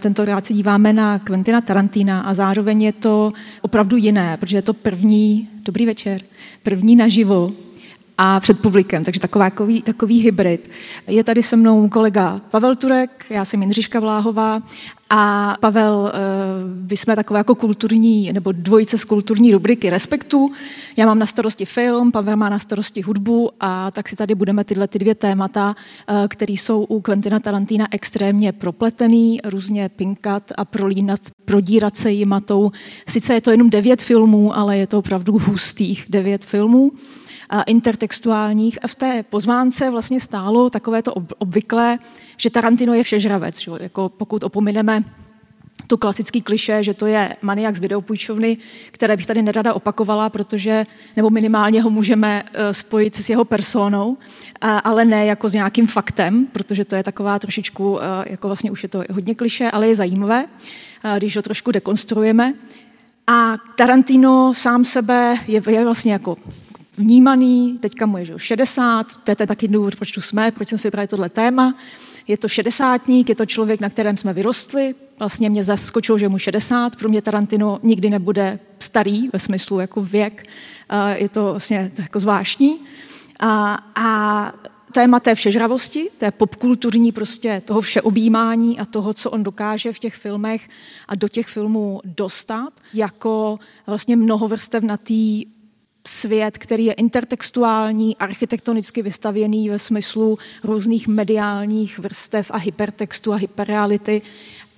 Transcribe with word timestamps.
Tentokrát 0.00 0.46
se 0.46 0.54
díváme 0.54 0.92
na 0.92 1.18
Quentina 1.18 1.60
Tarantina 1.60 2.20
a 2.20 2.34
zároveň 2.34 2.82
je 2.82 2.92
to 2.92 3.32
opravdu 3.60 3.96
jiné, 3.96 4.36
protože 4.36 4.56
je 4.56 4.62
to 4.62 4.74
první, 4.74 5.48
dobrý 5.62 5.86
večer, 5.86 6.20
první 6.62 6.96
naživo 6.96 7.50
a 8.24 8.40
před 8.40 8.60
publikem, 8.60 9.04
takže 9.04 9.20
taková, 9.20 9.50
takový, 9.50 9.82
takový 9.82 10.20
hybrid. 10.20 10.70
Je 11.06 11.24
tady 11.24 11.42
se 11.42 11.56
mnou 11.56 11.88
kolega 11.88 12.40
Pavel 12.50 12.76
Turek, 12.76 13.26
já 13.30 13.44
jsem 13.44 13.62
Jindřiška 13.62 14.00
Vláhová 14.00 14.62
a 15.10 15.56
Pavel, 15.60 16.12
eh, 16.14 16.18
vy 16.82 16.96
jsme 16.96 17.16
takové 17.16 17.40
jako 17.40 17.54
kulturní, 17.54 18.32
nebo 18.32 18.52
dvojice 18.52 18.98
z 18.98 19.04
kulturní 19.04 19.52
rubriky 19.52 19.90
Respektu. 19.90 20.52
Já 20.96 21.06
mám 21.06 21.18
na 21.18 21.26
starosti 21.26 21.64
film, 21.64 22.12
Pavel 22.12 22.36
má 22.36 22.48
na 22.48 22.58
starosti 22.58 23.00
hudbu 23.02 23.50
a 23.60 23.90
tak 23.90 24.08
si 24.08 24.16
tady 24.16 24.34
budeme 24.34 24.64
tyhle 24.64 24.88
ty 24.88 24.98
dvě 24.98 25.14
témata, 25.14 25.74
eh, 26.08 26.28
které 26.28 26.52
jsou 26.52 26.84
u 26.84 27.00
Quentina 27.00 27.40
Tarantina 27.40 27.86
extrémně 27.90 28.52
propletený, 28.52 29.40
různě 29.44 29.88
pinkat 29.88 30.52
a 30.56 30.64
prolínat, 30.64 31.20
prodírat 31.44 31.96
se 31.96 32.10
jimatou. 32.10 32.70
Sice 33.08 33.34
je 33.34 33.40
to 33.40 33.50
jenom 33.50 33.70
devět 33.70 34.02
filmů, 34.02 34.56
ale 34.56 34.78
je 34.78 34.86
to 34.86 34.98
opravdu 34.98 35.38
hustých 35.38 36.06
devět 36.08 36.44
filmů 36.44 36.92
intertextuálních 37.60 38.78
a 38.84 38.88
v 38.88 38.94
té 38.94 39.22
pozvánce 39.22 39.90
vlastně 39.90 40.20
stálo 40.20 40.70
takové 40.70 41.02
to 41.02 41.14
obvyklé, 41.38 41.98
že 42.36 42.50
Tarantino 42.50 42.94
je 42.94 43.02
všežravec. 43.02 43.60
Že? 43.60 43.70
Jako 43.80 44.08
pokud 44.08 44.44
opomineme 44.44 45.04
to 45.86 45.96
klasický 45.98 46.42
kliše, 46.42 46.84
že 46.84 46.94
to 46.94 47.06
je 47.06 47.36
maniak 47.42 47.76
z 47.76 47.80
videopůjčovny, 47.80 48.56
které 48.90 49.16
bych 49.16 49.26
tady 49.26 49.42
nerada 49.42 49.74
opakovala, 49.74 50.30
protože, 50.30 50.86
nebo 51.16 51.30
minimálně 51.30 51.82
ho 51.82 51.90
můžeme 51.90 52.42
eh, 52.52 52.74
spojit 52.74 53.16
s 53.16 53.30
jeho 53.30 53.44
personou, 53.44 54.16
ale 54.60 55.04
ne 55.04 55.26
jako 55.26 55.48
s 55.48 55.52
nějakým 55.52 55.86
faktem, 55.86 56.46
protože 56.52 56.84
to 56.84 56.96
je 56.96 57.02
taková 57.02 57.38
trošičku, 57.38 57.98
eh, 58.00 58.04
jako 58.26 58.48
vlastně 58.48 58.70
už 58.70 58.82
je 58.82 58.88
to 58.88 59.02
hodně 59.10 59.34
kliše, 59.34 59.70
ale 59.70 59.88
je 59.88 59.94
zajímavé, 59.94 60.46
eh, 61.04 61.14
když 61.16 61.36
ho 61.36 61.42
trošku 61.42 61.72
dekonstruujeme. 61.72 62.54
A 63.26 63.56
Tarantino 63.76 64.54
sám 64.54 64.84
sebe 64.84 65.36
je, 65.46 65.62
je 65.68 65.84
vlastně 65.84 66.12
jako 66.12 66.36
vnímaný, 66.96 67.78
teďka 67.80 68.06
mu 68.06 68.18
je 68.18 68.24
že 68.24 68.34
60, 68.36 69.06
to 69.24 69.30
je 69.30 69.46
taky 69.46 69.68
důvod, 69.68 69.96
proč 69.96 70.12
tu 70.12 70.20
jsme, 70.20 70.50
proč 70.50 70.68
jsem 70.68 70.78
si 70.78 70.88
vybrali 70.88 71.08
tohle 71.08 71.28
téma. 71.28 71.74
Je 72.28 72.38
to 72.38 72.48
šedesátník, 72.48 73.28
je 73.28 73.34
to 73.34 73.46
člověk, 73.46 73.80
na 73.80 73.88
kterém 73.88 74.16
jsme 74.16 74.32
vyrostli. 74.32 74.94
Vlastně 75.18 75.50
mě 75.50 75.64
zaskočilo, 75.64 76.18
že 76.18 76.28
mu 76.28 76.38
60. 76.38 76.96
Pro 76.96 77.08
mě 77.08 77.22
Tarantino 77.22 77.78
nikdy 77.82 78.10
nebude 78.10 78.58
starý 78.78 79.28
ve 79.32 79.38
smyslu 79.38 79.80
jako 79.80 80.02
věk. 80.02 80.46
Je 81.14 81.28
to 81.28 81.50
vlastně 81.50 81.92
jako 81.98 82.20
zvláštní. 82.20 82.80
A, 83.40 83.78
a 83.94 84.52
téma 84.92 85.20
té 85.20 85.34
všežravosti, 85.34 86.08
té 86.18 86.30
popkulturní 86.30 87.12
prostě 87.12 87.62
toho 87.64 87.80
všeobjímání 87.80 88.78
a 88.78 88.84
toho, 88.84 89.14
co 89.14 89.30
on 89.30 89.42
dokáže 89.42 89.92
v 89.92 89.98
těch 89.98 90.14
filmech 90.14 90.68
a 91.08 91.14
do 91.14 91.28
těch 91.28 91.46
filmů 91.46 92.00
dostat, 92.04 92.72
jako 92.94 93.58
vlastně 93.86 94.16
mnohovrstevnatý 94.16 95.44
svět, 96.06 96.58
který 96.58 96.84
je 96.84 96.92
intertextuální, 96.92 98.16
architektonicky 98.16 99.02
vystavěný 99.02 99.68
ve 99.68 99.78
smyslu 99.78 100.38
různých 100.64 101.08
mediálních 101.08 101.98
vrstev 101.98 102.50
a 102.50 102.56
hypertextu 102.56 103.32
a 103.32 103.36
hyperreality. 103.36 104.22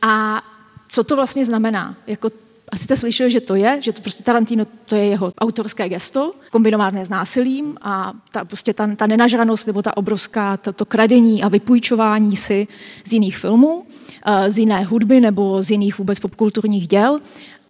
A 0.03 0.43
co 0.89 1.05
to 1.05 1.17
vlastně 1.17 1.45
znamená? 1.45 1.97
Jako 2.07 2.31
asi 2.73 2.85
jste 2.85 2.97
slyšeli, 2.97 3.31
že 3.31 3.41
to 3.41 3.55
je, 3.55 3.79
že 3.83 3.93
to 3.93 4.03
prostě 4.03 4.23
Tarantino, 4.23 4.65
to 4.87 4.97
je 4.97 5.05
jeho 5.05 5.33
autorské 5.39 5.89
gesto, 5.89 6.33
kombinované 6.51 7.07
s 7.07 7.09
násilím 7.09 7.77
a 7.83 8.13
ta, 8.33 8.45
prostě 8.45 8.75
ta, 8.75 8.95
ta 8.97 9.07
nenažranost 9.07 9.67
nebo 9.67 9.83
ta 9.83 9.97
obrovská, 9.97 10.57
to, 10.57 10.73
to 10.73 10.85
kradení 10.85 11.43
a 11.43 11.49
vypůjčování 11.49 12.37
si 12.37 12.69
z 13.05 13.13
jiných 13.13 13.39
filmů, 13.39 13.87
eh, 14.27 14.51
z 14.51 14.59
jiné 14.59 14.85
hudby 14.85 15.21
nebo 15.21 15.63
z 15.63 15.71
jiných 15.71 15.99
vůbec 15.99 16.21
popkulturních 16.21 16.89
děl 16.89 17.21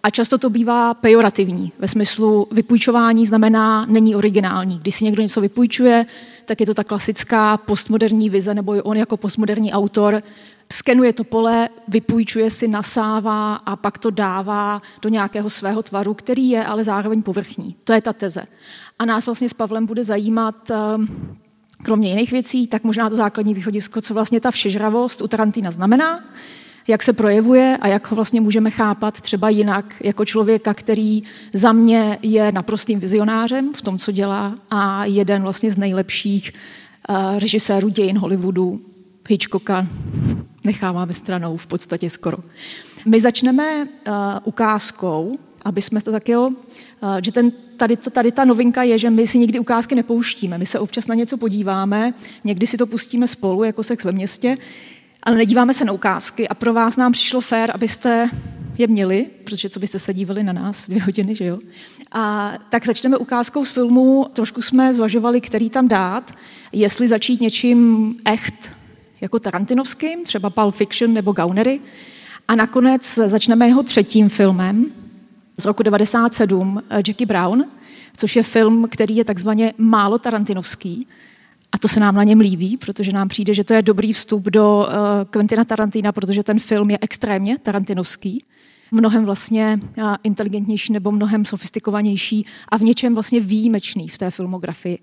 a 0.04 0.10
často 0.10 0.38
to 0.38 0.50
bývá 0.50 0.94
pejorativní, 0.94 1.72
ve 1.78 1.88
smyslu 1.88 2.48
vypůjčování 2.50 3.26
znamená 3.26 3.86
není 3.86 4.16
originální. 4.16 4.78
Když 4.78 4.94
si 4.94 5.04
někdo 5.04 5.22
něco 5.22 5.40
vypůjčuje, 5.40 6.06
tak 6.44 6.60
je 6.60 6.66
to 6.66 6.74
ta 6.74 6.84
klasická 6.84 7.56
postmoderní 7.56 8.30
vize, 8.30 8.54
nebo 8.54 8.72
on 8.72 8.96
jako 8.96 9.16
postmoderní 9.16 9.72
autor 9.72 10.22
skenuje 10.72 11.12
to 11.12 11.24
pole, 11.24 11.68
vypůjčuje 11.88 12.50
si, 12.50 12.68
nasává 12.68 13.54
a 13.54 13.76
pak 13.76 13.98
to 13.98 14.10
dává 14.10 14.82
do 15.02 15.08
nějakého 15.08 15.50
svého 15.50 15.82
tvaru, 15.82 16.14
který 16.14 16.50
je 16.50 16.64
ale 16.64 16.84
zároveň 16.84 17.22
povrchní. 17.22 17.76
To 17.84 17.92
je 17.92 18.00
ta 18.00 18.12
teze. 18.12 18.42
A 18.98 19.04
nás 19.04 19.26
vlastně 19.26 19.48
s 19.48 19.54
Pavlem 19.54 19.86
bude 19.86 20.04
zajímat 20.04 20.70
ehm, 20.70 21.08
kromě 21.82 22.08
jiných 22.08 22.32
věcí, 22.32 22.66
tak 22.66 22.84
možná 22.84 23.10
to 23.10 23.16
základní 23.16 23.54
východisko, 23.54 24.00
co 24.00 24.14
vlastně 24.14 24.40
ta 24.40 24.50
všežravost 24.50 25.20
u 25.20 25.28
Tarantina 25.28 25.70
znamená, 25.70 26.24
jak 26.88 27.02
se 27.02 27.12
projevuje 27.12 27.78
a 27.80 27.88
jak 27.88 28.10
ho 28.10 28.14
vlastně 28.14 28.40
můžeme 28.40 28.70
chápat 28.70 29.20
třeba 29.20 29.48
jinak 29.48 29.94
jako 30.00 30.24
člověka, 30.24 30.74
který 30.74 31.22
za 31.52 31.72
mě 31.72 32.18
je 32.22 32.52
naprostým 32.52 33.00
vizionářem 33.00 33.74
v 33.74 33.82
tom, 33.82 33.98
co 33.98 34.12
dělá 34.12 34.58
a 34.70 35.04
jeden 35.04 35.42
vlastně 35.42 35.72
z 35.72 35.76
nejlepších 35.76 36.52
uh, 37.08 37.38
režisérů 37.38 37.88
dějin 37.88 38.18
Hollywoodu, 38.18 38.80
Hitchcocka, 39.28 39.86
necháváme 40.64 41.12
stranou 41.12 41.56
v 41.56 41.66
podstatě 41.66 42.10
skoro. 42.10 42.38
My 43.06 43.20
začneme 43.20 43.84
uh, 43.84 44.14
ukázkou, 44.44 45.38
aby 45.64 45.82
jsme 45.82 46.00
to 46.00 46.12
taky, 46.12 46.36
uh, 46.36 46.52
že 47.22 47.32
ten, 47.32 47.52
tady, 47.76 47.96
to, 47.96 48.10
tady 48.10 48.32
ta 48.32 48.44
novinka 48.44 48.82
je, 48.82 48.98
že 48.98 49.10
my 49.10 49.26
si 49.26 49.38
nikdy 49.38 49.58
ukázky 49.58 49.94
nepouštíme. 49.94 50.58
My 50.58 50.66
se 50.66 50.78
občas 50.78 51.06
na 51.06 51.14
něco 51.14 51.36
podíváme, 51.36 52.14
někdy 52.44 52.66
si 52.66 52.76
to 52.76 52.86
pustíme 52.86 53.28
spolu, 53.28 53.64
jako 53.64 53.82
sex 53.82 54.04
ve 54.04 54.12
městě, 54.12 54.56
ale 55.24 55.36
nedíváme 55.36 55.74
se 55.74 55.84
na 55.84 55.92
ukázky. 55.92 56.48
A 56.48 56.54
pro 56.54 56.72
vás 56.72 56.96
nám 56.96 57.12
přišlo 57.12 57.40
fér, 57.40 57.70
abyste 57.74 58.28
je 58.78 58.86
měli, 58.86 59.26
protože 59.44 59.68
co 59.68 59.80
byste 59.80 59.98
se 59.98 60.14
dívali 60.14 60.42
na 60.42 60.52
nás 60.52 60.88
dvě 60.88 61.02
hodiny, 61.02 61.36
že 61.36 61.44
jo? 61.44 61.58
A 62.12 62.54
tak 62.68 62.86
začneme 62.86 63.16
ukázkou 63.16 63.64
z 63.64 63.70
filmu, 63.70 64.26
trošku 64.32 64.62
jsme 64.62 64.94
zvažovali, 64.94 65.40
který 65.40 65.70
tam 65.70 65.88
dát, 65.88 66.32
jestli 66.72 67.08
začít 67.08 67.40
něčím 67.40 68.14
echt, 68.24 68.72
jako 69.20 69.38
Tarantinovským, 69.38 70.24
třeba 70.24 70.50
Pulp 70.50 70.74
Fiction 70.74 71.12
nebo 71.12 71.32
Gaunery, 71.32 71.80
a 72.48 72.54
nakonec 72.54 73.14
začneme 73.14 73.66
jeho 73.66 73.82
třetím 73.82 74.28
filmem 74.28 74.86
z 75.58 75.64
roku 75.64 75.82
97, 75.82 76.82
Jackie 76.90 77.26
Brown, 77.26 77.64
což 78.16 78.36
je 78.36 78.42
film, 78.42 78.88
který 78.90 79.16
je 79.16 79.24
takzvaně 79.24 79.72
málo 79.78 80.18
tarantinovský, 80.18 81.08
a 81.74 81.78
to 81.78 81.88
se 81.88 82.00
nám 82.00 82.14
na 82.14 82.24
něm 82.24 82.40
líbí, 82.40 82.76
protože 82.76 83.12
nám 83.12 83.28
přijde, 83.28 83.54
že 83.54 83.64
to 83.64 83.74
je 83.74 83.82
dobrý 83.82 84.12
vstup 84.12 84.44
do 84.44 84.78
uh, 84.78 84.94
Quentina 85.30 85.64
Tarantina, 85.64 86.12
protože 86.12 86.42
ten 86.42 86.58
film 86.58 86.90
je 86.90 86.98
extrémně 87.00 87.58
tarantinovský, 87.58 88.44
mnohem 88.90 89.24
vlastně 89.24 89.80
uh, 89.98 90.14
inteligentnější 90.22 90.92
nebo 90.92 91.12
mnohem 91.12 91.44
sofistikovanější 91.44 92.46
a 92.68 92.76
v 92.76 92.82
něčem 92.82 93.14
vlastně 93.14 93.40
výjimečný 93.40 94.08
v 94.08 94.18
té 94.18 94.30
filmografii. 94.30 94.98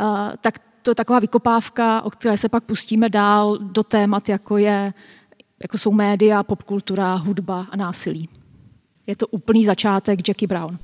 Uh, 0.00 0.06
tak 0.40 0.58
to 0.82 0.90
je 0.90 0.94
taková 0.94 1.18
vykopávka, 1.18 2.02
o 2.02 2.10
které 2.10 2.38
se 2.38 2.48
pak 2.48 2.64
pustíme 2.64 3.08
dál 3.08 3.58
do 3.58 3.82
témat, 3.82 4.28
jako, 4.28 4.56
je, 4.58 4.94
jako 5.62 5.78
jsou 5.78 5.92
média, 5.92 6.42
popkultura, 6.42 7.14
hudba 7.14 7.66
a 7.70 7.76
násilí. 7.76 8.28
Je 9.06 9.16
to 9.16 9.26
úplný 9.26 9.64
začátek 9.64 10.28
Jackie 10.28 10.48
Brown. 10.48 10.78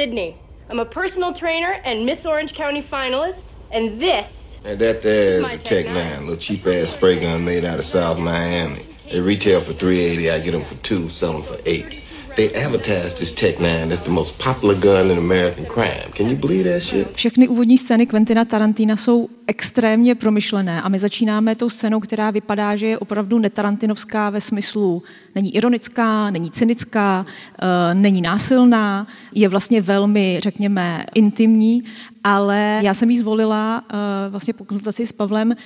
Sydney. 0.00 0.34
I'm 0.70 0.78
a 0.78 0.86
personal 0.86 1.34
trainer 1.34 1.72
and 1.84 2.06
Miss 2.06 2.24
Orange 2.24 2.54
County 2.54 2.82
finalist, 2.82 3.52
and 3.70 4.00
this. 4.00 4.58
And 4.64 4.78
that 4.78 5.02
there 5.02 5.40
is 5.40 5.52
a 5.52 5.58
Tech 5.58 5.84
9, 5.84 6.20
little 6.20 6.36
cheap 6.38 6.66
ass 6.66 6.96
spray 6.96 7.20
gun 7.20 7.44
made 7.44 7.66
out 7.66 7.78
of 7.78 7.84
South 7.84 8.18
Miami. 8.18 8.86
They 9.12 9.20
retail 9.20 9.60
for 9.60 9.74
380 9.74 10.30
I 10.30 10.40
get 10.40 10.52
them 10.52 10.64
for 10.64 10.76
two, 10.76 11.10
sell 11.10 11.34
them 11.34 11.42
for 11.42 11.58
eight. 11.66 12.00
they 12.36 12.54
advertised 12.54 13.18
this 13.18 13.32
Tech 13.32 13.60
9 13.60 13.92
as 13.92 14.00
the 14.00 14.10
most 14.10 14.38
popular 14.38 14.74
gun 14.74 15.10
in 15.10 15.18
American 15.18 15.66
crime. 15.66 16.10
Can 16.14 16.28
you 16.28 16.36
believe 16.36 16.64
that 16.64 16.82
shit? 16.82 17.14
Všechny 17.14 17.48
úvodní 17.48 17.78
scény 17.78 18.06
Quentina 18.06 18.44
Tarantina 18.44 18.96
jsou 18.96 19.28
extrémně 19.46 20.14
promyšlené 20.14 20.82
a 20.82 20.88
my 20.88 20.98
začínáme 20.98 21.54
tou 21.54 21.70
scénou, 21.70 22.00
která 22.00 22.30
vypadá, 22.30 22.76
že 22.76 22.86
je 22.86 22.98
opravdu 22.98 23.38
netarantinovská 23.38 24.30
ve 24.30 24.40
smyslu 24.40 25.02
není 25.34 25.56
ironická, 25.56 26.30
není 26.30 26.50
cynická, 26.50 27.24
uh, 27.62 27.94
není 27.94 28.22
násilná, 28.22 29.06
je 29.34 29.48
vlastně 29.48 29.82
velmi, 29.82 30.40
řekněme, 30.42 31.04
intimní, 31.14 31.82
ale 32.24 32.80
já 32.82 32.94
jsem 32.94 33.10
ji 33.10 33.18
zvolila 33.18 33.82
uh, 33.92 33.98
vlastně 34.30 34.54
po 34.54 34.64
konzultaci 34.64 35.06
s 35.06 35.12
Pavlem, 35.12 35.48
uh, 35.48 35.56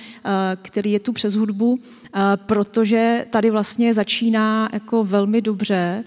který 0.61 0.91
je 0.91 0.99
tu 0.99 1.13
přes 1.13 1.35
hudbu, 1.35 1.79
protože 2.35 3.25
tady 3.29 3.49
vlastně 3.51 3.93
začíná 3.93 4.69
jako 4.73 5.03
velmi 5.03 5.41
dobře 5.41 6.03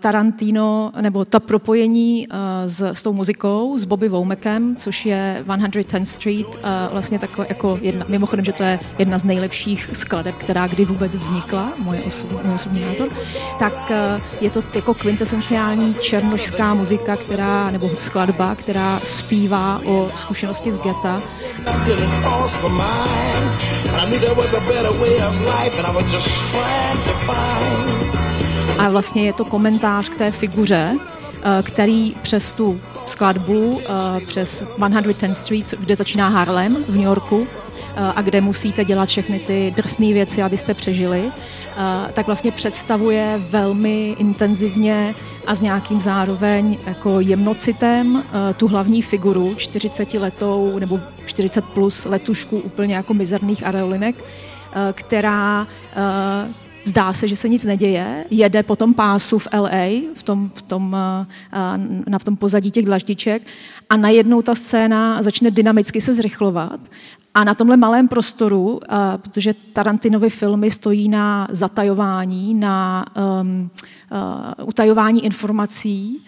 Tarantino, 0.00 0.92
nebo 1.00 1.24
ta 1.24 1.40
propojení 1.40 2.28
s, 2.66 2.80
s 2.80 3.02
tou 3.02 3.12
muzikou, 3.12 3.78
s 3.78 3.84
Bobby 3.84 4.08
Womakem, 4.08 4.76
což 4.76 5.06
je 5.06 5.44
110th 5.46 6.04
Street, 6.04 6.60
vlastně 6.92 7.18
takové 7.18 7.46
jako 7.48 7.78
jedna, 7.82 8.06
mimochodem, 8.08 8.44
že 8.44 8.52
to 8.52 8.62
je 8.62 8.78
jedna 8.98 9.18
z 9.18 9.24
nejlepších 9.24 9.90
skladeb, 9.92 10.34
která 10.36 10.66
kdy 10.66 10.84
vůbec 10.84 11.16
vznikla, 11.16 11.72
moje 11.78 12.02
osobní, 12.02 12.38
osobní 12.60 12.80
názor, 12.80 13.08
tak 13.58 13.90
uh, 13.90 14.22
je 14.40 14.50
to 14.50 14.62
jako 14.74 14.94
kvintesenciální 14.94 15.94
černošská 15.94 16.74
muzika, 16.74 17.16
která, 17.16 17.70
nebo 17.70 17.90
skladba, 18.00 18.54
která 18.54 19.00
zpívá 19.04 19.80
o 19.84 20.10
zkušenosti 20.16 20.72
z 20.72 20.78
geta. 20.78 21.22
A 28.78 28.88
vlastně 28.88 29.24
je 29.24 29.32
to 29.32 29.44
komentář 29.44 30.08
k 30.08 30.14
té 30.14 30.30
figuře, 30.30 30.96
eh, 31.42 31.62
který 31.62 32.14
přes 32.22 32.54
tu 32.54 32.80
skladbu, 33.06 33.80
eh, 33.80 34.20
přes 34.26 34.64
110 34.76 35.34
Street, 35.34 35.74
kde 35.80 35.96
začíná 35.96 36.28
Harlem 36.28 36.76
v 36.88 36.96
New 36.96 37.04
Yorku, 37.04 37.46
Eh, 37.46 37.69
a 38.16 38.22
kde 38.22 38.40
musíte 38.40 38.84
dělat 38.84 39.08
všechny 39.08 39.38
ty 39.38 39.72
drsné 39.76 40.12
věci, 40.12 40.42
abyste 40.42 40.74
přežili, 40.74 41.22
eh, 41.26 42.12
tak 42.12 42.26
vlastně 42.26 42.52
představuje 42.52 43.42
velmi 43.48 44.16
intenzivně 44.18 45.14
a 45.46 45.54
s 45.54 45.62
nějakým 45.62 46.00
zároveň 46.00 46.78
jako 46.86 47.20
jemnocitem 47.20 48.22
eh, 48.22 48.54
tu 48.54 48.68
hlavní 48.68 49.02
figuru 49.02 49.54
40 49.54 50.14
letou 50.14 50.78
nebo 50.78 51.00
40 51.26 51.64
plus 51.64 52.04
letušku 52.04 52.58
úplně 52.58 52.94
jako 52.94 53.14
mizerných 53.14 53.66
areolinek, 53.66 54.24
která 54.92 55.66
zdá 56.84 57.12
se, 57.12 57.28
že 57.28 57.36
se 57.36 57.48
nic 57.48 57.64
neděje, 57.64 58.24
jede 58.30 58.62
po 58.62 58.76
tom 58.76 58.94
pásu 58.94 59.38
v 59.38 59.48
LA, 59.54 59.86
v 60.14 60.22
tom, 60.22 60.50
v 60.54 60.62
tom, 60.62 60.96
na 62.08 62.18
tom 62.24 62.36
pozadí 62.36 62.70
těch 62.70 62.84
dlaždiček 62.84 63.42
a 63.90 63.96
najednou 63.96 64.42
ta 64.42 64.54
scéna 64.54 65.22
začne 65.22 65.50
dynamicky 65.50 66.00
se 66.00 66.14
zrychlovat 66.14 66.80
a 67.34 67.44
na 67.44 67.54
tomhle 67.54 67.76
malém 67.76 68.08
prostoru, 68.08 68.80
protože 69.16 69.54
Tarantinovy 69.72 70.30
filmy 70.30 70.70
stojí 70.70 71.08
na 71.08 71.48
zatajování, 71.50 72.54
na 72.54 73.06
um, 73.40 73.70
uh, 74.60 74.68
utajování 74.68 75.24
informací, 75.24 76.24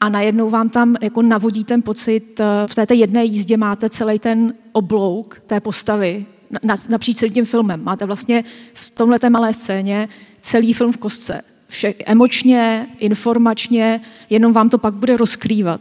a 0.00 0.08
najednou 0.08 0.50
vám 0.50 0.68
tam 0.68 0.96
jako 1.00 1.22
navodí 1.22 1.64
ten 1.64 1.82
pocit, 1.82 2.40
uh, 2.40 2.46
v 2.66 2.86
té 2.86 2.94
jedné 2.94 3.24
jízdě 3.24 3.56
máte 3.56 3.90
celý 3.90 4.18
ten 4.18 4.54
oblouk 4.72 5.42
té 5.46 5.60
postavy 5.60 6.26
na, 6.62 6.76
napříč 6.88 7.16
celým 7.16 7.34
tím 7.34 7.44
filmem. 7.44 7.84
Máte 7.84 8.06
vlastně 8.06 8.44
v 8.74 8.90
tomhle 8.90 9.18
té 9.18 9.30
malé 9.30 9.54
scéně 9.54 10.08
celý 10.40 10.72
film 10.72 10.92
v 10.92 10.96
kostce. 10.96 11.42
Vše, 11.68 11.94
emočně, 12.06 12.86
informačně, 12.98 14.00
jenom 14.30 14.52
vám 14.52 14.68
to 14.68 14.78
pak 14.78 14.94
bude 14.94 15.16
rozkrývat. 15.16 15.80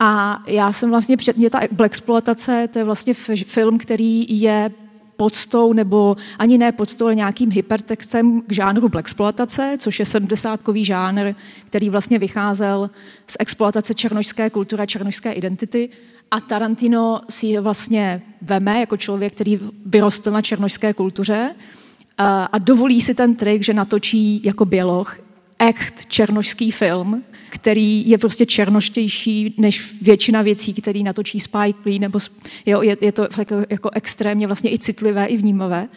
A 0.00 0.42
já 0.46 0.72
jsem 0.72 0.90
vlastně 0.90 1.16
před 1.16 1.36
mě 1.36 1.50
ta 1.50 1.60
exploatace, 1.84 2.68
to 2.72 2.78
je 2.78 2.84
vlastně 2.84 3.14
film, 3.44 3.78
který 3.78 4.40
je 4.40 4.70
podstou, 5.16 5.72
nebo 5.72 6.16
ani 6.38 6.58
ne 6.58 6.72
podstou, 6.72 7.04
ale 7.04 7.14
nějakým 7.14 7.52
hypertextem 7.52 8.40
k 8.40 8.52
žánru 8.52 8.98
exploatace, 8.98 9.76
což 9.78 9.98
je 9.98 10.06
70 10.06 10.60
žánr, 10.74 11.34
který 11.66 11.90
vlastně 11.90 12.18
vycházel 12.18 12.90
z 13.26 13.36
exploatace 13.40 13.94
černožské 13.94 14.50
kultury 14.50 14.86
černožské 14.86 15.32
identity. 15.32 15.88
A 16.30 16.40
Tarantino 16.40 17.20
si 17.28 17.46
je 17.46 17.60
vlastně 17.60 18.22
veme 18.42 18.80
jako 18.80 18.96
člověk, 18.96 19.32
který 19.32 19.60
vyrostl 19.86 20.30
na 20.30 20.42
černožské 20.42 20.94
kultuře 20.94 21.54
a 22.52 22.58
dovolí 22.58 23.00
si 23.00 23.14
ten 23.14 23.34
trik, 23.34 23.62
že 23.62 23.74
natočí 23.74 24.40
jako 24.44 24.64
běloch 24.64 25.18
echt 25.58 26.06
černožský 26.06 26.70
film, 26.70 27.22
který 27.50 28.10
je 28.10 28.18
prostě 28.18 28.46
černoštější 28.46 29.54
než 29.58 29.94
většina 30.02 30.42
věcí, 30.42 30.74
které 30.74 31.00
natočí 31.00 31.40
Spike 31.40 31.78
Lee, 31.86 31.98
nebo 31.98 32.18
jo, 32.66 32.82
je, 32.82 32.96
je 33.00 33.12
to 33.12 33.28
jako, 33.38 33.54
jako 33.70 33.90
extrémně 33.92 34.46
vlastně 34.46 34.72
i 34.72 34.78
citlivé, 34.78 35.26
i 35.26 35.36
vnímavé 35.36 35.88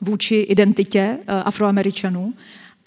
vůči 0.00 0.34
identitě 0.34 1.18
uh, 1.18 1.42
afroameričanů 1.44 2.34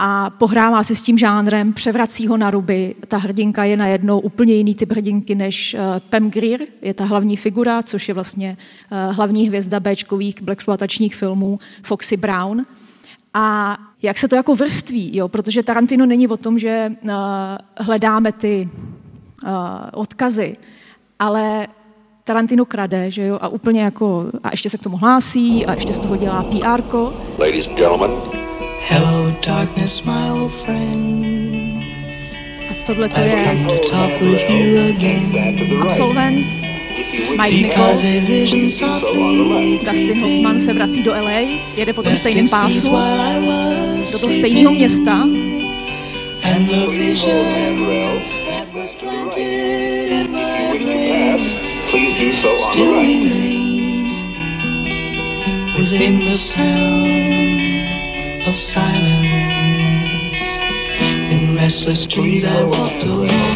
a 0.01 0.29
pohrává 0.29 0.83
si 0.83 0.95
s 0.95 1.01
tím 1.01 1.17
žánrem, 1.17 1.73
převrací 1.73 2.27
ho 2.27 2.37
na 2.37 2.51
ruby. 2.51 2.95
Ta 3.07 3.17
hrdinka 3.17 3.63
je 3.63 3.77
najednou 3.77 4.19
úplně 4.19 4.53
jiný 4.53 4.75
typ 4.75 4.91
hrdinky 4.91 5.35
než 5.35 5.73
uh, 5.73 5.79
Pam 6.09 6.29
Grier, 6.29 6.61
je 6.81 6.93
ta 6.93 7.05
hlavní 7.05 7.37
figura, 7.37 7.83
což 7.83 8.07
je 8.07 8.13
vlastně 8.13 8.57
uh, 8.91 9.15
hlavní 9.15 9.47
hvězda 9.47 9.79
Bčkových 9.79 10.41
blaxploatačních 10.41 11.15
filmů 11.15 11.59
Foxy 11.83 12.17
Brown. 12.17 12.65
A 13.33 13.77
jak 14.01 14.17
se 14.17 14.27
to 14.27 14.35
jako 14.35 14.55
vrství, 14.55 15.17
jo? 15.17 15.27
protože 15.27 15.63
Tarantino 15.63 16.05
není 16.05 16.27
o 16.27 16.37
tom, 16.37 16.59
že 16.59 16.91
uh, 17.03 17.11
hledáme 17.77 18.31
ty 18.31 18.69
uh, 19.43 19.49
odkazy, 19.93 20.57
ale 21.19 21.67
Tarantino 22.23 22.65
krade, 22.65 23.11
že 23.11 23.25
jo, 23.25 23.37
a 23.41 23.47
úplně 23.47 23.81
jako, 23.81 24.25
a 24.43 24.49
ještě 24.51 24.69
se 24.69 24.77
k 24.77 24.83
tomu 24.83 24.97
hlásí, 24.97 25.65
a 25.65 25.73
ještě 25.73 25.93
z 25.93 25.99
toho 25.99 26.15
dělá 26.17 26.43
PR. 26.43 26.81
-ko. 26.81 27.13
Ladies 27.37 27.67
and 27.67 27.77
gentlemen. 27.77 28.11
Hello 28.87 29.35
darkness, 29.47 30.01
my 30.01 30.31
old 30.31 30.53
friend. 30.53 31.83
A 32.71 32.85
tohle 32.85 33.09
to 33.09 33.21
je 33.21 33.67
absolvent, 35.81 36.68
Mike 37.37 37.61
Nichols, 37.61 38.01
Dustin 39.85 40.21
Hoffman 40.21 40.59
se 40.59 40.73
vrací 40.73 41.03
do 41.03 41.11
LA, 41.11 41.39
jede 41.75 41.93
po 41.93 42.03
tom 42.03 42.15
stejném 42.15 42.49
pásu, 42.49 42.91
do 44.11 44.19
toho 44.19 44.33
stejného 44.33 44.71
města. 44.71 45.27
Within 55.79 56.19
the 56.19 56.33
sound 56.33 57.87
of 58.47 58.59
silence, 58.59 60.47
in 61.31 61.55
restless 61.55 62.05
dreams 62.05 62.43
I 62.43 62.63
walked 62.63 63.03
alone. 63.03 63.48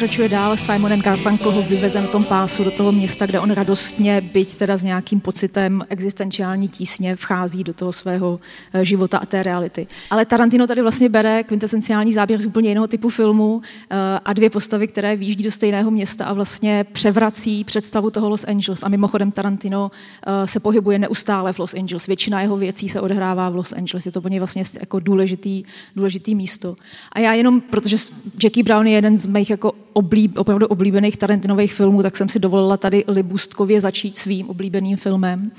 Pokračuje 0.00 0.28
dál, 0.28 0.56
Simon 0.56 1.00
Garfunkel 1.00 1.52
ho 1.52 1.62
vyveze 1.62 2.00
na 2.00 2.06
tom 2.06 2.24
pásu 2.24 2.64
do 2.64 2.70
toho 2.70 2.92
města, 2.92 3.26
kde 3.26 3.40
on 3.40 3.50
radostně, 3.50 4.20
byť 4.20 4.56
teda 4.56 4.76
s 4.76 4.82
nějakým 4.82 5.20
pocitem 5.20 5.84
existenciální 5.88 6.68
tísně, 6.68 7.16
vchází 7.16 7.64
do 7.64 7.74
toho 7.74 7.92
svého 7.92 8.40
eh, 8.72 8.84
života 8.84 9.18
a 9.18 9.26
té 9.26 9.42
reality. 9.42 9.86
Ale 10.10 10.26
Tarantino 10.26 10.66
tady 10.66 10.82
vlastně 10.82 11.08
bere 11.08 11.42
kvintesenciální 11.42 12.14
záběr 12.14 12.40
z 12.40 12.46
úplně 12.46 12.68
jiného 12.68 12.86
typu 12.86 13.08
filmu 13.08 13.62
eh, 13.90 13.96
a 14.24 14.32
dvě 14.32 14.50
postavy, 14.50 14.88
které 14.88 15.16
výjíždí 15.16 15.44
do 15.44 15.50
stejného 15.50 15.90
města 15.90 16.24
a 16.24 16.32
vlastně 16.32 16.84
převrací 16.92 17.64
představu 17.64 18.10
toho 18.10 18.28
Los 18.28 18.44
Angeles. 18.44 18.82
A 18.82 18.88
mimochodem 18.88 19.32
Tarantino 19.32 19.90
eh, 20.26 20.46
se 20.46 20.60
pohybuje 20.60 20.98
neustále 20.98 21.52
v 21.52 21.58
Los 21.58 21.74
Angeles. 21.74 22.06
Většina 22.06 22.42
jeho 22.42 22.56
věcí 22.56 22.88
se 22.88 23.00
odehrává 23.00 23.50
v 23.50 23.56
Los 23.56 23.72
Angeles. 23.72 24.06
Je 24.06 24.12
to 24.12 24.20
pro 24.20 24.30
něj 24.30 24.38
vlastně 24.38 24.64
jako 24.80 25.00
důležitý, 25.00 25.62
důležitý 25.96 26.34
místo. 26.34 26.76
A 27.12 27.20
já 27.20 27.32
jenom, 27.32 27.60
protože 27.60 27.96
Jackie 28.44 28.64
Brown 28.64 28.86
je 28.86 28.92
jeden 28.92 29.18
z 29.18 29.26
mých 29.26 29.50
jako 29.50 29.72
oblíb, 29.92 30.38
opravdu 30.38 30.66
oblíbených 30.66 31.16
Tarantinových 31.16 31.74
filmů, 31.74 32.02
tak 32.02 32.16
jsem 32.16 32.28
si 32.28 32.38
dovolila 32.38 32.76
tady 32.76 33.04
libustkově 33.08 33.80
začít 33.80 34.16
svým 34.16 34.50
oblíbeným 34.50 34.96
filmem. 34.96 35.50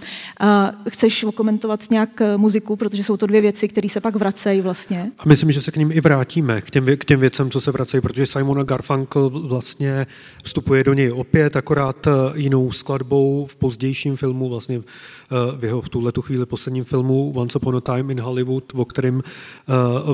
Chceš 0.90 1.24
okomentovat 1.24 1.92
nějak 1.92 2.22
eh, 2.22 2.38
muziku, 2.38 2.76
protože 2.76 3.04
jsou 3.04 3.18
to 3.18 3.26
dvě 3.26 3.42
věci, 3.42 3.68
které 3.68 3.90
se 3.90 4.02
pak 4.02 4.16
vracejí 4.16 4.62
vlastně. 4.62 5.12
A 5.20 5.28
myslím, 5.28 5.52
že 5.52 5.62
se 5.62 5.72
k 5.72 5.78
ním 5.78 5.92
i 5.92 6.02
vrátíme, 6.02 6.62
k 6.62 6.72
těm, 6.72 6.86
k 6.98 7.06
těm 7.06 7.20
věcem, 7.20 7.50
co 7.50 7.62
se 7.62 7.72
vracejí, 7.72 8.02
protože 8.02 8.26
Simon 8.26 8.66
Garfunkel 8.66 9.30
vlastně 9.30 10.08
vstupuje 10.44 10.84
do 10.84 10.94
něj 10.94 11.12
opět, 11.12 11.56
akorát 11.56 12.08
eh, 12.08 12.12
jinou 12.36 12.72
skladbou 12.72 13.46
v 13.46 13.56
pozdějším 13.56 14.16
filmu, 14.16 14.50
vlastně 14.50 14.78
eh, 14.78 15.58
v 15.58 15.64
jeho 15.64 15.82
v 15.82 15.90
tuhle 15.90 16.12
tu 16.12 16.22
chvíli 16.22 16.46
posledním 16.46 16.84
filmu 16.84 17.34
Once 17.36 17.60
Upon 17.60 17.76
a 17.76 17.82
Time 17.82 18.12
in 18.12 18.22
Hollywood, 18.22 18.64
o 18.76 18.86
kterým, 18.86 19.24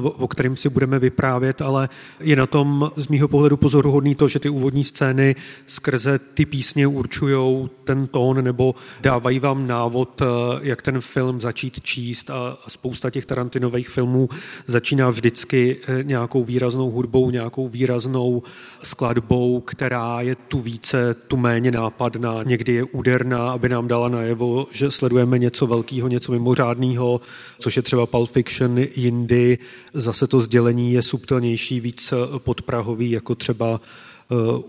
o 0.02 0.28
kterým 0.28 0.56
si 0.56 0.70
budeme 0.70 1.00
vyprávět, 1.00 1.62
ale 1.62 1.90
je 2.20 2.36
na 2.36 2.48
tom 2.48 2.92
z 2.96 3.08
mýho 3.08 3.28
pohledu 3.28 3.58
pozoruhodný 3.58 4.07
pozoruhodný 4.08 4.16
to, 4.16 4.28
že 4.28 4.40
ty 4.40 4.50
úvodní 4.50 4.84
scény 4.84 5.36
skrze 5.66 6.20
ty 6.20 6.46
písně 6.46 6.88
určují 6.88 7.70
ten 7.84 8.08
tón 8.08 8.44
nebo 8.44 8.76
dávají 9.02 9.40
vám 9.40 9.68
návod, 9.68 10.22
eh, 10.22 10.26
jak 10.62 10.82
ten 10.82 11.02
film 11.02 11.42
začít 11.42 11.82
číst 11.82 12.30
a 12.30 12.58
spousta 12.68 13.10
těch 13.10 13.26
Tarantinových 13.26 13.90
filmů 13.90 14.30
začíná 14.68 15.10
vždycky 15.10 15.78
eh, 15.88 16.04
nějakou 16.04 16.44
výraznou 16.44 16.92
hudbou, 16.92 17.32
nějakou 17.32 17.70
výraznou 17.70 18.44
skladbou, 18.84 19.62
která 19.62 20.22
je 20.22 20.36
tu 20.36 20.60
více, 20.60 21.16
tu 21.28 21.38
méně 21.38 21.72
nápadná, 21.72 22.44
někdy 22.44 22.74
je 22.74 22.84
úderná, 22.84 23.52
aby 23.52 23.70
nám 23.70 23.88
dala 23.88 24.10
najevo, 24.10 24.68
že 24.72 24.92
sledujeme 24.92 25.40
něco 25.40 25.68
velkého, 25.68 26.08
něco 26.08 26.32
mimořádného, 26.32 27.22
což 27.60 27.76
je 27.76 27.82
třeba 27.82 28.06
Pulp 28.06 28.32
Fiction, 28.32 28.78
jindy 28.96 29.58
zase 29.94 30.28
to 30.28 30.42
sdělení 30.42 30.94
je 30.94 31.04
subtilnější, 31.04 31.80
víc 31.80 32.14
podprahový, 32.38 33.12
jako 33.12 33.36
třeba 33.36 33.80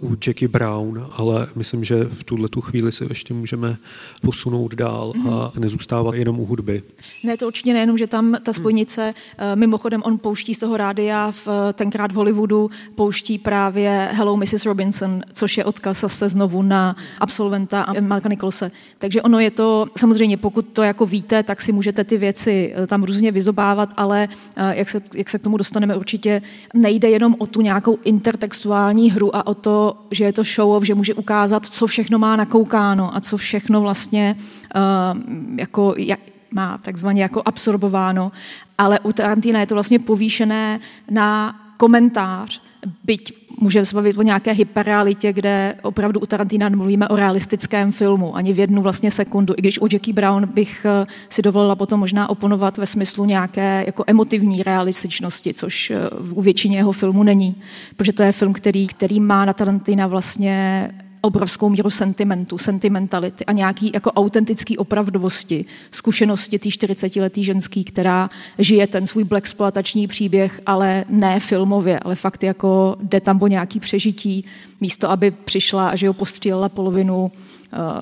u 0.01 0.17
Jackie 0.27 0.49
Brown, 0.49 1.07
ale 1.17 1.47
myslím, 1.55 1.85
že 1.85 2.05
v 2.05 2.25
tuhle 2.25 2.49
tu 2.49 2.61
chvíli 2.61 2.93
se 2.93 3.05
ještě 3.09 3.35
můžeme 3.35 3.77
posunout 4.23 4.75
dál 4.75 5.13
a 5.17 5.21
mhm. 5.21 5.61
nezůstávat 5.61 6.15
jenom 6.15 6.41
u 6.41 6.47
hudby. 6.47 6.83
Ne, 7.25 7.37
to 7.37 7.47
určitě 7.47 7.73
nejenom, 7.73 7.99
že 7.99 8.07
tam 8.07 8.37
ta 8.43 8.53
spojnice, 8.53 9.15
eh, 9.39 9.57
mimochodem 9.57 10.03
on 10.05 10.19
pouští 10.19 10.55
z 10.55 10.59
toho 10.59 10.77
rádia 10.77 11.31
v, 11.31 11.49
eh, 11.49 11.73
tenkrát 11.73 12.13
v 12.13 12.15
Hollywoodu, 12.15 12.71
pouští 12.95 13.39
právě 13.39 14.09
Hello 14.13 14.37
Mrs. 14.37 14.67
Robinson, 14.67 15.23
což 15.33 15.59
je 15.59 15.65
odkaz 15.65 16.01
zase 16.01 16.29
znovu 16.29 16.63
na 16.63 16.97
absolventa 17.19 17.87
Marka 18.01 18.29
Nicholse. 18.29 18.71
Takže 18.99 19.23
ono 19.23 19.39
je 19.39 19.51
to, 19.51 19.87
samozřejmě 19.97 20.37
pokud 20.37 20.67
to 20.73 20.83
jako 20.83 21.07
víte, 21.07 21.43
tak 21.43 21.61
si 21.61 21.73
můžete 21.73 22.05
ty 22.05 22.17
věci 22.17 22.75
eh, 22.77 22.87
tam 22.87 23.03
různě 23.03 23.33
vyzobávat, 23.33 23.95
ale 23.97 24.29
jak 24.71 24.89
se, 24.89 25.01
jak 25.15 25.31
se 25.31 25.39
k 25.39 25.43
tomu 25.43 25.57
dostaneme, 25.57 25.97
určitě 25.97 26.43
nejde 26.75 27.11
jenom 27.11 27.35
o 27.39 27.47
tu 27.47 27.61
nějakou 27.61 27.99
intertextuální 28.05 29.11
hru 29.11 29.37
a 29.37 29.48
o 29.49 29.55
to, 29.55 29.97
že 30.11 30.25
je 30.25 30.33
to 30.33 30.45
show 30.45 30.71
off, 30.77 30.85
že 30.85 30.95
může 30.95 31.15
ukázat, 31.15 31.67
co 31.67 31.87
všechno 31.87 32.19
má 32.19 32.37
nakoukáno 32.37 33.17
a 33.17 33.21
co 33.21 33.37
všechno 33.37 33.81
vlastně 33.81 34.37
uh, 34.37 35.23
jako, 35.57 35.95
jak, 35.99 36.21
má 36.55 36.79
takzvaně 36.79 37.23
jako 37.23 37.43
absorbováno, 37.45 38.33
ale 38.79 39.01
u 39.01 39.13
Tarantina 39.13 39.61
je 39.61 39.67
to 39.67 39.75
vlastně 39.75 39.99
povýšené 39.99 40.81
na 41.11 41.61
komentář, 41.77 42.63
byť 43.05 43.49
můžeme 43.61 43.87
se 43.87 43.95
bavit 43.95 44.19
o 44.19 44.23
nějaké 44.23 44.53
hyperrealitě, 44.53 45.33
kde 45.33 45.75
opravdu 45.83 46.21
u 46.21 46.27
Tarantina 46.27 46.69
mluvíme 46.69 47.09
o 47.09 47.17
realistickém 47.17 47.93
filmu, 47.93 48.37
ani 48.37 48.53
v 48.53 48.59
jednu 48.59 48.83
vlastně 48.83 49.11
sekundu. 49.11 49.55
I 49.57 49.61
když 49.61 49.81
u 49.81 49.89
Jackie 49.93 50.15
Brown 50.15 50.47
bych 50.47 50.87
eh, 50.89 51.07
si 51.29 51.43
dovolila 51.43 51.77
potom 51.77 52.01
možná 52.01 52.31
oponovat 52.31 52.79
ve 52.79 52.87
smyslu 52.87 53.25
nějaké 53.25 53.83
jako 53.87 54.05
emotivní 54.07 54.63
realističnosti, 54.63 55.55
což 55.55 55.91
eh, 55.91 55.97
u 56.31 56.43
většině 56.43 56.77
jeho 56.77 56.93
filmu 56.93 57.23
není, 57.23 57.57
protože 57.97 58.13
to 58.13 58.23
je 58.23 58.33
film, 58.33 58.53
který, 58.53 58.87
který 58.87 59.21
má 59.21 59.45
na 59.45 59.53
Tarantina 59.53 60.07
vlastně 60.07 60.91
obrovskou 61.21 61.69
míru 61.69 61.91
sentimentu, 61.91 62.59
sentimentality 62.59 63.45
a 63.45 63.53
nějaký 63.53 63.91
jako 63.95 64.13
autentický 64.13 64.79
opravdovosti, 64.79 65.65
zkušenosti 65.91 66.59
té 66.59 66.69
40-letý 66.69 67.45
ženský, 67.45 67.85
která 67.85 68.31
žije 68.59 68.87
ten 68.87 69.07
svůj 69.07 69.25
blaxploatační 69.25 70.07
příběh, 70.07 70.61
ale 70.67 71.05
ne 71.09 71.41
filmově, 71.41 72.01
ale 72.01 72.15
fakt 72.15 72.43
jako 72.43 72.97
jde 73.03 73.21
tam 73.21 73.43
o 73.43 73.47
nějaký 73.47 73.81
přežití, 73.81 74.45
místo 74.81 75.11
aby 75.11 75.31
přišla 75.31 75.89
a 75.89 75.97
že 75.97 76.09
ho 76.09 76.15
postřílela 76.15 76.69
polovinu 76.69 77.33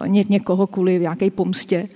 ně, 0.06 0.24
někoho 0.28 0.66
kvůli 0.66 0.98
nějaké 0.98 1.30
pomstě. 1.30 1.88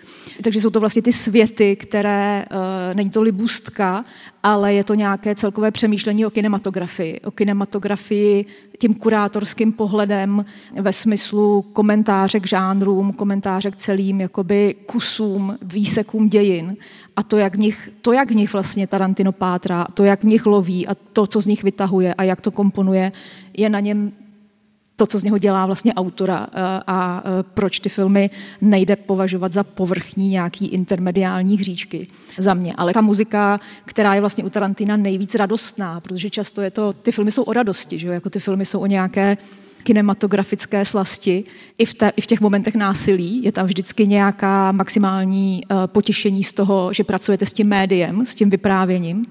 Takže 0.45 0.61
jsou 0.61 0.71
to 0.71 0.81
vlastně 0.81 1.03
ty 1.03 1.13
světy, 1.13 1.77
které, 1.77 2.45
uh, 2.51 2.95
není 2.95 3.11
to 3.11 3.23
libůstka, 3.23 4.05
ale 4.43 4.75
je 4.75 4.85
to 4.85 4.95
nějaké 4.95 5.35
celkové 5.35 5.71
přemýšlení 5.71 6.27
o 6.27 6.31
kinematografii. 6.31 7.21
O 7.21 7.31
kinematografii 7.31 8.47
tím 8.79 8.95
kurátorským 8.95 9.73
pohledem 9.73 10.45
ve 10.81 10.93
smyslu 10.93 11.63
komentáře 11.73 12.41
k 12.41 12.47
žánrům, 12.47 13.13
komentáře 13.13 13.71
k 13.71 13.77
celým 13.77 14.21
jakoby 14.21 14.75
kusům, 14.87 15.59
výsekům 15.63 16.29
dějin 16.29 16.77
a 17.17 17.23
to, 17.23 17.39
jak 17.39 17.55
v 17.55 17.59
nich, 17.59 17.91
to, 18.03 18.13
jak 18.13 18.31
v 18.31 18.35
nich 18.35 18.53
vlastně 18.53 18.87
Tarantino 18.87 19.33
pátrá, 19.33 19.87
to, 19.95 20.05
jak 20.05 20.21
v 20.21 20.27
nich 20.27 20.47
loví 20.47 20.87
a 20.87 20.95
to, 21.13 21.27
co 21.27 21.41
z 21.41 21.47
nich 21.47 21.63
vytahuje 21.63 22.15
a 22.15 22.23
jak 22.23 22.41
to 22.41 22.51
komponuje, 22.51 23.13
je 23.57 23.69
na 23.69 23.81
něm 23.81 24.13
to, 25.01 25.07
co 25.07 25.19
z 25.19 25.25
něho 25.25 25.39
dělá 25.39 25.67
vlastně 25.67 25.95
autora 25.95 26.47
eh, 26.53 26.81
a 26.87 27.23
eh, 27.25 27.43
proč 27.55 27.81
ty 27.81 27.89
filmy 27.89 28.31
nejde 28.61 28.97
považovat 28.97 29.53
za 29.53 29.65
povrchní 29.65 30.29
nějaký 30.29 30.67
intermediální 30.67 31.59
hříčky 31.59 32.07
za 32.39 32.55
mě. 32.55 32.75
Ale 32.77 32.93
ta 32.93 33.01
muzika, 33.01 33.61
která 33.85 34.15
je 34.15 34.21
vlastně 34.21 34.45
u 34.45 34.51
Tarantina 34.51 34.97
nejvíc 34.97 35.35
radostná, 35.35 36.01
protože 36.01 36.31
často 36.31 36.61
je 36.61 36.71
to, 36.71 36.93
ty 36.93 37.13
filmy 37.13 37.33
jsou 37.33 37.43
o 37.43 37.53
radosti, 37.53 37.99
že 37.99 38.07
jo? 38.07 38.13
jako 38.13 38.31
ty 38.31 38.41
filmy 38.41 38.67
jsou 38.67 38.81
o 38.81 38.87
nějaké 38.87 39.37
kinematografické 39.83 40.85
slasti. 40.85 41.45
I 41.79 41.85
v, 41.85 41.95
te, 41.95 42.13
I 42.17 42.21
v 42.21 42.27
těch 42.27 42.41
momentech 42.41 42.75
násilí 42.75 43.45
je 43.45 43.53
tam 43.53 43.67
vždycky 43.67 44.07
nějaká 44.07 44.73
maximální 44.73 45.63
uh, 45.71 45.87
potěšení 45.87 46.45
z 46.45 46.53
toho, 46.53 46.93
že 46.93 47.05
pracujete 47.05 47.47
s 47.47 47.53
tím 47.53 47.69
médiem, 47.69 48.27
s 48.27 48.35
tím 48.35 48.51
vyprávěním. 48.51 49.27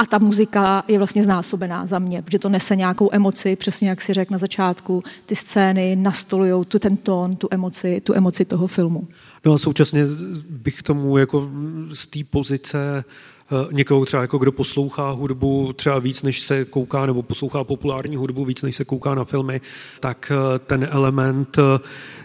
A 0.00 0.06
ta 0.06 0.18
muzika 0.18 0.84
je 0.88 0.98
vlastně 0.98 1.24
znásobená 1.24 1.86
za 1.86 1.98
mě, 1.98 2.22
protože 2.22 2.38
to 2.38 2.48
nese 2.48 2.76
nějakou 2.76 3.08
emoci, 3.12 3.56
přesně 3.56 3.88
jak 3.88 4.02
si 4.02 4.12
řekl 4.12 4.32
na 4.32 4.38
začátku, 4.38 5.02
ty 5.26 5.36
scény 5.36 5.96
nastolují 5.96 6.64
tu 6.64 6.78
ten 6.78 6.96
tón, 6.96 7.36
tu 7.36 7.48
emoci, 7.50 8.00
tu 8.00 8.14
emoci 8.14 8.44
toho 8.44 8.66
filmu. 8.66 9.08
No 9.44 9.54
a 9.54 9.58
současně 9.58 10.06
bych 10.50 10.82
tomu 10.82 11.18
jako 11.18 11.50
z 11.92 12.06
té 12.06 12.18
pozice 12.30 13.04
Eh, 13.52 13.68
někoho 13.72 14.04
třeba 14.04 14.22
jako 14.22 14.38
kdo 14.38 14.52
poslouchá 14.52 15.10
hudbu 15.10 15.72
třeba 15.72 15.98
víc, 15.98 16.22
než 16.22 16.40
se 16.40 16.64
kouká, 16.64 17.06
nebo 17.06 17.22
poslouchá 17.22 17.64
populární 17.64 18.16
hudbu 18.16 18.44
víc, 18.44 18.62
než 18.62 18.76
se 18.76 18.84
kouká 18.84 19.14
na 19.14 19.24
filmy, 19.24 19.60
tak 20.00 20.32
eh, 20.34 20.58
ten 20.58 20.88
element 20.90 21.58
eh, 21.58 21.62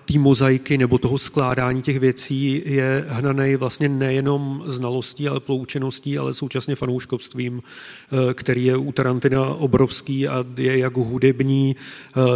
té 0.05 0.19
mozaiky 0.19 0.77
nebo 0.77 0.97
toho 0.97 1.17
skládání 1.17 1.81
těch 1.81 1.99
věcí 1.99 2.61
je 2.65 3.05
hnaný 3.07 3.55
vlastně 3.55 3.89
nejenom 3.89 4.63
znalostí, 4.65 5.27
ale 5.27 5.39
ploučeností, 5.39 6.17
ale 6.17 6.33
současně 6.33 6.75
fanouškovstvím, 6.75 7.61
který 8.33 8.65
je 8.65 8.77
u 8.77 8.91
Tarantina 8.91 9.45
obrovský 9.45 10.27
a 10.27 10.45
je 10.57 10.77
jak 10.77 10.97
hudební, 10.97 11.75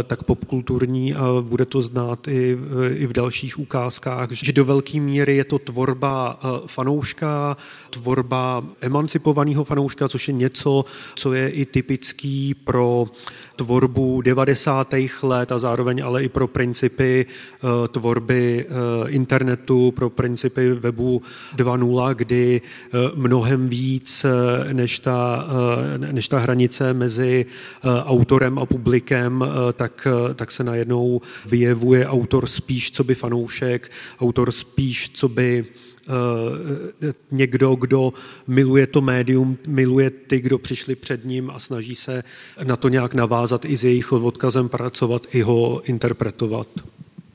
tak 0.04 0.22
popkulturní 0.22 1.14
a 1.14 1.26
bude 1.40 1.64
to 1.64 1.82
znát 1.82 2.28
i, 2.28 2.58
i 2.94 3.06
v 3.06 3.12
dalších 3.12 3.58
ukázkách, 3.58 4.32
že 4.32 4.52
do 4.52 4.64
velké 4.64 5.00
míry 5.00 5.36
je 5.36 5.44
to 5.44 5.58
tvorba 5.58 6.40
fanouška, 6.66 7.56
tvorba 7.90 8.64
emancipovaného 8.80 9.64
fanouška, 9.64 10.08
což 10.08 10.28
je 10.28 10.34
něco, 10.34 10.84
co 11.14 11.32
je 11.32 11.48
i 11.48 11.64
typický 11.64 12.54
pro 12.54 13.06
tvorbu 13.56 14.20
90. 14.20 14.94
let 15.22 15.52
a 15.52 15.58
zároveň 15.58 16.02
ale 16.04 16.24
i 16.24 16.28
pro 16.28 16.48
principy 16.48 17.26
tvorby 17.88 18.66
uh, 18.66 19.14
internetu, 19.14 19.90
pro 19.90 20.10
principy 20.10 20.72
webu 20.72 21.22
2.0, 21.56 22.14
kdy 22.14 22.60
uh, 22.60 23.00
mnohem 23.14 23.68
víc 23.68 24.26
než 24.72 24.98
ta, 24.98 25.48
než 25.96 26.28
ta 26.28 26.38
hranice 26.38 26.94
mezi 26.94 27.46
autorem 28.04 28.58
a 28.58 28.66
publikem, 28.66 29.44
tak, 29.72 30.06
tak 30.34 30.50
se 30.50 30.64
najednou 30.64 31.20
vyjevuje 31.46 32.06
autor 32.06 32.46
spíš 32.46 32.90
co 32.90 33.04
by 33.04 33.14
fanoušek, 33.14 33.90
autor 34.20 34.52
spíš 34.52 35.10
co 35.14 35.28
by 35.28 35.64
Eh, 36.10 37.12
někdo, 37.30 37.74
kdo 37.74 38.12
miluje 38.46 38.86
to 38.86 39.00
médium, 39.00 39.58
miluje 39.66 40.10
ty, 40.10 40.40
kdo 40.40 40.58
přišli 40.58 40.94
před 40.94 41.24
ním 41.24 41.50
a 41.50 41.58
snaží 41.58 41.94
se 41.94 42.22
na 42.64 42.76
to 42.76 42.88
nějak 42.88 43.14
navázat 43.14 43.64
i 43.64 43.76
s 43.76 43.84
jejich 43.84 44.12
odkazem 44.12 44.68
pracovat, 44.68 45.26
i 45.32 45.42
ho 45.42 45.82
interpretovat. 45.84 46.68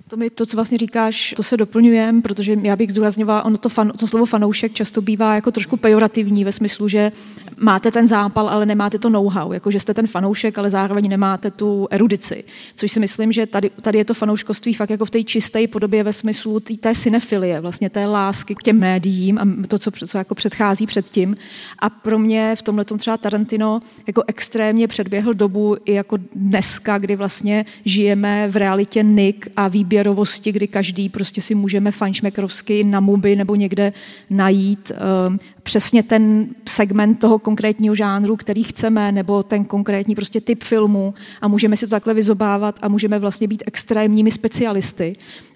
To, 0.07 0.17
mi, 0.17 0.29
to, 0.29 0.45
co 0.45 0.57
vlastně 0.57 0.77
říkáš, 0.77 1.33
to 1.37 1.43
se 1.43 1.57
doplňujem, 1.57 2.21
protože 2.21 2.57
já 2.61 2.75
bych 2.75 2.91
zdůrazňovala, 2.91 3.43
ono 3.43 3.57
to, 3.57 3.69
fan, 3.69 3.91
to 3.99 4.07
slovo 4.07 4.25
fanoušek 4.25 4.73
často 4.73 5.01
bývá 5.01 5.35
jako 5.35 5.51
trošku 5.51 5.77
pejorativní 5.77 6.45
ve 6.45 6.51
smyslu, 6.51 6.87
že 6.87 7.11
máte 7.57 7.91
ten 7.91 8.07
zápal, 8.07 8.49
ale 8.49 8.65
nemáte 8.65 8.99
to 8.99 9.09
know-how, 9.09 9.51
jako 9.51 9.71
že 9.71 9.79
jste 9.79 9.93
ten 9.93 10.07
fanoušek, 10.07 10.57
ale 10.57 10.69
zároveň 10.69 11.09
nemáte 11.09 11.51
tu 11.51 11.87
erudici. 11.91 12.43
Což 12.75 12.91
si 12.91 12.99
myslím, 12.99 13.31
že 13.31 13.45
tady, 13.45 13.69
tady 13.69 13.97
je 13.97 14.05
to 14.05 14.13
fanouškovství 14.13 14.73
fakt 14.73 14.89
jako 14.89 15.05
v 15.05 15.09
té 15.09 15.23
čisté 15.23 15.67
podobě 15.67 16.03
ve 16.03 16.13
smyslu 16.13 16.59
tý, 16.59 16.77
té 16.77 16.95
synefilie, 16.95 17.61
vlastně 17.61 17.89
té 17.89 18.05
lásky 18.05 18.55
k 18.55 18.63
těm 18.63 18.79
médiím 18.79 19.37
a 19.37 19.67
to, 19.67 19.79
co, 19.79 19.91
co 19.91 20.17
jako 20.17 20.35
předchází 20.35 20.85
předtím. 20.85 21.37
A 21.79 21.89
pro 21.89 22.19
mě 22.19 22.55
v 22.57 22.61
tomhle 22.61 22.85
třeba 22.85 23.17
Tarantino 23.17 23.79
jako 24.07 24.23
extrémně 24.27 24.87
předběhl 24.87 25.33
dobu 25.33 25.77
i 25.85 25.93
jako 25.93 26.17
dneska, 26.35 26.97
kdy 26.97 27.15
vlastně 27.15 27.65
žijeme 27.85 28.47
v 28.47 28.55
realitě 28.55 29.03
Nick 29.03 29.47
a 29.55 29.67
výběr 29.67 29.94
výběrovosti, 29.95 30.51
kdy 30.51 30.67
každý 30.67 31.09
prostě 31.09 31.41
si 31.41 31.55
můžeme 31.55 31.91
fanšmekrovsky 31.91 32.83
na 32.83 32.99
muby 32.99 33.35
nebo 33.35 33.55
někde 33.55 33.93
najít 34.29 34.91
um, 34.91 35.39
přesně 35.63 36.03
ten 36.03 36.47
segment 36.67 37.19
toho 37.19 37.39
konkrétního 37.39 37.95
žánru, 37.95 38.35
který 38.35 38.63
chceme, 38.63 39.11
nebo 39.11 39.43
ten 39.43 39.65
konkrétní 39.65 40.15
prostě 40.15 40.41
typ 40.41 40.63
filmu. 40.63 41.13
A 41.41 41.47
můžeme 41.47 41.77
si 41.77 41.85
to 41.85 41.89
takhle 41.89 42.13
vyzobávat 42.13 42.79
a 42.81 42.87
můžeme 42.87 43.19
vlastně 43.19 43.47
být 43.47 43.63
extrémními 43.65 44.31
specialisty 44.31 45.15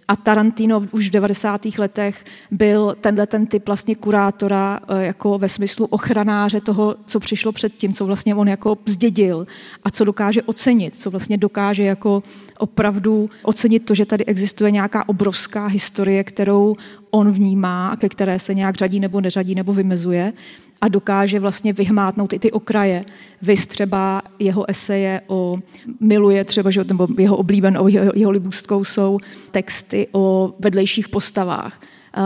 A 0.10 0.16
Tarantino 0.16 0.82
už 0.92 1.08
v 1.08 1.12
90. 1.12 1.62
letech 1.78 2.25
byl 2.51 2.96
tenhle 3.01 3.28
ten 3.28 3.48
typ 3.48 3.68
vlastně 3.68 3.96
kurátora 3.96 4.80
eh, 4.88 5.06
jako 5.06 5.38
ve 5.38 5.50
smyslu 5.50 5.86
ochranáře 5.86 6.62
toho, 6.62 6.96
co 7.06 7.20
přišlo 7.20 7.51
předtím, 7.51 7.94
co 7.94 8.06
vlastně 8.06 8.36
on 8.36 8.48
jako 8.48 8.78
zdědil 8.86 9.48
a 9.84 9.92
co 9.92 10.06
dokáže 10.06 10.44
ocenit, 10.44 10.96
co 10.96 11.12
vlastně 11.12 11.38
dokáže 11.38 11.84
jako 11.84 12.24
opravdu 12.58 13.30
ocenit 13.44 13.86
to, 13.86 13.96
že 13.96 14.06
tady 14.06 14.25
existuje 14.25 14.72
nějaká 14.72 15.10
obrovská 15.10 15.68
historie, 15.68 16.24
kterou 16.24 16.75
on 17.12 17.32
vnímá 17.32 17.96
ke 17.96 18.10
které 18.10 18.39
se 18.39 18.54
nějak 18.54 18.75
řadí 18.75 19.00
nebo 19.00 19.22
neřadí 19.22 19.56
nebo 19.56 19.74
vymezuje 19.74 20.34
a 20.82 20.88
dokáže 20.88 21.39
vlastně 21.39 21.74
vyhmátnout 21.74 22.34
i 22.34 22.39
ty 22.39 22.51
okraje. 22.51 23.06
Vys 23.42 23.68
třeba 23.68 24.22
jeho 24.39 24.70
eseje 24.70 25.22
o 25.28 25.60
miluje 26.00 26.46
třeba, 26.46 26.72
že, 26.72 26.84
nebo 26.84 27.08
jeho 27.18 27.38
oblíbenou, 27.38 27.88
jeho, 27.88 28.12
jeho 28.16 28.32
libůstkou 28.32 28.84
jsou 28.84 29.20
texty 29.51 30.08
o 30.12 30.54
vedlejších 30.60 31.10
postavách 31.10 31.82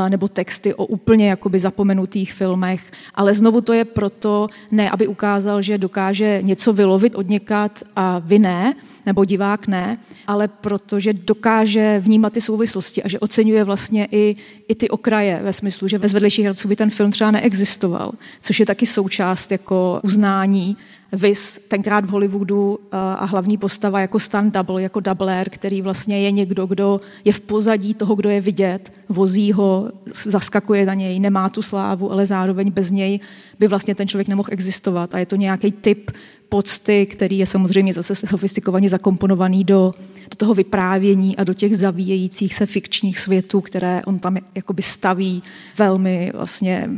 nebo 0.10 0.28
texty 0.28 0.74
o 0.74 0.86
úplně 0.86 1.30
jakoby 1.30 1.60
zapomenutých 1.60 2.34
filmech, 2.34 2.92
ale 3.16 3.34
znovu 3.34 3.62
to 3.62 3.74
je 3.74 3.86
proto, 3.86 4.48
ne 4.72 4.90
aby 4.90 5.08
ukázal, 5.08 5.62
že 5.62 5.78
dokáže 5.78 6.40
něco 6.42 6.74
vylovit 6.74 7.16
od 7.16 7.30
někat 7.30 7.84
a 7.96 8.20
vy 8.20 8.40
ne, 8.40 8.74
nebo 9.06 9.26
divák 9.26 9.68
ne, 9.68 9.98
ale 10.28 10.48
protože 10.48 11.14
dokáže 11.14 12.00
vnímat 12.04 12.34
ty 12.34 12.42
souvislosti 12.42 13.04
a 13.04 13.08
že 13.08 13.20
oceňuje 13.20 13.64
vlastně 13.64 14.08
i, 14.12 14.36
i 14.68 14.76
ty 14.76 14.90
okraje 14.90 15.40
ve 15.44 15.54
smyslu, 15.54 15.88
že 15.88 16.00
bez 16.00 16.14
vedlejších 16.14 16.46
herců 16.46 16.68
by 16.68 16.76
ten 16.76 16.90
film 16.90 17.12
třeba 17.12 17.32
neexistoval, 17.32 18.12
což 18.42 18.60
je 18.60 18.66
taky 18.66 18.86
součást 18.86 19.52
jako 19.52 20.00
uznání 20.04 20.78
Vys 21.14 21.60
tenkrát 21.68 22.06
v 22.06 22.10
Hollywoodu 22.10 22.80
eh, 22.82 22.98
a 22.98 23.26
hlavní 23.26 23.58
postava 23.58 24.00
jako 24.00 24.20
stand 24.20 24.54
double, 24.54 24.82
jako 24.82 25.00
doubler, 25.00 25.50
který 25.50 25.82
vlastně 25.82 26.22
je 26.22 26.32
někdo, 26.32 26.66
kdo 26.66 27.02
je 27.26 27.34
v 27.34 27.42
pozadí 27.42 27.94
toho, 27.94 28.16
kdo 28.16 28.30
je 28.30 28.42
vidět, 28.42 28.94
vozí 29.10 29.52
ho, 29.52 29.92
zaskakuje 30.26 30.86
na 30.86 30.94
něj, 30.94 31.20
nemá 31.20 31.50
tu 31.50 31.62
slávu, 31.62 32.12
ale 32.12 32.26
zároveň 32.26 32.72
bez 32.72 32.92
něj 32.92 33.20
by 33.60 33.68
vlastně 33.68 33.96
ten 33.96 34.08
člověk 34.08 34.28
nemohl 34.28 34.50
existovat. 34.52 35.16
A 35.16 35.20
je 35.20 35.26
to 35.26 35.36
nějaký 35.36 35.72
typ 35.72 36.12
pocty, 36.50 37.06
který 37.06 37.38
je 37.38 37.46
samozřejmě 37.46 37.94
zase 37.94 38.16
sofistikovaně 38.16 38.90
zakomponovaný 38.90 39.64
do, 39.64 39.94
do 40.30 40.36
toho 40.38 40.54
vyprávění 40.54 41.38
a 41.38 41.44
do 41.44 41.54
těch 41.54 41.78
zavíjejících 41.78 42.54
se 42.54 42.66
fikčních 42.66 43.20
světů, 43.20 43.62
které 43.62 44.02
on 44.06 44.20
tam 44.20 44.38
jakoby 44.56 44.82
staví 44.82 45.44
velmi 45.78 46.32
vlastně 46.36 46.90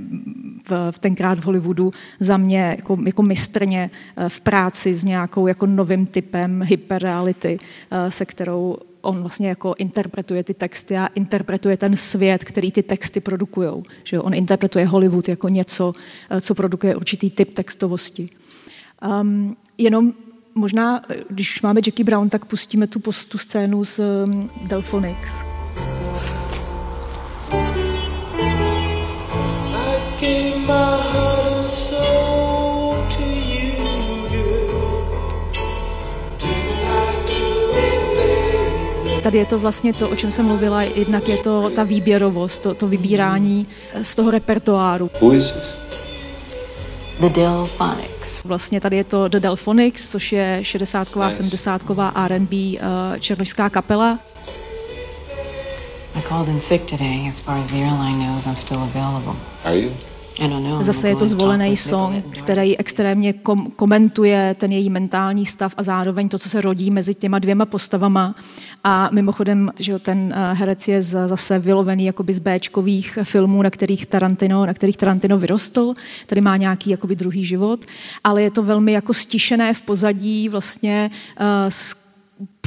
v, 0.70 0.92
v 0.92 1.00
tenkrát 1.00 1.40
v 1.40 1.44
Hollywoodu 1.44 1.94
za 2.20 2.38
mě 2.38 2.76
jako, 2.78 2.98
jako 3.06 3.24
mistrně 3.24 3.92
eh, 4.18 4.30
v 4.30 4.42
práci 4.42 4.96
s 4.96 5.04
nějakou 5.04 5.48
jako 5.48 5.66
novým 5.66 6.06
typem 6.06 6.62
hyperreality, 6.62 7.60
eh, 7.92 8.12
se 8.12 8.26
kterou 8.26 8.78
on 9.02 9.22
vlastně 9.22 9.50
jako 9.50 9.76
interpretuje 9.78 10.44
ty 10.44 10.54
texty 10.54 10.98
a 10.98 11.08
interpretuje 11.08 11.78
ten 11.78 11.98
svět, 11.98 12.44
který 12.44 12.72
ty 12.72 12.84
texty 12.84 13.20
produkují. 13.20 13.84
On 14.20 14.34
interpretuje 14.34 14.86
Hollywood 14.86 15.30
jako 15.30 15.50
něco, 15.50 15.94
eh, 16.30 16.42
co 16.42 16.56
produkuje 16.56 16.96
určitý 16.96 17.30
typ 17.30 17.54
textovosti. 17.54 18.30
Um, 19.06 19.56
jenom 19.78 20.14
možná, 20.56 21.02
když 21.30 21.56
už 21.56 21.62
máme 21.62 21.82
Jackie 21.86 22.06
Brown, 22.06 22.30
tak 22.30 22.46
pustíme 22.46 22.88
tu, 22.88 23.00
tu 23.30 23.38
scénu 23.38 23.86
z 23.86 24.00
um, 24.00 24.50
Delphonics. 24.62 25.32
Tady 39.24 39.38
je 39.38 39.46
to 39.46 39.60
vlastně 39.60 39.94
to, 39.94 40.10
o 40.10 40.16
čem 40.16 40.32
jsem 40.32 40.46
mluvila, 40.46 40.82
jednak 40.82 41.28
je 41.28 41.38
to 41.38 41.70
ta 41.70 41.84
výběrovost, 41.84 42.62
to, 42.62 42.74
to 42.74 42.88
vybírání 42.88 43.68
z 44.02 44.16
toho 44.16 44.32
repertoáru. 44.32 45.12
Who 45.22 45.34
is 45.34 45.52
this? 45.52 45.64
The 47.20 47.30
Delphonics. 47.30 48.15
Vlastně 48.46 48.82
tady 48.82 48.98
je 48.98 49.04
to 49.04 49.28
The 49.28 49.40
Delphonics, 49.40 50.10
což 50.10 50.32
je 50.32 50.60
60ková, 50.62 51.30
70ková 51.30 52.12
R&B 52.16 52.56
uh, 52.56 53.20
černožská 53.20 53.70
kapela. 53.70 54.20
I 56.16 56.22
called 56.22 56.48
in 56.48 56.62
sick 56.62 56.86
today. 56.86 57.28
As 57.30 57.40
far 57.40 57.58
as 57.58 57.68
the 57.68 57.76
airline 57.76 58.20
knows, 58.20 58.46
I'm 58.46 58.56
still 58.56 58.84
available. 58.84 59.36
Are 59.66 59.78
you? 59.78 59.92
Zase 60.82 61.10
je 61.10 61.16
to 61.16 61.28
zvolený 61.28 61.78
song, 61.78 62.26
který 62.38 62.78
extrémně 62.78 63.34
kom- 63.34 63.72
komentuje 63.76 64.56
ten 64.60 64.72
její 64.72 64.90
mentální 64.90 65.46
stav 65.46 65.74
a 65.78 65.84
zároveň 65.84 66.30
to, 66.30 66.40
co 66.40 66.50
se 66.50 66.62
rodí 66.62 66.92
mezi 66.92 67.14
těma 67.14 67.40
dvěma 67.40 67.66
postavama. 67.66 68.36
A 68.84 69.10
mimochodem, 69.12 69.72
že 69.80 70.00
ten 70.00 70.34
eh, 70.36 70.54
herec 70.54 70.88
je 70.88 71.04
zase 71.04 71.60
vylovený 71.60 72.06
jakoby 72.06 72.34
z 72.34 72.40
Bčkových 72.40 73.20
filmů, 73.24 73.62
na 73.62 73.70
kterých 73.70 74.06
Tarantino, 74.06 74.66
na 74.66 74.74
kterých 74.74 74.98
Tarantino 74.98 75.38
vyrostl. 75.38 75.94
Tady 76.26 76.42
má 76.42 76.58
nějaký 76.58 76.90
jakoby 76.90 77.16
druhý 77.16 77.46
život, 77.46 77.86
ale 78.24 78.42
je 78.42 78.52
to 78.52 78.64
velmi 78.64 78.92
jako 78.92 79.14
stišené 79.14 79.74
v 79.74 79.82
pozadí 79.82 80.50
vlastně 80.50 81.10
uh, 81.40 81.46
s 81.70 82.06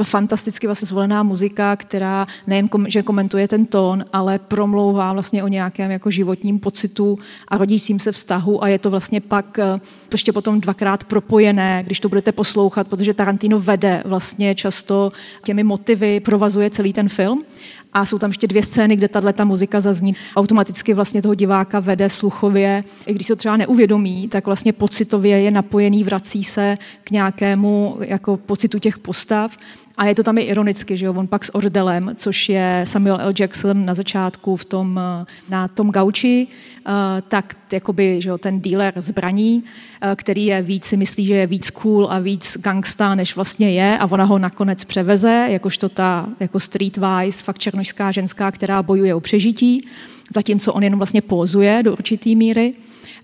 fantasticky 0.04 0.66
vlastně 0.66 0.86
zvolená 0.86 1.22
muzika, 1.22 1.76
která 1.76 2.26
nejen 2.46 2.68
kom, 2.68 2.90
že 2.90 3.02
komentuje 3.02 3.48
ten 3.48 3.66
tón, 3.66 4.04
ale 4.12 4.38
promlouvá 4.38 5.12
vlastně 5.12 5.44
o 5.44 5.48
nějakém 5.48 5.90
jako 5.90 6.10
životním 6.10 6.58
pocitu 6.58 7.18
a 7.48 7.58
rodícím 7.58 8.00
se 8.00 8.12
vztahu. 8.12 8.64
A 8.64 8.68
je 8.68 8.78
to 8.78 8.90
vlastně 8.90 9.20
pak 9.20 9.58
eh, 9.58 9.80
ještě 10.12 10.32
potom 10.32 10.60
dvakrát 10.60 11.04
propojené, 11.04 11.82
když 11.86 12.00
to 12.00 12.08
budete 12.08 12.32
poslouchat, 12.32 12.88
protože 12.88 13.14
Tarantino 13.14 13.60
vede 13.60 14.02
vlastně 14.06 14.54
často 14.54 15.12
těmi 15.44 15.64
motivy, 15.64 16.20
provazuje 16.20 16.70
celý 16.70 16.92
ten 16.92 17.08
film. 17.08 17.42
A 17.92 18.06
jsou 18.06 18.18
tam 18.18 18.30
ještě 18.30 18.46
dvě 18.46 18.62
scény, 18.62 18.96
kde 18.96 19.08
tahle 19.08 19.32
ta 19.32 19.44
muzika 19.44 19.80
zazní. 19.80 20.14
Automaticky 20.36 20.94
vlastně 20.94 21.22
toho 21.22 21.34
diváka 21.34 21.80
vede 21.80 22.10
sluchově, 22.10 22.84
i 23.06 23.14
když 23.14 23.26
se 23.26 23.36
třeba 23.36 23.56
neuvědomí, 23.56 24.28
tak 24.28 24.46
vlastně 24.46 24.72
pocitově 24.72 25.40
je 25.40 25.50
napojený, 25.50 26.04
vrací 26.04 26.44
se 26.44 26.78
k 27.04 27.10
nějakému 27.10 27.96
jako 28.00 28.36
pocitu 28.36 28.78
těch 28.78 28.98
postav 28.98 29.56
a 29.98 30.06
je 30.06 30.14
to 30.14 30.22
tam 30.22 30.38
i 30.38 30.42
ironicky, 30.42 30.96
že 30.96 31.06
jo, 31.06 31.14
on 31.14 31.26
pak 31.26 31.44
s 31.44 31.54
Ordelem, 31.54 32.10
což 32.14 32.48
je 32.48 32.84
Samuel 32.84 33.18
L. 33.20 33.32
Jackson 33.38 33.84
na 33.84 33.94
začátku 33.94 34.56
v 34.56 34.64
tom, 34.64 35.00
eh, 35.02 35.26
na 35.48 35.68
tom 35.68 35.90
gauči, 35.90 36.46
eh, 36.46 36.92
tak 37.28 37.56
jakoby, 37.72 38.22
že 38.22 38.28
jo, 38.28 38.38
ten 38.38 38.60
dealer 38.60 38.92
zbraní, 38.96 39.64
eh, 40.00 40.16
který 40.16 40.46
je 40.46 40.62
víc, 40.62 40.84
si 40.84 40.96
myslí, 40.96 41.26
že 41.26 41.34
je 41.34 41.46
víc 41.46 41.70
cool 41.70 42.06
a 42.10 42.18
víc 42.18 42.58
gangsta, 42.60 43.14
než 43.14 43.36
vlastně 43.36 43.70
je 43.70 43.98
a 43.98 44.06
ona 44.06 44.24
ho 44.24 44.38
nakonec 44.38 44.84
převeze, 44.84 45.46
jakožto 45.50 45.88
ta 45.88 46.28
jako 46.40 46.60
streetwise, 46.60 47.44
fakt 47.44 47.58
černožská 47.58 48.12
ženská, 48.12 48.50
která 48.50 48.82
bojuje 48.82 49.14
o 49.14 49.20
přežití, 49.20 49.88
zatímco 50.34 50.72
on 50.72 50.82
jenom 50.82 50.98
vlastně 50.98 51.22
pózuje 51.22 51.82
do 51.82 51.92
určitý 51.92 52.36
míry. 52.36 52.74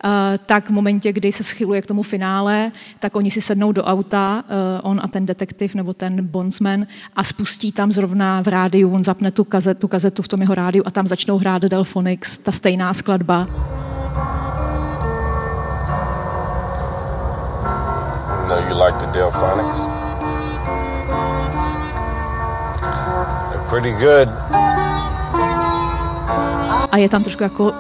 Eh, 0.05 0.39
tak 0.47 0.69
v 0.69 0.73
momentě, 0.73 1.13
kdy 1.13 1.33
se 1.33 1.45
schyluje 1.45 1.83
k 1.83 1.87
tomu 1.87 2.03
finále, 2.03 2.73
tak 3.01 3.17
oni 3.17 3.31
si 3.31 3.41
sednou 3.41 3.73
do 3.73 3.85
auta, 3.85 4.45
eh, 4.49 4.81
on 4.83 5.01
a 5.05 5.09
ten 5.09 5.27
detektiv 5.27 5.75
nebo 5.75 5.95
ten 5.95 6.27
bondsman 6.27 6.87
a 7.17 7.25
spustí 7.25 7.73
tam 7.73 7.93
zrovna 7.93 8.43
v 8.43 8.49
rádiu, 8.49 8.95
on 8.95 9.05
zapne 9.05 9.31
tu 9.31 9.45
kazetu, 9.45 9.81
tu 9.81 9.89
kazetu 9.89 10.23
v 10.23 10.29
tom 10.29 10.41
jeho 10.41 10.55
rádiu 10.55 10.83
a 10.87 10.91
tam 10.91 11.07
začnou 11.07 11.39
hrát 11.39 11.63
Delphonics, 11.63 12.39
ta 12.39 12.53
stejná 12.53 12.95
skladba. 12.95 13.47
No, 18.49 18.57
you 18.69 18.75
like 18.87 18.99
the 18.99 19.13
Delphonics? 19.13 19.89
They're 23.51 23.69
pretty 23.69 23.93
good 23.93 24.29
a 26.95 26.97
je 26.97 27.09
tam 27.09 27.23
trošku 27.23 27.43
jako 27.43 27.73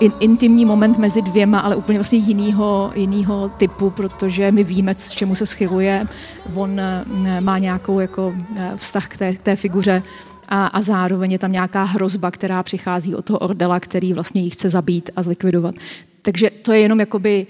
in, 0.00 0.12
intimní 0.20 0.64
moment 0.64 0.98
mezi 0.98 1.22
dvěma, 1.22 1.60
ale 1.60 1.76
úplně 1.76 1.98
vlastně 1.98 2.18
jinýho, 2.18 2.92
jinýho 2.94 3.48
typu, 3.48 3.90
protože 3.90 4.52
my 4.52 4.64
víme, 4.64 4.94
s 4.94 5.10
čemu 5.10 5.34
se 5.34 5.46
schyluje. 5.46 6.06
On 6.54 6.80
eh, 6.80 7.40
má 7.40 7.58
nějakou 7.58 8.00
jako 8.00 8.34
eh, 8.56 8.72
vztah 8.76 9.08
k 9.08 9.16
té, 9.16 9.34
k 9.34 9.42
té 9.42 9.56
figuře 9.56 10.02
a, 10.48 10.66
a 10.66 10.82
zároveň 10.82 11.32
je 11.32 11.38
tam 11.38 11.52
nějaká 11.52 11.84
hrozba, 11.84 12.30
která 12.30 12.62
přichází 12.62 13.14
od 13.14 13.24
toho 13.24 13.38
Ordela, 13.38 13.80
který 13.80 14.12
vlastně 14.12 14.42
ji 14.42 14.50
chce 14.50 14.70
zabít 14.70 15.10
a 15.16 15.22
zlikvidovat. 15.22 15.74
Takže 16.22 16.50
to 16.50 16.72
je 16.72 16.80
jenom 16.80 17.00
jakoby 17.00 17.46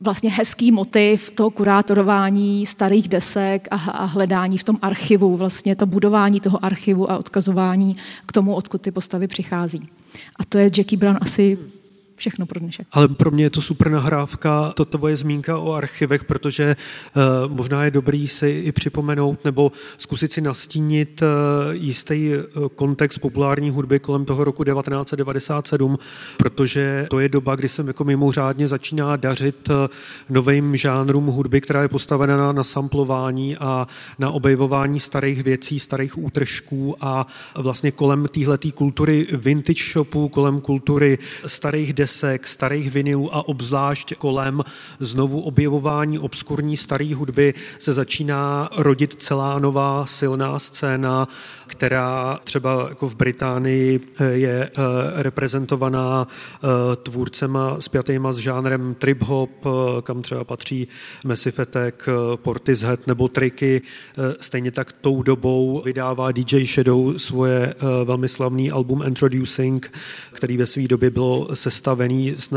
vlastně 0.00 0.30
hezký 0.30 0.72
motiv 0.72 1.30
toho 1.30 1.50
kurátorování 1.50 2.66
starých 2.66 3.08
desek 3.08 3.68
a, 3.70 3.76
a 3.76 4.04
hledání 4.04 4.58
v 4.58 4.64
tom 4.64 4.78
archivu, 4.82 5.36
vlastně 5.36 5.76
to 5.76 5.86
budování 5.86 6.40
toho 6.40 6.64
archivu 6.64 7.10
a 7.10 7.18
odkazování 7.18 7.96
k 8.26 8.32
tomu, 8.32 8.54
odkud 8.54 8.82
ty 8.82 8.90
postavy 8.90 9.26
přichází. 9.26 9.88
A 10.36 10.44
to 10.48 10.58
je 10.58 10.70
Jackie 10.76 10.98
Brown 10.98 11.18
asi 11.20 11.58
všechno 12.16 12.46
pro 12.46 12.60
dnešek. 12.60 12.86
Ale 12.92 13.08
pro 13.08 13.30
mě 13.30 13.44
je 13.44 13.50
to 13.50 13.62
super 13.62 13.90
nahrávka, 13.90 14.72
to 14.76 14.84
tvoje 14.84 15.16
zmínka 15.16 15.58
o 15.58 15.72
archivech, 15.72 16.24
protože 16.24 16.76
uh, 17.16 17.52
možná 17.52 17.84
je 17.84 17.90
dobrý 17.90 18.28
si 18.28 18.48
i 18.48 18.72
připomenout 18.72 19.44
nebo 19.44 19.72
zkusit 19.98 20.32
si 20.32 20.40
nastínit 20.40 21.22
uh, 21.22 21.28
jistý 21.74 22.30
uh, 22.30 22.68
kontext 22.68 23.18
populární 23.18 23.70
hudby 23.70 23.98
kolem 23.98 24.24
toho 24.24 24.44
roku 24.44 24.64
1997, 24.64 25.98
protože 26.36 27.06
to 27.10 27.20
je 27.20 27.28
doba, 27.28 27.54
kdy 27.54 27.68
se 27.68 27.84
jako 27.86 28.04
mimořádně 28.04 28.68
začíná 28.68 29.16
dařit 29.16 29.70
novým 30.30 30.76
žánrům 30.76 31.26
hudby, 31.26 31.60
která 31.60 31.82
je 31.82 31.88
postavena 31.88 32.36
na, 32.36 32.52
na 32.52 32.64
samplování 32.64 33.56
a 33.56 33.86
na 34.18 34.30
objevování 34.30 35.00
starých 35.00 35.42
věcí, 35.42 35.78
starých 35.78 36.18
útržků 36.18 36.94
a 37.00 37.26
vlastně 37.54 37.90
kolem 37.90 38.26
téhleté 38.28 38.72
kultury 38.72 39.26
vintage 39.32 39.82
shopu, 39.92 40.28
kolem 40.28 40.60
kultury 40.60 41.18
starých 41.46 41.92
desek, 42.06 42.46
starých 42.46 42.90
vinilů 42.90 43.34
a 43.34 43.48
obzvlášť 43.48 44.14
kolem 44.14 44.62
znovu 45.00 45.40
objevování 45.40 46.18
obskurní 46.18 46.76
staré 46.76 47.14
hudby 47.14 47.54
se 47.78 47.92
začíná 47.92 48.68
rodit 48.76 49.14
celá 49.14 49.58
nová 49.58 50.06
silná 50.06 50.58
scéna, 50.58 51.28
která 51.66 52.38
třeba 52.44 52.86
jako 52.88 53.08
v 53.08 53.16
Británii 53.16 54.00
eh, 54.00 54.24
je 54.24 54.70
eh, 54.70 55.22
reprezentovaná 55.22 56.26
eh, 56.26 56.68
tvůrcema 56.96 57.76
spjatýma 57.80 58.32
s 58.32 58.38
žánrem 58.38 58.94
trip-hop, 58.94 59.50
kam 60.02 60.22
třeba 60.22 60.44
patří 60.44 60.88
Massive 61.26 61.62
Attack, 61.62 62.08
Portishead 62.36 63.06
nebo 63.06 63.28
Tricky. 63.28 63.82
Stejně 64.40 64.70
tak 64.70 64.92
tou 64.92 65.22
dobou 65.22 65.82
vydává 65.84 66.32
DJ 66.32 66.66
Shadow 66.66 67.16
svoje 67.16 67.74
velmi 68.04 68.28
slavný 68.28 68.70
album 68.70 69.02
Introducing, 69.06 69.92
který 70.32 70.56
ve 70.56 70.66
své 70.66 70.88
době 70.88 71.10
bylo 71.10 71.48
sestavený 71.54 71.95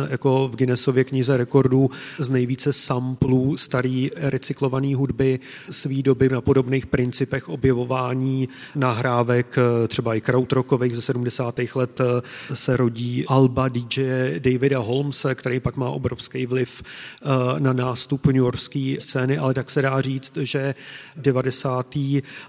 jako 0.10 0.48
v 0.48 0.56
Guinnessově 0.56 1.04
knize 1.04 1.38
rekordů 1.38 1.90
z 2.20 2.30
nejvíce 2.30 2.74
samplů 2.74 3.58
starý 3.58 4.10
recyklované 4.16 4.96
hudby 4.96 5.40
svý 5.70 6.04
doby 6.04 6.30
na 6.30 6.42
podobných 6.42 6.88
principech 6.88 7.50
objevování 7.50 8.50
nahrávek, 8.76 9.56
třeba 9.88 10.16
i 10.16 10.22
krautrockových 10.22 10.96
ze 10.96 11.02
70. 11.02 11.60
let 11.76 12.02
se 12.54 12.78
rodí 12.78 13.26
alba 13.28 13.68
DJ 13.68 14.40
Davida 14.40 14.80
Holmesa, 14.80 15.36
který 15.36 15.60
pak 15.60 15.78
má 15.78 15.90
obrovský 15.90 16.46
vliv 16.46 16.84
eh, 16.84 17.60
na 17.60 17.74
nástup 17.74 18.26
New 18.26 18.36
Yorkské 18.36 18.96
scény, 19.00 19.38
ale 19.38 19.54
tak 19.54 19.70
se 19.70 19.82
dá 19.82 20.02
říct, 20.02 20.38
že 20.38 20.76
90. 21.16 21.98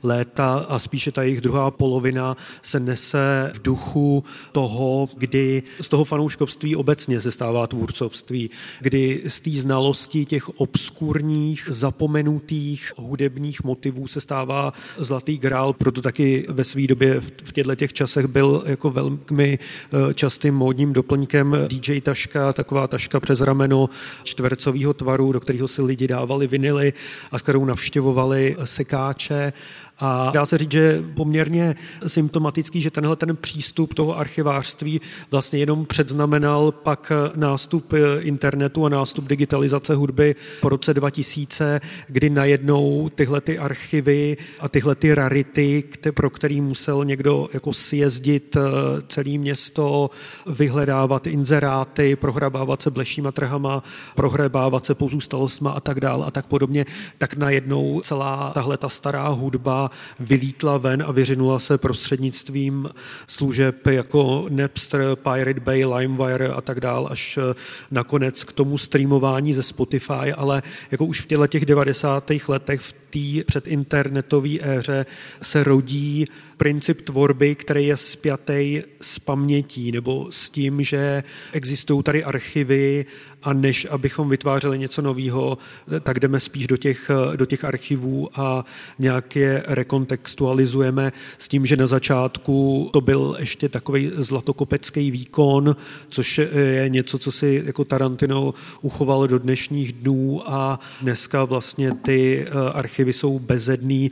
léta 0.03 0.67
a 0.69 0.79
spíše 0.79 1.13
ta 1.13 1.23
jejich 1.23 1.41
druhá 1.41 1.71
polovina 1.71 2.37
se 2.63 2.81
nese 2.81 3.51
v 3.55 3.63
duchu 3.63 4.25
toho, 4.53 5.09
kdy 5.17 5.63
z 5.81 5.89
toho 5.89 6.05
fanouškovství 6.05 6.77
obecně 6.81 7.21
se 7.21 7.31
stává 7.31 7.67
tvůrcovství, 7.67 8.51
kdy 8.81 9.23
z 9.27 9.41
té 9.41 9.51
znalosti 9.51 10.25
těch 10.25 10.49
obskurních, 10.49 11.69
zapomenutých 11.69 12.93
hudebních 12.97 13.65
motivů 13.65 14.09
se 14.09 14.21
stává 14.21 14.73
zlatý 14.99 15.39
grál, 15.39 15.73
proto 15.73 16.03
taky 16.03 16.47
ve 16.49 16.65
své 16.65 16.87
době 16.87 17.21
v 17.21 17.53
těchto 17.53 17.75
těch 17.75 17.93
časech 17.93 18.27
byl 18.27 18.63
jako 18.67 18.91
velmi 18.91 19.59
eh, 19.59 20.15
častým 20.15 20.55
módním 20.55 20.93
doplňkem 20.93 21.57
DJ 21.69 22.01
taška, 22.01 22.53
taková 22.53 22.87
taška 22.87 23.21
přes 23.21 23.41
rameno 23.41 23.89
čtvercového 24.23 24.95
tvaru, 24.95 25.33
do 25.33 25.41
kterého 25.41 25.69
si 25.69 25.83
lidi 25.83 26.07
dávali 26.07 26.47
vinily 26.47 26.93
a 27.33 27.39
s 27.39 27.43
kterou 27.43 27.65
navštěvovali 27.65 28.57
sekáče 28.65 29.53
a 30.01 30.31
dá 30.31 30.47
se 30.47 30.59
říct, 30.59 30.73
že 30.73 31.05
poměrně 31.15 31.77
symptomatický, 32.07 32.81
že 32.81 32.91
tenhle 32.91 33.17
ten 33.17 33.37
přístup 33.37 33.95
toho 33.95 34.19
archivářství 34.19 35.01
vlastně 35.31 35.59
jenom 35.59 35.87
předznamenal 35.87 36.73
pak 36.73 37.13
nástup 37.37 37.93
internetu 38.19 38.87
a 38.87 38.89
nástup 38.89 39.29
digitalizace 39.29 39.95
hudby 39.95 40.35
po 40.61 40.69
roce 40.69 40.95
2000, 40.95 41.81
kdy 42.07 42.31
najednou 42.31 43.11
tyhle 43.15 43.41
ty 43.41 43.59
archivy 43.59 44.37
a 44.61 44.69
tyhle 44.69 44.95
ty 44.95 45.15
rarity, 45.15 45.85
pro 46.11 46.31
který 46.31 46.61
musel 46.61 47.05
někdo 47.05 47.49
jako 47.53 47.73
sjezdit 47.73 48.57
eh, 48.57 48.61
celé 49.07 49.31
město, 49.31 50.11
vyhledávat 50.47 51.27
inzeráty, 51.27 52.17
prohrabávat 52.17 52.83
se 52.83 52.91
blešíma 52.91 53.33
trhama, 53.33 53.83
prohrabávat 54.15 54.87
se 54.87 54.95
pozůstalostma 54.95 55.71
a 55.71 55.81
tak 55.81 56.01
dál 56.01 56.25
a 56.27 56.31
tak 56.31 56.47
podobně, 56.47 56.87
tak 57.19 57.37
najednou 57.37 58.01
celá 58.01 58.51
tahle 58.55 58.77
ta 58.77 58.89
stará 58.89 59.29
hudba 59.29 59.90
vylítla 60.21 60.79
ven 60.79 61.05
a 61.07 61.13
vyřinula 61.13 61.59
se 61.59 61.79
prostřednictvím 61.79 62.89
služeb 63.27 63.87
jako 63.87 64.47
Napster, 64.49 65.03
Pirate 65.17 65.61
Bay, 65.61 65.85
LimeWire 65.85 66.49
a 66.49 66.61
tak 66.61 66.81
dál, 66.81 67.09
až 67.11 67.39
eh, 67.39 67.55
nakonec 67.91 68.45
k 68.45 68.53
tomu 68.53 68.79
streamování 68.79 69.55
ze 69.55 69.63
Spotify, 69.63 70.33
ale 70.37 70.63
jako 70.91 71.05
už 71.05 71.21
v 71.21 71.27
těchto 71.27 71.47
těch 71.47 71.67
90. 71.67 72.33
letech 72.49 72.81
v 72.81 72.93
té 73.11 73.45
předinternetové 73.47 74.49
éře 74.61 75.07
se 75.43 75.65
rodí 75.65 76.27
princip 76.57 77.01
tvorby, 77.01 77.55
který 77.55 77.87
je 77.87 77.97
spjatý 77.97 78.83
s 79.01 79.19
pamětí 79.19 79.93
nebo 79.93 80.27
s 80.31 80.51
tím, 80.51 80.83
že 80.83 81.23
existují 81.53 82.03
tady 82.03 82.25
archivy 82.25 83.07
a 83.43 83.53
než 83.53 83.87
abychom 83.91 84.29
vytvářeli 84.29 84.79
něco 84.79 85.03
nového, 85.03 85.59
tak 86.01 86.21
jdeme 86.21 86.41
spíš 86.41 86.67
do 86.67 86.77
těch, 86.77 87.11
do 87.37 87.47
těch 87.47 87.65
archivů 87.65 88.41
a 88.41 88.65
nějak 88.99 89.37
je 89.37 89.65
rekontextualizujeme 89.81 91.13
s 91.39 91.49
tím, 91.49 91.67
že 91.67 91.77
na 91.77 91.87
začátku 91.87 92.91
to 92.93 93.01
byl 93.01 93.37
ještě 93.39 93.69
takový 93.69 94.11
zlatokopecký 94.15 95.11
výkon, 95.11 95.77
což 96.09 96.41
je 96.79 96.89
něco, 96.89 97.19
co 97.19 97.33
si 97.33 97.63
jako 97.67 97.85
Tarantino 97.85 98.55
uchoval 98.83 99.29
do 99.29 99.39
dnešních 99.39 99.93
dnů 99.93 100.43
a 100.47 100.81
dneska 101.03 101.45
vlastně 101.45 101.95
ty 101.95 102.47
eh, 102.47 102.73
archivy 102.73 103.13
jsou 103.13 103.39
bezedný 103.39 104.11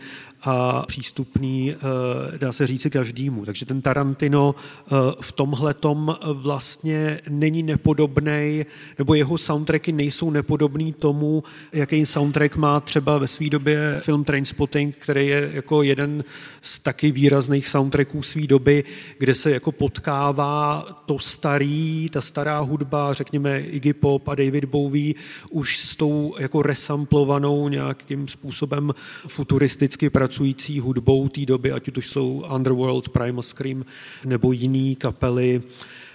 a 0.48 0.84
přístupný, 0.86 1.74
eh, 1.74 2.38
dá 2.38 2.52
se 2.52 2.66
říci, 2.66 2.90
každému. 2.90 3.44
Takže 3.44 3.66
ten 3.66 3.82
Tarantino 3.82 4.54
eh, 4.54 4.90
v 5.20 5.32
tomhle 5.32 5.74
tom 5.74 6.16
vlastně 6.32 7.20
není 7.28 7.62
nepodobný, 7.62 8.66
nebo 8.98 9.14
jeho 9.14 9.38
soundtracky 9.38 9.92
nejsou 9.92 10.30
nepodobný 10.30 10.92
tomu, 10.92 11.42
jaký 11.72 12.06
soundtrack 12.06 12.56
má 12.56 12.80
třeba 12.80 13.18
ve 13.18 13.28
své 13.28 13.50
době 13.50 13.96
film 14.00 14.24
Trainspotting, 14.24 14.96
který 14.96 15.26
je 15.26 15.50
jako 15.52 15.82
jeden 15.82 16.24
z 16.60 16.78
taky 16.78 17.12
výrazných 17.12 17.68
soundtracků 17.68 18.22
své 18.22 18.46
doby, 18.46 18.84
kde 19.18 19.34
se 19.34 19.50
jako 19.50 19.72
potkává 19.72 20.86
to 21.06 21.18
starý, 21.18 22.08
ta 22.12 22.20
stará 22.20 22.58
hudba, 22.58 23.12
řekněme 23.12 23.60
Iggy 23.60 23.92
Pop 23.92 24.28
a 24.28 24.34
David 24.34 24.64
Bowie, 24.64 25.14
už 25.50 25.78
s 25.78 25.96
tou 25.96 26.34
jako 26.38 26.62
resamplovanou 26.62 27.68
nějakým 27.68 28.28
způsobem 28.28 28.92
futuristicky 29.26 30.10
pracující 30.10 30.37
pracující 30.38 30.80
hudbou 30.80 31.28
té 31.28 31.46
doby, 31.46 31.72
ať 31.72 31.98
už 31.98 32.10
jsou 32.10 32.44
Underworld, 32.54 33.08
Primal 33.08 33.42
Scream 33.42 33.84
nebo 34.24 34.52
jiné 34.52 34.94
kapely, 34.94 35.62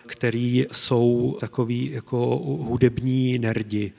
které 0.05 0.63
jsou 0.71 1.37
takový 1.39 1.91
jako 1.91 2.17
hudební 2.63 3.39
nerdi. 3.39 3.91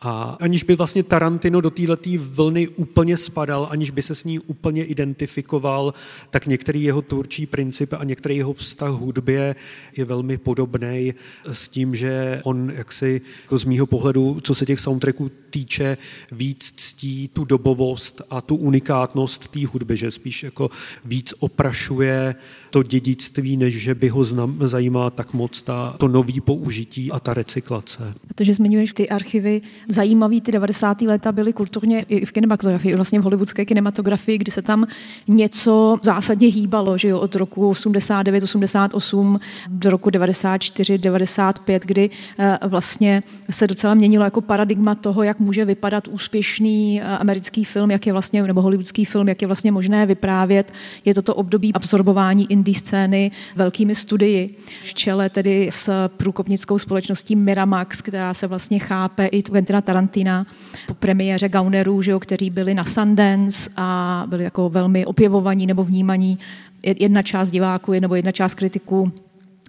A 0.00 0.36
aniž 0.40 0.62
by 0.62 0.76
vlastně 0.76 1.02
Tarantino 1.02 1.60
do 1.60 1.70
této 1.70 1.96
vlny 2.18 2.68
úplně 2.68 3.16
spadal, 3.16 3.68
aniž 3.70 3.90
by 3.90 4.02
se 4.02 4.14
s 4.14 4.24
ní 4.24 4.38
úplně 4.38 4.84
identifikoval, 4.84 5.94
tak 6.30 6.46
některý 6.46 6.82
jeho 6.82 7.02
tvůrčí 7.02 7.46
princip 7.46 7.92
a 7.92 8.04
některý 8.04 8.36
jeho 8.36 8.52
vztah 8.52 8.90
hudbě 8.90 9.54
je 9.96 10.04
velmi 10.04 10.38
podobný 10.38 11.14
s 11.52 11.68
tím, 11.68 11.94
že 11.94 12.40
on 12.44 12.72
jaksi 12.76 13.20
jako 13.42 13.58
z 13.58 13.64
mýho 13.64 13.86
pohledu, 13.86 14.40
co 14.42 14.54
se 14.54 14.66
těch 14.66 14.80
soundtracků 14.80 15.30
týče, 15.50 15.98
víc 16.32 16.72
ctí 16.76 17.28
tu 17.32 17.44
dobovost 17.44 18.22
a 18.30 18.40
tu 18.40 18.56
unikátnost 18.56 19.48
té 19.48 19.66
hudby, 19.66 19.96
že 19.96 20.10
spíš 20.10 20.42
jako 20.42 20.70
víc 21.04 21.34
oprašuje 21.38 22.34
to 22.70 22.82
dědictví, 22.82 23.56
než 23.56 23.74
že 23.82 23.94
by 23.94 24.08
ho 24.08 24.24
znam, 24.24 24.58
zajímá 24.60 25.10
tak 25.10 25.32
moc 25.32 25.62
ta, 25.62 25.94
to 25.98 26.08
nový 26.08 26.40
použití 26.40 27.12
a 27.12 27.20
ta 27.20 27.34
recyklace. 27.34 28.14
Protože 28.28 28.54
zmiňuješ 28.54 28.92
ty 28.92 29.08
archivy, 29.08 29.60
zajímavý 29.88 30.40
ty 30.40 30.52
90. 30.52 31.02
léta 31.02 31.32
byly 31.32 31.52
kulturně 31.52 32.04
i 32.08 32.26
v 32.26 32.32
kinematografii, 32.32 32.94
vlastně 32.94 33.20
v 33.20 33.22
hollywoodské 33.22 33.64
kinematografii, 33.64 34.38
kdy 34.38 34.52
se 34.52 34.62
tam 34.62 34.86
něco 35.28 35.98
zásadně 36.02 36.48
hýbalo, 36.48 36.98
že 36.98 37.08
jo, 37.08 37.20
od 37.20 37.36
roku 37.36 37.68
89, 37.68 38.44
88 38.44 39.40
do 39.68 39.90
roku 39.90 40.10
94, 40.10 40.98
95, 40.98 41.82
kdy 41.82 42.10
eh, 42.38 42.58
vlastně 42.66 43.22
se 43.50 43.66
docela 43.66 43.94
měnilo 43.94 44.24
jako 44.24 44.40
paradigma 44.40 44.94
toho, 44.94 45.22
jak 45.22 45.40
může 45.40 45.64
vypadat 45.64 46.08
úspěšný 46.08 47.00
eh, 47.00 47.04
americký 47.04 47.64
film, 47.64 47.90
jak 47.90 48.06
je 48.06 48.12
vlastně, 48.12 48.42
nebo 48.42 48.62
hollywoodský 48.62 49.04
film, 49.04 49.28
jak 49.28 49.42
je 49.42 49.48
vlastně 49.48 49.72
možné 49.72 50.06
vyprávět. 50.06 50.72
Je 51.04 51.14
toto 51.14 51.34
období 51.34 51.72
absorbování 51.72 52.52
indie 52.52 52.74
scény 52.74 53.30
velkými 53.56 53.94
studii. 53.94 54.56
V 54.82 54.94
čele 54.94 55.30
tedy 55.30 55.68
s 55.72 56.08
průkopnickou 56.08 56.78
společností 56.78 57.36
Miramax, 57.36 58.02
která 58.02 58.34
se 58.34 58.46
vlastně 58.46 58.78
chápe 58.78 59.26
i 59.26 59.42
Quentina 59.76 59.94
Tarantina 59.94 60.46
po 60.86 60.94
premiéře 60.94 61.48
Gaunerů, 61.48 62.02
že 62.02 62.10
jo, 62.10 62.20
kteří 62.20 62.50
byli 62.50 62.74
na 62.74 62.84
Sundance 62.84 63.70
a 63.76 64.24
byli 64.26 64.44
jako 64.44 64.68
velmi 64.68 65.06
opěvovaní 65.06 65.66
nebo 65.66 65.84
vnímaní 65.84 66.38
jedna 66.82 67.22
část 67.22 67.50
diváků 67.50 67.92
nebo 67.92 68.14
jedna 68.14 68.32
část 68.32 68.54
kritiků 68.54 69.12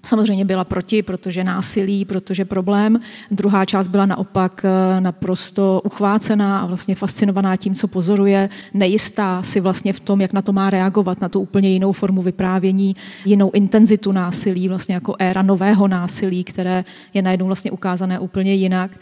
samozřejmě 0.07 0.45
byla 0.45 0.63
proti, 0.63 1.03
protože 1.03 1.43
násilí, 1.43 2.05
protože 2.05 2.45
problém. 2.45 2.99
Druhá 3.31 3.65
část 3.65 3.87
byla 3.87 4.05
naopak 4.05 4.65
eh, 4.65 5.01
naprosto 5.01 5.81
uchvácená 5.83 6.59
a 6.59 6.65
vlastně 6.65 6.95
fascinovaná 6.95 7.55
tím, 7.55 7.75
co 7.75 7.87
pozoruje, 7.87 8.49
nejistá 8.73 9.43
si 9.43 9.59
vlastně 9.59 9.93
v 9.93 9.99
tom, 9.99 10.21
jak 10.21 10.33
na 10.33 10.41
to 10.41 10.53
má 10.53 10.69
reagovat, 10.69 11.21
na 11.21 11.29
tu 11.29 11.39
úplně 11.39 11.69
jinou 11.69 11.91
formu 11.91 12.21
vyprávění, 12.21 12.95
jinou 13.25 13.51
intenzitu 13.51 14.11
násilí, 14.11 14.69
vlastně 14.69 14.95
jako 14.95 15.15
éra 15.19 15.41
nového 15.41 15.87
násilí, 15.87 16.43
které 16.43 16.83
je 17.13 17.21
najednou 17.21 17.45
vlastně 17.45 17.71
ukázané 17.71 18.19
úplně 18.19 18.53
jinak. 18.53 18.99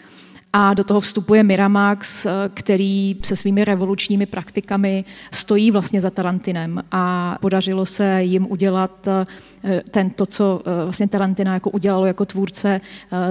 A 0.57 0.73
do 0.73 0.83
toho 0.83 0.99
vstupuje 0.99 1.43
Miramax, 1.43 2.25
eh, 2.25 2.29
který 2.53 3.15
se 3.23 3.35
svými 3.35 3.65
revolučními 3.65 4.25
praktikami 4.25 5.05
stojí 5.31 5.71
vlastně 5.71 6.01
za 6.01 6.09
Tarantinem. 6.09 6.83
A 6.91 7.37
podařilo 7.41 7.85
se 7.85 8.23
jim 8.23 8.47
udělat 8.49 9.07
eh, 9.07 9.81
ten, 9.91 10.09
to, 10.09 10.25
co 10.25 10.61
eh, 10.65 10.83
vlastně 10.83 11.07
Tarantina 11.07 11.53
jako 11.53 11.69
udělalo 11.69 12.05
jako 12.05 12.25
tvůrce, 12.25 12.81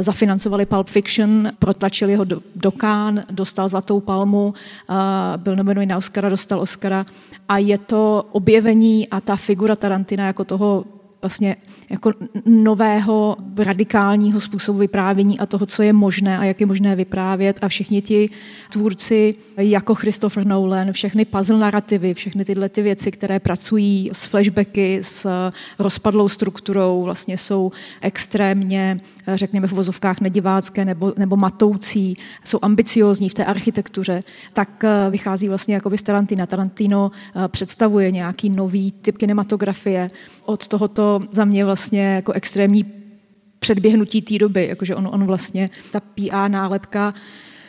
zafinancovali 0.00 0.66
Pulp 0.66 0.90
Fiction, 0.90 1.50
protlačili 1.58 2.14
ho 2.14 2.24
do, 2.24 2.42
do 2.56 2.70
Cannes, 2.70 3.24
dostal 3.30 3.68
Zlatou 3.68 4.00
palmu, 4.00 4.54
byl 5.36 5.56
nominovaný 5.56 5.86
na 5.86 5.96
Oscara, 5.96 6.28
dostal 6.28 6.60
Oscara. 6.60 7.06
A 7.48 7.58
je 7.58 7.78
to 7.78 8.26
objevení 8.32 9.08
a 9.08 9.20
ta 9.20 9.36
figura 9.36 9.76
Tarantina 9.76 10.26
jako 10.26 10.44
toho 10.44 10.84
vlastně 11.24 11.56
jako 11.90 12.12
nového 12.46 13.36
radikálního 13.58 14.40
způsobu 14.40 14.78
vyprávění 14.78 15.38
a 15.38 15.46
toho, 15.46 15.66
co 15.66 15.82
je 15.82 15.92
možné 15.92 16.38
a 16.38 16.44
jak 16.44 16.60
je 16.60 16.66
možné 16.66 16.96
vyprávět 16.96 17.58
a 17.62 17.68
všichni 17.68 18.02
ti 18.02 18.30
tvůrci 18.70 19.34
jako 19.56 19.94
Christopher 19.94 20.46
Nolan, 20.46 20.92
všechny 20.92 21.24
puzzle 21.24 21.58
narrativy, 21.58 22.14
všechny 22.14 22.44
tyhle 22.44 22.68
ty 22.68 22.82
věci, 22.82 23.10
které 23.12 23.40
pracují 23.40 24.10
s 24.12 24.26
flashbacky, 24.26 24.98
s 25.02 25.50
rozpadlou 25.78 26.28
strukturou, 26.28 27.02
vlastně 27.02 27.38
jsou 27.38 27.72
extrémně, 28.00 29.00
řekněme 29.34 29.66
v 29.66 29.72
vozovkách 29.72 30.20
nedivácké 30.20 30.84
nebo, 30.84 31.12
nebo 31.16 31.36
matoucí, 31.36 32.16
jsou 32.44 32.58
ambiciózní 32.62 33.28
v 33.28 33.34
té 33.34 33.44
architektuře, 33.44 34.22
tak 34.52 34.84
eh, 34.84 35.10
vychází 35.10 35.48
vlastně 35.48 35.74
jako 35.74 35.96
z 35.96 36.02
Tarantina. 36.02 36.46
Tarantino 36.46 37.10
eh, 37.14 37.48
představuje 37.48 38.10
nějaký 38.10 38.50
nový 38.50 38.92
typ 38.92 39.18
kinematografie 39.18 40.08
od 40.44 40.68
tohoto 40.68 41.13
za 41.30 41.44
mě 41.44 41.64
vlastně 41.64 42.14
jako 42.14 42.32
extrémní 42.32 42.84
předběhnutí 43.58 44.22
té 44.22 44.38
doby, 44.38 44.66
jakože 44.66 44.94
on, 44.94 45.08
on 45.12 45.24
vlastně, 45.24 45.70
ta 45.92 46.00
PA 46.00 46.48
nálepka 46.48 47.14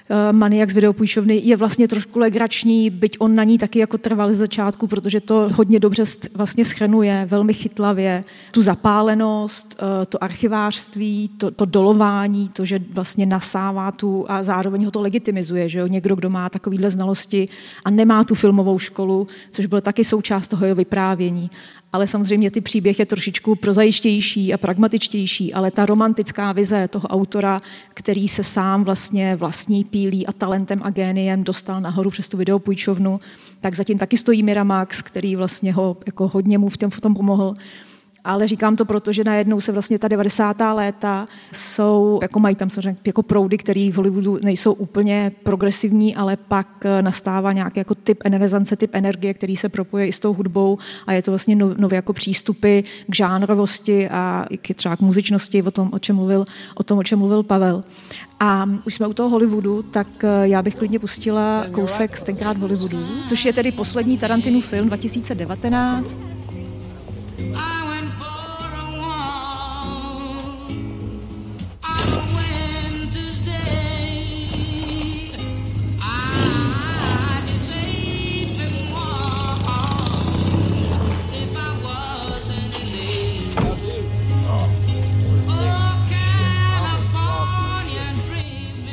Eh, 0.09 0.33
maniak 0.33 0.69
z 0.69 0.73
videopůjčovny 0.73 1.41
je 1.43 1.57
vlastně 1.57 1.87
trošku 1.87 2.19
legrační, 2.19 2.89
byť 2.89 3.17
on 3.19 3.35
na 3.35 3.43
ní 3.43 3.57
taky 3.57 3.79
jako 3.79 3.97
trval 3.97 4.33
z 4.33 4.37
začátku, 4.37 4.87
protože 4.87 5.21
to 5.21 5.49
hodně 5.53 5.79
dobře 5.79 6.03
vlastně 6.35 6.65
schrnuje, 6.65 7.27
velmi 7.29 7.53
chytlavě, 7.53 8.23
tu 8.51 8.61
zapálenost, 8.61 9.79
eh, 9.79 10.05
to 10.05 10.23
archivářství, 10.23 11.29
to, 11.37 11.51
to 11.51 11.65
dolování, 11.65 12.49
to, 12.49 12.65
že 12.65 12.79
vlastně 12.89 13.25
nasává 13.25 13.91
tu 13.91 14.25
a 14.27 14.43
zároveň 14.43 14.85
ho 14.85 14.91
to 14.91 15.01
legitimizuje, 15.01 15.69
že 15.69 15.79
jo? 15.79 15.87
někdo, 15.87 16.15
kdo 16.15 16.29
má 16.29 16.49
takovýhle 16.49 16.91
znalosti 16.91 17.49
a 17.85 17.89
nemá 17.89 18.23
tu 18.23 18.35
filmovou 18.35 18.79
školu, 18.79 19.27
což 19.51 19.65
byl 19.65 19.81
taky 19.81 20.03
součást 20.03 20.47
toho 20.47 20.65
jeho 20.65 20.75
vyprávění 20.75 21.49
ale 21.95 22.07
samozřejmě 22.07 22.51
ty 22.51 22.61
příběh 22.61 22.99
je 22.99 23.05
trošičku 23.05 23.55
prozajištější 23.55 24.53
a 24.53 24.57
pragmatičtější, 24.57 25.53
ale 25.53 25.71
ta 25.71 25.85
romantická 25.85 26.51
vize 26.51 26.87
toho 26.87 27.07
autora, 27.07 27.61
který 27.93 28.27
se 28.27 28.43
sám 28.43 28.83
vlastně 28.83 29.35
vlastní 29.35 29.83
pílí 29.83 30.27
a 30.27 30.31
talentem 30.31 30.81
a 30.83 30.89
géniem 30.89 31.43
dostal 31.43 31.81
nahoru 31.81 32.09
přes 32.09 32.27
tu 32.27 32.37
videopůjčovnu, 32.37 33.19
tak 33.61 33.75
zatím 33.75 33.97
taky 33.97 34.17
stojí 34.17 34.43
Miramax, 34.43 35.01
který 35.01 35.35
vlastně 35.35 35.73
ho 35.73 35.97
jako 36.05 36.27
hodně 36.27 36.57
mu 36.57 36.69
v 36.69 36.77
tom, 36.77 36.89
v 36.89 37.01
tom 37.01 37.15
pomohl 37.15 37.55
ale 38.25 38.47
říkám 38.47 38.75
to 38.75 38.85
proto, 38.85 39.13
že 39.13 39.23
najednou 39.23 39.61
se 39.61 39.71
vlastně 39.71 39.99
ta 39.99 40.07
90. 40.07 40.57
léta 40.73 41.25
jsou, 41.51 42.19
jako 42.21 42.39
mají 42.39 42.55
tam 42.55 42.69
samozřejmě 42.69 42.99
jako 43.05 43.23
proudy, 43.23 43.57
které 43.57 43.89
v 43.91 43.95
Hollywoodu 43.95 44.37
nejsou 44.41 44.73
úplně 44.73 45.31
progresivní, 45.43 46.15
ale 46.15 46.37
pak 46.37 46.85
eh, 46.85 47.01
nastává 47.01 47.51
nějaký 47.51 47.79
jako 47.79 47.95
typ 47.95 48.21
renesance, 48.25 48.75
typ 48.75 48.95
energie, 48.95 49.33
který 49.33 49.57
se 49.57 49.69
propoje 49.69 50.07
i 50.07 50.13
s 50.13 50.19
tou 50.19 50.33
hudbou 50.33 50.77
a 51.07 51.13
je 51.13 51.21
to 51.21 51.31
vlastně 51.31 51.55
nové 51.55 51.95
jako 51.95 52.13
přístupy 52.13 52.79
k 53.07 53.15
žánrovosti 53.15 54.09
a 54.09 54.45
i 54.49 54.57
k 54.57 54.75
třeba 54.75 54.95
k 54.95 54.99
muzičnosti, 54.99 55.63
o 55.63 55.71
tom, 55.71 55.89
o 55.93 55.99
čem 55.99 56.15
mluvil, 56.15 56.45
o 56.75 56.83
tom, 56.83 56.97
o 56.97 57.03
čem 57.03 57.19
mluvil 57.19 57.43
Pavel. 57.43 57.83
A 58.39 58.69
už 58.85 58.95
jsme 58.95 59.07
u 59.07 59.13
toho 59.13 59.29
Hollywoodu, 59.29 59.81
tak 59.81 60.07
eh, 60.23 60.47
já 60.47 60.61
bych 60.61 60.75
klidně 60.75 60.99
pustila 60.99 61.65
kousek 61.71 62.17
z 62.17 62.21
tenkrát 62.21 62.57
Hollywoodu, 62.57 62.97
což 63.27 63.45
je 63.45 63.53
tedy 63.53 63.71
poslední 63.71 64.17
Tarantinu 64.17 64.61
film 64.61 64.87
2019. 64.87 66.19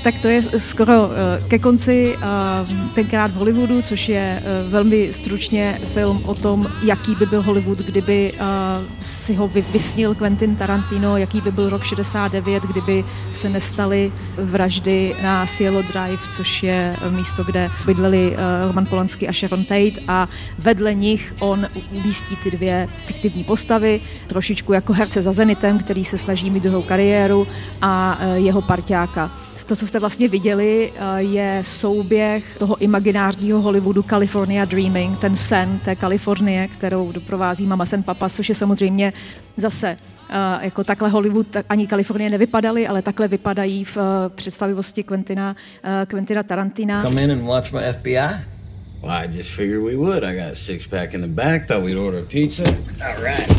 Tak 0.02 0.18
to 0.18 0.28
je 0.28 0.42
skoro 0.58 1.10
eh, 1.14 1.42
ke 1.48 1.58
konci, 1.58 2.16
eh, 2.18 2.94
tenkrát 2.94 3.30
v 3.30 3.34
Hollywoodu, 3.34 3.82
což 3.82 4.08
je 4.08 4.42
eh, 4.42 4.68
velmi 4.68 5.12
stručně 5.12 5.78
film 5.84 6.22
o 6.26 6.34
tom, 6.34 6.66
jaký 6.82 7.14
by 7.14 7.26
byl 7.26 7.42
Hollywood, 7.42 7.78
kdyby 7.78 8.32
si 9.00 9.34
ho 9.34 9.48
vysnil 9.48 10.14
Quentin 10.14 10.56
Tarantino, 10.56 11.16
jaký 11.16 11.40
by 11.40 11.50
byl 11.50 11.70
rok 11.70 11.84
69, 11.84 12.62
kdyby 12.62 13.04
se 13.32 13.48
nestaly 13.48 14.12
vraždy 14.36 15.16
na 15.22 15.46
Cielo 15.46 15.82
Drive, 15.82 16.22
což 16.32 16.62
je 16.62 16.96
místo, 17.10 17.44
kde 17.44 17.70
bydleli 17.86 18.36
Roman 18.66 18.86
Polanský 18.86 19.28
a 19.28 19.32
Sharon 19.32 19.64
Tate 19.64 20.00
a 20.08 20.28
vedle 20.58 20.94
nich 20.94 21.34
on 21.38 21.66
umístí 21.92 22.36
ty 22.36 22.50
dvě 22.50 22.88
fiktivní 23.06 23.44
postavy, 23.44 24.00
trošičku 24.26 24.72
jako 24.72 24.92
herce 24.92 25.22
za 25.22 25.32
Zenitem, 25.32 25.78
který 25.78 26.04
se 26.04 26.18
snaží 26.18 26.50
mít 26.50 26.62
druhou 26.62 26.82
kariéru 26.82 27.46
a 27.82 28.18
jeho 28.34 28.62
parťáka. 28.62 29.30
To, 29.72 29.76
co 29.76 29.86
jste 29.86 30.00
vlastně 30.00 30.28
viděli, 30.28 30.92
eh, 30.96 31.22
je 31.22 31.62
souběh 31.64 32.56
toho 32.58 32.76
imaginárního 32.76 33.60
Hollywoodu 33.60 34.02
California 34.02 34.64
Dreaming, 34.64 35.18
ten 35.18 35.36
sen 35.36 35.78
té 35.78 35.96
Kalifornie, 35.96 36.68
kterou 36.68 37.12
doprovází 37.12 37.66
Mama 37.66 37.86
Sen 37.86 38.02
Papa, 38.02 38.28
což 38.28 38.48
je 38.48 38.54
samozřejmě 38.54 39.12
zase 39.56 39.96
Uh, 40.30 40.64
jako 40.64 40.84
takhle 40.84 41.08
Hollywood 41.08 41.46
tak 41.46 41.66
ani 41.68 41.86
Kalifornie 41.86 42.30
nevypadaly, 42.30 42.86
ale 42.86 43.02
takhle 43.02 43.28
vypadají 43.28 43.84
v 43.84 43.96
uh, 43.96 44.02
představivosti 44.34 45.02
Quentina, 45.02 45.56
uh, 45.84 45.90
Quentina 46.06 46.42
Tarantina. 46.42 47.04
Come 47.04 47.22
in 47.22 47.32
and 47.32 47.42
watch 47.42 47.72
my 47.72 47.80
FBI? 47.92 48.16
Well, 49.02 49.10
I 49.10 49.36
just 49.36 49.50
figured 49.50 49.82
we 49.84 49.96
would. 49.96 50.24
I 50.24 50.36
got 50.36 50.52
a 50.52 50.54
six 50.54 50.86
pack 50.86 51.14
in 51.14 51.20
the 51.20 51.26
back, 51.26 51.66
thought 51.66 51.84
we'd 51.84 51.98
order 51.98 52.22
a 52.22 52.26
pizza. 52.26 52.62
All 52.62 53.22
right. 53.22 53.50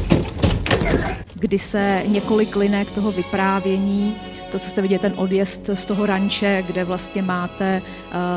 All 0.71 0.97
right. 0.97 1.17
Kdy 1.33 1.59
se 1.59 2.03
několik 2.07 2.55
linek 2.55 2.91
toho 2.91 3.11
vyprávění 3.11 4.15
to, 4.53 4.59
co 4.59 4.69
jste 4.69 4.81
viděli, 4.81 4.99
ten 4.99 5.13
odjezd 5.15 5.69
z 5.73 5.85
toho 5.85 6.05
ranče, 6.05 6.63
kde 6.67 6.83
vlastně 6.83 7.21
máte 7.21 7.81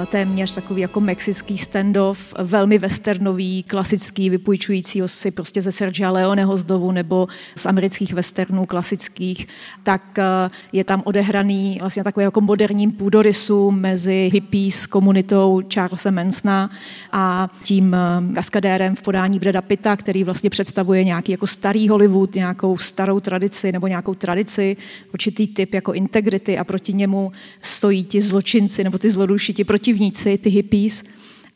téměř 0.07 0.55
takový 0.55 0.81
jako 0.81 1.01
mexický 1.01 1.59
standoff, 1.59 2.35
velmi 2.39 2.79
westernový, 2.79 3.63
klasický, 3.63 4.31
vypůjčující 4.31 5.03
si 5.07 5.31
prostě 5.31 5.63
ze 5.63 5.73
Sergia 5.73 6.11
Leoneho 6.11 6.57
z 6.57 6.65
Dovu 6.65 6.93
nebo 6.93 7.29
z 7.57 7.67
amerických 7.67 8.13
westernů 8.13 8.67
klasických, 8.67 9.47
tak 9.83 10.03
uh, 10.19 10.25
je 10.73 10.85
tam 10.85 11.03
odehraný 11.05 11.77
vlastně 11.81 12.05
takový 12.05 12.25
jako 12.25 12.41
moderním 12.41 12.93
půdorysu 12.93 13.71
mezi 13.71 14.31
hippies, 14.33 14.87
komunitou 14.87 15.63
Charlesa 15.75 16.11
Mansona 16.11 16.71
a 17.13 17.49
tím 17.63 17.97
uh, 18.29 18.35
kaskadérem 18.35 18.97
v 18.97 19.03
podání 19.03 19.39
Breda 19.39 19.63
Pitta, 19.63 19.97
který 19.97 20.25
vlastně 20.25 20.51
představuje 20.51 21.05
nějaký 21.05 21.33
jako 21.33 21.47
starý 21.47 21.89
Hollywood, 21.89 22.35
nějakou 22.35 22.79
starou 22.79 23.21
tradici 23.21 23.73
nebo 23.73 23.87
nějakou 23.87 24.15
tradici, 24.15 24.77
určitý 25.15 25.47
typ 25.47 25.75
jako 25.75 25.93
integrity 25.93 26.59
a 26.59 26.65
proti 26.65 26.93
němu 26.93 27.33
stojí 27.61 28.05
ti 28.05 28.23
zločinci 28.23 28.85
nebo 28.85 28.99
ty 28.99 29.11
zloduši, 29.11 29.53
ti 29.55 29.65
protivníci, 29.67 30.39
ty 30.39 30.51
hippies. 30.51 31.05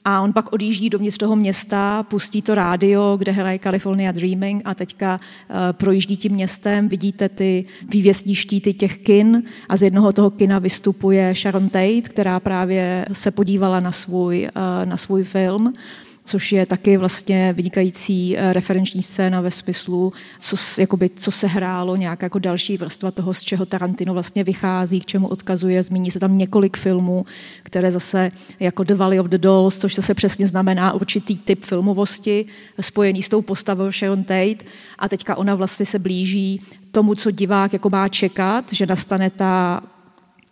A 0.04 0.20
on 0.20 0.32
pak 0.32 0.52
odjíždí 0.52 0.90
dovnitř 0.90 1.18
toho 1.18 1.36
města, 1.36 2.02
pustí 2.02 2.42
to 2.42 2.54
rádio, 2.54 3.16
kde 3.16 3.32
hraje 3.32 3.58
California 3.58 4.12
Dreaming 4.12 4.62
a 4.64 4.74
teďka 4.74 5.20
uh, 5.20 5.56
projíždí 5.72 6.16
tím 6.16 6.32
městem, 6.32 6.88
vidíte 6.88 7.28
ty 7.28 7.64
vývěstní 7.88 8.34
štíty 8.34 8.74
těch 8.74 8.98
kin 8.98 9.42
a 9.68 9.76
z 9.76 9.82
jednoho 9.82 10.12
toho 10.12 10.30
kina 10.30 10.58
vystupuje 10.58 11.34
Sharon 11.34 11.68
Tate, 11.68 12.00
která 12.00 12.40
právě 12.40 13.06
se 13.12 13.30
podívala 13.30 13.80
na 13.80 13.92
svůj, 13.92 14.48
uh, 14.56 14.88
na 14.88 14.96
svůj 14.96 15.24
film 15.24 15.72
což 16.30 16.52
je 16.52 16.66
taky 16.66 16.96
vlastně 16.96 17.52
vynikající 17.52 18.38
eh, 18.38 18.52
referenční 18.52 19.02
scéna 19.02 19.40
ve 19.40 19.50
smyslu, 19.50 20.12
co, 20.38 20.56
jakoby, 20.80 21.10
co 21.10 21.30
se 21.30 21.46
hrálo, 21.46 21.96
nějaká 21.96 22.26
jako 22.26 22.38
další 22.38 22.76
vrstva 22.76 23.10
toho, 23.10 23.34
z 23.34 23.42
čeho 23.42 23.66
Tarantino 23.66 24.12
vlastně 24.12 24.44
vychází, 24.44 25.00
k 25.00 25.06
čemu 25.06 25.28
odkazuje. 25.28 25.82
Zmíní 25.82 26.10
se 26.10 26.20
tam 26.20 26.38
několik 26.38 26.76
filmů, 26.76 27.26
které 27.62 27.92
zase 27.92 28.32
jako 28.60 28.84
The 28.84 28.94
Valley 28.94 29.20
of 29.20 29.26
the 29.26 29.38
Dolls, 29.38 29.78
což 29.78 29.94
zase 29.94 30.14
přesně 30.14 30.46
znamená 30.46 30.92
určitý 30.92 31.38
typ 31.38 31.64
filmovosti 31.64 32.46
spojený 32.80 33.22
s 33.22 33.28
tou 33.28 33.42
postavou 33.42 33.92
Sharon 33.92 34.24
Tate. 34.24 34.64
A 34.98 35.08
teďka 35.08 35.36
ona 35.36 35.54
vlastně 35.54 35.86
se 35.86 35.98
blíží 35.98 36.62
tomu, 36.90 37.14
co 37.14 37.30
divák 37.30 37.72
jako 37.72 37.90
má 37.90 38.08
čekat, 38.08 38.72
že 38.72 38.86
nastane 38.86 39.30
ta 39.30 39.82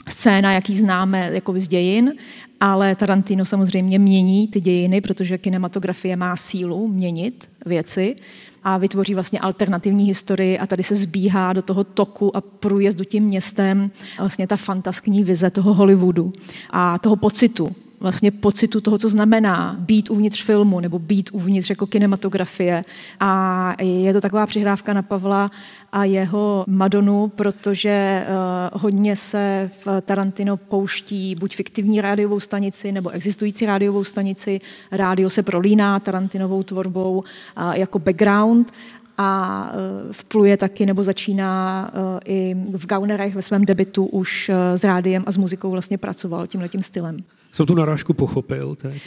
scéna, 0.09 0.53
jaký 0.53 0.77
známe 0.77 1.31
jako 1.33 1.55
z 1.61 1.69
dějin, 1.69 2.13
ale 2.61 2.95
Tarantino 2.95 3.45
samozřejmě 3.45 3.99
mění 3.99 4.49
ty 4.49 4.61
dějiny, 4.61 5.01
protože 5.01 5.39
kinematografie 5.39 6.17
má 6.17 6.37
sílu 6.37 6.89
měnit 6.89 7.49
věci 7.67 8.17
a 8.65 8.79
vytvoří 8.79 9.15
vlastně 9.15 9.41
alternativní 9.41 10.05
historii 10.05 10.59
a 10.59 10.67
tady 10.67 10.83
se 10.83 10.95
zbíhá 10.95 11.53
do 11.53 11.63
toho 11.63 11.85
toku 11.85 12.37
a 12.37 12.41
průjezdu 12.41 13.05
tím 13.05 13.25
městem 13.25 13.91
vlastně 14.19 14.47
ta 14.47 14.57
fantaskní 14.57 15.25
vize 15.25 15.51
toho 15.51 15.75
Hollywoodu 15.75 16.33
a 16.71 16.99
toho 16.99 17.17
pocitu, 17.17 17.77
vlastně 18.01 18.31
pocitu 18.31 18.81
toho, 18.81 18.99
co 18.99 19.09
znamená 19.09 19.77
být 19.79 20.11
uvnitř 20.11 20.45
filmu 20.45 20.81
nebo 20.81 20.99
být 20.99 21.31
uvnitř 21.33 21.71
jako 21.71 21.87
kinematografie. 21.87 22.85
A 23.21 23.75
je 23.83 24.13
to 24.13 24.21
taková 24.21 24.47
přihrávka 24.47 24.93
na 24.93 25.03
Pavla 25.03 25.51
a 25.93 26.05
jeho 26.05 26.65
Madonu, 26.69 27.29
protože 27.29 28.27
uh, 28.29 28.81
hodně 28.83 29.17
se 29.17 29.71
v 29.85 30.01
Tarantino 30.01 30.57
pouští 30.57 31.35
buď 31.35 31.57
fiktivní 31.57 32.01
rádiovou 32.01 32.41
stanici 32.41 32.93
nebo 32.93 33.11
existující 33.11 33.67
rádiovou 33.67 34.05
stanici. 34.05 34.61
Rádio 34.93 35.31
se 35.31 35.43
prolíná 35.43 36.01
Tarantinovou 36.01 36.63
tvorbou 36.63 37.19
uh, 37.19 37.73
jako 37.73 37.99
background 37.99 38.73
a 39.19 39.73
uh, 39.73 40.13
vpluje 40.13 40.57
taky 40.57 40.87
nebo 40.87 41.05
začíná 41.05 41.91
i 42.25 42.57
v 42.77 42.87
Gaunerech 42.87 43.35
ve 43.35 43.43
svém 43.43 43.65
debitu 43.65 44.05
už 44.05 44.51
s 44.75 44.85
rádiem 44.85 45.25
a 45.27 45.33
s 45.33 45.37
muzikou 45.37 45.71
vlastně 45.71 45.99
pracoval 45.99 46.47
tímhletím 46.47 46.83
stylem. 46.83 47.17
Jsem 47.53 47.67
tu 47.67 47.75
narážku 47.75 48.15
pochopil 48.15 48.75
teď. 48.75 49.03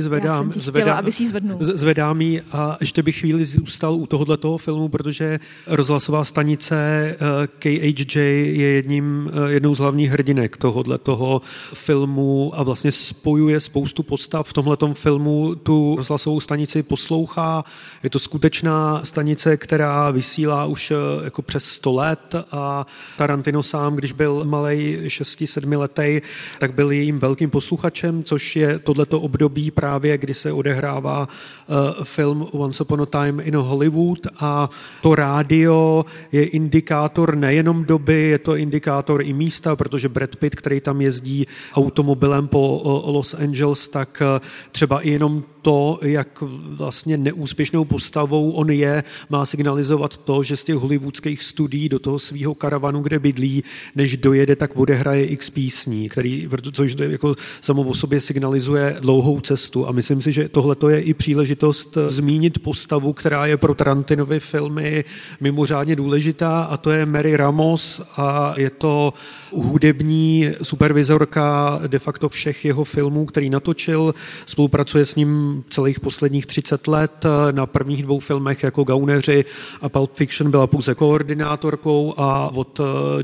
Zvedám, 0.00 0.46
Já 0.46 0.52
jsem 0.52 0.62
zvedám, 0.62 0.82
chtěla, 0.82 0.96
aby 0.98 1.12
si 1.12 1.28
zvednul. 1.28 1.58
zvedám 1.60 2.20
jí 2.20 2.40
a 2.52 2.76
ještě 2.80 3.02
bych 3.02 3.20
chvíli 3.20 3.44
zůstal 3.44 3.94
u 3.94 4.06
tohoto 4.06 4.58
filmu, 4.58 4.88
protože 4.88 5.40
rozhlasová 5.66 6.24
stanice 6.24 6.76
eh, 6.76 7.16
KHJ 7.58 8.20
je 8.20 8.68
jedním, 8.68 9.30
eh, 9.32 9.52
jednou 9.52 9.74
z 9.74 9.78
hlavních 9.78 10.10
hrdinek 10.10 10.56
tohoto 10.56 11.42
filmu 11.74 12.52
a 12.54 12.62
vlastně 12.62 12.92
spojuje 12.92 13.60
spoustu 13.60 14.02
podstav. 14.02 14.48
V 14.48 14.52
tomhletom 14.52 14.94
filmu 14.94 15.54
tu 15.54 15.94
rozhlasovou 15.96 16.40
stanici 16.40 16.82
poslouchá. 16.82 17.64
Je 18.02 18.10
to 18.10 18.18
skutečná 18.18 19.00
stanice, 19.04 19.56
která 19.56 20.10
vysílá 20.10 20.64
už 20.64 20.90
eh, 20.90 20.94
jako 21.24 21.42
přes 21.42 21.64
100 21.64 21.92
let 21.92 22.34
a 22.52 22.86
Tarantino 23.18 23.62
sám, 23.62 23.96
když 23.96 24.12
byl 24.12 24.44
malej 24.44 25.00
6-7 25.06 25.78
letý, 25.78 26.20
tak 26.58 26.74
byl 26.74 26.90
jejím 26.90 27.18
velkým 27.18 27.50
posluchačem, 27.60 28.24
což 28.24 28.56
je 28.56 28.78
tohleto 28.78 29.20
období 29.20 29.70
právě, 29.70 30.18
kdy 30.18 30.34
se 30.34 30.52
odehrává 30.52 31.28
uh, 31.28 32.04
film 32.04 32.48
Once 32.52 32.82
Upon 32.82 33.02
a 33.02 33.06
Time 33.06 33.40
in 33.40 33.56
Hollywood 33.56 34.26
a 34.40 34.70
to 35.02 35.14
rádio 35.14 36.04
je 36.32 36.44
indikátor 36.44 37.36
nejenom 37.36 37.84
doby, 37.84 38.22
je 38.22 38.38
to 38.38 38.56
indikátor 38.56 39.22
i 39.22 39.32
místa, 39.32 39.76
protože 39.76 40.08
Brad 40.08 40.36
Pitt, 40.36 40.54
který 40.54 40.80
tam 40.80 41.00
jezdí 41.00 41.46
automobilem 41.74 42.48
po 42.48 42.78
uh, 42.78 43.14
Los 43.14 43.34
Angeles, 43.34 43.88
tak 43.88 44.22
uh, 44.24 44.40
třeba 44.72 45.00
i 45.00 45.10
jenom 45.10 45.44
to, 45.62 45.98
jak 46.02 46.42
vlastně 46.70 47.16
neúspěšnou 47.16 47.84
postavou 47.84 48.50
on 48.50 48.70
je, 48.70 49.04
má 49.30 49.46
signalizovat 49.46 50.16
to, 50.16 50.42
že 50.42 50.56
z 50.56 50.64
těch 50.64 50.76
hollywoodských 50.76 51.42
studií 51.42 51.88
do 51.88 51.98
toho 51.98 52.18
svého 52.18 52.54
karavanu, 52.54 53.00
kde 53.00 53.18
bydlí, 53.18 53.64
než 53.96 54.16
dojede, 54.16 54.56
tak 54.56 54.76
odehraje 54.76 55.24
x 55.24 55.50
písní, 55.50 56.08
který, 56.08 56.48
což 56.72 56.94
jako 56.98 57.34
samo 57.60 57.82
o 57.82 57.94
sobě 57.94 58.20
signalizuje 58.20 58.96
dlouhou 59.00 59.40
cestu. 59.40 59.88
A 59.88 59.92
myslím 59.92 60.22
si, 60.22 60.32
že 60.32 60.48
tohle 60.48 60.76
je 60.88 61.02
i 61.02 61.14
příležitost 61.14 61.98
zmínit 62.06 62.58
postavu, 62.58 63.12
která 63.12 63.46
je 63.46 63.56
pro 63.56 63.74
Tarantinovy 63.74 64.40
filmy 64.40 65.04
mimořádně 65.40 65.96
důležitá 65.96 66.62
a 66.62 66.76
to 66.76 66.90
je 66.90 67.06
Mary 67.06 67.36
Ramos 67.36 68.02
a 68.16 68.54
je 68.56 68.70
to 68.70 69.14
hudební 69.52 70.50
supervizorka 70.62 71.80
de 71.86 71.98
facto 71.98 72.28
všech 72.28 72.64
jeho 72.64 72.84
filmů, 72.84 73.26
který 73.26 73.50
natočil, 73.50 74.14
spolupracuje 74.46 75.04
s 75.04 75.14
ním 75.14 75.49
celých 75.68 76.00
posledních 76.00 76.46
30 76.46 76.88
let. 76.88 77.26
Na 77.50 77.66
prvních 77.66 78.02
dvou 78.02 78.18
filmech 78.18 78.62
jako 78.62 78.84
Gauneři 78.84 79.44
a 79.82 79.88
Pulp 79.88 80.14
Fiction 80.14 80.50
byla 80.50 80.66
pouze 80.66 80.94
koordinátorkou 80.94 82.14
a 82.16 82.50
od 82.54 82.80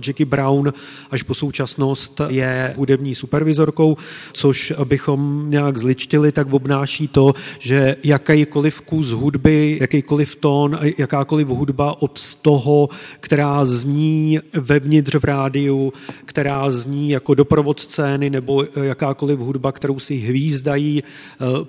Jackie 0.07 0.27
Brown 0.27 0.73
až 1.11 1.23
po 1.23 1.35
současnost 1.35 2.21
je 2.29 2.75
hudební 2.77 3.15
supervizorkou 3.15 3.97
což 4.33 4.73
abychom 4.77 5.47
nějak 5.51 5.79
zličtili, 5.79 6.33
tak 6.33 6.53
obnáší 6.53 7.09
to, 7.09 7.35
že 7.59 7.97
jakýkoliv 8.05 8.81
kus 8.81 9.11
hudby, 9.11 9.79
jakýkoliv 9.81 10.37
tón, 10.37 10.79
jakákoliv 10.99 11.49
hudba 11.49 12.03
od 12.03 12.35
toho, 12.43 12.89
která 13.21 13.65
zní 13.65 14.41
vevnitř 14.53 15.15
v 15.15 15.25
rádiu, 15.25 15.93
která 16.25 16.71
zní 16.71 17.11
jako 17.11 17.35
doprovod 17.35 17.81
scény, 17.81 18.31
nebo 18.31 18.65
jakákoliv 18.83 19.39
hudba, 19.39 19.73
kterou 19.73 19.99
si 19.99 20.17
hvízdají 20.17 21.03
eh, 21.03 21.65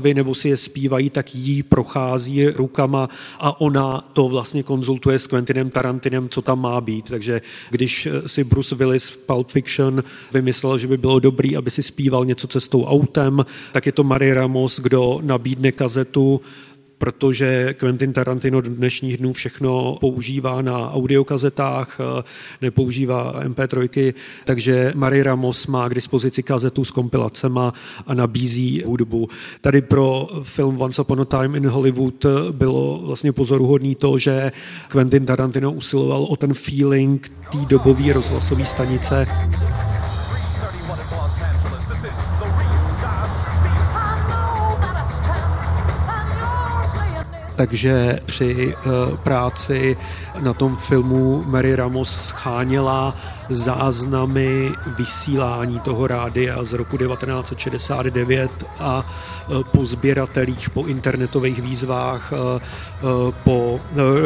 postavy, 0.00 0.14
nebo 0.14 0.34
si 0.34 0.48
je 0.48 0.56
zpívají, 0.56 1.10
tak 1.10 1.34
jí 1.34 1.62
prochází 1.62 2.46
rukama 2.48 3.08
a 3.38 3.60
ona 3.60 4.00
to 4.12 4.28
vlastně 4.28 4.62
konzultuje 4.62 5.18
s 5.18 5.26
Quentinem 5.26 5.70
Tarantinem, 5.70 6.28
co 6.28 6.42
tam 6.42 6.60
má 6.60 6.80
být. 6.80 7.10
Takže 7.10 7.40
když 7.70 8.08
si 8.26 8.44
Bruce 8.44 8.74
Willis 8.74 9.08
v 9.08 9.16
Pulp 9.26 9.48
Fiction 9.48 10.04
vymyslel, 10.32 10.78
že 10.78 10.86
by 10.86 10.96
bylo 10.96 11.20
dobrý, 11.20 11.56
aby 11.56 11.70
si 11.70 11.82
zpíval 11.82 12.24
něco 12.24 12.46
cestou 12.46 12.84
autem, 12.84 13.44
tak 13.72 13.86
je 13.86 13.92
to 13.92 14.04
Marie 14.04 14.34
Ramos, 14.34 14.80
kdo 14.80 15.20
nabídne 15.22 15.72
kazetu 15.72 16.40
protože 17.00 17.74
Quentin 17.74 18.12
Tarantino 18.12 18.60
do 18.60 18.70
dnešních 18.70 19.16
dnů 19.16 19.32
všechno 19.32 19.96
používá 20.00 20.62
na 20.62 20.92
audiokazetách, 20.92 21.98
nepoužívá 22.62 23.42
MP3, 23.44 24.14
takže 24.44 24.92
Marie 24.94 25.24
Ramos 25.24 25.66
má 25.66 25.88
k 25.88 25.94
dispozici 25.94 26.42
kazetu 26.42 26.84
s 26.84 26.90
kompilacema 26.90 27.72
a 28.06 28.14
nabízí 28.14 28.82
hudbu. 28.86 29.28
Tady 29.60 29.82
pro 29.82 30.28
film 30.42 30.80
Once 30.80 31.02
Upon 31.02 31.20
a 31.20 31.24
Time 31.24 31.56
in 31.56 31.68
Hollywood 31.68 32.26
bylo 32.50 33.02
vlastně 33.04 33.32
pozoruhodný 33.32 33.94
to, 33.94 34.18
že 34.18 34.52
Quentin 34.88 35.26
Tarantino 35.26 35.72
usiloval 35.72 36.24
o 36.24 36.36
ten 36.36 36.54
feeling 36.54 37.28
té 37.52 37.58
dobové 37.68 38.12
rozhlasové 38.12 38.64
stanice. 38.64 39.26
Takže 47.60 48.18
při 48.26 48.74
eh, 48.74 49.16
práci 49.22 49.96
na 50.40 50.52
tom 50.52 50.76
filmu 50.76 51.44
Mary 51.46 51.76
Ramos 51.76 52.16
scháněla 52.18 53.14
záznamy 53.50 54.72
vysílání 54.98 55.80
toho 55.80 56.06
rádia 56.06 56.64
z 56.64 56.72
roku 56.72 56.96
1969 56.96 58.50
a 58.80 59.04
e, 59.04 59.64
po 59.64 59.86
sběratelích, 59.86 60.70
po 60.70 60.84
internetových 60.84 61.62
výzvách, 61.62 62.32
e, 62.32 62.36
e, 62.36 62.60
po 63.44 63.80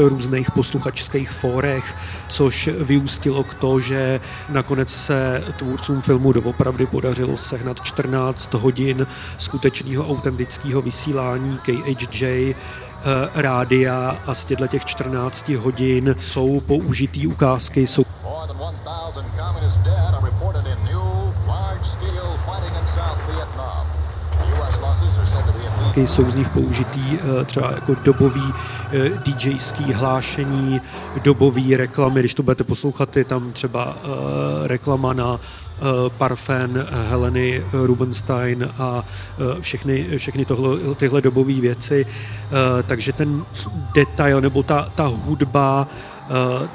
různých 0.09 0.51
posluchačských 0.51 1.31
fórech, 1.31 1.95
což 2.29 2.69
vyústilo 2.79 3.45
k 3.45 3.55
to, 3.55 3.81
že 3.81 4.21
nakonec 4.49 4.93
se 4.93 5.45
tvůrcům 5.59 6.03
filmu 6.03 6.33
doopravdy 6.33 6.87
podařilo 6.87 7.37
sehnat 7.37 7.81
14 7.81 8.55
hodin 8.55 9.07
skutečného 9.39 10.09
autentického 10.09 10.83
vysílání 10.83 11.59
KHJ 11.59 12.55
rádia 13.35 14.17
a 14.27 14.35
z 14.35 14.45
těchto 14.45 14.67
těch 14.67 14.85
14 14.85 15.49
hodin 15.49 16.15
jsou 16.19 16.61
použitý 16.61 17.27
ukázky, 17.27 17.87
jsou 17.87 18.05
jsou 25.97 26.31
z 26.31 26.35
nich 26.35 26.49
použitý 26.49 27.19
eh, 27.41 27.45
třeba 27.45 27.71
jako 27.71 27.95
dobový 28.05 28.55
eh, 28.93 29.09
DJský 29.09 29.93
hlášení, 29.93 30.81
dobový 31.23 31.77
reklamy, 31.77 32.21
když 32.21 32.35
to 32.35 32.43
budete 32.43 32.65
poslouchat, 32.65 33.17
je 33.17 33.25
tam 33.25 33.53
třeba 33.53 33.97
eh, 33.97 34.69
reklama 34.69 35.13
na 35.13 35.41
parfén 36.19 36.87
Heleny 37.09 37.65
Rubenstein 37.73 38.69
a 38.79 39.05
všechny, 39.61 40.19
všechny 40.19 40.45
tohle, 40.45 40.95
tyhle 40.95 41.21
dobové 41.21 41.53
věci. 41.53 42.07
Takže 42.87 43.13
ten 43.13 43.45
detail 43.95 44.41
nebo 44.41 44.63
ta, 44.63 44.89
ta 44.95 45.07
hudba 45.07 45.89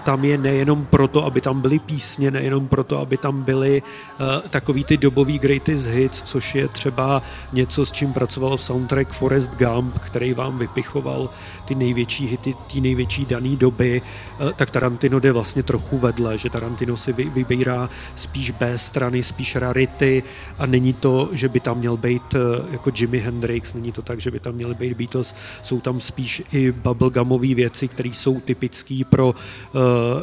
tam 0.05 0.25
je 0.25 0.37
nejenom 0.37 0.85
proto, 0.85 1.25
aby 1.25 1.41
tam 1.41 1.61
byly 1.61 1.79
písně, 1.79 2.31
nejenom 2.31 2.67
proto, 2.67 2.99
aby 2.99 3.17
tam 3.17 3.43
byly 3.43 3.83
takový 4.49 4.83
ty 4.83 4.97
dobový 4.97 5.39
greatest 5.39 5.87
hits, 5.87 6.23
což 6.23 6.55
je 6.55 6.67
třeba 6.67 7.21
něco, 7.53 7.85
s 7.85 7.91
čím 7.91 8.13
pracoval 8.13 8.57
soundtrack 8.57 9.09
Forest 9.09 9.49
Gump, 9.57 9.99
který 9.99 10.33
vám 10.33 10.59
vypichoval 10.59 11.29
ty 11.69 11.75
největší 11.75 12.27
hity, 12.27 12.55
ty 12.73 12.81
největší 12.81 13.25
daný 13.25 13.57
doby, 13.57 14.01
tak 14.55 14.71
Tarantino 14.71 15.19
jde 15.19 15.31
vlastně 15.31 15.63
trochu 15.63 15.97
vedle, 15.97 16.37
že 16.37 16.49
Tarantino 16.49 16.97
si 16.97 17.13
vybírá 17.13 17.89
spíš 18.15 18.51
B 18.51 18.77
strany, 18.77 19.23
spíš 19.23 19.55
rarity 19.55 20.23
a 20.57 20.65
není 20.65 20.93
to, 20.93 21.29
že 21.31 21.47
by 21.47 21.59
tam 21.59 21.77
měl 21.77 21.97
být 21.97 22.35
jako 22.71 22.91
Jimi 22.95 23.19
Hendrix, 23.19 23.73
není 23.73 23.91
to 23.91 24.01
tak, 24.01 24.21
že 24.21 24.31
by 24.31 24.39
tam 24.39 24.55
měli 24.55 24.75
být 24.75 24.97
Beatles, 24.97 25.35
jsou 25.63 25.79
tam 25.79 26.01
spíš 26.01 26.43
i 26.51 26.71
bubblegumové 26.71 27.53
věci, 27.55 27.87
které 27.87 28.09
jsou 28.09 28.39
typické 28.39 29.01
pro 29.09 29.27
uh, 29.27 29.35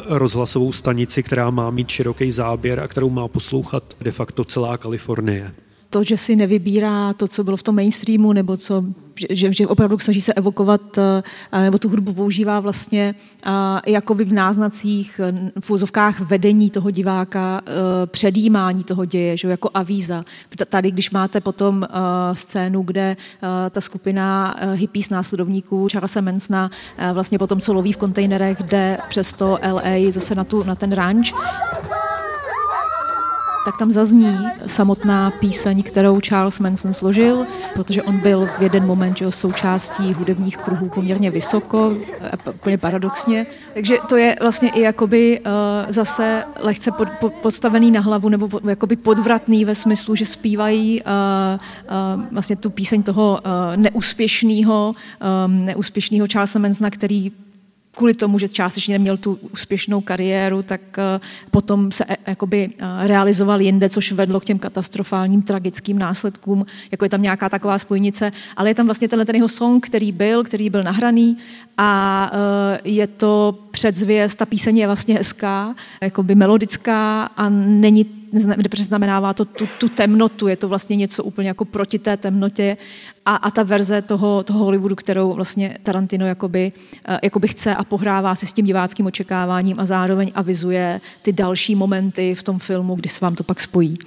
rozhlasovou 0.05 0.71
stanici, 0.71 1.23
která 1.23 1.49
má 1.49 1.69
mít 1.69 1.89
široký 1.89 2.31
záběr 2.31 2.79
a 2.79 2.87
kterou 2.87 3.09
má 3.09 3.27
poslouchat 3.27 3.83
de 4.01 4.11
facto 4.11 4.43
celá 4.43 4.77
Kalifornie 4.77 5.66
to, 5.89 6.03
že 6.03 6.17
si 6.17 6.35
nevybírá 6.35 7.13
to, 7.13 7.27
co 7.27 7.43
bylo 7.43 7.57
v 7.57 7.63
tom 7.63 7.75
mainstreamu, 7.75 8.33
nebo 8.33 8.57
co, 8.57 8.83
že, 9.29 9.53
že 9.53 9.67
opravdu 9.67 9.99
snaží 9.99 10.21
se 10.21 10.33
evokovat, 10.33 10.97
eh, 10.97 11.61
nebo 11.61 11.77
tu 11.77 11.89
hudbu 11.89 12.13
používá 12.13 12.59
vlastně 12.59 13.15
jako 13.87 14.15
by 14.15 14.25
v 14.25 14.33
náznacích, 14.33 15.21
eh, 15.23 15.51
v 15.59 15.69
úzovkách 15.69 16.19
vedení 16.19 16.69
toho 16.69 16.91
diváka, 16.91 17.61
eh, 17.65 17.71
předjímání 18.05 18.83
toho 18.83 19.05
děje, 19.05 19.37
že 19.37 19.47
jako 19.47 19.69
avíza. 19.73 20.25
Tady, 20.69 20.91
když 20.91 21.11
máte 21.11 21.41
potom 21.41 21.85
scénu, 22.33 22.81
kde 22.81 23.17
ta 23.69 23.81
skupina 23.81 24.55
hippies 24.73 25.09
následovníků 25.09 25.87
Charlesa 25.91 26.21
Mansona 26.21 26.71
vlastně 27.13 27.39
potom, 27.39 27.59
co 27.59 27.73
loví 27.73 27.93
v 27.93 27.97
kontejnerech, 27.97 28.57
jde 28.63 28.97
přes 29.09 29.33
to 29.33 29.59
LA 29.71 30.11
zase 30.11 30.35
na, 30.35 30.43
tu, 30.43 30.63
na 30.63 30.75
ten 30.75 30.91
ranch, 30.91 31.27
tak 33.67 33.77
tam 33.77 33.91
zazní 33.91 34.37
samotná 34.67 35.31
píseň, 35.31 35.83
kterou 35.83 36.19
Charles 36.19 36.59
Manson 36.59 36.93
složil, 36.93 37.45
protože 37.73 38.03
on 38.03 38.19
byl 38.19 38.45
v 38.45 38.61
jeden 38.61 38.85
moment 38.85 39.17
že 39.17 39.31
součástí 39.31 40.13
hudebních 40.13 40.57
kruhů 40.57 40.89
poměrně 40.89 41.31
vysoko, 41.31 41.93
úplně 42.53 42.77
paradoxně. 42.77 43.45
Takže 43.73 43.97
to 44.09 44.17
je 44.17 44.35
vlastně 44.41 44.69
i 44.69 44.81
jakoby 44.81 45.39
uh, 45.39 45.91
zase 45.91 46.43
lehce 46.59 46.91
pod, 46.91 47.09
pod, 47.09 47.33
podstavený 47.33 47.91
na 47.91 48.01
hlavu 48.01 48.29
nebo 48.29 48.47
pod, 48.47 48.65
jakoby 48.65 48.95
podvratný 48.95 49.65
ve 49.65 49.75
smyslu, 49.75 50.15
že 50.15 50.25
zpívají 50.25 51.01
uh, 51.01 52.23
vlastně 52.31 52.55
tu 52.55 52.69
píseň 52.69 53.03
toho 53.03 53.39
neúspěšného 53.75 54.95
neúspěšného 55.47 56.27
Charlesa 56.31 56.59
Mansona, 56.59 56.89
který 56.89 57.31
kvůli 57.97 58.13
tomu, 58.13 58.39
že 58.39 58.47
částečně 58.47 58.95
neměl 58.95 59.17
tu 59.17 59.39
úspěšnou 59.53 60.01
kariéru, 60.01 60.63
tak 60.63 60.81
eh, 60.97 61.19
potom 61.51 61.91
se 61.91 62.05
eh, 62.07 62.17
jakoby 62.27 62.69
eh, 62.69 63.07
realizoval 63.07 63.61
jinde, 63.61 63.89
což 63.89 64.11
vedlo 64.11 64.39
k 64.39 64.45
těm 64.45 64.59
katastrofálním, 64.59 65.41
tragickým 65.41 65.99
následkům, 65.99 66.65
jako 66.91 67.05
je 67.05 67.09
tam 67.09 67.21
nějaká 67.21 67.49
taková 67.49 67.79
spojnice, 67.79 68.31
ale 68.57 68.69
je 68.69 68.75
tam 68.75 68.85
vlastně 68.85 69.07
tenhle 69.07 69.25
ten 69.25 69.35
jeho 69.35 69.47
song, 69.47 69.85
který 69.85 70.11
byl, 70.11 70.43
který 70.43 70.69
byl 70.69 70.83
nahraný 70.83 71.37
a 71.77 72.31
je 72.83 73.07
to 73.07 73.59
předzvěst, 73.71 74.37
ta 74.37 74.45
píseň 74.45 74.77
je 74.77 74.87
vlastně 74.87 75.15
hezká, 75.15 75.75
jakoby 76.01 76.35
melodická 76.35 77.23
a 77.23 77.49
není 77.49 78.03
znamenává 78.75 79.33
to 79.33 79.45
tu, 79.45 79.67
tu 79.77 79.89
temnotu, 79.89 80.47
je 80.47 80.55
to 80.55 80.67
vlastně 80.67 80.95
něco 80.95 81.23
úplně 81.23 81.47
jako 81.47 81.65
proti 81.65 81.99
té 81.99 82.17
temnotě. 82.17 82.77
A, 83.25 83.35
a 83.35 83.51
ta 83.51 83.63
verze 83.63 84.01
toho, 84.01 84.43
toho 84.43 84.59
Hollywoodu, 84.59 84.95
kterou 84.95 85.33
vlastně 85.33 85.77
Tarantino 85.83 86.25
jakoby, 86.25 86.71
uh, 87.09 87.17
jakoby 87.23 87.47
chce 87.47 87.75
a 87.75 87.83
pohrává 87.83 88.35
si 88.35 88.47
s 88.47 88.53
tím 88.53 88.65
diváckým 88.65 89.05
očekáváním 89.05 89.79
a 89.79 89.85
zároveň 89.85 90.31
avizuje 90.35 91.01
ty 91.21 91.33
další 91.33 91.75
momenty 91.75 92.35
v 92.35 92.43
tom 92.43 92.59
filmu, 92.59 92.95
kdy 92.95 93.09
se 93.09 93.19
vám 93.21 93.35
to 93.35 93.43
pak 93.43 93.59
spojí. 93.59 93.97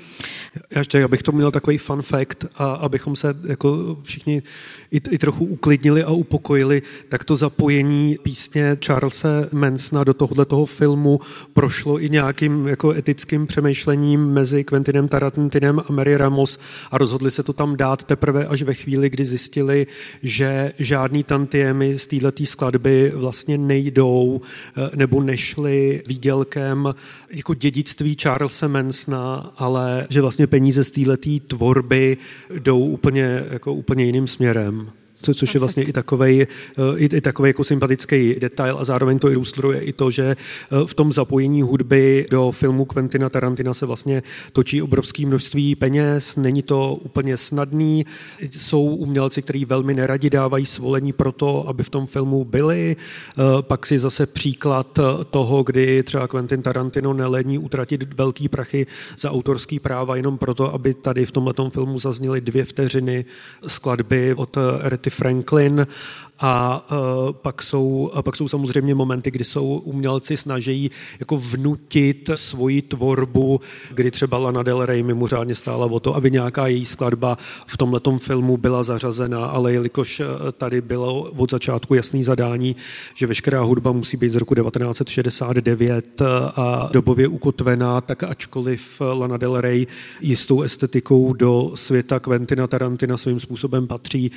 Já 0.70 0.78
ještě, 0.78 1.04
abych 1.04 1.22
to 1.22 1.32
měl 1.32 1.50
takový 1.50 1.78
fun 1.78 2.02
fact 2.02 2.44
a 2.54 2.64
abychom 2.64 3.16
se 3.16 3.34
jako 3.46 3.96
všichni 4.02 4.42
i, 4.90 4.96
i 5.10 5.18
trochu 5.18 5.44
uklidnili 5.44 6.04
a 6.04 6.10
upokojili, 6.10 6.82
tak 7.08 7.24
to 7.24 7.36
zapojení 7.36 8.16
písně 8.22 8.76
Charlesa 8.86 9.28
Mansona 9.52 10.04
do 10.04 10.14
tohohle 10.14 10.44
toho 10.44 10.66
filmu 10.66 11.20
prošlo 11.52 12.02
i 12.02 12.08
nějakým 12.10 12.68
jako 12.68 12.90
etickým 12.90 13.46
přemýšlením 13.46 14.09
mezi 14.16 14.64
Quentinem 14.64 15.08
Tarantinem 15.08 15.78
a 15.78 15.92
Mary 15.92 16.16
Ramos 16.16 16.58
a 16.90 16.98
rozhodli 16.98 17.30
se 17.30 17.42
to 17.42 17.52
tam 17.52 17.76
dát 17.76 18.04
teprve 18.04 18.46
až 18.46 18.62
ve 18.62 18.74
chvíli, 18.74 19.10
kdy 19.10 19.24
zjistili, 19.24 19.86
že 20.22 20.72
žádný 20.78 21.24
tantiemy 21.24 21.98
z 21.98 22.06
této 22.06 22.44
skladby 22.44 23.12
vlastně 23.14 23.58
nejdou 23.58 24.40
eh, 24.76 24.96
nebo 24.96 25.22
nešly 25.22 26.02
výdělkem 26.08 26.94
jako 27.30 27.54
dědictví 27.54 28.16
Charlesa 28.22 28.68
Mansona, 28.68 29.52
ale 29.56 30.06
že 30.08 30.20
vlastně 30.20 30.46
peníze 30.46 30.84
z 30.84 30.90
této 30.90 31.46
tvorby 31.46 32.16
jdou 32.58 32.80
úplně, 32.80 33.44
jako 33.50 33.74
úplně 33.74 34.04
jiným 34.04 34.28
směrem 34.28 34.90
co, 35.22 35.34
což 35.34 35.54
je 35.54 35.60
vlastně 35.60 35.82
i 35.82 35.92
takový, 35.92 36.42
eh, 36.42 36.46
i, 36.96 37.04
i 37.04 37.20
takový 37.20 37.50
jako 37.50 37.64
sympatický 37.64 38.34
detail 38.34 38.78
a 38.78 38.84
zároveň 38.84 39.18
to 39.18 39.30
ilustruje 39.30 39.80
i 39.80 39.92
to, 39.92 40.10
že 40.10 40.24
eh, 40.24 40.86
v 40.86 40.94
tom 40.94 41.12
zapojení 41.12 41.62
hudby 41.62 42.26
do 42.30 42.50
filmu 42.50 42.84
Quentina 42.84 43.28
Tarantina 43.28 43.74
se 43.74 43.86
vlastně 43.86 44.22
točí 44.52 44.82
obrovské 44.82 45.26
množství 45.26 45.74
peněz, 45.74 46.36
není 46.36 46.62
to 46.62 46.94
úplně 46.94 47.36
snadný, 47.36 48.06
jsou 48.40 48.84
umělci, 48.84 49.42
kteří 49.42 49.64
velmi 49.64 49.94
neradi 49.94 50.30
dávají 50.30 50.66
svolení 50.66 51.12
pro 51.12 51.32
to, 51.32 51.68
aby 51.68 51.82
v 51.82 51.90
tom 51.90 52.06
filmu 52.06 52.44
byli, 52.44 52.96
eh, 52.96 53.42
pak 53.60 53.86
si 53.86 53.98
zase 53.98 54.26
příklad 54.26 54.98
toho, 55.30 55.62
kdy 55.62 56.02
třeba 56.02 56.28
Quentin 56.28 56.62
Tarantino 56.62 57.12
nelení 57.12 57.58
utratit 57.58 58.14
velký 58.14 58.48
prachy 58.48 58.86
za 59.18 59.30
autorský 59.30 59.78
práva 59.78 60.16
jenom 60.16 60.38
proto, 60.38 60.74
aby 60.74 60.94
tady 60.94 61.26
v 61.26 61.32
tomhle 61.32 61.54
filmu 61.70 61.98
zazněly 61.98 62.40
dvě 62.40 62.64
vteřiny 62.64 63.24
skladby 63.66 64.34
od 64.34 64.56
Rety 64.80 65.09
Franklin 65.10 65.86
a 66.40 66.86
uh, 66.92 67.32
pak, 67.32 67.62
jsou, 67.62 68.12
pak 68.22 68.36
jsou 68.36 68.48
samozřejmě 68.48 68.94
momenty, 68.94 69.30
kdy 69.30 69.44
jsou 69.44 69.66
umělci 69.84 70.36
snaží 70.36 70.90
jako 71.20 71.36
vnutit 71.36 72.30
svoji 72.34 72.82
tvorbu, 72.82 73.60
kdy 73.90 74.10
třeba 74.10 74.38
Lana 74.38 74.62
Del 74.62 74.86
Rey 74.86 75.02
mimořádně 75.02 75.54
stála 75.54 75.86
o 75.86 76.00
to, 76.00 76.16
aby 76.16 76.30
nějaká 76.30 76.66
její 76.66 76.84
skladba 76.84 77.38
v 77.66 77.76
tomhle 77.76 78.00
filmu 78.18 78.56
byla 78.56 78.82
zařazena, 78.82 79.46
ale 79.46 79.72
jelikož 79.72 80.20
e, 80.20 80.24
tady 80.52 80.80
bylo 80.80 81.22
od 81.22 81.50
začátku 81.50 81.94
jasný 81.94 82.24
zadání, 82.24 82.76
že 83.14 83.26
veškerá 83.26 83.62
hudba 83.62 83.92
musí 83.92 84.16
být 84.16 84.32
z 84.32 84.36
roku 84.36 84.54
1969 84.54 86.20
e, 86.20 86.24
a 86.56 86.88
dobově 86.92 87.28
ukotvená, 87.28 88.00
tak 88.00 88.22
ačkoliv 88.22 89.02
Lana 89.12 89.36
Del 89.36 89.60
Rey 89.60 89.86
jistou 90.20 90.62
estetikou 90.62 91.32
do 91.32 91.72
světa 91.74 92.20
Quentina 92.20 92.66
Tarantina 92.66 93.16
svým 93.16 93.40
způsobem 93.40 93.86
patří, 93.86 94.30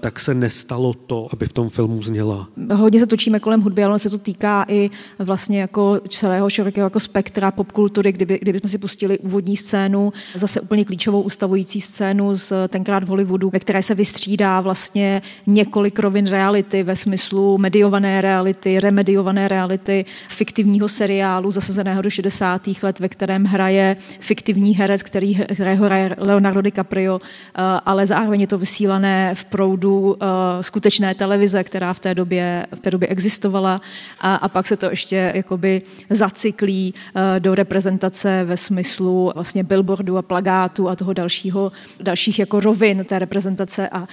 tak 0.00 0.20
se 0.20 0.34
nestalo 0.34 0.94
aby 1.32 1.46
v 1.46 1.52
tom 1.52 1.68
filmu 1.68 2.02
zněla? 2.02 2.48
Hodně 2.74 3.00
se 3.00 3.06
točíme 3.06 3.40
kolem 3.40 3.60
hudby, 3.60 3.84
ale 3.84 3.98
se 3.98 4.10
to 4.10 4.18
týká 4.18 4.64
i 4.68 4.90
vlastně 5.18 5.60
jako 5.60 6.00
celého 6.08 6.50
širokého 6.50 6.86
jako 6.86 7.00
spektra 7.00 7.50
popkultury, 7.50 8.12
kdyby, 8.12 8.38
kdyby 8.42 8.60
jsme 8.60 8.68
si 8.68 8.78
pustili 8.78 9.18
úvodní 9.18 9.56
scénu, 9.56 10.12
zase 10.34 10.60
úplně 10.60 10.84
klíčovou 10.84 11.22
ustavující 11.22 11.80
scénu 11.80 12.36
z 12.36 12.52
tenkrát 12.68 13.04
v 13.04 13.08
Hollywoodu, 13.08 13.50
ve 13.50 13.60
které 13.60 13.82
se 13.82 13.94
vystřídá 13.94 14.60
vlastně 14.60 15.22
několik 15.46 15.98
rovin 15.98 16.26
reality 16.26 16.82
ve 16.82 16.96
smyslu 16.96 17.58
mediované 17.58 18.20
reality, 18.20 18.80
remediované 18.80 19.48
reality, 19.48 20.04
fiktivního 20.28 20.88
seriálu 20.88 21.50
zasazeného 21.50 22.02
do 22.02 22.10
60. 22.10 22.62
let, 22.82 23.00
ve 23.00 23.08
kterém 23.08 23.44
hraje 23.44 23.96
fiktivní 24.20 24.74
herec, 24.76 25.02
který, 25.02 25.34
hraje 25.34 26.16
Leonardo 26.18 26.60
DiCaprio, 26.60 27.20
eh, 27.20 27.62
ale 27.86 28.06
zároveň 28.06 28.40
je 28.40 28.46
to 28.46 28.58
vysílané 28.58 29.34
v 29.34 29.44
proudu 29.44 30.16
eh, 30.20 30.26
skutečné 30.62 31.14
televize, 31.16 31.64
která 31.64 31.94
v 31.94 32.00
té 32.00 32.14
době, 32.14 32.66
v 32.74 32.80
té 32.80 32.90
době 32.90 33.08
existovala 33.08 33.80
a, 34.20 34.34
a 34.34 34.48
pak 34.48 34.66
se 34.66 34.76
to 34.76 34.90
ještě 34.90 35.32
jakoby 35.34 35.82
zacyklí 36.10 36.94
uh, 36.94 37.22
do 37.38 37.54
reprezentace 37.54 38.44
ve 38.44 38.56
smyslu 38.56 39.32
vlastně 39.34 39.64
billboardu 39.64 40.18
a 40.18 40.22
plagátu 40.22 40.88
a 40.88 40.96
toho 40.96 41.12
dalšího, 41.12 41.72
dalších 42.00 42.38
jako 42.38 42.60
rovin 42.60 43.04
té 43.04 43.18
reprezentace 43.18 43.88
a 43.88 44.00
uh, 44.00 44.06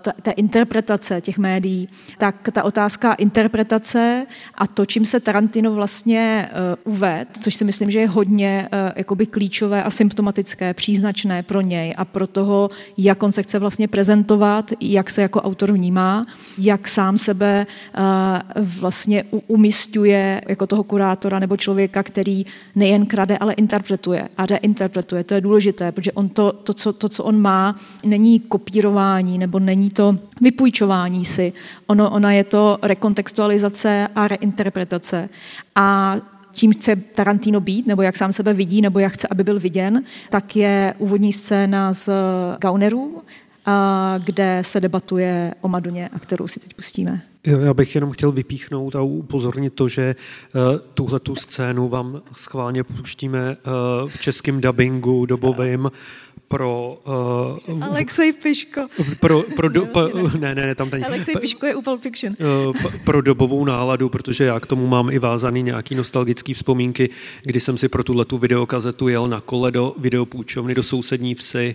ta, 0.00 0.12
té 0.22 0.30
interpretace 0.30 1.20
těch 1.20 1.38
médií, 1.38 1.88
tak 2.18 2.48
ta 2.52 2.62
otázka 2.62 3.12
interpretace 3.12 4.26
a 4.54 4.66
to, 4.66 4.86
čím 4.86 5.06
se 5.06 5.20
Tarantino 5.20 5.72
vlastně 5.72 6.48
uh, 6.84 6.94
uved, 6.94 7.28
což 7.40 7.54
si 7.54 7.64
myslím, 7.64 7.90
že 7.90 8.00
je 8.00 8.08
hodně 8.08 8.68
jakoby 8.96 9.26
klíčové 9.26 9.82
a 9.82 9.90
symptomatické, 9.90 10.74
příznačné 10.74 11.42
pro 11.42 11.60
něj 11.60 11.94
a 11.96 12.04
pro 12.04 12.26
toho, 12.26 12.70
jak 12.98 13.22
on 13.22 13.32
se 13.32 13.42
chce 13.42 13.58
vlastně 13.58 13.88
prezentovat, 13.88 14.72
jak 14.80 15.10
se 15.10 15.22
jako 15.22 15.42
autor 15.42 15.72
vnímá, 15.72 16.26
jak 16.58 16.88
sám 16.88 17.18
sebe 17.18 17.66
vlastně 18.56 19.24
umistuje 19.46 20.40
jako 20.48 20.66
toho 20.66 20.84
kurátora 20.84 21.38
nebo 21.38 21.56
člověka, 21.56 22.02
který 22.02 22.46
nejen 22.74 23.06
krade, 23.06 23.38
ale 23.38 23.52
interpretuje 23.52 24.28
a 24.36 24.46
reinterpretuje. 24.46 25.24
To 25.24 25.34
je 25.34 25.40
důležité, 25.40 25.92
protože 25.92 26.12
on 26.12 26.28
to, 26.28 26.52
to, 26.52 26.74
co, 26.74 26.92
to, 26.92 27.08
co 27.08 27.24
on 27.24 27.40
má, 27.40 27.76
není 28.04 28.40
kopírování 28.40 29.38
nebo 29.38 29.58
není 29.58 29.90
to 29.90 30.18
vypůjčování 30.40 31.24
si. 31.24 31.52
Ono, 31.86 32.10
ona 32.10 32.32
je 32.32 32.44
to 32.44 32.78
rekontextualizace 32.82 34.08
a 34.14 34.28
reinterpretace. 34.28 35.28
A 35.74 36.16
tím 36.52 36.72
chce 36.72 36.96
Tarantino 36.96 37.60
být, 37.60 37.86
nebo 37.86 38.02
jak 38.02 38.16
sám 38.16 38.32
sebe 38.32 38.54
vidí, 38.54 38.80
nebo 38.80 38.98
jak 38.98 39.12
chce, 39.12 39.28
aby 39.30 39.44
byl 39.44 39.60
viděn, 39.60 40.02
tak 40.30 40.56
je 40.56 40.94
úvodní 40.98 41.32
scéna 41.32 41.92
z 41.92 42.08
Gaunerů, 42.60 43.22
kde 44.24 44.62
se 44.64 44.80
debatuje 44.80 45.54
o 45.60 45.68
Madoně 45.68 46.08
a 46.08 46.18
kterou 46.18 46.48
si 46.48 46.60
teď 46.60 46.74
pustíme. 46.74 47.22
Já 47.46 47.74
bych 47.74 47.94
jenom 47.94 48.10
chtěl 48.10 48.32
vypíchnout 48.32 48.96
a 48.96 49.02
upozornit 49.02 49.74
to, 49.74 49.88
že 49.88 50.16
uh, 50.54 50.62
tuhle 50.94 51.20
tu 51.20 51.36
scénu 51.36 51.88
vám 51.88 52.22
schválně 52.32 52.84
puštíme 52.84 53.56
uh, 53.56 54.08
v 54.08 54.20
českém 54.20 54.60
dubbingu 54.60 55.26
dobovým 55.26 55.90
pro... 56.48 56.98
Uh, 57.66 57.84
Alexej 57.84 58.32
Piško. 58.32 58.86
Pro, 59.20 59.42
pro 59.56 59.68
do, 59.68 59.86
pa, 59.86 60.08
ne, 60.38 60.54
ne, 60.54 60.66
ne, 60.66 60.74
tam 60.74 60.90
tady. 60.90 61.02
Alexej 61.02 61.34
Piško 61.40 61.66
je 61.66 61.74
u 61.74 61.82
Pulp 61.82 62.02
Fiction. 62.02 62.36
Uh, 62.66 62.76
pro 63.04 63.22
dobovou 63.22 63.64
náladu, 63.64 64.08
protože 64.08 64.44
já 64.44 64.60
k 64.60 64.66
tomu 64.66 64.86
mám 64.86 65.10
i 65.10 65.18
vázaný 65.18 65.62
nějaký 65.62 65.94
nostalgický 65.94 66.54
vzpomínky, 66.54 67.10
kdy 67.42 67.60
jsem 67.60 67.78
si 67.78 67.88
pro 67.88 68.04
tuhle 68.04 68.24
tu 68.24 68.38
videokazetu 68.38 69.08
jel 69.08 69.28
na 69.28 69.40
kole 69.40 69.70
do 69.70 69.94
videopůjčovny 69.98 70.74
do 70.74 70.82
sousední 70.82 71.34
vsi 71.34 71.74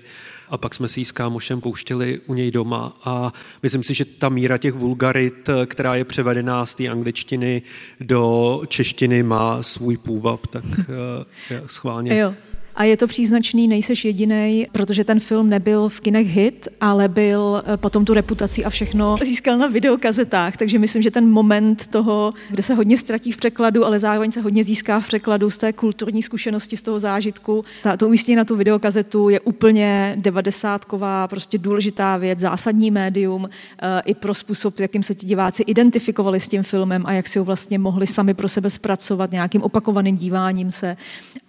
a 0.49 0.57
pak 0.57 0.75
jsme 0.75 0.87
si 0.87 0.99
ji 0.99 1.05
s 1.05 1.11
kámošem 1.11 1.61
pouštěli 1.61 2.19
u 2.27 2.33
něj 2.33 2.51
doma 2.51 2.97
a 3.03 3.33
myslím 3.63 3.83
si, 3.83 3.93
že 3.93 4.05
ta 4.05 4.29
míra 4.29 4.57
těch 4.57 4.73
vulgarit, 4.73 5.49
která 5.65 5.95
je 5.95 6.05
převedená 6.05 6.65
z 6.65 6.75
té 6.75 6.87
angličtiny 6.87 7.61
do 7.99 8.61
češtiny, 8.67 9.23
má 9.23 9.63
svůj 9.63 9.97
půvab, 9.97 10.47
tak 10.47 10.63
uh, 10.65 11.67
schválně. 11.67 12.19
Jo. 12.19 12.33
A 12.75 12.83
je 12.83 12.97
to 12.97 13.07
příznačný, 13.07 13.67
nejseš 13.67 14.05
jediný, 14.05 14.67
protože 14.71 15.03
ten 15.03 15.19
film 15.19 15.49
nebyl 15.49 15.89
v 15.89 15.99
kinech 15.99 16.27
hit, 16.27 16.67
ale 16.81 17.07
byl 17.07 17.63
eh, 17.65 17.77
potom 17.77 18.05
tu 18.05 18.13
reputaci 18.13 18.65
a 18.65 18.69
všechno 18.69 19.15
získal 19.23 19.57
na 19.57 19.67
videokazetách, 19.67 20.57
takže 20.57 20.79
myslím, 20.79 21.03
že 21.03 21.11
ten 21.11 21.29
moment 21.29 21.87
toho, 21.87 22.33
kde 22.49 22.63
se 22.63 22.73
hodně 22.73 22.97
ztratí 22.97 23.31
v 23.31 23.37
překladu, 23.37 23.85
ale 23.85 23.99
zároveň 23.99 24.31
se 24.31 24.41
hodně 24.41 24.63
získá 24.63 24.99
v 24.99 25.07
překladu 25.07 25.49
z 25.49 25.57
té 25.57 25.73
kulturní 25.73 26.23
zkušenosti, 26.23 26.77
z 26.77 26.81
toho 26.81 26.99
zážitku, 26.99 27.63
ta, 27.83 27.97
to 27.97 28.07
umístění 28.07 28.35
na 28.35 28.45
tu 28.45 28.55
videokazetu 28.55 29.29
je 29.29 29.39
úplně 29.39 30.15
devadesátková, 30.19 31.27
prostě 31.27 31.57
důležitá 31.57 32.17
věc, 32.17 32.39
zásadní 32.39 32.91
médium 32.91 33.49
e, 33.81 34.01
i 34.05 34.13
pro 34.13 34.33
způsob, 34.33 34.79
jakým 34.79 35.03
se 35.03 35.15
ti 35.15 35.25
diváci 35.25 35.63
identifikovali 35.63 36.39
s 36.39 36.47
tím 36.47 36.63
filmem 36.63 37.03
a 37.05 37.13
jak 37.13 37.27
si 37.27 37.39
ho 37.39 37.45
vlastně 37.45 37.79
mohli 37.79 38.07
sami 38.07 38.33
pro 38.33 38.49
sebe 38.49 38.69
zpracovat 38.69 39.31
nějakým 39.31 39.61
opakovaným 39.61 40.15
díváním 40.15 40.71
se. 40.71 40.97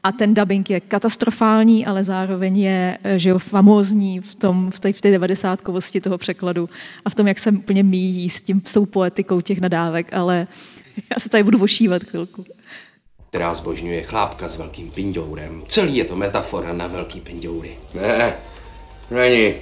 A 0.04 0.12
ten 0.12 0.34
dubbing 0.34 0.70
je 0.70 0.80
katastrofální, 1.12 1.86
ale 1.86 2.04
zároveň 2.04 2.58
je 2.58 2.98
že 3.16 3.30
jo, 3.30 3.38
famózní 3.38 4.20
v, 4.20 4.34
tom, 4.34 4.70
v 4.70 4.80
té, 4.80 4.92
v 4.92 5.00
té 5.00 5.10
devadesátkovosti 5.10 6.00
toho 6.00 6.18
překladu 6.18 6.68
a 7.04 7.10
v 7.10 7.14
tom, 7.14 7.26
jak 7.28 7.38
se 7.38 7.50
úplně 7.50 7.82
míjí 7.82 8.30
s 8.30 8.40
tím 8.40 8.62
sou 8.66 8.86
poetikou 8.86 9.40
těch 9.40 9.60
nadávek, 9.60 10.14
ale 10.14 10.46
já 11.14 11.20
se 11.20 11.28
tady 11.28 11.42
budu 11.42 11.58
vošívat 11.58 12.04
chvilku. 12.04 12.44
Která 13.28 13.54
zbožňuje 13.54 14.02
chlápka 14.02 14.48
s 14.48 14.56
velkým 14.56 14.90
pindourem. 14.90 15.62
Celý 15.68 15.96
je 15.96 16.04
to 16.04 16.16
metafora 16.16 16.72
na 16.72 16.86
velký 16.86 17.20
pindoury. 17.20 17.76
Ne, 17.94 18.34
není. 19.10 19.54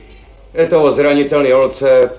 Je 0.55 0.67
to 0.67 0.83
o 0.83 0.93
zranitelný 0.93 1.51
holce, 1.51 2.11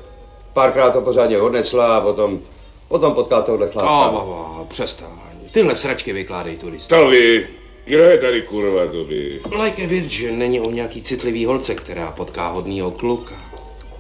párkrát 0.53 0.91
to 0.91 1.01
pořádně 1.01 1.38
odnesla 1.38 1.97
a 1.97 2.01
potom, 2.01 2.39
potom 2.88 3.13
potká 3.13 3.41
tohle 3.41 3.69
chlápka. 3.69 4.09
Oh, 4.09 4.29
oh, 4.29 4.59
oh, 4.59 4.67
přestaň. 4.67 5.09
Tyhle 5.51 5.75
sračky 5.75 6.13
vykládej 6.13 6.57
turisti. 6.57 6.89
To 6.89 7.07
vy, 7.07 7.47
kdo 7.86 8.03
je 8.03 8.17
tady 8.17 8.41
kurva 8.41 8.88
to 8.88 9.03
by? 9.03 9.41
Like 9.63 9.84
a 9.84 9.88
Virgin 9.88 10.38
není 10.38 10.59
o 10.59 10.71
nějaký 10.71 11.01
citlivý 11.01 11.45
holce, 11.45 11.75
která 11.75 12.11
potká 12.11 12.47
hodnýho 12.47 12.91
kluka. 12.91 13.36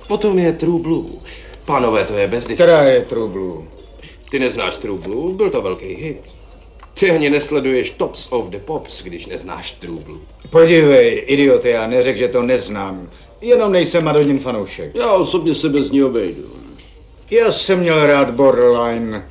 Potom 0.07 0.39
je 0.39 0.53
True 0.53 0.79
Blue. 0.79 1.09
Pánové, 1.65 2.03
to 2.03 2.17
je 2.17 2.27
bez 2.27 2.45
diskuse. 2.45 2.53
Která 2.53 2.83
je 2.83 3.01
True 3.01 3.29
Blue? 3.29 3.63
Ty 4.29 4.39
neznáš 4.39 4.77
True 4.77 4.99
Blue? 4.99 5.33
Byl 5.33 5.49
to 5.49 5.61
velký 5.61 5.85
hit. 5.85 6.33
Ty 6.93 7.11
ani 7.11 7.29
nesleduješ 7.29 7.89
Tops 7.89 8.27
of 8.31 8.49
the 8.49 8.59
Pops, 8.59 9.03
když 9.03 9.25
neznáš 9.25 9.71
True 9.71 9.99
Blue. 10.03 10.19
Podívej, 10.49 11.23
idiot, 11.27 11.65
já 11.65 11.87
neřekl, 11.87 12.19
že 12.19 12.27
to 12.27 12.41
neznám. 12.41 13.09
Jenom 13.41 13.71
nejsem 13.71 14.03
Madonin 14.03 14.39
fanoušek. 14.39 14.95
Já 14.95 15.13
osobně 15.13 15.55
se 15.55 15.69
bez 15.69 15.91
ní 15.91 16.03
obejdu. 16.03 16.43
Já 17.31 17.51
jsem 17.51 17.79
měl 17.79 18.05
rád 18.05 18.31
Borderline, 18.31 19.29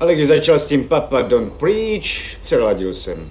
ale 0.00 0.14
když 0.14 0.26
začal 0.26 0.58
s 0.58 0.66
tím 0.66 0.84
Papa 0.84 1.22
Don't 1.22 1.52
Preach, 1.52 2.40
přeladil 2.42 2.94
jsem. 2.94 3.30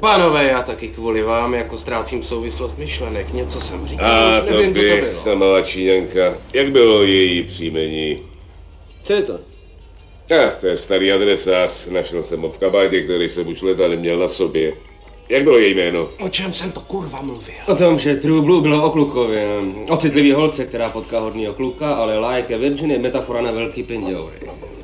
Pánové, 0.00 0.44
já 0.44 0.62
taky 0.62 0.88
kvůli 0.88 1.22
vám 1.22 1.54
jako 1.54 1.78
ztrácím 1.78 2.22
souvislost 2.22 2.78
myšlenek. 2.78 3.32
Něco 3.32 3.60
jsem 3.60 3.86
říkal, 3.86 4.06
A 4.06 4.40
už 4.42 4.48
to 4.48 4.54
nevím, 4.56 4.74
co 4.74 4.80
to 4.80 4.86
bych, 4.86 5.00
bylo. 5.04 5.22
ta 5.24 5.34
malá 5.34 5.62
číňanka. 5.62 6.34
Jak 6.52 6.70
bylo 6.70 7.02
její 7.02 7.42
příjmení? 7.42 8.18
Co 9.02 9.12
je 9.12 9.22
to? 9.22 9.38
Ach, 10.46 10.60
to 10.60 10.66
je 10.66 10.76
starý 10.76 11.12
adresář. 11.12 11.86
Našel 11.86 12.22
jsem 12.22 12.40
ho 12.40 12.48
v 12.48 12.58
kabátě, 12.58 13.02
který 13.02 13.28
jsem 13.28 13.48
už 13.48 13.62
leta 13.62 13.88
neměl 13.88 14.18
na 14.18 14.28
sobě. 14.28 14.72
Jak 15.28 15.42
bylo 15.44 15.58
její 15.58 15.74
jméno? 15.74 16.08
O 16.20 16.28
čem 16.28 16.52
jsem 16.52 16.72
to 16.72 16.80
kurva 16.80 17.22
mluvil? 17.22 17.54
O 17.66 17.74
tom, 17.74 17.98
že 17.98 18.16
True 18.16 18.40
Blue 18.42 18.62
bylo 18.62 18.84
o 18.84 18.90
klukově. 18.90 19.48
O 19.90 19.96
citlivý 19.96 20.32
holce, 20.32 20.64
která 20.64 20.88
potká 20.90 21.20
hodnýho 21.20 21.54
kluka, 21.54 21.94
ale 21.94 22.18
Like 22.18 22.54
a 22.54 22.58
Virgin 22.58 22.90
je 22.90 22.98
metafora 22.98 23.40
na 23.40 23.50
velký 23.50 23.82
pindoury. 23.82 24.36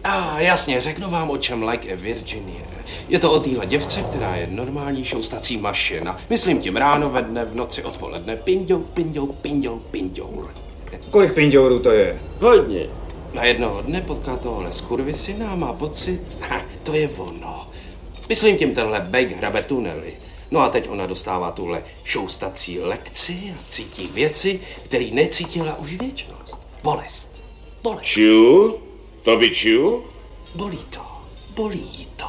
A 0.06 0.36
ah, 0.36 0.38
jasně, 0.38 0.80
řeknu 0.80 1.10
vám, 1.10 1.30
o 1.30 1.38
čem 1.38 1.62
Like 1.62 1.92
a 1.92 1.96
Virgin 1.96 2.48
je. 2.48 2.64
Je 3.08 3.18
to 3.18 3.32
o 3.32 3.40
téhle 3.40 3.66
děvce, 3.66 4.02
která 4.02 4.36
je 4.36 4.46
normální 4.50 5.04
šoustací 5.04 5.56
mašina. 5.56 6.16
Myslím 6.30 6.60
tím 6.60 6.76
ráno, 6.76 7.10
ve 7.10 7.22
dne, 7.22 7.44
v 7.44 7.54
noci, 7.54 7.84
odpoledne. 7.84 8.36
Pindou, 8.36 8.78
pindou, 8.78 9.26
pindou, 9.26 9.78
pindour. 9.78 10.54
Kolik 11.10 11.34
pindourů 11.34 11.78
to 11.78 11.90
je? 11.90 12.20
Hodně. 12.40 12.86
Na 13.34 13.44
jednoho 13.44 13.82
dne 13.82 14.00
potká 14.00 14.36
tohle 14.36 14.72
skurvisina 14.72 15.50
a 15.50 15.54
má 15.54 15.72
pocit, 15.72 16.38
ha, 16.40 16.62
to 16.82 16.94
je 16.94 17.08
ono. 17.08 17.68
Myslím 18.28 18.58
tím 18.58 18.74
tenhle 18.74 19.00
bejk 19.00 19.36
hrabe 19.36 19.62
tunely. 19.62 20.14
No 20.50 20.60
a 20.60 20.68
teď 20.68 20.88
ona 20.88 21.06
dostává 21.06 21.50
tuhle 21.50 21.82
šoustací 22.04 22.80
lekci 22.80 23.54
a 23.54 23.58
cítí 23.68 24.10
věci, 24.14 24.60
které 24.84 25.10
necítila 25.12 25.78
už 25.78 25.92
věčnost. 25.92 26.58
Bolest. 26.82 27.36
Bolest. 27.82 28.02
Čiu? 28.02 28.85
To 29.26 29.36
by 29.36 29.50
čiu? 29.50 30.02
Bolí 30.54 30.78
to. 30.90 31.00
Bolí 31.54 32.06
to. 32.16 32.26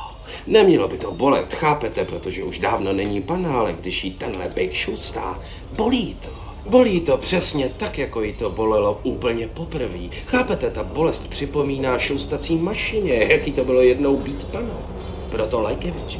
Nemělo 0.47 0.87
by 0.87 0.97
to 0.97 1.11
bolet, 1.11 1.53
chápete, 1.53 2.05
protože 2.05 2.43
už 2.43 2.59
dávno 2.59 2.93
není 2.93 3.21
pana, 3.21 3.59
ale 3.59 3.73
když 3.73 4.03
jí 4.03 4.11
tenhle 4.11 4.49
bejk 4.55 4.73
šustá, 4.73 5.39
bolí 5.71 6.15
to. 6.15 6.29
Bolí 6.69 7.01
to 7.01 7.17
přesně 7.17 7.71
tak, 7.77 7.97
jako 7.97 8.23
jí 8.23 8.33
to 8.33 8.49
bolelo 8.49 8.99
úplně 9.03 9.47
poprvé. 9.47 9.99
Chápete, 10.25 10.69
ta 10.69 10.83
bolest 10.83 11.29
připomíná 11.29 11.97
šoustací 11.99 12.55
mašině, 12.55 13.13
jaký 13.29 13.51
to 13.51 13.65
bylo 13.65 13.81
jednou 13.81 14.17
být 14.17 14.43
panou. 14.43 14.81
Proto 15.29 15.61
Lajkevič. 15.61 16.19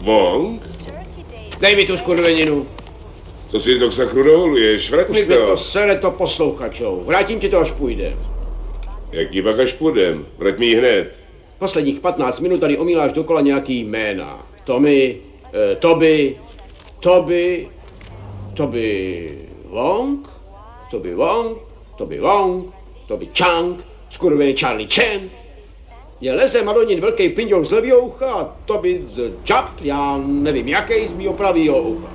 Wong? 0.00 0.62
Dej 1.60 1.76
mi 1.76 1.84
tu 1.84 1.96
skurveninu. 1.96 2.66
Co 3.48 3.60
si 3.60 3.78
to 3.78 3.88
k 3.88 3.92
sakru 3.92 4.22
dovoluješ? 4.22 4.90
Vrať 4.90 5.08
mi 5.10 5.26
to 5.26 5.46
to. 5.46 5.56
sere 5.56 5.98
to 5.98 6.10
poslouchačou. 6.10 7.02
Vrátím 7.06 7.40
ti 7.40 7.48
to, 7.48 7.60
až 7.60 7.70
půjde. 7.70 8.16
Jaký 9.12 9.42
pak 9.42 9.58
až 9.58 9.72
půjdem? 9.72 10.26
Vrať 10.38 10.58
mi 10.58 10.66
ji 10.66 10.74
hned. 10.74 11.20
Posledních 11.58 12.00
15 12.00 12.40
minut 12.40 12.60
tady 12.60 12.78
omíláš 12.78 13.12
dokola 13.12 13.40
nějaký 13.40 13.84
jména. 13.84 14.46
Tommy, 14.64 15.16
eh, 15.52 15.76
Toby, 15.76 16.36
Toby, 17.00 17.68
Toby 18.54 19.30
Wong, 19.64 20.28
Toby 20.90 21.14
Wong, 21.14 21.58
Toby 21.96 22.20
Wong, 22.20 22.74
Toby 23.08 23.28
Chang, 23.38 23.84
skurvený 24.08 24.56
Charlie 24.56 24.88
Chen. 24.88 25.30
Je 26.20 26.34
leze 26.34 26.62
Madonin 26.62 27.00
velký 27.00 27.28
pinďol 27.28 27.64
z 27.64 27.70
levýho 27.70 27.98
ucha 28.00 28.26
a 28.26 28.56
Toby 28.64 29.02
z 29.08 29.32
Jab, 29.48 29.80
já 29.82 30.20
nevím 30.26 30.68
jaký 30.68 31.08
z 31.08 31.12
mýho 31.12 31.32
pravýho 31.32 31.82
ucha. 31.82 32.10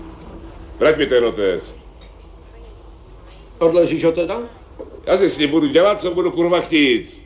Vrať 0.79 0.97
mi 0.97 1.05
ten 1.05 1.23
notes. 1.23 1.75
Odležíš 3.59 4.03
ho 4.03 4.11
teda? 4.11 4.62
Já 5.05 5.17
si 5.17 5.29
s 5.29 5.37
ním 5.37 5.49
budu 5.49 5.67
dělat, 5.67 6.01
co 6.01 6.11
budu 6.11 6.31
kurva 6.31 6.59
chtít. 6.61 7.23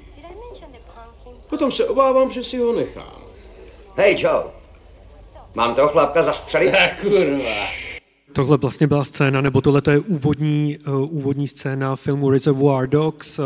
Potom 1.49 1.71
se 1.71 1.85
obávám, 1.87 2.31
že 2.31 2.43
si 2.43 2.57
ho 2.57 2.73
nechám. 2.73 3.21
Hej, 3.95 4.15
Joe. 4.19 4.43
Mám 5.55 5.75
toho 5.75 5.87
chlapka 5.87 6.23
zastřelit? 6.23 6.75
kurva. 7.01 7.86
Tohle 8.38 8.57
vlastně 8.57 8.88
byla 8.88 9.03
scéna, 9.03 9.41
nebo 9.41 9.61
tohle 9.61 9.81
je 9.91 9.99
úvodní, 9.99 10.77
uh, 10.88 11.17
úvodní 11.17 11.47
scéna 11.47 11.95
filmu 11.95 12.29
Reservoir 12.29 12.89
Dogs, 12.89 13.39
uh, 13.39 13.45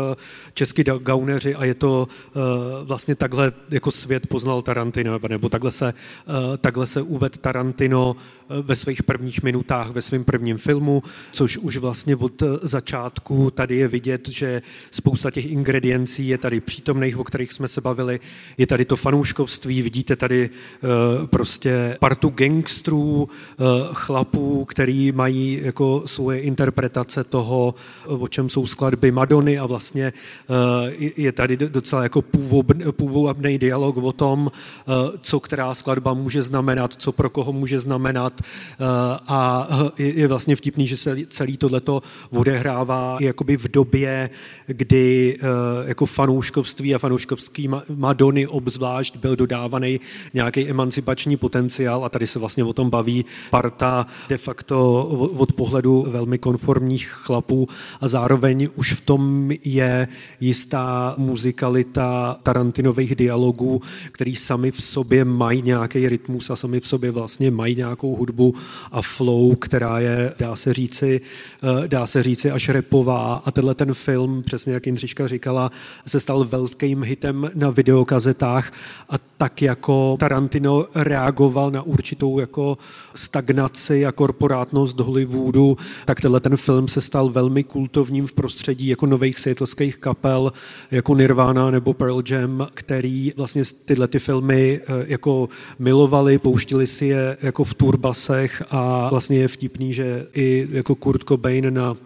český 0.54 0.82
gauneři 0.82 1.54
a 1.54 1.64
je 1.64 1.74
to 1.74 2.08
uh, 2.34 2.42
vlastně 2.88 3.14
takhle 3.14 3.52
jako 3.70 3.90
svět 3.90 4.26
poznal 4.26 4.62
Tarantino, 4.62 5.18
nebo 5.28 5.48
takhle 5.48 5.70
se, 5.70 5.94
uh, 5.94 6.56
takhle 6.56 6.86
se 6.86 7.02
uved 7.02 7.38
Tarantino 7.38 8.16
ve 8.62 8.76
svých 8.76 9.02
prvních 9.02 9.42
minutách 9.42 9.90
ve 9.90 10.02
svém 10.02 10.24
prvním 10.24 10.56
filmu, 10.56 11.02
což 11.32 11.58
už 11.58 11.76
vlastně 11.76 12.16
od 12.16 12.42
začátku 12.62 13.50
tady 13.50 13.76
je 13.76 13.88
vidět, 13.88 14.28
že 14.28 14.62
spousta 14.90 15.30
těch 15.30 15.46
ingrediencí 15.46 16.28
je 16.28 16.38
tady 16.38 16.60
přítomných, 16.60 17.18
o 17.18 17.24
kterých 17.24 17.52
jsme 17.52 17.68
se 17.68 17.80
bavili, 17.80 18.20
je 18.58 18.66
tady 18.66 18.84
to 18.84 18.96
fanouškovství, 18.96 19.82
vidíte 19.82 20.16
tady 20.16 20.50
uh, 21.20 21.26
prostě 21.26 21.96
partu 22.00 22.28
gangstrů, 22.28 23.28
uh, 23.58 23.66
chlapů, 23.92 24.64
který 24.64 24.81
mají 25.12 25.60
jako 25.62 26.02
svoje 26.06 26.40
interpretace 26.40 27.24
toho, 27.24 27.74
o 28.06 28.28
čem 28.28 28.48
jsou 28.48 28.66
skladby 28.66 29.12
Madony 29.12 29.58
a 29.58 29.66
vlastně 29.66 30.12
eh, 30.12 31.10
je 31.16 31.32
tady 31.32 31.56
docela 31.56 32.02
jako 32.02 32.22
půvobný 32.92 33.58
dialog 33.58 33.96
o 33.96 34.12
tom, 34.12 34.50
eh, 34.50 34.92
co 35.20 35.40
která 35.40 35.74
skladba 35.74 36.14
může 36.14 36.42
znamenat, 36.42 36.94
co 36.94 37.12
pro 37.12 37.30
koho 37.30 37.52
může 37.52 37.80
znamenat 37.80 38.40
eh, 38.40 38.84
a 39.28 39.68
je 39.98 40.28
vlastně 40.28 40.56
vtipný, 40.56 40.86
že 40.86 40.96
se 40.96 41.16
celý 41.28 41.56
tohleto 41.56 42.02
odehrává 42.30 43.18
jakoby 43.20 43.56
v 43.56 43.68
době, 43.68 44.30
kdy 44.66 45.38
jako 45.84 46.06
fanouškovství 46.06 46.94
a 46.94 46.98
fanouškovství 46.98 47.68
Madony 47.88 48.46
obzvlášť 48.46 49.16
byl 49.16 49.36
dodávaný 49.36 50.00
nějaký 50.34 50.68
emancipační 50.68 51.36
potenciál 51.36 52.04
a 52.04 52.08
tady 52.08 52.26
se 52.26 52.38
vlastně 52.38 52.64
o 52.64 52.72
tom 52.72 52.90
baví 52.90 53.24
parta 53.50 54.06
de 54.28 54.38
facto 54.38 54.61
to 54.62 55.04
od 55.36 55.52
pohledu 55.52 56.06
velmi 56.08 56.38
konformních 56.38 57.08
chlapů 57.08 57.68
a 58.00 58.08
zároveň 58.08 58.68
už 58.76 58.92
v 58.92 59.00
tom 59.00 59.50
je 59.64 60.08
jistá 60.40 61.14
muzikalita 61.18 62.38
Tarantinových 62.42 63.14
dialogů, 63.14 63.82
který 64.12 64.36
sami 64.36 64.70
v 64.70 64.82
sobě 64.82 65.24
mají 65.24 65.62
nějaký 65.62 66.08
rytmus 66.08 66.50
a 66.50 66.56
sami 66.56 66.80
v 66.80 66.86
sobě 66.86 67.10
vlastně 67.10 67.50
mají 67.50 67.74
nějakou 67.74 68.16
hudbu 68.16 68.54
a 68.92 69.02
flow, 69.02 69.54
která 69.54 69.98
je, 69.98 70.32
dá 70.38 70.56
se 70.56 70.74
říci, 70.74 71.20
eh, 71.62 71.88
dá 71.88 72.06
se 72.06 72.22
říci 72.22 72.50
až 72.50 72.68
repová. 72.68 73.42
A 73.44 73.50
tenhle 73.50 73.74
ten 73.74 73.94
film, 73.94 74.42
přesně 74.42 74.72
jak 74.72 74.86
Jindřiška 74.86 75.28
říkala, 75.28 75.70
se 76.06 76.20
stal 76.20 76.44
velkým 76.44 77.02
hitem 77.02 77.50
na 77.54 77.70
videokazetách 77.70 78.72
a 79.08 79.18
tak 79.42 79.62
jako 79.62 80.16
Tarantino 80.20 80.86
reagoval 80.94 81.70
na 81.70 81.82
určitou 81.82 82.38
jako 82.38 82.78
stagnaci 83.14 84.06
a 84.06 84.12
korporátnost 84.52 85.00
Hollywoodu, 85.00 85.76
tak 86.04 86.20
tenhle 86.20 86.40
ten 86.40 86.56
film 86.56 86.88
se 86.88 87.00
stal 87.00 87.28
velmi 87.28 87.64
kultovním 87.64 88.26
v 88.26 88.32
prostředí 88.32 88.88
jako 88.88 89.06
nových 89.06 89.38
světelských 89.38 89.98
kapel, 89.98 90.52
jako 90.90 91.14
Nirvana 91.14 91.70
nebo 91.70 91.94
Pearl 91.94 92.22
Jam, 92.30 92.68
který 92.74 93.32
vlastně 93.36 93.62
tyhle 93.84 94.08
ty 94.08 94.18
filmy 94.18 94.80
eh, 94.82 95.04
jako 95.06 95.48
milovali, 95.78 96.38
pouštili 96.38 96.86
si 96.86 97.06
je 97.06 97.36
jako 97.42 97.64
v 97.64 97.74
turbasech 97.74 98.62
a 98.70 99.08
vlastně 99.10 99.38
je 99.38 99.48
vtipný, 99.48 99.92
že 99.92 100.26
i 100.34 100.68
jako 100.70 100.94
Kurt 100.94 101.24
Cobain 101.28 101.74
na 101.74 101.96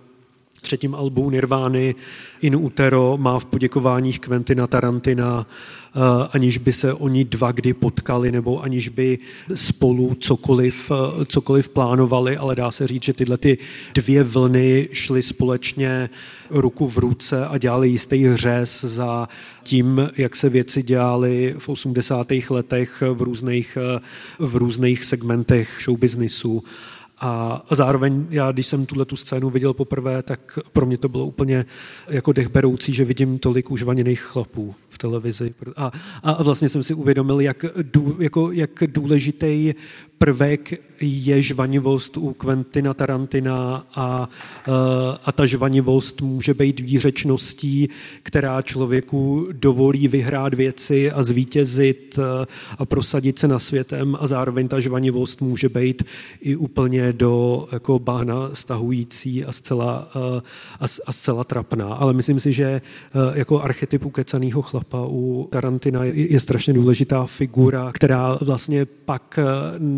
třetím 0.67 0.95
albu 0.95 1.31
Nirvány 1.31 1.95
In 2.43 2.57
Utero 2.57 3.17
má 3.17 3.39
v 3.39 3.45
poděkováních 3.45 4.21
Quentina 4.21 4.67
Tarantina, 4.67 5.47
eh, 5.47 6.01
aniž 6.33 6.59
by 6.59 6.73
se 6.73 6.93
oni 6.93 7.25
dva 7.25 7.53
kdy 7.53 7.75
potkali 7.75 8.33
nebo 8.33 8.63
aniž 8.63 8.89
by 8.89 9.19
spolu 9.55 10.15
cokoliv, 10.15 10.91
eh, 10.91 11.25
cokoliv 11.25 11.69
plánovali, 11.69 12.37
ale 12.37 12.55
dá 12.55 12.71
se 12.71 12.87
říct, 12.87 13.05
že 13.05 13.13
tyhle 13.13 13.39
ty 13.39 13.59
dvě 13.95 14.25
vlny 14.25 14.89
šly 14.93 15.23
společně 15.23 16.11
ruku 16.51 16.89
v 16.89 16.99
ruce 16.99 17.47
a 17.47 17.59
dělali 17.59 17.89
jistý 17.89 18.29
řez 18.35 18.85
za 18.85 19.29
tím, 19.63 20.11
jak 20.17 20.37
se 20.37 20.49
věci 20.49 20.83
dělaly 20.83 21.55
v 21.59 21.69
80. 21.69 22.51
letech 22.51 23.03
v 23.15 23.23
různých, 23.23 23.79
eh, 23.81 24.01
v 24.39 24.57
různých 24.57 25.05
segmentech 25.05 25.79
showbiznisu. 25.81 26.65
A 27.21 27.63
zároveň 27.71 28.27
já, 28.31 28.53
když 28.53 28.67
jsem 28.67 28.87
tuhle 28.87 29.05
tu 29.05 29.17
scénu 29.17 29.51
viděl 29.51 29.75
poprvé, 29.75 30.23
tak 30.23 30.59
pro 30.73 30.87
mě 30.87 30.99
to 30.99 31.09
bylo 31.09 31.27
úplně 31.27 31.65
jako 32.09 32.33
dechberoucí, 32.33 32.93
že 32.93 33.05
vidím 33.05 33.39
tolik 33.39 33.71
užvaněných 33.71 34.21
chlapů 34.21 34.75
v 34.89 34.99
televizi. 34.99 35.55
A, 35.77 35.93
a 36.23 36.43
vlastně 36.43 36.69
jsem 36.69 36.83
si 36.83 36.95
uvědomil, 36.95 37.41
jak, 37.41 37.65
dů, 37.83 38.17
jako, 38.21 38.53
jak 38.53 38.71
důležitý 38.87 39.75
prvek 40.19 40.75
je 41.01 41.43
žvanivost 41.43 42.17
u 42.17 42.33
Quentina 42.33 42.95
Tarantina 42.95 43.87
a, 43.95 44.29
eh, 44.69 44.71
a 45.25 45.33
ta 45.33 45.47
žvanivost 45.47 46.23
může 46.23 46.55
být 46.55 46.81
výřečností, 46.81 47.89
která 48.23 48.63
člověku 48.63 49.49
dovolí 49.53 50.09
vyhrát 50.09 50.55
věci 50.55 51.11
a 51.11 51.23
zvítězit 51.23 52.19
eh, 52.19 52.47
a 52.79 52.85
prosadit 52.85 53.39
se 53.39 53.49
na 53.49 53.59
světem 53.59 54.17
a 54.21 54.27
zároveň 54.27 54.69
ta 54.69 54.81
žvanivost 54.81 55.43
může 55.43 55.69
být 55.69 56.03
i 56.41 56.57
úplně 56.57 57.13
do 57.13 57.69
jako 57.73 57.99
bána 57.99 58.51
stahující 58.53 59.45
a 59.45 59.53
zcela, 59.53 60.09
eh, 60.17 60.41
a, 60.81 60.85
a 61.07 61.13
zcela 61.13 61.45
trapná. 61.45 61.95
Ale 61.95 62.13
myslím 62.13 62.41
si, 62.41 62.53
že 62.53 62.81
jako 63.35 63.63
archetyp 63.63 64.05
ukecaného 64.05 64.63
chlapa 64.63 65.07
u 65.09 65.49
Tarantina 65.53 66.05
je, 66.05 66.33
je 66.33 66.41
strašně 66.41 66.73
důležitá 66.73 67.27
figura, 67.27 67.93
která 67.93 68.39
vlastně 68.41 68.87
pak 69.05 69.39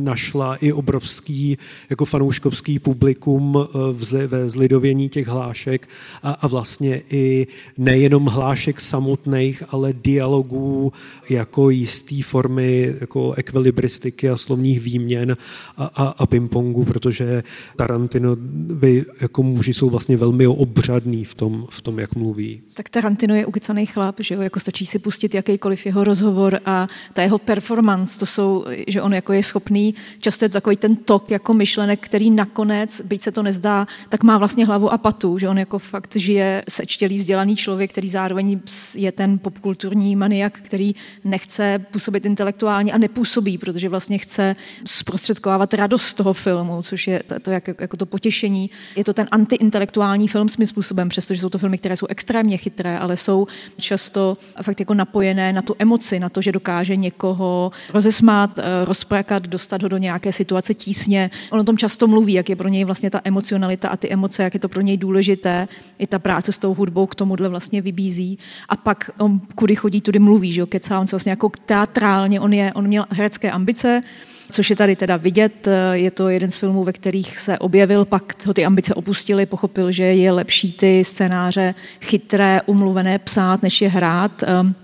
našla 0.09 0.57
i 0.57 0.73
obrovský 0.73 1.59
jako 1.91 2.05
fanouškovský 2.05 2.79
publikum 2.79 3.59
eh, 3.61 4.27
ve 4.27 4.49
zlidovění 4.49 5.09
těch 5.09 5.29
hlášek 5.29 5.89
a, 6.23 6.31
a 6.31 6.47
vlastně 6.47 7.03
i 7.11 7.47
nejenom 7.79 8.27
hlášek 8.27 8.81
samotných, 8.81 9.63
ale 9.69 9.93
dialogů 9.93 10.93
jako 11.29 11.71
jistý 11.71 12.23
formy 12.23 12.95
jako 13.01 13.33
ekvilibristiky 13.33 14.31
a 14.31 14.37
slovních 14.37 14.81
výměn 14.81 15.37
a, 15.77 15.85
a, 15.85 16.05
a 16.19 16.27
pingpongu, 16.27 16.85
protože 16.85 17.43
Tarantino 17.77 18.37
vy, 18.67 19.05
jako 19.21 19.43
muži 19.43 19.75
jsou 19.75 19.91
vlastně 19.91 20.17
velmi 20.17 20.47
obřadný 20.47 21.25
v 21.25 21.35
tom, 21.35 21.67
v 21.71 21.81
tom, 21.83 21.99
jak 21.99 22.15
mluví. 22.15 22.61
Tak 22.75 22.89
Tarantino 22.89 23.35
je 23.35 23.47
ukecaný 23.47 23.87
chlap, 23.87 24.17
že 24.21 24.35
jo, 24.35 24.41
jako 24.41 24.61
stačí 24.61 24.87
si 24.87 24.99
pustit 24.99 25.35
jakýkoliv 25.35 25.87
jeho 25.87 26.05
rozhovor 26.05 26.61
a 26.65 26.89
ta 27.13 27.23
jeho 27.23 27.39
performance, 27.39 28.19
to 28.19 28.27
jsou, 28.27 28.65
že 28.87 29.03
on 29.03 29.15
jako 29.15 29.33
je 29.33 29.43
schopný 29.43 29.95
často 30.21 30.45
je 30.45 30.49
takový 30.49 30.77
ten 30.77 30.97
tok 30.97 31.31
jako 31.31 31.55
myšlenek, 31.55 32.01
který 32.01 32.31
nakonec, 32.31 33.01
byť 33.01 33.23
se 33.23 33.33
to 33.33 33.43
nezdá, 33.43 33.87
tak 34.09 34.23
má 34.23 34.39
vlastně 34.39 34.67
hlavu 34.67 34.93
a 34.93 34.99
patu, 34.99 35.39
že 35.39 35.49
on 35.49 35.59
jako 35.59 35.79
fakt 35.79 36.17
žije 36.17 36.63
sečtělý 36.69 37.19
vzdělaný 37.19 37.57
člověk, 37.57 37.91
který 37.91 38.09
zároveň 38.09 38.61
je 38.95 39.13
ten 39.13 39.39
popkulturní 39.39 40.17
maniak, 40.17 40.59
který 40.63 40.95
nechce 41.25 41.79
působit 41.91 42.27
intelektuálně 42.27 42.93
a 42.93 42.99
nepůsobí, 42.99 43.59
protože 43.59 43.89
vlastně 43.89 44.19
chce 44.19 44.57
zprostředkovávat 44.87 45.75
radost 45.75 46.15
toho 46.15 46.33
filmu, 46.33 46.83
což 46.83 47.07
je 47.07 47.23
to, 47.27 47.41
to 47.41 47.51
jak, 47.51 47.69
jako 47.69 47.97
to 47.97 48.07
potěšení. 48.07 48.71
Je 48.97 49.05
to 49.05 49.13
ten 49.13 49.29
antiintelektuální 49.31 50.29
film 50.29 50.49
svým 50.49 50.67
způsobem, 50.67 51.09
přestože 51.09 51.41
jsou 51.41 51.49
to 51.49 51.59
filmy, 51.59 51.79
které 51.79 51.97
jsou 51.97 52.07
extrémně 52.07 52.57
chytré, 52.57 52.99
ale 52.99 53.17
jsou 53.17 53.47
často 53.81 54.37
fakt 54.63 54.81
jako 54.81 54.95
napojené 54.95 55.53
na 55.53 55.63
tu 55.63 55.75
emoci, 55.79 56.21
na 56.21 56.29
to, 56.29 56.43
že 56.43 56.53
dokáže 56.53 56.97
někoho 56.97 57.73
rozesmát, 57.95 58.59
eh, 58.59 58.85
rozprakat, 58.85 59.43
dostat 59.43 59.83
ho 59.83 59.88
do 59.89 59.99
nějaké 59.99 60.33
situace 60.33 60.75
tísně. 60.75 61.31
On 61.51 61.61
o 61.61 61.65
tom 61.65 61.79
často 61.79 62.07
mluví, 62.07 62.33
jak 62.33 62.49
je 62.49 62.57
pro 62.57 62.69
něj 62.69 62.85
vlastně 62.85 63.11
ta 63.11 63.21
emocionalita 63.25 63.89
a 63.89 63.97
ty 63.97 64.11
emoce, 64.11 64.43
jak 64.43 64.55
je 64.55 64.61
to 64.61 64.69
pro 64.69 64.81
něj 64.81 64.97
důležité. 64.97 65.69
I 65.99 66.07
ta 66.07 66.19
práce 66.19 66.53
s 66.53 66.59
tou 66.59 66.75
hudbou 66.75 67.07
k 67.07 67.15
tomuhle 67.15 67.49
vlastně 67.49 67.83
vybízí. 67.83 68.39
A 68.69 68.77
pak 68.77 69.11
on 69.19 69.41
kudy 69.55 69.77
chodí, 69.77 70.01
tudy 70.01 70.19
mluví, 70.19 70.53
že 70.53 70.61
jo, 70.61 70.67
kecá, 70.67 71.01
on 71.01 71.07
se 71.07 71.17
vlastně 71.17 71.31
jako 71.33 71.51
teatrálně, 71.67 72.41
on, 72.41 72.53
je, 72.53 72.73
on 72.73 72.87
měl 72.87 73.07
herecké 73.11 73.51
ambice, 73.51 74.03
což 74.51 74.71
je 74.71 74.77
tady 74.77 74.97
teda 74.97 75.17
vidět. 75.17 75.69
Je 75.93 76.11
to 76.11 76.29
jeden 76.29 76.51
z 76.51 76.57
filmů, 76.57 76.85
ve 76.85 76.93
kterých 76.93 77.39
se 77.39 77.59
objevil, 77.59 78.05
pak 78.05 78.47
ho 78.47 78.55
ty 78.55 78.65
ambice 78.65 78.95
opustili, 78.95 79.47
pochopil, 79.47 79.93
že 79.93 80.05
je 80.05 80.33
lepší 80.33 80.73
ty 80.73 81.05
scénáře 81.05 81.75
chytré, 82.01 82.61
umluvené 82.67 83.19
psát, 83.19 83.63
než 83.63 83.83
je 83.83 83.89
hrát. 83.89 84.43
Ehm, 84.43 84.75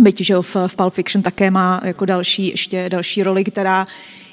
byť, 0.00 0.20
že 0.20 0.34
v, 0.36 0.56
v 0.66 0.76
Pulp 0.76 0.94
Fiction 0.94 1.22
také 1.22 1.50
má 1.50 1.80
jako 1.84 2.04
další, 2.04 2.48
ještě 2.48 2.88
další 2.88 3.22
roli, 3.22 3.44
která 3.44 3.86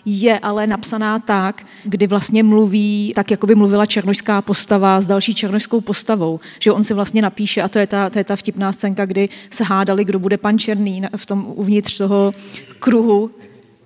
je 0.10 0.39
ale 0.39 0.68
napsaná 0.68 1.20
tak, 1.20 1.66
kdy 1.84 2.08
vlastně 2.08 2.43
mluví 2.43 3.12
tak, 3.16 3.32
jako 3.32 3.47
by 3.47 3.55
mluvila 3.55 3.86
černožská 3.86 4.41
postava 4.41 5.01
s 5.01 5.05
další 5.05 5.36
černožskou 5.36 5.82
postavou. 5.82 6.39
Že 6.60 6.72
on 6.72 6.84
si 6.84 6.93
vlastně 6.93 7.22
napíše, 7.22 7.62
a 7.62 7.68
to 7.68 7.80
je 7.80 7.88
ta, 7.88 8.10
to 8.10 8.18
je 8.18 8.24
ta 8.24 8.36
vtipná 8.36 8.72
scénka, 8.72 9.05
kdy 9.05 9.30
se 9.49 9.64
hádali, 9.64 10.05
kdo 10.05 10.20
bude 10.20 10.38
pan 10.38 10.60
Černý 10.60 11.03
v 11.16 11.26
tom 11.26 11.45
uvnitř 11.55 11.97
toho 11.97 12.32
kruhu, 12.80 13.32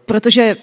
protože 0.05 0.57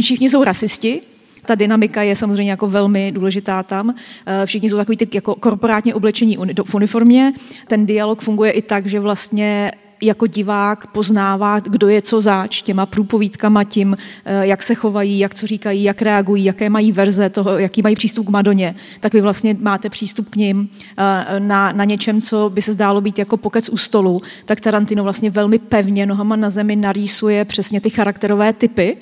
všichni 0.00 0.30
jsou 0.30 0.44
rasisti, 0.44 1.00
ta 1.46 1.54
dynamika 1.54 2.02
je 2.02 2.16
samozřejmě 2.16 2.50
jako 2.50 2.66
velmi 2.66 3.12
důležitá 3.12 3.62
tam. 3.62 3.94
Eh, 4.26 4.46
všichni 4.46 4.70
jsou 4.70 4.76
takový 4.76 4.96
ty 4.96 5.08
jako 5.12 5.34
korporátně 5.34 5.94
oblečení 5.94 6.38
v 6.64 6.74
uniformě. 6.74 7.32
Ten 7.68 7.86
dialog 7.86 8.20
funguje 8.20 8.50
i 8.50 8.62
tak, 8.62 8.86
že 8.86 9.00
vlastně 9.00 9.70
jako 10.02 10.26
divák 10.26 10.86
poznává, 10.86 11.60
kdo 11.60 11.88
je 11.88 12.02
co 12.02 12.20
zač 12.20 12.62
těma 12.62 12.86
průpovídkama, 12.86 13.64
tím, 13.64 13.96
eh, 14.24 14.46
jak 14.46 14.62
se 14.62 14.74
chovají, 14.74 15.18
jak 15.18 15.34
co 15.34 15.46
říkají, 15.46 15.82
jak 15.82 16.02
reagují, 16.02 16.44
jaké 16.44 16.70
mají 16.70 16.92
verze 16.92 17.30
toho, 17.30 17.58
jaký 17.58 17.82
mají 17.82 17.96
přístup 17.96 18.26
k 18.26 18.30
Madoně, 18.30 18.74
tak 19.00 19.12
vy 19.12 19.20
vlastně 19.20 19.56
máte 19.60 19.90
přístup 19.90 20.28
k 20.28 20.36
ním 20.36 20.68
eh, 20.98 21.40
na, 21.40 21.72
na 21.72 21.84
něčem, 21.84 22.20
co 22.20 22.50
by 22.50 22.62
se 22.62 22.72
zdálo 22.72 23.00
být 23.00 23.18
jako 23.18 23.36
pokec 23.36 23.68
u 23.68 23.76
stolu, 23.76 24.22
tak 24.44 24.60
Tarantino 24.60 25.02
vlastně 25.02 25.30
velmi 25.30 25.58
pevně 25.58 26.06
nohama 26.06 26.36
na 26.36 26.50
zemi 26.50 26.76
narýsuje 26.76 27.44
přesně 27.44 27.80
ty 27.80 27.90
charakterové 27.90 28.52
typy, 28.52 28.96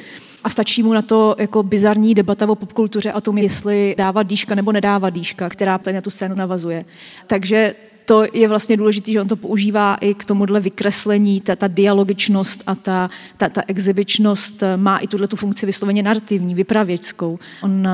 a 0.45 0.49
stačí 0.49 0.83
mu 0.83 0.93
na 0.93 1.03
to 1.03 1.37
jako 1.39 1.63
bizarní 1.63 2.15
debata 2.15 2.49
o 2.49 2.55
popkultuře 2.55 3.13
a 3.13 3.21
tom, 3.21 3.39
jestli 3.39 3.95
dává 3.99 4.23
dýška 4.23 4.55
nebo 4.55 4.73
nedává 4.73 5.11
dýška, 5.11 5.49
která 5.49 5.79
tady 5.79 5.95
na 5.95 6.01
tu 6.01 6.11
scénu 6.11 6.35
navazuje. 6.35 6.85
Takže 7.27 7.75
to 8.07 8.25
je 8.33 8.49
vlastně 8.49 8.77
důležité, 8.77 9.13
že 9.13 9.21
on 9.21 9.29
to 9.29 9.37
používá 9.37 9.95
i 10.01 10.15
k 10.15 10.25
tomuhle 10.25 10.61
vykreslení, 10.61 11.41
ta, 11.41 11.57
ta 11.57 11.69
dialogičnost 11.69 12.63
a 12.67 12.75
ta, 12.75 13.11
ta, 13.37 13.49
ta 13.49 13.63
exibičnost 13.67 14.63
má 14.77 14.99
i 14.99 15.07
tuhle 15.07 15.29
tu 15.29 15.37
funkci 15.37 15.67
vysloveně 15.67 16.03
narrativní, 16.03 16.55
vypravěčskou. 16.55 17.39
On 17.63 17.89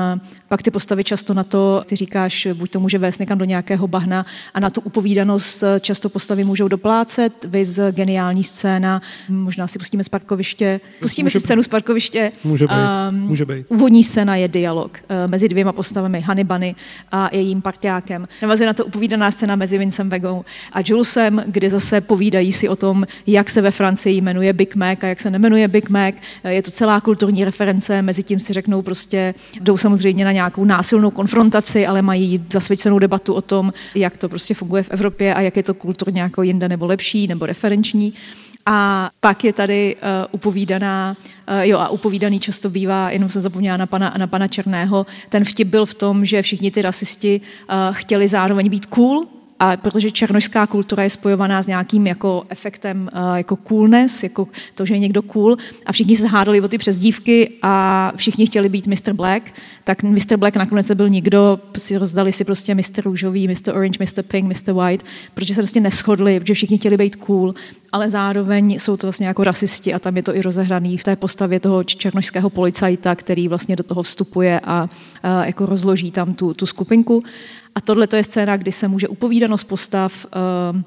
pak 0.53 0.61
ty 0.61 0.71
postavy 0.71 1.03
často 1.03 1.33
na 1.33 1.43
to, 1.43 1.81
ty 1.85 1.95
říkáš, 1.95 2.47
buď 2.53 2.71
to 2.71 2.79
může 2.79 2.97
vést 2.97 3.19
někam 3.19 3.37
do 3.37 3.45
nějakého 3.45 3.87
bahna 3.87 4.25
a 4.53 4.59
na 4.59 4.69
tu 4.69 4.81
upovídanost 4.81 5.63
často 5.79 6.09
postavy 6.09 6.43
můžou 6.43 6.67
doplácet, 6.67 7.45
viz 7.45 7.79
geniální 7.91 8.43
scéna, 8.43 9.01
možná 9.29 9.67
si 9.67 9.79
pustíme 9.79 10.03
z 10.03 10.09
parkoviště, 10.09 10.81
pustíme 10.99 11.25
může, 11.25 11.39
si 11.39 11.45
scénu 11.45 11.63
z 11.63 11.67
parkoviště. 11.67 12.31
Může 12.43 12.67
být, 12.67 12.73
um, 13.09 13.19
může 13.19 13.45
být. 13.45 13.65
Úvodní 13.69 14.03
scéna 14.03 14.35
je 14.35 14.47
dialog 14.47 14.91
uh, 15.09 15.31
mezi 15.31 15.49
dvěma 15.49 15.71
postavami, 15.71 16.21
Hannibany 16.21 16.75
a 17.11 17.29
jejím 17.31 17.61
partiákem. 17.61 18.27
Navazuje 18.41 18.67
na 18.67 18.73
to 18.73 18.85
upovídaná 18.85 19.31
scéna 19.31 19.55
mezi 19.55 19.77
Vincem 19.77 20.09
Vegou 20.09 20.45
a 20.73 20.79
Julusem, 20.85 21.43
kde 21.47 21.69
zase 21.69 22.01
povídají 22.01 22.53
si 22.53 22.69
o 22.69 22.75
tom, 22.75 23.05
jak 23.27 23.49
se 23.49 23.61
ve 23.61 23.71
Francii 23.71 24.21
jmenuje 24.21 24.53
Big 24.53 24.75
Mac 24.75 24.99
a 25.01 25.07
jak 25.07 25.19
se 25.19 25.29
nemenuje 25.29 25.67
Big 25.67 25.89
Mac. 25.89 26.15
Je 26.47 26.61
to 26.61 26.71
celá 26.71 27.01
kulturní 27.01 27.45
reference, 27.45 28.01
mezi 28.01 28.23
tím 28.23 28.39
si 28.39 28.53
řeknou 28.53 28.81
prostě, 28.81 29.33
jdou 29.61 29.77
samozřejmě 29.77 30.25
na 30.25 30.31
nějak 30.31 30.42
nějakou 30.43 30.65
násilnou 30.65 31.11
konfrontaci, 31.11 31.87
ale 31.87 32.01
mají 32.01 32.45
zasvěcenou 32.51 32.99
debatu 32.99 33.33
o 33.33 33.41
tom, 33.41 33.73
jak 33.95 34.17
to 34.17 34.29
prostě 34.29 34.53
funguje 34.53 34.83
v 34.83 34.91
Evropě 34.91 35.33
a 35.33 35.41
jak 35.41 35.57
je 35.57 35.63
to 35.63 35.73
kulturně 35.73 36.21
jako 36.21 36.43
jinde 36.43 36.69
nebo 36.69 36.85
lepší 36.85 37.27
nebo 37.27 37.45
referenční. 37.45 38.13
A 38.65 39.09
pak 39.19 39.43
je 39.43 39.53
tady 39.53 39.95
uh, 39.95 40.01
upovídaná, 40.31 41.17
uh, 41.49 41.59
jo 41.61 41.79
a 41.79 41.89
upovídaný 41.89 42.39
často 42.39 42.69
bývá, 42.69 43.09
jenom 43.09 43.29
jsem 43.29 43.41
zapomněla 43.41 43.77
na 43.77 43.85
pana, 43.85 44.13
na 44.17 44.27
pana 44.27 44.47
Černého, 44.47 45.05
ten 45.29 45.45
vtip 45.45 45.67
byl 45.67 45.85
v 45.85 45.93
tom, 45.93 46.25
že 46.25 46.41
všichni 46.41 46.71
ty 46.71 46.81
rasisti 46.81 47.41
uh, 47.41 47.75
chtěli 47.95 48.27
zároveň 48.27 48.69
být 48.69 48.85
cool, 48.85 49.25
a 49.59 49.77
protože 49.77 50.11
černožská 50.11 50.67
kultura 50.67 51.03
je 51.03 51.09
spojovaná 51.09 51.63
s 51.63 51.67
nějakým 51.67 52.07
jako 52.07 52.43
efektem 52.49 53.09
uh, 53.13 53.37
jako 53.37 53.57
coolness, 53.67 54.23
jako 54.23 54.47
to, 54.75 54.85
že 54.85 54.93
je 54.93 54.99
někdo 54.99 55.21
cool 55.21 55.57
a 55.85 55.91
všichni 55.91 56.15
se 56.17 56.27
hádali 56.27 56.61
o 56.61 56.67
ty 56.67 56.77
přezdívky 56.77 57.51
a 57.61 58.13
všichni 58.15 58.45
chtěli 58.47 58.69
být 58.69 58.87
Mr. 58.87 59.13
Black, 59.13 59.43
tak 59.83 60.03
Mr. 60.03 60.37
Black 60.37 60.55
nakonec 60.55 60.91
byl 60.91 61.09
nikdo, 61.09 61.59
si 61.77 61.97
rozdali 61.97 62.31
si 62.31 62.43
prostě 62.43 62.75
Mr. 62.75 63.01
Růžový, 63.03 63.47
Mr. 63.47 63.75
Orange, 63.75 63.99
Mr. 63.99 64.23
Pink, 64.23 64.47
Mr. 64.47 64.73
White, 64.73 65.03
protože 65.33 65.55
se 65.55 65.61
prostě 65.61 65.79
neschodli, 65.79 66.39
protože 66.39 66.53
všichni 66.53 66.77
chtěli 66.77 66.97
být 66.97 67.15
cool, 67.15 67.53
ale 67.91 68.09
zároveň 68.09 68.79
jsou 68.79 68.97
to 68.97 69.07
vlastně 69.07 69.27
jako 69.27 69.43
rasisti 69.43 69.93
a 69.93 69.99
tam 69.99 70.17
je 70.17 70.23
to 70.23 70.35
i 70.35 70.41
rozehraný 70.41 70.97
v 70.97 71.03
té 71.03 71.15
postavě 71.15 71.59
toho 71.59 71.83
černožského 71.83 72.49
policajta, 72.49 73.15
který 73.15 73.47
vlastně 73.47 73.75
do 73.75 73.83
toho 73.83 74.03
vstupuje 74.03 74.59
a, 74.59 74.85
a 75.23 75.45
jako 75.45 75.65
rozloží 75.65 76.11
tam 76.11 76.33
tu, 76.33 76.53
tu 76.53 76.65
skupinku. 76.65 77.23
A 77.75 77.81
tohle 77.81 78.07
to 78.07 78.15
je 78.15 78.23
scéna, 78.23 78.57
kdy 78.57 78.71
se 78.71 78.87
může 78.87 79.07
upovídanost 79.07 79.63
postav 79.63 80.25
uh, 80.25 80.81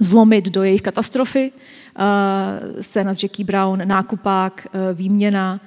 zlomit 0.00 0.48
do 0.48 0.62
jejich 0.62 0.82
katastrofy. 0.82 1.52
Uh, 1.52 2.80
scéna 2.80 3.14
s 3.14 3.22
Jackie 3.22 3.44
Brown, 3.44 3.82
nákupák, 3.84 4.66
uh, 4.74 4.80
výměna. 4.98 5.60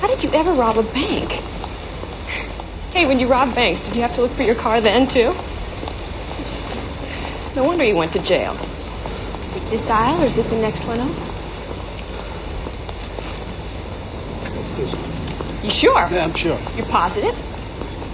How 0.00 0.08
did 0.08 0.24
you 0.24 0.40
ever 0.40 0.54
rob 0.54 0.78
a 0.78 0.82
bank? 0.82 1.32
Hey, 2.94 3.06
when 3.06 3.20
you 3.20 3.28
rob 3.28 3.54
banks, 3.54 3.82
did 3.82 3.96
you 3.96 4.02
have 4.02 4.14
to 4.14 4.22
look 4.22 4.32
for 4.32 4.44
your 4.46 4.56
car 4.56 4.80
then 4.80 5.06
too? 5.06 5.34
No 7.56 7.64
wonder 7.64 7.84
you 7.86 7.98
went 7.98 8.12
to 8.12 8.18
jail. 8.18 8.52
Is 9.46 9.56
it 9.56 9.70
this 9.70 9.90
aisle 9.90 10.22
or 10.22 10.26
is 10.26 10.38
it 10.38 10.50
the 10.50 10.58
next 10.58 10.84
one 10.88 11.00
over? 11.00 11.36
You 15.62 15.70
sure? 15.70 16.08
Yeah, 16.10 16.24
I'm 16.24 16.34
sure. 16.34 16.58
You're 16.76 16.86
positive? 16.86 17.34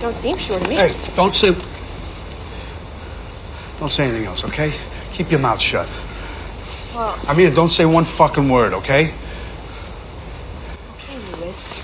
Don't 0.01 0.17
seem 0.17 0.39
sure 0.39 0.59
to 0.59 0.69
me. 0.69 0.75
Hey, 0.77 0.91
don't 1.17 1.35
say... 1.35 1.55
Don't 3.83 3.89
say 3.89 4.05
anything 4.05 4.27
else, 4.27 4.45
okay? 4.45 4.73
Keep 5.13 5.33
your 5.33 5.41
mouth 5.41 5.61
shut. 5.61 5.91
Well, 6.95 7.19
I 7.27 7.35
mean, 7.35 7.53
don't 7.53 7.73
say 7.73 7.85
one 7.85 8.05
fucking 8.05 8.49
word, 8.49 8.75
okay? 8.75 9.13
okay, 10.93 11.19
Lewis. 11.41 11.83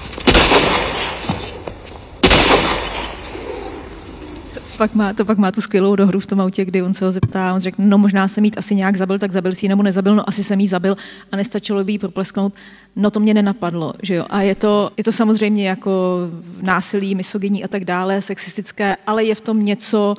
Pak 4.78 4.94
má, 4.94 5.12
to 5.12 5.24
pak 5.24 5.38
má 5.38 5.52
tu 5.52 5.60
skvělou 5.60 5.96
dohru 5.96 6.20
v 6.20 6.26
tom 6.26 6.40
autě, 6.40 6.64
kdy 6.64 6.82
on 6.82 6.94
se 6.94 7.04
ho 7.04 7.12
zeptá, 7.12 7.54
on 7.54 7.60
řekne, 7.60 7.86
no 7.86 7.98
možná 7.98 8.28
se 8.28 8.40
mít 8.40 8.58
asi 8.58 8.74
nějak 8.74 8.96
zabil, 8.96 9.18
tak 9.18 9.32
zabil 9.32 9.52
si 9.52 9.64
ji 9.64 9.68
nebo 9.68 9.82
nezabil, 9.82 10.14
no 10.14 10.28
asi 10.28 10.44
jsem 10.44 10.60
jí 10.60 10.68
zabil 10.68 10.96
a 11.32 11.36
nestačilo 11.36 11.84
by 11.84 11.92
jí 11.92 11.98
proplesknout, 11.98 12.54
no 12.96 13.10
to 13.10 13.20
mě 13.20 13.34
nenapadlo, 13.34 13.94
že 14.02 14.14
jo. 14.14 14.26
A 14.30 14.42
je 14.42 14.54
to, 14.54 14.90
je 14.96 15.04
to 15.04 15.12
samozřejmě 15.12 15.68
jako 15.68 16.18
násilí, 16.62 17.14
misogyní 17.14 17.64
a 17.64 17.68
tak 17.68 17.84
dále, 17.84 18.22
sexistické, 18.22 18.96
ale 19.06 19.24
je 19.24 19.34
v 19.34 19.40
tom 19.40 19.64
něco, 19.64 20.16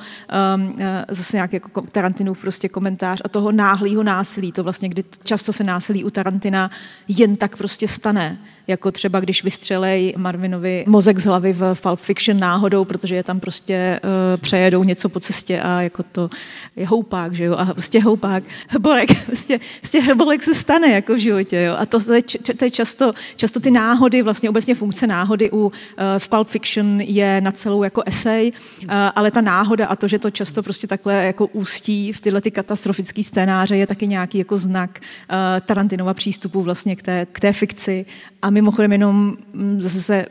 um, 0.56 0.74
eh, 0.78 1.04
zase 1.08 1.36
nějak 1.36 1.52
jako 1.52 1.80
Tarantinův 1.80 2.40
prostě 2.40 2.68
komentář 2.68 3.22
a 3.24 3.28
toho 3.28 3.52
náhlého 3.52 4.02
násilí, 4.02 4.52
to 4.52 4.64
vlastně, 4.64 4.88
kdy 4.88 5.04
často 5.22 5.52
se 5.52 5.64
násilí 5.64 6.04
u 6.04 6.10
Tarantina 6.10 6.70
jen 7.08 7.36
tak 7.36 7.56
prostě 7.56 7.88
stane, 7.88 8.38
jako 8.70 8.90
třeba 8.90 9.20
když 9.20 9.44
vystřelej 9.44 10.14
Marvinovi 10.16 10.84
mozek 10.88 11.18
z 11.18 11.24
hlavy 11.24 11.52
v 11.52 11.80
Pulp 11.82 12.00
Fiction 12.00 12.38
náhodou, 12.38 12.84
protože 12.84 13.14
je 13.14 13.22
tam 13.22 13.40
prostě 13.40 14.00
uh, 14.04 14.40
přejedou 14.40 14.84
něco 14.84 15.08
po 15.08 15.20
cestě 15.20 15.60
a 15.60 15.82
jako 15.82 16.02
to 16.02 16.30
je 16.76 16.86
houpák, 16.86 17.34
že 17.34 17.44
jo, 17.44 17.56
a 17.56 17.64
prostě 17.64 18.00
houpák, 18.00 18.44
bolek, 18.78 19.24
prostě, 19.26 19.60
prostě 19.80 20.14
bolek 20.14 20.42
se 20.42 20.54
stane 20.54 20.88
jako 20.88 21.14
v 21.14 21.18
životě, 21.18 21.62
jo, 21.62 21.74
a 21.78 21.86
to, 21.86 22.04
to, 22.04 22.12
je, 22.12 22.22
to 22.56 22.64
je 22.64 22.70
často, 22.70 23.12
často 23.36 23.60
ty 23.60 23.70
náhody, 23.70 24.22
vlastně 24.22 24.50
obecně 24.50 24.74
funkce 24.74 25.06
náhody 25.06 25.50
u, 25.50 25.56
uh, 25.56 25.70
v 26.18 26.28
Pulp 26.28 26.48
Fiction 26.48 27.00
je 27.00 27.40
na 27.40 27.52
celou 27.52 27.82
jako 27.82 28.02
esej, 28.06 28.52
uh, 28.82 28.88
ale 29.14 29.30
ta 29.30 29.40
náhoda 29.40 29.86
a 29.86 29.96
to, 29.96 30.08
že 30.08 30.18
to 30.18 30.30
často 30.30 30.62
prostě 30.62 30.86
takhle 30.86 31.14
jako 31.14 31.46
ústí 31.46 32.12
v 32.12 32.20
tyhle 32.20 32.40
ty 32.40 32.50
katastrofické 32.50 33.24
scénáře 33.24 33.76
je 33.76 33.86
taky 33.86 34.06
nějaký 34.06 34.38
jako 34.38 34.58
znak 34.58 35.00
uh, 35.00 35.36
Tarantinova 35.66 36.14
přístupu 36.14 36.62
vlastně 36.62 36.96
k 36.96 37.02
té, 37.02 37.26
k 37.32 37.40
té 37.40 37.52
fikci. 37.52 38.06
A 38.42 38.50
mimochodem 38.62 38.92
jenom 38.92 39.36
mm, 39.52 39.80
zase 39.80 40.02
se 40.02 40.26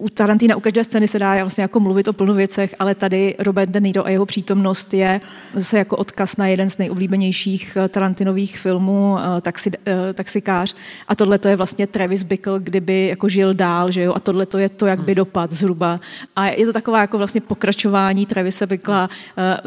u 0.00 0.08
Tarantina 0.08 0.56
u 0.56 0.60
každé 0.60 0.84
scény 0.84 1.08
se 1.08 1.18
dá 1.18 1.34
vlastně 1.34 1.62
jako 1.62 1.80
mluvit 1.80 2.08
o 2.08 2.12
plno 2.12 2.34
věcech, 2.34 2.74
ale 2.78 2.94
tady 2.94 3.34
Robert 3.38 3.70
De 3.70 3.80
Niro 3.80 4.06
a 4.06 4.10
jeho 4.10 4.26
přítomnost 4.26 4.94
je 4.94 5.20
zase 5.54 5.78
jako 5.78 5.96
odkaz 5.96 6.36
na 6.36 6.46
jeden 6.46 6.70
z 6.70 6.78
nejoblíbenějších 6.78 7.76
eh, 7.76 7.88
Tarantinových 7.88 8.58
filmů, 8.58 9.18
eh, 9.18 9.40
taxi, 9.40 9.70
eh, 9.86 10.12
Taxikář. 10.12 10.74
A 11.08 11.14
tohle 11.14 11.38
to 11.38 11.48
je 11.48 11.56
vlastně 11.56 11.86
Travis 11.86 12.22
Bickle, 12.22 12.60
kdyby 12.60 13.06
jako 13.06 13.28
žil 13.28 13.54
dál, 13.54 13.90
že 13.90 14.02
jo? 14.02 14.12
A 14.16 14.20
tohle 14.20 14.46
to 14.46 14.58
je 14.58 14.68
to, 14.68 14.86
jak 14.86 15.02
by 15.02 15.14
dopad 15.14 15.52
zhruba. 15.52 16.00
A 16.36 16.46
je 16.46 16.66
to 16.66 16.72
taková 16.72 17.00
jako 17.00 17.18
vlastně 17.18 17.40
pokračování 17.40 18.26
Travise 18.26 18.66
Bickla, 18.66 19.08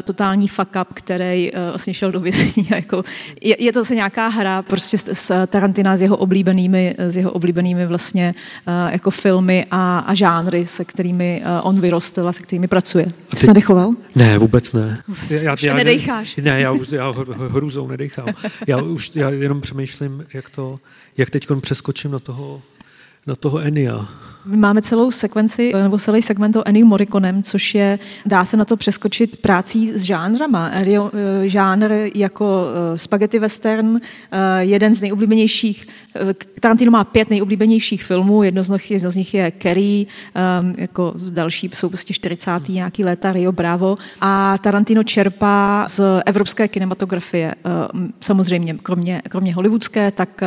totální 0.04 0.48
fuck 0.48 0.76
up, 0.80 0.94
který 0.94 1.50
vlastně 1.70 1.94
šel 1.94 2.12
do 2.12 2.20
vězení. 2.20 2.68
Jako, 2.70 3.04
je, 3.40 3.56
je, 3.58 3.72
to 3.72 3.84
se 3.84 3.94
nějaká 3.94 4.28
hra 4.28 4.62
prostě 4.62 4.98
s 4.98 5.46
Tarantina 5.46 5.96
s 5.96 6.02
jeho 6.02 6.16
oblíbenými, 6.16 6.94
s 6.98 7.16
jeho 7.16 7.30
oblíbenými 7.30 7.86
vlastně 7.86 8.34
jako 8.90 9.10
filmy 9.10 9.66
a, 9.70 9.98
a 9.98 10.14
žánry, 10.24 10.66
se 10.66 10.84
kterými 10.84 11.42
uh, 11.44 11.68
on 11.68 11.80
vyrostl 11.80 12.28
a 12.28 12.32
se 12.32 12.42
kterými 12.42 12.68
pracuje. 12.68 13.06
Ty 13.28 13.36
jsi 13.36 13.46
nadechoval? 13.46 13.90
Ne, 14.14 14.38
vůbec 14.38 14.72
ne. 14.72 15.02
Já, 15.30 15.40
já, 15.40 15.56
já 15.60 15.74
nedejcháš. 15.74 16.36
Ne, 16.36 16.60
já, 16.60 16.74
já 16.92 17.12
hrůzou 17.50 17.86
nedechám. 17.86 18.26
Já 18.66 18.82
už 18.82 19.10
já 19.14 19.30
jenom 19.30 19.60
přemýšlím, 19.60 20.26
jak 20.34 20.50
to, 20.50 20.80
jak 21.16 21.30
teď 21.30 21.46
přeskočím 21.60 22.10
na 22.10 22.18
toho 22.18 22.62
na 23.26 23.34
toho 23.34 23.58
Enia. 23.58 24.08
My 24.46 24.56
máme 24.56 24.82
celou 24.82 25.10
sekvenci, 25.10 25.72
nebo 25.82 25.98
celý 25.98 26.22
segment 26.22 26.56
o 26.56 26.68
Ennio 26.68 26.86
Morriconem, 26.86 27.42
což 27.42 27.74
je, 27.74 27.98
dá 28.26 28.44
se 28.44 28.56
na 28.56 28.64
to 28.64 28.76
přeskočit 28.76 29.36
prácí 29.36 29.92
s 29.92 30.02
žánrama. 30.02 30.70
Eh, 30.74 31.48
žánr 31.48 31.92
jako 32.14 32.66
eh, 32.66 32.98
spaghetti 32.98 33.38
western, 33.38 33.96
eh, 33.96 34.64
jeden 34.64 34.94
z 34.94 35.00
nejoblíbenějších, 35.00 35.86
Tarantino 36.60 36.90
má 36.90 37.04
pět 37.04 37.30
nejoblíbenějších 37.30 38.04
filmů, 38.04 38.42
jedno 38.42 38.62
z 38.62 38.68
nich, 38.68 38.90
jedno 38.90 39.10
z 39.10 39.16
nich 39.16 39.34
je 39.34 39.50
Kerry, 39.50 40.06
jako 40.76 41.14
další 41.30 41.70
jsou 41.74 41.88
prostě 41.88 42.14
40. 42.14 42.68
nějaký 42.68 43.04
léta, 43.04 43.32
Rio 43.32 43.52
Bravo 43.52 43.96
a 44.20 44.58
Tarantino 44.58 45.04
čerpá 45.04 45.84
z 45.88 46.00
evropské 46.26 46.68
kinematografie. 46.68 47.54
Samozřejmě, 48.20 48.74
kromě, 48.82 49.22
kromě 49.28 49.54
hollywoodské, 49.54 50.10
tak 50.10 50.40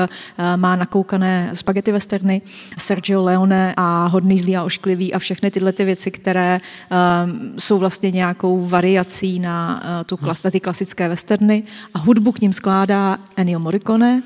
má 0.55 0.75
nakoukané 0.75 1.51
spaghetti 1.53 1.91
westerny 1.91 2.41
Sergio 2.77 3.23
Leone 3.23 3.73
a 3.77 3.86
Hodný 4.07 4.39
zlý 4.39 4.57
a 4.57 4.63
ošklivý 4.63 5.13
a 5.13 5.19
všechny 5.19 5.51
tyhle 5.51 5.71
ty 5.71 5.85
věci, 5.85 6.11
které 6.11 6.59
um, 6.59 7.53
jsou 7.59 7.77
vlastně 7.77 8.11
nějakou 8.11 8.67
variací 8.67 9.39
na 9.39 9.81
uh, 9.83 10.03
tu 10.05 10.17
klas, 10.17 10.41
ty 10.51 10.59
klasické 10.59 11.09
westerny 11.09 11.63
a 11.93 11.99
hudbu 11.99 12.31
k 12.31 12.41
ním 12.41 12.53
skládá 12.53 13.17
Ennio 13.35 13.59
Morricone, 13.59 14.23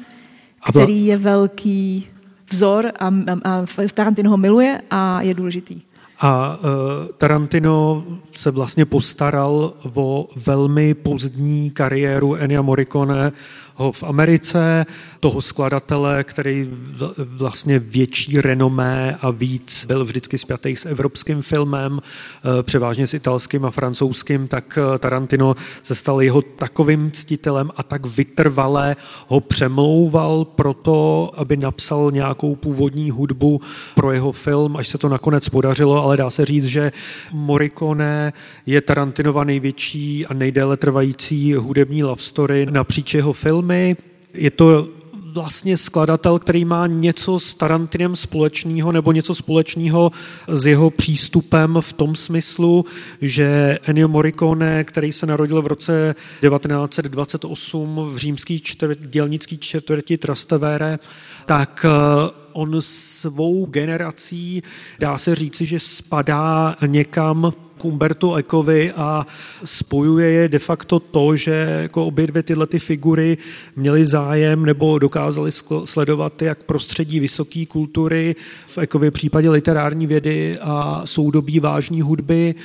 který 0.70 1.06
je 1.06 1.18
velký 1.18 2.08
vzor 2.52 2.92
a, 3.00 3.08
a, 3.08 3.12
a 3.44 3.66
Tarantino 3.94 4.30
ho 4.30 4.38
miluje 4.38 4.82
a 4.92 5.22
je 5.22 5.34
důležitý. 5.34 5.82
A 6.24 6.58
uh, 6.58 7.12
Tarantino 7.18 8.04
se 8.32 8.52
vlastně 8.52 8.86
postaral 8.86 9.74
o 9.94 10.30
velmi 10.36 10.94
pozdní 10.94 11.72
kariéru 11.72 12.36
Ennio 12.36 12.64
Morricone 12.64 13.32
ho 13.76 13.92
v 13.92 14.04
Americe, 14.04 14.86
toho 15.20 15.42
skladatele, 15.42 16.24
který 16.24 16.70
vlastně 17.18 17.80
větší 17.80 18.42
renomé 18.42 19.18
a 19.22 19.30
víc 19.30 19.86
byl 19.86 20.06
vždycky 20.06 20.38
spjatý 20.38 20.76
s 20.76 20.86
evropským 20.86 21.42
filmem, 21.42 22.00
eh, 22.00 22.64
převážně 22.64 23.08
s 23.08 23.14
italským 23.14 23.66
a 23.66 23.72
francouzským, 23.72 24.48
tak 24.48 24.78
eh, 24.78 24.98
Tarantino 24.98 25.56
se 25.84 25.96
stal 25.96 26.22
jeho 26.22 26.42
takovým 26.42 27.12
ctitelem 27.12 27.72
a 27.78 27.84
tak 27.84 28.06
vytrvale 28.06 28.96
ho 29.28 29.40
přemlouval 29.40 30.46
pro 30.46 30.74
to, 30.74 31.32
aby 31.36 31.58
napsal 31.58 32.12
nějakou 32.12 32.56
původní 32.56 33.12
hudbu 33.12 33.62
pro 33.96 34.12
jeho 34.12 34.32
film, 34.32 34.78
až 34.78 34.88
se 34.88 34.98
to 34.98 35.10
nakonec 35.10 35.50
podařilo, 35.50 36.04
ale 36.04 36.18
dá 36.18 36.30
se 36.30 36.46
říct, 36.46 36.66
že 36.66 36.92
Morricone 37.34 38.34
je 38.66 38.82
Tarantinova 38.82 39.44
největší 39.44 40.26
a 40.26 40.34
nejdéle 40.34 40.78
trvající 40.78 41.54
hudební 41.54 42.04
love 42.04 42.22
story 42.22 42.68
napříč 42.72 43.14
jeho 43.14 43.34
filmy. 43.62 43.96
Je 44.34 44.52
to 44.52 44.88
vlastně 45.34 45.78
skladatel, 45.78 46.40
který 46.40 46.66
má 46.66 46.88
něco 46.88 47.40
s 47.40 47.54
Tarantinem 47.54 48.16
společného 48.16 48.92
nebo 48.92 49.12
něco 49.12 49.36
společného 49.36 50.12
s 50.48 50.66
jeho 50.66 50.90
přístupem 50.90 51.78
v 51.82 51.94
tom 51.94 52.16
smyslu, 52.16 52.86
že 53.22 53.80
Ennio 53.84 54.08
Morricone, 54.08 54.84
který 54.84 55.12
se 55.12 55.26
narodil 55.26 55.62
v 55.62 55.68
roce 55.68 56.16
1928 56.42 58.10
v 58.14 58.18
římský 58.18 58.60
čtvrt, 58.60 59.00
dělnický 59.00 59.58
čtvrti 59.58 60.18
Trastevere, 60.18 61.00
tak 61.46 61.86
eh, 61.86 62.32
on 62.54 62.78
svou 62.80 63.66
generací, 63.66 64.64
dá 65.00 65.18
se 65.18 65.36
říci, 65.36 65.66
že 65.66 65.80
spadá 65.80 66.76
někam 66.88 67.54
k 67.82 67.86
Umberto 67.86 68.36
Ecovi 68.36 68.92
a 68.92 69.26
spojuje 69.64 70.32
je 70.32 70.48
de 70.48 70.60
facto 70.60 71.00
to, 71.00 71.36
že 71.36 71.80
jako 71.82 72.06
obě 72.06 72.28
dvě 72.28 72.44
tyhle 72.44 72.68
ty 72.68 72.80
figury 72.80 73.38
měly 73.76 74.06
zájem 74.06 74.66
nebo 74.66 75.00
dokázali 75.00 75.52
sledovat 75.86 76.42
jak 76.42 76.64
prostředí 76.64 77.20
vysoké 77.20 77.66
kultury, 77.66 78.36
v 78.66 78.78
Ecově 78.78 79.12
případě 79.12 79.50
literární 79.50 80.08
vědy 80.08 80.58
a 80.62 81.02
soudobí 81.06 81.60
vážní 81.60 82.02
hudby, 82.02 82.56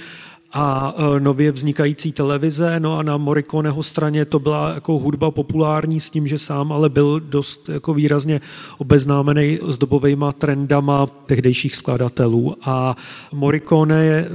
a 0.52 0.94
e, 0.96 1.20
nově 1.20 1.52
vznikající 1.52 2.12
televize. 2.12 2.80
No 2.80 2.98
a 2.98 3.02
na 3.02 3.16
Morriconeho 3.16 3.82
straně 3.82 4.24
to 4.24 4.38
byla 4.38 4.74
jako 4.74 4.98
hudba 4.98 5.30
populární 5.30 6.00
s 6.00 6.10
tím, 6.10 6.26
že 6.26 6.38
sám 6.38 6.72
ale 6.72 6.88
byl 6.88 7.20
dost 7.20 7.68
jako 7.68 7.94
výrazně 7.94 8.40
obeznámený 8.78 9.58
s 9.68 9.78
dobovými 9.78 10.24
trendama 10.38 11.06
tehdejších 11.06 11.76
skladatelů. 11.76 12.54
A 12.62 12.96
Morricone, 13.32 13.96
e, 13.96 14.26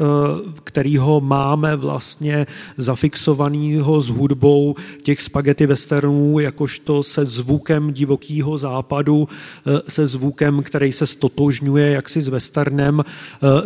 kterýho 0.63 1.21
máme 1.21 1.75
vlastně 1.75 2.47
zafixovanýho 2.77 4.01
s 4.01 4.09
hudbou 4.09 4.75
těch 5.03 5.21
spaghetti 5.21 5.65
westernů, 5.65 6.39
jakožto 6.39 7.03
se 7.03 7.25
zvukem 7.25 7.93
divokého 7.93 8.57
západu, 8.57 9.27
e, 9.65 9.91
se 9.91 10.07
zvukem, 10.07 10.63
který 10.63 10.91
se 10.91 11.07
stotožňuje 11.07 11.91
jaksi 11.91 12.21
s 12.21 12.27
westernem, 12.27 13.03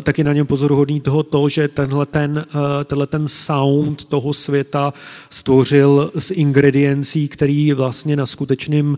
taky 0.03 0.23
na 0.23 0.33
něm 0.33 0.47
pozoruhodný 0.47 0.99
toho 0.99 1.23
to, 1.23 1.49
že 1.49 1.67
tenhle 1.67 2.05
ten 2.05 2.44
Eh, 2.49 2.85
tenhle 2.85 3.07
ten 3.07 3.27
sound 3.27 4.05
toho 4.05 4.33
světa 4.33 4.93
stvořil 5.29 6.11
z 6.17 6.31
ingrediencí, 6.31 7.27
který 7.27 7.73
vlastně 7.73 8.15
na 8.15 8.25
skutečném 8.25 8.97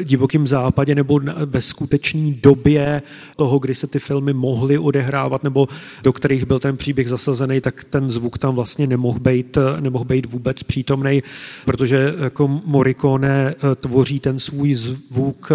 eh, 0.00 0.04
divokém 0.04 0.46
západě 0.46 0.94
nebo 0.94 1.20
ve 1.44 1.60
skutečné 1.60 2.34
době 2.42 3.02
toho, 3.36 3.58
kdy 3.58 3.74
se 3.74 3.86
ty 3.86 3.98
filmy 3.98 4.32
mohly 4.32 4.78
odehrávat 4.78 5.44
nebo 5.44 5.68
do 6.02 6.12
kterých 6.12 6.46
byl 6.46 6.58
ten 6.58 6.76
příběh 6.76 7.08
zasazený, 7.08 7.60
tak 7.60 7.84
ten 7.84 8.10
zvuk 8.10 8.38
tam 8.38 8.54
vlastně 8.54 8.86
nemohl 8.86 9.18
být, 9.18 9.56
eh, 9.56 9.80
nemohl 9.80 10.04
být 10.04 10.26
vůbec 10.26 10.62
přítomný, 10.62 11.22
protože 11.64 12.14
jako 12.18 12.48
Morricone 12.48 13.54
tvoří 13.80 14.20
ten 14.20 14.38
svůj 14.38 14.74
zvuk 14.74 15.52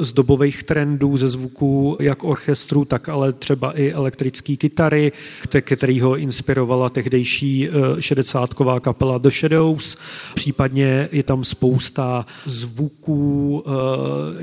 z 0.00 0.12
dobových 0.12 0.62
trendů, 0.62 1.16
ze 1.16 1.28
zvuků 1.28 1.96
jak 2.00 2.24
orchestru, 2.24 2.84
tak 2.84 3.08
ale 3.08 3.32
třeba 3.32 3.72
i 3.72 3.92
elektrické 3.92 4.56
kytary, 4.56 5.12
kterýho 5.60 6.16
inspirovala 6.32 6.88
tehdejší 6.88 7.68
60 8.00 8.50
eh, 8.60 8.80
kapela 8.80 9.18
The 9.18 9.30
Shadows. 9.30 9.96
Případně 10.34 11.08
je 11.12 11.22
tam 11.22 11.44
spousta 11.44 12.26
zvuků, 12.46 13.62
eh, 13.66 13.70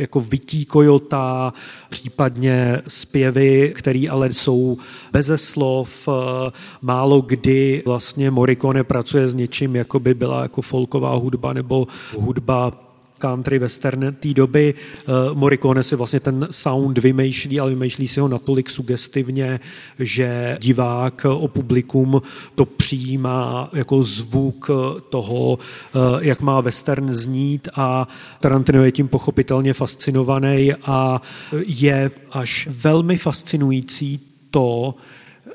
jako 0.01 0.21
vytí 0.21 0.65
kojota, 0.65 1.53
případně 1.89 2.81
zpěvy, 2.87 3.73
které 3.75 4.05
ale 4.09 4.33
jsou 4.33 4.77
beze 5.11 5.37
slov. 5.37 6.07
Eh, 6.07 6.51
málo 6.81 7.21
kdy 7.21 7.83
vlastně 7.85 8.31
Morricone 8.31 8.83
pracuje 8.83 9.27
s 9.27 9.33
něčím, 9.33 9.75
jako 9.75 9.99
by 9.99 10.13
byla 10.13 10.41
jako 10.41 10.61
folková 10.61 11.15
hudba 11.15 11.53
nebo 11.53 11.87
hudba 12.17 12.88
country 13.19 13.59
western 13.59 14.15
té 14.19 14.33
doby. 14.33 14.73
Eh, 14.73 15.03
Morricone 15.33 15.83
si 15.83 15.95
vlastně 15.95 16.19
ten 16.19 16.47
sound 16.51 16.97
vymýšlí, 16.97 17.59
ale 17.59 17.69
vymýšlí 17.69 18.07
si 18.07 18.19
ho 18.19 18.27
natolik 18.27 18.69
sugestivně, 18.69 19.59
že 19.99 20.57
divák 20.61 21.25
o 21.29 21.47
publikum 21.47 22.21
to 22.55 22.65
přijímá 22.65 23.69
jako 23.73 24.03
zvuk 24.03 24.69
toho, 25.09 25.59
eh, 25.59 25.99
jak 26.19 26.41
má 26.41 26.61
western 26.61 27.11
znít 27.11 27.67
a 27.75 28.07
Tarantino 28.39 28.83
je 28.83 28.91
tím 28.91 29.07
pochopitelně 29.07 29.73
fascinovaný 29.73 30.73
a 30.73 31.21
je 31.65 32.11
až 32.31 32.67
velmi 32.71 33.17
fascinující 33.17 34.19
to, 34.51 34.95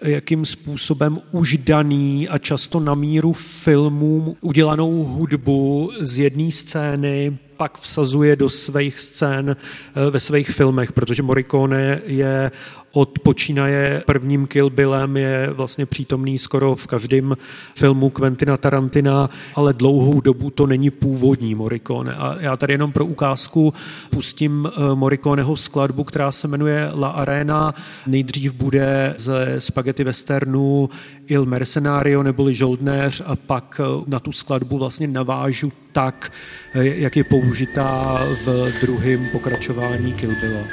jakým 0.03 0.45
způsobem 0.45 1.21
už 1.33 1.57
daný 1.57 2.29
a 2.29 2.39
často 2.39 2.81
na 2.81 2.95
míru 2.95 3.33
filmům 3.33 4.37
udělanou 4.41 5.05
hudbu 5.05 5.91
z 6.01 6.19
jedné 6.19 6.51
scény 6.53 7.39
pak 7.57 7.79
vsazuje 7.79 8.37
do 8.37 8.51
svých 8.51 8.99
scén 8.99 9.57
eh, 9.57 10.11
ve 10.11 10.21
svých 10.21 10.51
filmech, 10.51 10.93
protože 10.93 11.23
Morricone 11.23 12.01
je 12.07 12.51
od 12.95 13.19
počínaje 13.19 14.03
prvním 14.07 14.47
Kill 14.47 14.71
Billem 14.71 15.17
je 15.17 15.51
vlastně 15.53 15.87
přítomný 15.87 16.39
skoro 16.39 16.75
v 16.75 16.87
každém 16.87 17.37
filmu 17.75 18.11
Quentina 18.11 18.57
Tarantina, 18.57 19.31
ale 19.55 19.73
dlouhou 19.73 20.21
dobu 20.21 20.51
to 20.51 20.67
není 20.67 20.91
původní 20.91 21.55
Morricone. 21.55 22.15
A 22.15 22.37
já 22.41 22.57
tady 22.57 22.73
jenom 22.73 22.93
pro 22.93 23.07
ukázku 23.07 23.75
pustím 24.11 24.69
eh, 24.69 24.95
Morriconeho 24.95 25.57
skladbu, 25.57 26.05
která 26.05 26.33
se 26.33 26.49
jmenuje 26.49 26.91
La 26.95 27.09
Arena. 27.09 27.75
Nejdřív 28.07 28.53
bude 28.53 29.15
ze 29.19 29.55
spaghetti 29.59 30.05
westernu 30.05 30.89
Il 31.27 31.45
Mercenario 31.45 32.23
neboli 32.23 32.55
Žoldnéř 32.55 33.23
a 33.27 33.37
pak 33.37 33.81
eh, 33.81 34.05
na 34.07 34.21
tu 34.21 34.33
skladbu 34.33 34.79
vlastně 34.79 35.09
navážu 35.09 35.73
tak, 35.93 36.33
eh, 36.75 36.85
jak 36.85 37.17
je 37.17 37.25
použitá 37.25 38.21
v 38.45 38.73
druhém 38.81 39.29
pokračování 39.33 40.13
Kill 40.13 40.35
Billa. 40.41 40.65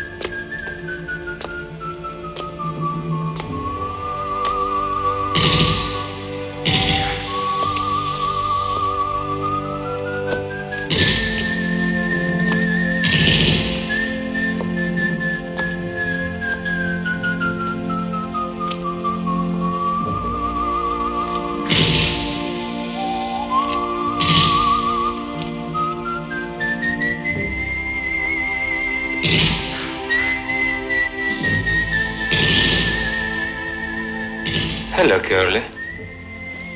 Curly. 35.31 35.63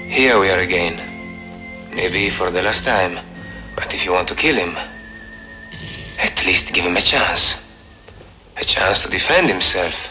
Here 0.08 0.40
we 0.40 0.50
are 0.50 0.60
again. 0.60 0.96
Maybe 1.94 2.30
for 2.30 2.52
the 2.52 2.62
last 2.62 2.86
time. 2.86 3.20
But 3.76 3.94
if 3.94 4.06
you 4.06 4.14
want 4.14 4.30
to 4.30 4.34
kill 4.34 4.56
him, 4.56 4.78
at 6.18 6.46
least 6.46 6.72
give 6.72 6.86
him 6.86 6.96
a 6.96 7.02
chance. 7.02 7.58
A 8.56 8.64
chance 8.64 9.04
to 9.04 9.10
defend 9.10 9.50
himself. 9.50 10.08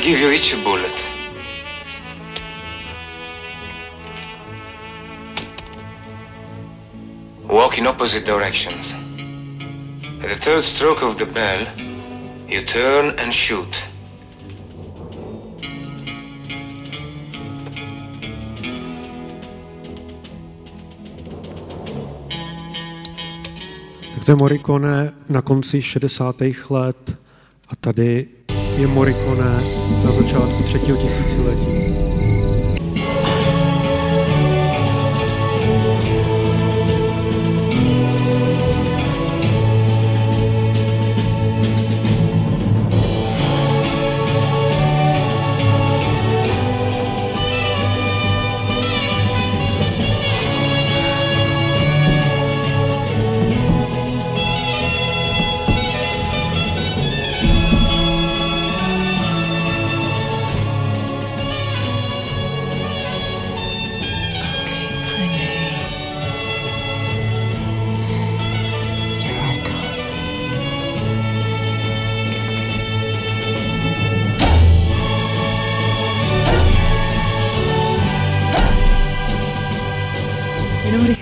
Give 0.00 0.18
you 0.18 0.30
each 0.30 0.54
a 0.54 0.56
bullet. 0.64 1.04
Walk 7.48 7.78
in 7.78 7.86
opposite 7.86 8.24
directions. 8.24 8.94
At 10.22 10.28
the 10.28 10.36
third 10.36 10.64
stroke 10.64 11.02
of 11.02 11.18
the 11.18 11.26
bell, 11.26 11.66
you 12.48 12.64
turn 12.64 13.14
and 13.18 13.32
shoot. 13.32 13.84
Tak 24.14 24.24
to 24.24 24.78
je 24.78 25.12
na 25.28 25.42
konci 25.42 25.82
60. 25.82 26.70
let 26.70 27.16
a 27.68 27.76
tady 27.76 28.39
je 28.76 28.86
Morricone 28.86 29.62
na 30.04 30.12
začátku 30.12 30.62
třetího 30.62 30.96
tisíciletí. 30.96 31.99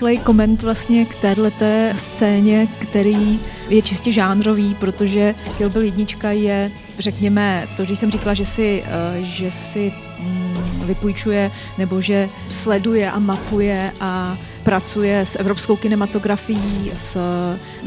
Rychlej 0.08 0.24
koment 0.24 0.62
vlastně 0.62 1.04
k 1.04 1.14
téhleté 1.14 1.92
scéně, 1.96 2.68
který 2.78 3.40
je 3.68 3.82
čistě 3.82 4.12
žánrový, 4.12 4.74
protože 4.74 5.34
Kill 5.56 5.70
Bill 5.70 5.84
jednička 5.84 6.30
je, 6.30 6.70
řekněme, 6.98 7.68
to, 7.76 7.84
že 7.84 7.96
jsem 7.96 8.10
říkala, 8.10 8.34
že 8.34 8.46
si, 8.46 8.84
eh, 8.86 9.18
že 9.22 9.52
si 9.52 9.92
mm, 10.18 10.86
vypůjčuje 10.86 11.50
nebo 11.78 12.00
že 12.00 12.28
sleduje 12.48 13.10
a 13.10 13.18
mapuje 13.18 13.92
a 14.00 14.38
pracuje 14.68 15.26
s 15.26 15.38
evropskou 15.38 15.76
kinematografií, 15.76 16.90
s, 16.94 17.16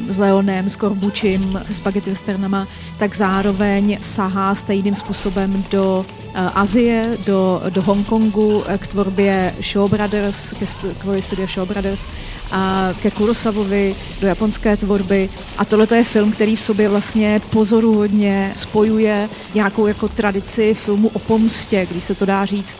s 0.09 0.17
Leonem, 0.17 0.69
s 0.69 0.75
Korbučím, 0.75 1.59
se 1.63 1.73
spaghetti 1.73 2.09
westernama, 2.09 2.67
tak 2.97 3.15
zároveň 3.15 3.97
sahá 4.01 4.55
stejným 4.55 4.95
způsobem 4.95 5.63
do 5.71 6.05
uh, 6.05 6.57
Azie, 6.57 7.17
do, 7.25 7.61
do 7.69 7.81
Hongkongu 7.81 8.63
k 8.77 8.87
tvorbě 8.87 9.53
Shaw 9.61 9.89
Brothers, 9.89 10.53
ke 10.53 10.67
stu, 10.67 10.87
k 10.97 11.21
studia 11.21 11.47
Shaw 11.47 11.67
Brothers 11.67 12.05
a 12.51 12.89
ke 13.01 13.11
Kurosavovi, 13.11 13.95
do 14.21 14.27
japonské 14.27 14.77
tvorby. 14.77 15.29
A 15.57 15.65
tohle 15.65 15.87
je 15.95 16.03
film, 16.03 16.31
který 16.31 16.55
v 16.55 16.61
sobě 16.61 16.89
vlastně 16.89 17.41
pozoruhodně 17.49 18.51
spojuje 18.55 19.29
nějakou 19.53 19.87
jako 19.87 20.07
tradici 20.07 20.73
filmu 20.73 21.11
o 21.13 21.19
pomstě, 21.19 21.87
když 21.91 22.03
se 22.03 22.15
to 22.15 22.25
dá 22.25 22.45
říct, 22.45 22.77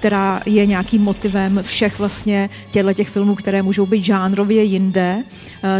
která 0.00 0.40
je 0.46 0.66
nějakým 0.66 1.02
motivem 1.02 1.60
všech 1.62 1.98
vlastně 1.98 2.50
těchto 2.70 2.92
těch 2.92 3.08
filmů, 3.08 3.34
které 3.34 3.62
můžou 3.62 3.86
být 3.86 4.04
žánrově 4.04 4.62
jinde, 4.62 5.24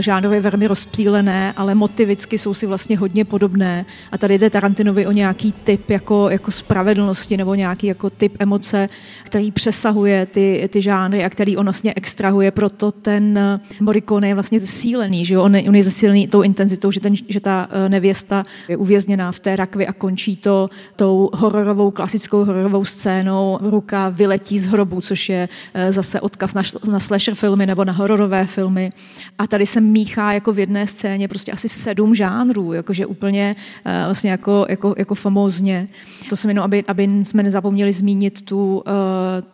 žánrově 0.00 0.40
velmi 0.40 0.66
rozptýlené, 0.66 1.52
ale 1.56 1.74
motivicky 1.74 2.38
jsou 2.38 2.54
si 2.54 2.66
vlastně 2.66 2.98
hodně 2.98 3.24
podobné. 3.24 3.86
A 4.12 4.18
tady 4.18 4.38
jde 4.38 4.50
Tarantinovi 4.50 5.06
o 5.06 5.12
nějaký 5.12 5.52
typ 5.52 5.90
jako, 5.90 6.30
jako 6.30 6.50
spravedlnosti 6.50 7.36
nebo 7.36 7.54
nějaký 7.54 7.86
jako 7.86 8.10
typ 8.10 8.36
emoce, 8.38 8.88
který 9.24 9.50
přesahuje 9.50 10.26
ty, 10.26 10.68
ty 10.72 10.82
žánry 10.82 11.24
a 11.24 11.30
který 11.30 11.56
on 11.56 11.64
vlastně 11.64 11.92
extrahuje, 11.96 12.50
proto 12.50 12.92
ten 12.92 13.38
Morricone 13.80 14.28
je 14.28 14.34
vlastně 14.34 14.60
zesílený, 14.60 15.24
že 15.24 15.34
jo? 15.34 15.42
On, 15.42 15.56
je, 15.56 15.68
on 15.68 15.74
je 15.74 15.84
zesílený 15.84 16.28
tou 16.28 16.42
intenzitou, 16.42 16.90
že, 16.90 17.00
ten, 17.00 17.14
že 17.28 17.40
ta 17.40 17.68
nevěsta 17.88 18.44
je 18.68 18.76
uvězněná 18.76 19.32
v 19.32 19.40
té 19.40 19.56
rakvi 19.56 19.86
a 19.86 19.92
končí 19.92 20.36
to 20.36 20.70
tou 20.96 21.30
hororovou, 21.34 21.90
klasickou 21.90 22.44
hororovou 22.44 22.84
scénou, 22.84 23.58
ruka 23.62 24.09
vyletí 24.10 24.58
z 24.58 24.66
hrobu, 24.66 25.00
což 25.00 25.28
je 25.28 25.48
zase 25.90 26.20
odkaz 26.20 26.54
na, 26.54 26.62
na 26.90 27.00
slasher 27.00 27.34
filmy 27.34 27.66
nebo 27.66 27.84
na 27.84 27.92
hororové 27.92 28.46
filmy. 28.46 28.92
A 29.38 29.46
tady 29.46 29.66
se 29.66 29.80
míchá 29.80 30.32
jako 30.32 30.52
v 30.52 30.58
jedné 30.58 30.86
scéně 30.86 31.28
prostě 31.28 31.52
asi 31.52 31.68
sedm 31.68 32.14
žánrů, 32.14 32.72
jakože 32.72 33.06
úplně 33.06 33.56
vlastně 34.04 34.30
jako, 34.30 34.66
jako, 34.68 34.94
jako 34.98 35.14
famózně. 35.14 35.88
To 36.28 36.36
jsem 36.36 36.50
jenom, 36.50 36.64
aby, 36.64 36.84
aby 36.88 37.08
jsme 37.22 37.42
nezapomněli 37.42 37.92
zmínit 37.92 38.40
tu, 38.40 38.82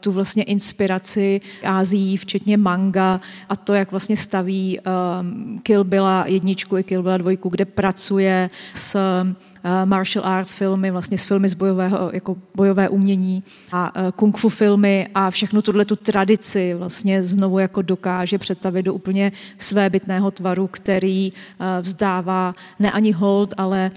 tu 0.01 0.13
vlastně 0.13 0.43
inspiraci 0.43 1.41
Ázií, 1.65 2.17
včetně 2.17 2.57
manga 2.57 3.21
a 3.49 3.57
to, 3.57 3.75
jak 3.75 3.91
vlastně 3.91 4.17
staví 4.17 4.81
Kill 5.63 5.85
Billa 5.85 6.25
jedničku 6.27 6.79
i 6.79 6.85
Kill 6.85 7.03
Billa 7.03 7.17
dvojku, 7.17 7.49
kde 7.49 7.65
pracuje 7.65 8.51
s 8.75 8.99
martial 9.85 10.27
arts 10.27 10.55
filmy, 10.55 10.91
vlastně 10.91 11.19
s 11.19 11.25
filmy 11.25 11.49
z 11.49 11.55
bojového, 11.55 12.11
jako 12.13 12.37
bojové 12.55 12.89
umění 12.89 13.45
a 13.73 13.93
kung 14.17 14.39
fu 14.39 14.49
filmy 14.49 15.09
a 15.15 15.31
všechno 15.31 15.63
tuhle 15.63 15.85
tu 15.85 15.97
tradici 15.97 16.75
vlastně 16.75 17.23
znovu 17.23 17.59
jako 17.59 17.83
dokáže 17.83 18.39
představit 18.39 18.83
do 18.83 18.95
úplně 18.95 19.33
svébytného 19.59 20.31
tvaru, 20.31 20.67
který 20.67 21.33
vzdává 21.81 22.55
ne 22.79 22.91
ani 22.91 23.13
hold, 23.13 23.55
ale 23.57 23.91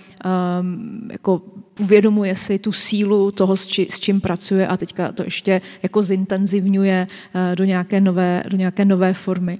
um, 0.62 1.10
jako 1.12 1.42
uvědomuje 1.80 2.36
si 2.36 2.60
tu 2.60 2.72
sílu 2.72 3.32
toho, 3.32 3.58
s, 3.58 3.68
či, 3.68 3.88
s 3.92 4.00
čím 4.00 4.22
pracuje 4.22 4.68
a 4.68 4.78
teďka 4.78 5.12
to 5.12 5.24
ještě 5.24 5.62
jako 5.84 6.04
zintenzivňuje 6.04 7.08
do 7.56 7.64
nějaké 7.64 8.02
nové, 8.02 8.44
do 8.50 8.58
nějaké 8.58 8.86
nové 8.86 9.14
formy. 9.14 9.60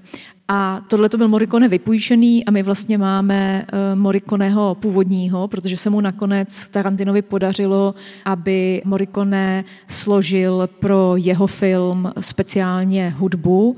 A 0.52 0.82
tohle 0.88 1.10
to 1.10 1.18
byl 1.18 1.28
Morricone 1.28 1.68
vypůjčený 1.68 2.46
a 2.46 2.52
my 2.52 2.64
vlastně 2.64 2.98
máme 2.98 3.66
uh, 3.74 4.00
Morriconeho 4.00 4.76
původního, 4.76 5.48
protože 5.48 5.78
se 5.78 5.90
mu 5.90 6.02
nakonec 6.02 6.70
Tarantinovi 6.70 7.22
podařilo, 7.22 7.96
aby 8.26 8.82
Morricone 8.86 9.64
složil 9.88 10.70
pro 10.80 11.14
jeho 11.18 11.48
film 11.48 12.12
speciálně 12.20 13.16
hudbu. 13.18 13.78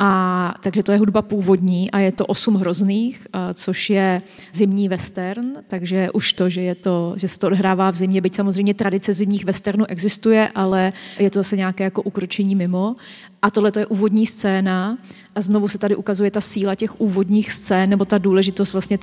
A 0.00 0.54
takže 0.60 0.82
to 0.82 0.92
je 0.92 0.98
hudba 0.98 1.22
původní 1.22 1.90
a 1.90 1.98
je 1.98 2.12
to 2.12 2.26
osm 2.26 2.54
hrozných, 2.54 3.26
což 3.54 3.90
je 3.90 4.22
zimní 4.52 4.88
western, 4.88 5.52
takže 5.68 6.10
už 6.10 6.32
to, 6.32 6.48
že, 6.48 6.60
je 6.60 6.74
to, 6.74 7.14
že 7.16 7.28
se 7.28 7.38
to 7.38 7.46
odhrává 7.46 7.90
v 7.90 7.96
zimě, 7.96 8.20
byť 8.20 8.34
samozřejmě 8.34 8.74
tradice 8.74 9.14
zimních 9.14 9.44
westernů 9.44 9.86
existuje, 9.86 10.48
ale 10.54 10.92
je 11.18 11.30
to 11.30 11.38
zase 11.38 11.56
nějaké 11.56 11.84
jako 11.84 12.02
ukročení 12.02 12.54
mimo. 12.54 12.96
A 13.42 13.50
tohle 13.50 13.72
to 13.72 13.78
je 13.78 13.86
úvodní 13.86 14.26
scéna 14.26 14.98
a 15.34 15.40
znovu 15.40 15.68
se 15.68 15.78
tady 15.78 15.96
ukazuje 15.96 16.30
ta 16.30 16.40
síla 16.40 16.74
těch 16.74 17.00
úvodních 17.00 17.52
scén, 17.52 17.90
nebo 17.90 18.04
ta 18.04 18.18
důležitost 18.18 18.72
vlastně 18.72 18.98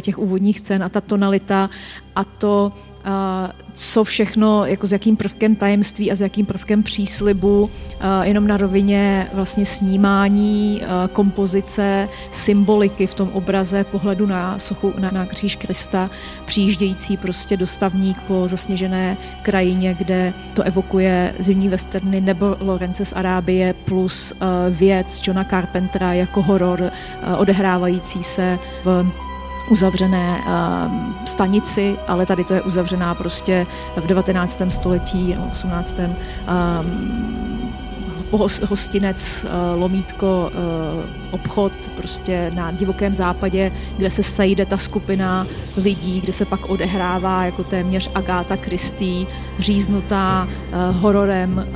těch 0.00 0.18
úvodních 0.18 0.58
scén 0.58 0.84
a 0.84 0.88
ta 0.88 1.00
tonalita 1.00 1.70
a 2.16 2.24
to, 2.24 2.72
co 3.72 4.04
všechno, 4.04 4.66
jako 4.66 4.86
s 4.86 4.92
jakým 4.92 5.16
prvkem 5.16 5.56
tajemství 5.56 6.12
a 6.12 6.16
s 6.16 6.20
jakým 6.20 6.46
prvkem 6.46 6.82
příslibu, 6.82 7.70
jenom 8.22 8.46
na 8.46 8.56
rovině 8.56 9.28
vlastně 9.32 9.66
snímání, 9.66 10.82
kompozice, 11.12 12.08
symboliky 12.30 13.06
v 13.06 13.14
tom 13.14 13.28
obraze, 13.32 13.84
pohledu 13.84 14.26
na 14.26 14.58
sochu, 14.58 14.92
na, 14.98 15.10
na 15.10 15.26
kříž 15.26 15.56
Krista, 15.56 16.10
přijíždějící 16.44 17.16
prostě 17.16 17.56
dostavník 17.56 18.20
po 18.20 18.48
zasněžené 18.48 19.16
krajině, 19.42 19.94
kde 19.98 20.32
to 20.54 20.62
evokuje 20.62 21.34
zimní 21.38 21.68
westerny 21.68 22.20
nebo 22.20 22.56
Lorence 22.60 23.04
z 23.04 23.12
Arábie 23.12 23.72
plus 23.72 24.32
věc 24.70 25.20
Johna 25.26 25.44
Carpentera 25.44 26.12
jako 26.12 26.42
horor 26.42 26.90
odehrávající 27.36 28.22
se 28.22 28.58
v 28.84 29.10
uzavřené 29.68 30.44
um, 30.46 31.14
stanici, 31.26 31.96
ale 32.08 32.26
tady 32.26 32.44
to 32.44 32.54
je 32.54 32.62
uzavřená 32.62 33.14
prostě 33.14 33.66
v 33.96 34.06
19. 34.06 34.62
století 34.68 35.34
nebo 35.34 35.46
18. 35.52 35.94
Hostinec, 38.38 39.44
uh, 39.44 39.80
lomítko, 39.80 40.50
uh, 40.54 41.34
obchod 41.34 41.72
prostě 41.96 42.52
na 42.54 42.70
divokém 42.72 43.14
západě, 43.14 43.72
kde 43.96 44.10
se 44.10 44.22
sejde 44.22 44.66
ta 44.66 44.76
skupina 44.76 45.46
lidí, 45.76 46.20
kde 46.20 46.32
se 46.32 46.44
pak 46.44 46.70
odehrává 46.70 47.44
jako 47.44 47.64
téměř 47.64 48.10
Agáta 48.14 48.56
Christie, 48.56 49.26
říznutá 49.58 50.48
uh, 50.48 50.96
hororem 50.96 51.66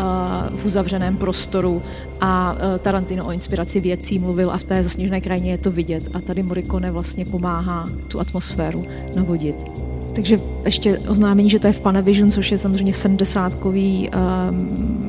v 0.57 0.65
uzavřeném 0.65 1.17
prostoru 1.17 1.83
a 2.21 2.57
Tarantino 2.79 3.27
o 3.27 3.33
inspiraci 3.33 3.81
věcí 3.81 4.19
mluvil 4.19 4.51
a 4.51 4.59
v 4.59 4.65
té 4.65 4.83
zasněžené 4.83 5.21
krajině 5.21 5.51
je 5.51 5.59
to 5.59 5.71
vidět 5.71 6.09
a 6.15 6.21
tady 6.21 6.43
Morricone 6.43 6.91
vlastně 6.91 7.25
pomáhá 7.25 7.89
tu 8.09 8.21
atmosféru 8.21 8.87
navodit. 9.17 9.57
Takže 10.15 10.41
ještě 10.65 10.99
oznámení, 10.99 11.51
že 11.51 11.59
to 11.59 11.67
je 11.67 11.73
v 11.73 11.81
Panavision, 11.81 12.31
což 12.31 12.53
je 12.53 12.59
samozřejmě 12.59 12.93
70-kový 12.93 14.11
um, 14.11 15.08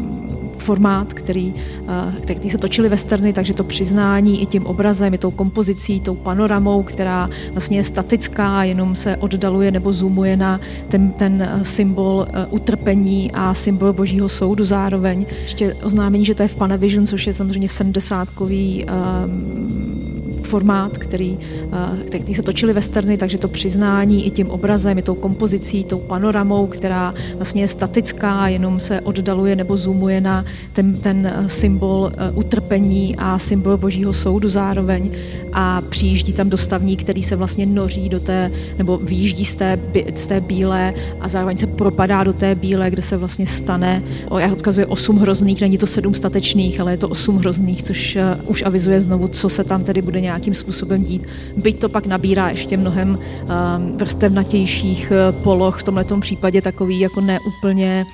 formát, 0.60 1.14
který, 1.14 1.54
uh, 1.82 2.16
který 2.22 2.50
se 2.50 2.58
točily 2.58 2.90
westerny, 2.90 3.34
takže 3.34 3.54
to 3.54 3.64
přiznání 3.64 4.42
i 4.42 4.46
tím 4.46 4.66
obrazem, 4.66 5.14
i 5.14 5.18
tou 5.18 5.32
kompozicí, 5.32 6.00
tou 6.00 6.16
panoramou, 6.16 6.84
která 6.84 7.30
vlastně 7.52 7.78
je 7.78 7.84
statická, 7.84 8.64
jenom 8.64 8.96
se 8.96 9.18
oddaluje 9.18 9.72
nebo 9.72 9.94
zoomuje 9.94 10.38
na 10.38 10.60
ten, 10.88 11.12
ten 11.12 11.50
uh, 11.56 11.64
symbol 11.64 12.28
uh, 12.30 12.54
utrpení 12.54 13.32
a 13.32 13.54
symbol 13.54 13.94
božího 13.94 14.30
soudu 14.30 14.66
zároveň. 14.66 15.26
Ještě 15.42 15.74
oznámení, 15.74 16.26
že 16.26 16.36
to 16.36 16.44
je 16.44 16.48
v 16.48 16.56
Panavision, 16.56 17.08
což 17.08 17.28
je 17.28 17.34
samozřejmě 17.34 17.68
70-kový 17.68 18.86
um, 18.86 20.19
formát, 20.50 20.98
který, 20.98 21.38
eh, 21.72 22.04
který 22.06 22.36
se 22.36 22.42
točily 22.42 22.74
westerny, 22.74 23.18
takže 23.18 23.38
to 23.38 23.48
přiznání 23.48 24.28
i 24.28 24.30
tím 24.30 24.50
obrazem, 24.50 24.98
i 24.98 25.02
tou 25.02 25.16
kompozicí, 25.16 25.84
tou 25.84 26.00
panoramou, 26.00 26.68
která 26.68 27.14
vlastně 27.36 27.62
je 27.62 27.68
statická, 27.68 28.48
jenom 28.48 28.80
se 28.80 29.02
oddaluje 29.02 29.56
nebo 29.56 29.78
zoomuje 29.78 30.22
na 30.22 30.46
ten, 30.74 30.98
ten 30.98 31.28
eh, 31.28 31.50
symbol 31.50 32.12
eh, 32.12 32.32
utrpení 32.32 33.16
a 33.18 33.40
symbol 33.40 33.78
božího 33.78 34.14
soudu 34.14 34.50
zároveň. 34.50 35.12
A 35.54 35.82
přijíždí 35.82 36.34
tam 36.34 36.50
dostavník, 36.50 37.02
který 37.02 37.24
se 37.24 37.36
vlastně 37.36 37.66
noří 37.66 38.10
do 38.10 38.20
té, 38.20 38.52
nebo 38.78 38.98
výjíždí 38.98 39.46
z 39.46 39.56
té, 39.56 39.80
z 40.16 40.28
té 40.28 40.42
bílé 40.42 40.94
a 41.20 41.28
zároveň 41.28 41.58
se 41.58 41.68
propadá 41.68 42.24
do 42.24 42.34
té 42.34 42.56
bílé, 42.56 42.90
kde 42.90 43.02
se 43.02 43.18
vlastně 43.18 43.48
stane, 43.48 44.04
já 44.38 44.52
odkazuji 44.52 44.86
osm 44.86 45.18
hrozných, 45.18 45.62
není 45.62 45.78
to 45.78 45.88
sedm 45.88 46.14
statečných, 46.14 46.80
ale 46.80 46.94
je 46.94 46.98
to 46.98 47.10
osm 47.10 47.38
hrozných, 47.38 47.84
což 47.84 48.18
už 48.46 48.62
avizuje 48.62 49.02
znovu, 49.02 49.28
co 49.28 49.50
se 49.50 49.64
tam 49.64 49.84
tedy 49.84 50.02
bude 50.02 50.22
nějakým 50.40 50.54
způsobem 50.54 51.04
dít. 51.04 51.24
Byť 51.58 51.80
to 51.80 51.90
pak 51.90 52.06
nabírá 52.06 52.50
ještě 52.50 52.78
mnohem 52.78 53.10
um, 53.10 53.98
vrstevnatějších 53.98 55.12
uh, 55.12 55.42
poloh, 55.42 55.80
v 55.80 55.84
tomto 55.84 56.20
případě 56.20 56.62
takový 56.62 57.00
jako 57.00 57.22
neúplně 57.22 58.06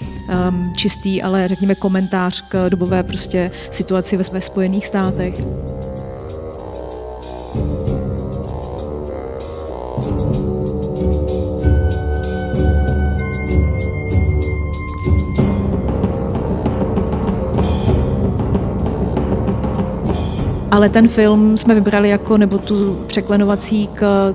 um, 0.49 0.73
čistý, 0.77 1.21
ale 1.21 1.47
řekněme 1.47 1.75
komentář 1.75 2.43
k 2.49 2.69
dobové 2.69 3.03
prostě 3.03 3.51
situaci 3.71 4.17
ve, 4.17 4.23
ve 4.31 4.41
Spojených 4.41 4.85
státech. 4.85 5.35
Ale 20.75 20.89
ten 20.89 21.07
film 21.07 21.57
jsme 21.57 21.75
vybrali 21.75 22.09
jako, 22.09 22.37
nebo 22.37 22.57
tu 22.57 22.97
překlenovací 23.07 23.87
k 23.87 24.33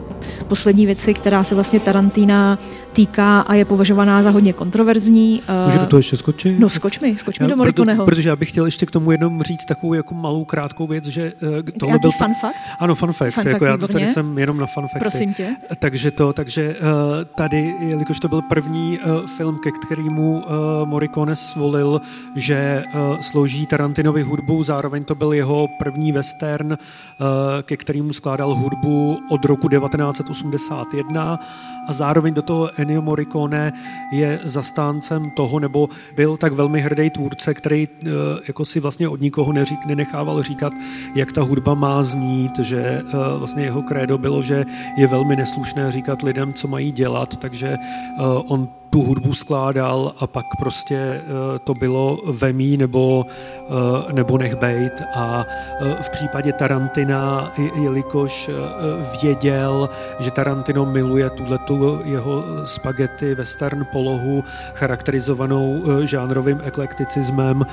poslední 0.49 0.87
věci, 0.87 1.15
která 1.15 1.45
se 1.45 1.55
vlastně 1.55 1.81
Tarantina 1.81 2.59
týká 2.93 3.41
a 3.41 3.55
je 3.55 3.65
považovaná 3.65 4.23
za 4.23 4.31
hodně 4.31 4.53
kontroverzní. 4.53 5.43
Může 5.65 5.79
do 5.79 5.87
toho 5.87 5.99
ještě 5.99 6.17
skočit? 6.17 6.61
No 6.61 6.69
skoč 6.69 7.01
mi, 7.01 7.17
skoč 7.19 7.39
mi 7.39 7.47
do 7.47 7.57
Morikoneho. 7.57 8.05
Protože 8.05 8.29
já 8.29 8.37
bych 8.37 8.49
chtěl 8.49 8.65
ještě 8.65 8.87
k 8.87 8.91
tomu 8.91 9.11
jenom 9.11 9.43
říct 9.43 9.65
takovou 9.65 9.95
jako 9.95 10.15
malou 10.15 10.45
krátkou 10.45 10.87
věc, 10.87 11.07
že 11.07 11.33
uh, 11.43 11.49
tohle 11.79 11.95
Jaký 11.95 12.03
byl... 12.03 12.11
fun 12.11 12.35
fact? 12.41 12.55
Ano, 12.81 12.95
fun 12.95 13.13
fact, 13.13 13.35
fun 13.35 13.47
jako 13.47 13.59
fact 13.59 13.71
já 13.71 13.77
to 13.77 13.89
tady 13.89 14.07
jsem 14.07 14.39
jenom 14.39 14.59
na 14.59 14.67
fun 14.67 14.83
facty. 14.83 14.99
Prosím 14.99 15.35
tě. 15.35 15.57
Takže 15.79 16.11
to, 16.11 16.33
takže 16.33 16.77
uh, 16.81 16.87
tady, 17.35 17.75
jelikož 17.81 18.21
to 18.21 18.29
byl 18.29 18.43
první 18.43 18.99
film, 19.37 19.59
ke 19.63 19.71
kterému 19.87 20.45
Morricone 20.85 21.37
svolil, 21.37 22.01
že 22.37 22.85
slouží 23.21 23.67
Tarantinovi 23.67 24.23
hudbu, 24.23 24.63
zároveň 24.63 25.05
to 25.05 25.15
byl 25.15 25.33
jeho 25.33 25.69
první 25.79 26.13
western, 26.13 26.79
ke 27.63 27.77
kterému 27.77 28.13
skládal 28.13 28.55
hudbu 28.55 29.19
od 29.31 29.45
roku 29.45 29.69
1981 30.13 31.41
a 31.89 31.93
zároveň 31.93 32.35
do 32.35 32.43
toho 32.43 32.71
Ennio 32.81 33.03
Morricone 33.03 33.73
je 34.13 34.41
zastáncem 34.45 35.31
toho, 35.31 35.61
nebo 35.61 35.89
byl 36.17 36.37
tak 36.37 36.53
velmi 36.53 36.81
hrdý 36.81 37.11
tvůrce, 37.11 37.55
který 37.55 37.89
eh, 37.89 38.09
jako 38.49 38.65
si 38.65 38.81
vlastně 38.81 39.09
od 39.09 39.21
nikoho 39.21 39.53
neřík, 39.53 39.87
nenechával 39.87 40.43
říkat, 40.43 40.73
jak 41.15 41.33
ta 41.33 41.43
hudba 41.43 41.75
má 41.75 42.03
znít, 42.03 42.59
že 42.59 42.81
eh, 42.81 43.03
vlastně 43.39 43.65
jeho 43.65 43.83
krédo 43.83 44.19
bylo, 44.19 44.43
že 44.43 44.65
je 44.97 45.07
velmi 45.07 45.37
neslušné 45.37 45.93
říkat 45.93 46.23
lidem, 46.23 46.53
co 46.53 46.69
mají 46.69 46.93
dělat, 46.93 47.37
takže 47.37 47.69
eh, 47.69 48.23
on 48.47 48.69
tu 48.91 49.03
hudbu 49.03 49.35
skládal 49.35 50.13
a 50.19 50.27
pak 50.27 50.47
prostě 50.59 50.97
eh, 50.97 51.23
to 51.65 51.75
bylo 51.75 52.19
vemí 52.27 52.77
nebo, 52.77 53.27
eh, 53.27 54.13
nebo 54.13 54.39
nech 54.39 54.55
bejt. 54.55 55.03
A 55.15 55.47
eh, 55.81 55.97
v 56.03 56.11
případě 56.11 56.53
Tarantina, 56.53 57.53
jelikož 57.75 58.51
věděl, 59.23 59.89
že 60.19 60.31
Tarantino 60.31 60.87
miluje 60.87 61.31
tuto 61.31 62.01
jeho 62.05 62.45
spaghetti 62.65 63.35
western 63.35 63.87
polohu 63.93 64.45
charakterizovanou 64.75 65.83
žánrovým 66.05 66.61
eklekticismem, 66.65 67.67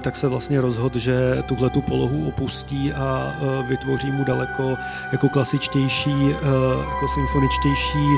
tak 0.00 0.16
se 0.16 0.28
vlastně 0.28 0.60
rozhodl, 0.60 0.98
že 0.98 1.42
tuhle 1.46 1.70
tu 1.70 1.80
polohu 1.80 2.28
opustí 2.28 2.92
a 2.92 3.34
vytvoří 3.68 4.10
mu 4.10 4.24
daleko 4.24 4.76
jako 5.12 5.28
klasičtější, 5.28 6.28
jako 6.28 7.08
symfoničtější 7.14 8.08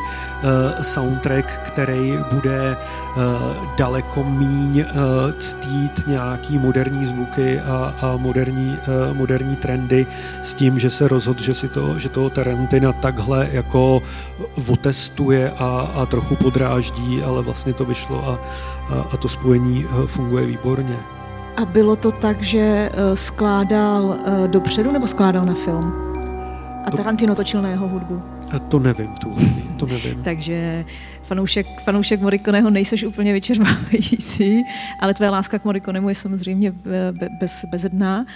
soundtrack, 0.83 1.47
který 1.67 2.19
bude 2.37 2.77
uh, 2.77 3.23
daleko 3.77 4.25
míň 4.25 4.81
uh, 4.81 5.33
ctít 5.39 6.07
nějaký 6.07 6.59
moderní 6.59 7.07
zvuky 7.07 7.61
a, 7.61 7.95
a 8.01 8.17
moderní, 8.17 8.79
uh, 9.11 9.17
moderní 9.17 9.57
trendy 9.57 10.07
s 10.43 10.55
tím, 10.55 10.79
že 10.79 10.91
se 10.91 11.09
rozhodl, 11.09 11.43
že, 11.43 11.55
si 11.55 11.69
to, 11.69 11.99
že 11.99 12.09
toho 12.09 12.31
Tarantina 12.31 12.93
takhle 12.93 13.49
jako 13.53 14.03
otestuje 14.69 15.51
a, 15.51 15.91
a 15.95 16.07
trochu 16.07 16.37
podráždí, 16.37 17.23
ale 17.23 17.43
vlastně 17.43 17.73
to 17.73 17.85
vyšlo 17.85 18.29
a, 18.29 18.39
a, 18.95 19.07
a 19.13 19.17
to 19.17 19.29
spojení 19.29 19.87
funguje 20.07 20.47
výborně. 20.47 20.97
A 21.57 21.65
bylo 21.65 21.97
to 21.97 22.13
tak, 22.13 22.43
že 22.43 22.91
skládal 23.15 24.17
dopředu 24.47 24.93
nebo 24.93 25.07
skládal 25.07 25.47
na 25.47 25.55
film? 25.55 26.07
A 26.87 26.91
Tarantino 26.91 27.35
točil 27.35 27.63
na 27.63 27.69
jeho 27.69 27.89
hudbu? 27.89 28.23
A 28.55 28.59
to 28.59 28.79
nevím, 28.79 29.09
tu, 29.09 29.35
to 29.77 29.87
nevím. 29.87 30.23
Takže 30.23 30.85
fanoušek, 31.27 31.67
fanoušek 31.85 32.21
Morikoneho 32.21 32.71
nejseš 32.71 33.05
úplně 33.05 33.33
vyčerpávající, 33.33 34.63
ale 35.01 35.15
tvé 35.15 35.29
láska 35.29 35.59
k 35.59 35.65
Morikonemu 35.65 36.09
je 36.09 36.15
samozřejmě 36.15 36.75
bez, 37.41 37.65
bezedná, 37.71 38.21
uh, 38.21 38.27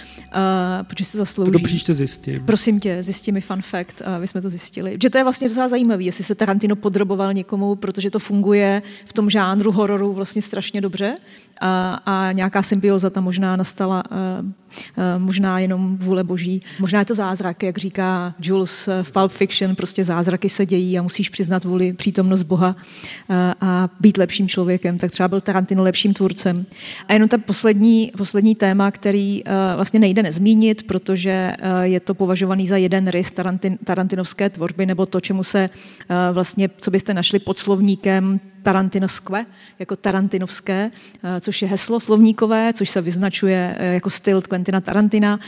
protože 0.83 1.05
se 1.05 1.17
zaslouží. 1.17 1.51
To 1.51 1.57
do 1.57 1.63
příště 1.63 1.93
zjistím. 1.93 2.45
Prosím 2.45 2.79
tě, 2.79 3.03
zjistí 3.03 3.31
mi 3.31 3.41
fun 3.41 3.61
fact, 3.61 4.01
aby 4.01 4.27
jsme 4.27 4.41
to 4.41 4.49
zjistili. 4.49 4.97
Že 5.03 5.09
to 5.09 5.17
je 5.17 5.23
vlastně 5.23 5.47
docela 5.47 5.69
zajímavé, 5.69 6.03
jestli 6.03 6.23
se 6.23 6.35
Tarantino 6.35 6.75
podroboval 6.75 7.33
někomu, 7.33 7.75
protože 7.75 8.09
to 8.09 8.19
funguje 8.19 8.81
v 9.05 9.13
tom 9.13 9.29
žánru 9.29 9.71
hororu 9.71 10.13
vlastně 10.13 10.41
strašně 10.41 10.81
dobře 10.81 11.15
a, 11.61 12.01
a 12.05 12.31
nějaká 12.31 12.63
symbioza 12.63 13.09
tam 13.09 13.23
možná 13.23 13.55
nastala, 13.55 14.03
uh, 14.11 14.17
možná 15.17 15.59
jenom 15.59 15.97
vůle 15.97 16.23
boží. 16.23 16.61
Možná 16.79 16.99
je 16.99 17.05
to 17.05 17.15
zázrak, 17.15 17.63
jak 17.63 17.77
říká 17.77 18.35
Jules 18.39 18.89
v 19.01 19.11
Pulp 19.11 19.31
Fiction, 19.31 19.75
prostě 19.75 20.03
zázraky 20.03 20.49
se 20.49 20.65
dějí 20.65 20.99
a 20.99 21.01
musíš 21.01 21.29
přiznat 21.29 21.63
vůli 21.63 21.93
přítomnost 21.93 22.43
Boha 22.43 22.75
a 23.61 23.89
být 23.99 24.17
lepším 24.17 24.47
člověkem, 24.47 24.97
tak 24.97 25.11
třeba 25.11 25.27
byl 25.27 25.41
Tarantino 25.41 25.83
lepším 25.83 26.13
tvůrcem. 26.13 26.65
A 27.07 27.13
jenom 27.13 27.29
ten 27.29 27.41
poslední, 27.41 28.11
poslední 28.17 28.55
téma, 28.55 28.91
který 28.91 29.43
vlastně 29.75 29.99
nejde 29.99 30.23
nezmínit, 30.23 30.83
protože 30.83 31.51
je 31.81 31.99
to 31.99 32.13
považovaný 32.13 32.67
za 32.67 32.77
jeden 32.77 33.07
rys 33.07 33.31
Tarantin, 33.31 33.77
tarantinovské 33.83 34.49
tvorby, 34.49 34.85
nebo 34.85 35.05
to, 35.05 35.21
čemu 35.21 35.43
se 35.43 35.69
vlastně, 36.33 36.69
co 36.77 36.91
byste 36.91 37.13
našli 37.13 37.39
pod 37.39 37.57
slovníkem 37.57 38.39
Tarantinoskve, 38.61 39.45
jako 39.79 39.95
tarantinovské, 39.95 40.91
což 41.39 41.61
je 41.61 41.67
heslo 41.67 41.99
slovníkové, 41.99 42.73
což 42.73 42.89
se 42.89 43.01
vyznačuje 43.01 43.77
jako 43.79 44.09
styl 44.09 44.41
Quentina 44.41 44.81
Tarantina. 44.81 45.39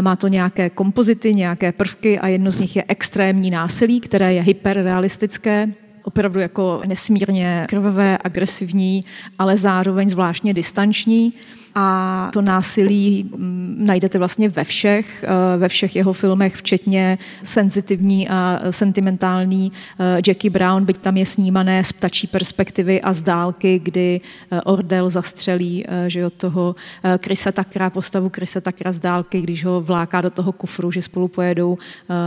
Má 0.00 0.16
to 0.16 0.28
nějaké 0.28 0.70
kompozity, 0.70 1.34
nějaké 1.34 1.72
prvky 1.72 2.18
a 2.18 2.28
jedno 2.28 2.52
z 2.52 2.58
nich 2.58 2.76
je 2.76 2.84
extrémní 2.88 3.50
násilí, 3.50 4.00
které 4.00 4.34
je 4.34 4.42
hyperrealistické, 4.42 5.66
opravdu 6.02 6.40
jako 6.40 6.82
nesmírně 6.86 7.66
krvavé, 7.68 8.18
agresivní, 8.24 9.04
ale 9.38 9.56
zároveň 9.56 10.08
zvláštně 10.08 10.54
distanční 10.54 11.32
a 11.80 12.30
to 12.32 12.42
násilí 12.42 13.30
mm, 13.36 13.76
najdete 13.78 14.18
vlastně 14.18 14.48
ve 14.48 14.64
všech, 14.64 15.24
eh, 15.24 15.58
ve 15.58 15.68
všech 15.68 15.96
jeho 15.96 16.12
filmech, 16.12 16.56
včetně 16.56 17.18
senzitivní 17.42 18.28
a 18.28 18.60
sentimentální 18.70 19.72
eh, 19.98 20.20
Jackie 20.26 20.50
Brown, 20.50 20.84
byť 20.84 20.98
tam 20.98 21.16
je 21.16 21.26
snímané 21.26 21.84
z 21.84 21.92
ptačí 21.92 22.26
perspektivy 22.26 23.00
a 23.00 23.12
z 23.12 23.22
dálky, 23.22 23.78
kdy 23.78 24.20
eh, 24.20 24.60
Ordel 24.60 25.10
zastřelí 25.10 25.84
že 26.06 26.26
od 26.26 26.32
toho 26.32 26.74
Krisa 27.18 27.52
Takra, 27.52 27.90
postavu 27.90 28.28
Krisa 28.28 28.60
Takra 28.60 28.92
z 28.92 28.98
dálky, 28.98 29.40
když 29.40 29.64
ho 29.64 29.80
vláká 29.80 30.20
do 30.20 30.30
toho 30.30 30.52
kufru, 30.52 30.90
že 30.90 31.02
spolu 31.02 31.28
pojedou 31.28 31.78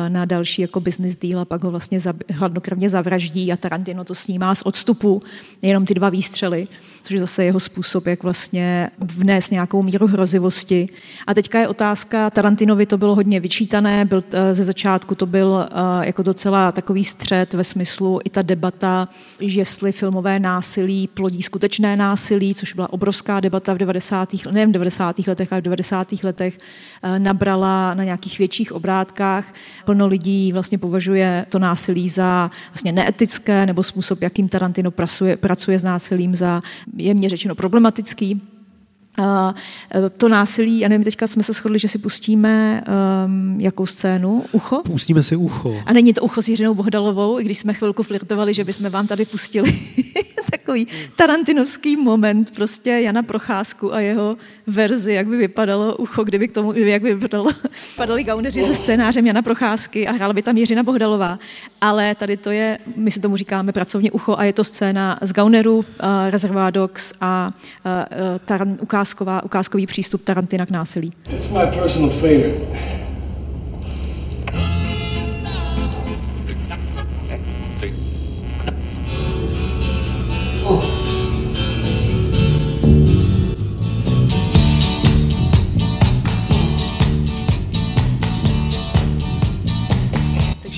na 0.07 0.25
další 0.25 0.61
jako 0.61 0.79
business 0.79 1.15
deal 1.15 1.39
a 1.39 1.45
pak 1.45 1.63
ho 1.63 1.71
vlastně 1.71 1.99
hladnokrvně 2.33 2.89
zavraždí 2.89 3.51
a 3.51 3.57
Tarantino 3.57 4.03
to 4.03 4.15
snímá 4.15 4.55
z 4.55 4.61
odstupu, 4.61 5.21
jenom 5.61 5.85
ty 5.85 5.93
dva 5.93 6.09
výstřely, 6.09 6.67
což 7.01 7.13
je 7.13 7.19
zase 7.19 7.43
jeho 7.43 7.59
způsob, 7.59 8.07
jak 8.07 8.23
vlastně 8.23 8.89
vnést 8.99 9.41
nést 9.41 9.51
nějakou 9.51 9.81
míru 9.81 10.07
hrozivosti. 10.07 10.89
A 11.27 11.33
teďka 11.33 11.59
je 11.59 11.67
otázka, 11.67 12.29
Tarantinovi 12.29 12.85
to 12.85 12.97
bylo 12.97 13.15
hodně 13.15 13.39
vyčítané, 13.39 14.05
byl, 14.05 14.23
eh, 14.33 14.53
ze 14.53 14.63
začátku 14.63 15.15
to 15.15 15.25
byl 15.25 15.65
eh, 15.65 16.05
jako 16.05 16.23
docela 16.23 16.71
takový 16.71 17.05
střed 17.05 17.53
ve 17.53 17.63
smyslu 17.63 18.19
i 18.23 18.29
ta 18.29 18.41
debata, 18.41 19.09
jestli 19.39 19.91
filmové 19.91 20.39
násilí 20.39 21.07
plodí 21.07 21.41
skutečné 21.41 21.95
násilí, 21.97 22.55
což 22.55 22.73
byla 22.73 22.93
obrovská 22.93 23.39
debata 23.39 23.73
v 23.73 23.77
90. 23.77 24.45
nejen 24.51 24.69
v 24.69 24.73
90. 24.73 25.27
letech, 25.27 25.53
ale 25.53 25.61
v 25.61 25.63
90. 25.63 26.23
letech 26.23 26.59
eh, 27.03 27.19
nabrala 27.19 27.93
na 27.93 28.03
nějakých 28.03 28.39
větších 28.39 28.71
obrátkách. 28.71 29.53
Plno 29.85 30.07
lidí 30.07 30.53
vlastně 30.53 30.77
považuje 30.77 31.45
to 31.49 31.59
násilí 31.59 32.09
za 32.09 32.51
vlastně 32.69 32.91
neetické 32.91 33.65
nebo 33.65 33.83
způsob, 33.83 34.21
jakým 34.21 34.49
Tarantino 34.49 34.91
pracuje, 34.91 35.37
pracuje 35.37 35.79
s 35.79 35.83
násilím 35.83 36.35
za 36.35 36.61
jemně 36.97 37.29
řečeno 37.29 37.55
problematický. 37.55 38.41
A 39.17 39.55
to 40.17 40.29
násilí, 40.29 40.79
já 40.79 40.89
nevím, 40.89 41.03
teďka 41.03 41.27
jsme 41.27 41.43
se 41.43 41.53
shodli, 41.53 41.79
že 41.79 41.89
si 41.89 41.97
pustíme 41.97 42.83
um, 43.25 43.59
jakou 43.59 43.85
scénu? 43.85 44.45
Ucho? 44.51 44.81
Pustíme 44.83 45.23
si 45.23 45.35
ucho. 45.35 45.75
A 45.85 45.93
není 45.93 46.13
to 46.13 46.21
ucho 46.21 46.41
s 46.41 46.47
Jiřinou 46.47 46.73
Bohdalovou, 46.73 47.39
i 47.39 47.43
když 47.43 47.59
jsme 47.59 47.73
chvilku 47.73 48.03
flirtovali, 48.03 48.53
že 48.53 48.63
bychom 48.63 48.89
vám 48.89 49.07
tady 49.07 49.25
pustili 49.25 49.79
takový 50.51 50.87
tarantinovský 51.15 51.97
moment, 51.97 52.51
prostě 52.55 52.89
Jana 52.89 53.23
Procházku 53.23 53.93
a 53.93 53.99
jeho 53.99 54.37
verzi, 54.67 55.13
jak 55.13 55.27
by 55.27 55.37
vypadalo 55.37 55.95
ucho, 55.95 56.23
kdyby 56.23 56.47
k 56.47 56.51
tomu, 56.51 56.73
jak 56.73 57.01
by 57.01 57.15
vypadalo, 57.15 57.51
padaly 57.95 58.23
gauneři 58.23 58.63
se 58.63 58.75
scénářem 58.75 59.27
Jana 59.27 59.41
Procházky 59.41 60.07
a 60.07 60.11
hrála 60.11 60.33
by 60.33 60.41
tam 60.41 60.57
Jiřina 60.57 60.83
Bohdalová. 60.83 61.39
Ale 61.81 62.15
tady 62.15 62.37
to 62.37 62.51
je, 62.51 62.77
my 62.95 63.11
si 63.11 63.19
tomu 63.19 63.37
říkáme 63.37 63.71
pracovně 63.71 64.11
ucho 64.11 64.35
a 64.37 64.43
je 64.43 64.53
to 64.53 64.63
scéna 64.63 65.19
z 65.21 65.33
gaunerů, 65.33 65.77
uh, 65.77 65.83
Reservoir 66.29 66.73
Dogs 66.73 67.13
a 67.21 67.51
uh, 67.85 67.91
taran, 68.45 68.77
ukázková, 68.81 69.43
ukázkový 69.43 69.87
přístup 69.87 70.23
Tarantina 70.23 70.65
k 70.65 70.69
násilí. 70.69 71.13
My 71.29 71.67
personal 71.81 72.09
favorite. 72.09 73.10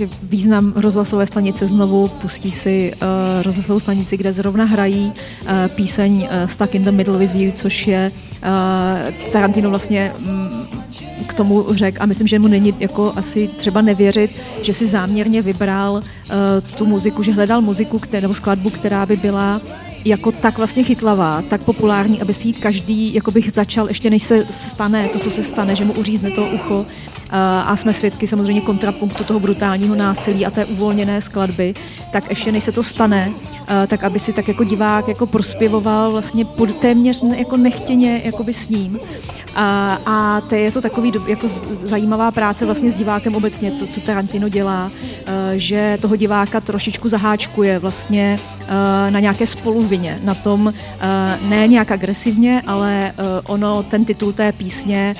Takže 0.04 0.18
význam 0.24 0.74
rozhlasové 0.76 1.28
stanice 1.28 1.68
znovu 1.68 2.08
pustí 2.08 2.52
si 2.52 2.94
uh, 2.94 3.08
rozhlasovou 3.44 3.80
stanici, 3.80 4.18
kde 4.18 4.34
zrovna 4.34 4.66
hrají 4.66 5.14
uh, 5.14 5.50
píseň 5.68 6.14
uh, 6.22 6.28
Stuck 6.46 6.76
in 6.76 6.84
the 6.84 6.92
Middle 6.92 7.18
with 7.18 7.36
You, 7.36 7.52
což 7.52 7.88
je 7.88 8.12
uh, 8.12 9.32
Tarantino 9.32 9.70
vlastně 9.70 10.14
um, 10.20 10.68
k 11.28 11.34
tomu 11.34 11.66
řekl. 11.70 11.98
A 12.02 12.06
myslím, 12.06 12.28
že 12.28 12.40
mu 12.40 12.48
není 12.48 12.74
jako 12.80 13.14
asi 13.16 13.50
třeba 13.58 13.82
nevěřit, 13.82 14.32
že 14.62 14.74
si 14.74 14.88
záměrně 14.88 15.42
vybral 15.42 15.94
uh, 15.94 16.02
tu 16.78 16.86
muziku, 16.86 17.24
že 17.24 17.34
hledal 17.34 17.62
muziku 17.62 18.00
které, 18.00 18.22
nebo 18.22 18.34
skladbu, 18.34 18.70
která 18.70 19.06
by 19.06 19.18
byla 19.18 19.62
jako 20.06 20.32
tak 20.32 20.58
vlastně 20.58 20.84
chytlavá, 20.84 21.44
tak 21.50 21.64
populární, 21.64 22.22
aby 22.22 22.34
si 22.34 22.48
ji 22.48 22.54
každý 22.54 23.14
jako 23.14 23.32
bych 23.32 23.52
začal, 23.52 23.88
ještě 23.88 24.10
než 24.10 24.24
se 24.24 24.46
stane 24.50 25.08
to, 25.08 25.20
co 25.20 25.30
se 25.30 25.44
stane, 25.44 25.76
že 25.76 25.86
mu 25.86 25.94
uřízne 25.94 26.32
to 26.32 26.46
ucho, 26.46 26.86
a 27.66 27.76
jsme 27.76 27.94
svědky 27.94 28.28
samozřejmě 28.28 28.62
kontrapunktu 28.62 29.24
toho 29.24 29.40
brutálního 29.40 29.96
násilí 29.96 30.46
a 30.46 30.52
té 30.52 30.66
uvolněné 30.66 31.22
skladby, 31.22 31.74
tak 32.12 32.30
ještě 32.30 32.52
než 32.52 32.64
se 32.64 32.72
to 32.72 32.84
stane, 32.84 33.32
tak 33.88 34.04
aby 34.04 34.20
si 34.20 34.34
tak 34.34 34.48
jako 34.48 34.64
divák 34.64 35.08
jako 35.08 35.26
prospěvoval 35.26 36.12
vlastně 36.12 36.46
pod, 36.46 36.76
téměř 36.76 37.24
jako 37.36 37.58
nechtěně 37.58 38.22
jakoby 38.24 38.54
s 38.54 38.70
ním. 38.70 39.00
A, 39.56 40.00
a 40.06 40.42
to 40.42 40.56
je 40.56 40.72
to 40.72 40.82
takový 40.82 41.12
jako 41.28 41.48
zajímavá 41.84 42.32
práce 42.32 42.66
vlastně 42.66 42.92
s 42.92 42.96
divákem 42.96 43.36
obecně, 43.36 43.72
co, 43.72 43.88
co 43.88 44.02
Tarantino 44.02 44.50
dělá, 44.50 44.92
že 45.56 45.98
toho 46.02 46.16
diváka 46.16 46.62
trošičku 46.62 47.10
zaháčkuje 47.10 47.80
vlastně 47.80 48.40
na 49.10 49.20
nějaké 49.20 49.48
spoluvině, 49.48 50.20
na 50.24 50.34
tom 50.34 50.74
ne 51.42 51.68
nějak 51.68 51.92
agresivně, 51.92 52.62
ale 52.68 53.14
ono, 53.46 53.84
ten 53.84 54.06
titul 54.06 54.34
té 54.34 54.52
písně 54.52 55.16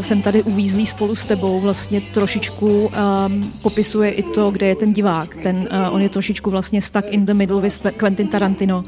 jsem 0.00 0.22
tady 0.22 0.42
uvízlý 0.42 0.86
spolu 0.86 1.14
s 1.14 1.24
tebou 1.36 1.60
vlastně 1.60 2.00
trošičku 2.00 2.84
um, 2.84 3.52
popisuje 3.62 4.10
i 4.10 4.22
to, 4.22 4.50
kde 4.50 4.66
je 4.66 4.76
ten 4.76 4.92
divák. 4.92 5.36
Ten, 5.36 5.56
uh, 5.56 5.94
on 5.94 6.02
je 6.02 6.08
trošičku 6.08 6.50
vlastně 6.50 6.82
stuck 6.82 7.08
in 7.08 7.24
the 7.24 7.34
middle 7.34 7.60
with 7.60 7.80
Quentin 7.96 8.28
Tarantino, 8.28 8.78
uh, 8.78 8.84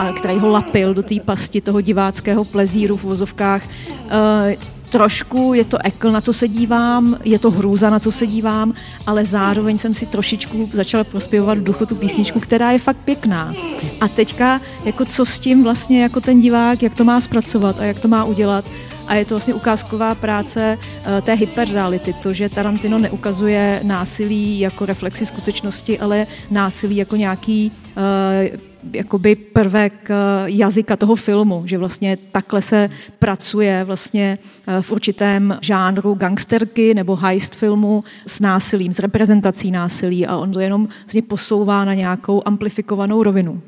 a 0.00 0.12
který 0.12 0.38
ho 0.38 0.48
lapil 0.48 0.94
do 0.94 1.02
té 1.02 1.14
pasti 1.24 1.60
toho 1.60 1.80
diváckého 1.80 2.44
plezíru 2.44 2.96
v 2.96 3.04
vozovkách. 3.04 3.62
Uh, 3.62 4.58
trošku 4.90 5.54
je 5.54 5.64
to 5.64 5.78
ekl, 5.84 6.10
na 6.10 6.20
co 6.20 6.32
se 6.32 6.48
dívám, 6.48 7.18
je 7.24 7.38
to 7.38 7.50
hrůza, 7.50 7.90
na 7.90 7.98
co 7.98 8.12
se 8.12 8.26
dívám, 8.26 8.74
ale 9.06 9.24
zároveň 9.24 9.78
jsem 9.78 9.94
si 9.94 10.06
trošičku 10.06 10.64
začala 10.64 11.04
prospěvovat 11.04 11.58
v 11.58 11.64
duchu 11.64 11.86
tu 11.86 11.94
písničku, 11.94 12.40
která 12.40 12.70
je 12.70 12.78
fakt 12.78 12.96
pěkná. 13.04 13.52
A 14.00 14.08
teďka, 14.08 14.60
jako 14.84 15.04
co 15.04 15.24
s 15.24 15.38
tím 15.38 15.62
vlastně 15.62 16.02
jako 16.02 16.20
ten 16.20 16.40
divák, 16.40 16.82
jak 16.82 16.94
to 16.94 17.04
má 17.04 17.20
zpracovat 17.20 17.80
a 17.80 17.84
jak 17.84 18.00
to 18.00 18.08
má 18.08 18.24
udělat, 18.24 18.64
a 19.12 19.14
je 19.14 19.24
to 19.24 19.34
vlastně 19.34 19.54
ukázková 19.54 20.14
práce 20.14 20.78
uh, 20.78 21.20
té 21.20 21.34
hyperreality, 21.34 22.12
to, 22.12 22.32
že 22.32 22.48
Tarantino 22.48 22.98
neukazuje 22.98 23.80
násilí 23.82 24.60
jako 24.60 24.86
reflexi 24.86 25.26
skutečnosti, 25.26 25.98
ale 25.98 26.26
násilí 26.50 26.96
jako 26.96 27.16
nějaký 27.16 27.72
uh, 27.96 28.58
jakoby 28.92 29.34
prvek 29.34 30.10
uh, 30.10 30.16
jazyka 30.46 30.96
toho 30.96 31.16
filmu, 31.16 31.62
že 31.66 31.78
vlastně 31.78 32.18
takhle 32.32 32.62
se 32.62 32.90
pracuje 33.18 33.84
vlastně 33.84 34.38
v 34.80 34.92
určitém 34.92 35.58
žánru 35.60 36.14
gangsterky 36.14 36.94
nebo 36.94 37.16
heist 37.16 37.54
filmu 37.54 38.04
s 38.26 38.40
násilím, 38.40 38.92
s 38.92 38.98
reprezentací 38.98 39.70
násilí 39.70 40.26
a 40.26 40.36
on 40.36 40.52
to 40.52 40.60
jenom 40.60 40.88
vlastně 41.00 41.22
posouvá 41.22 41.84
na 41.84 41.94
nějakou 41.94 42.42
amplifikovanou 42.44 43.22
rovinu. 43.22 43.62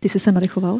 Ty 0.00 0.08
jsi 0.08 0.18
se 0.18 0.32
nadechoval? 0.32 0.78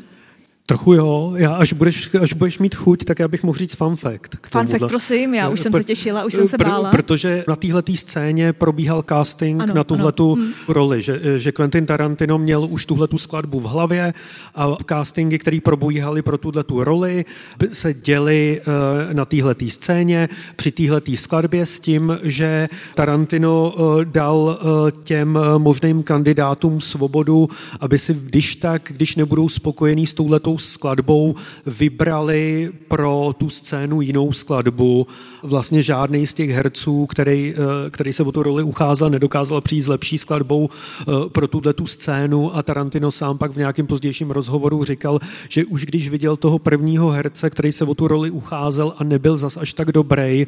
Trochu 0.69 0.93
jo, 0.93 1.33
já 1.37 1.55
až 1.55 1.73
budeš, 1.73 2.15
až 2.21 2.33
budeš 2.33 2.59
mít 2.59 2.75
chuť, 2.75 3.05
tak 3.05 3.19
já 3.19 3.29
bych 3.29 3.43
mohl 3.43 3.59
říct 3.59 3.75
fun 3.75 3.97
fact. 3.97 4.37
Fun 4.51 4.67
fact, 4.67 4.89
prosím, 4.89 5.35
já 5.35 5.49
už 5.49 5.61
jsem 5.61 5.73
se 5.73 5.85
těšila, 5.85 6.25
už 6.25 6.35
jsem 6.35 6.47
se 6.47 6.59
bála. 6.59 6.91
Protože 6.91 7.45
na 7.49 7.57
téhle 7.57 7.83
scéně 7.95 8.53
probíhal 8.53 9.05
casting 9.09 9.63
ano, 9.63 9.75
na 9.75 9.85
tuhletu 9.85 10.37
ano. 10.39 10.47
roli, 10.69 11.03
že, 11.03 11.21
že 11.37 11.53
Quentin 11.53 11.87
Tarantino 11.87 12.39
měl 12.39 12.65
už 12.65 12.87
tuhletu 12.87 13.19
skladbu 13.19 13.61
v 13.61 13.65
hlavě 13.65 14.15
a 14.55 14.77
castingy, 14.89 15.39
které 15.39 15.59
probíhaly 15.61 16.23
pro 16.23 16.39
tuhletu 16.39 16.85
roli, 16.85 17.25
se 17.73 17.95
děli 17.95 18.61
eh, 18.61 19.15
na 19.15 19.25
téhleté 19.25 19.71
scéně 19.71 20.29
při 20.57 20.71
téhleté 20.71 21.17
skladbě 21.17 21.67
s 21.67 21.81
tím, 21.81 22.19
že 22.23 22.69
Tarantino 22.95 23.75
eh, 23.77 24.05
dal 24.05 24.59
eh, 24.61 24.93
těm 25.05 25.39
možným 25.59 26.03
kandidátům 26.03 26.81
svobodu, 26.81 27.49
aby 27.81 27.99
si 27.99 28.15
když 28.15 28.57
tak, 28.57 28.93
když 28.97 29.17
nebudou 29.17 29.49
spokojení 29.49 30.07
s 30.07 30.15
touhletou 30.15 30.56
skladbou 30.59 31.35
vybrali 31.67 32.73
pro 32.89 33.35
tu 33.39 33.51
scénu 33.51 34.01
jinou 34.01 34.33
skladbu. 34.33 35.07
Vlastně 35.43 35.83
žádný 35.83 36.27
z 36.27 36.35
těch 36.35 36.51
herců, 36.51 37.07
který, 37.07 37.55
eh, 37.57 37.91
který 37.91 38.13
se 38.13 38.23
o 38.23 38.33
tu 38.33 38.43
roli 38.43 38.63
ucházel, 38.63 39.11
nedokázal 39.11 39.61
přijít 39.61 39.83
s 39.83 39.89
lepší 39.89 40.19
skladbou 40.19 40.69
eh, 40.69 41.05
pro 41.29 41.49
tuhle 41.49 41.73
tu 41.73 41.87
scénu 41.87 42.57
a 42.57 42.63
Tarantino 42.63 43.11
sám 43.11 43.39
pak 43.39 43.53
v 43.53 43.57
nějakém 43.57 43.87
pozdějším 43.87 44.31
rozhovoru 44.31 44.85
říkal, 44.85 45.21
že 45.49 45.65
už 45.65 45.85
když 45.85 46.09
viděl 46.09 46.37
toho 46.37 46.59
prvního 46.59 47.11
herce, 47.11 47.51
který 47.51 47.73
se 47.73 47.85
o 47.85 47.95
tu 47.95 48.09
roli 48.09 48.31
ucházel 48.31 48.93
a 48.99 49.05
nebyl 49.05 49.37
zas 49.37 49.57
až 49.57 49.73
tak 49.73 49.93
dobrý, 49.93 50.47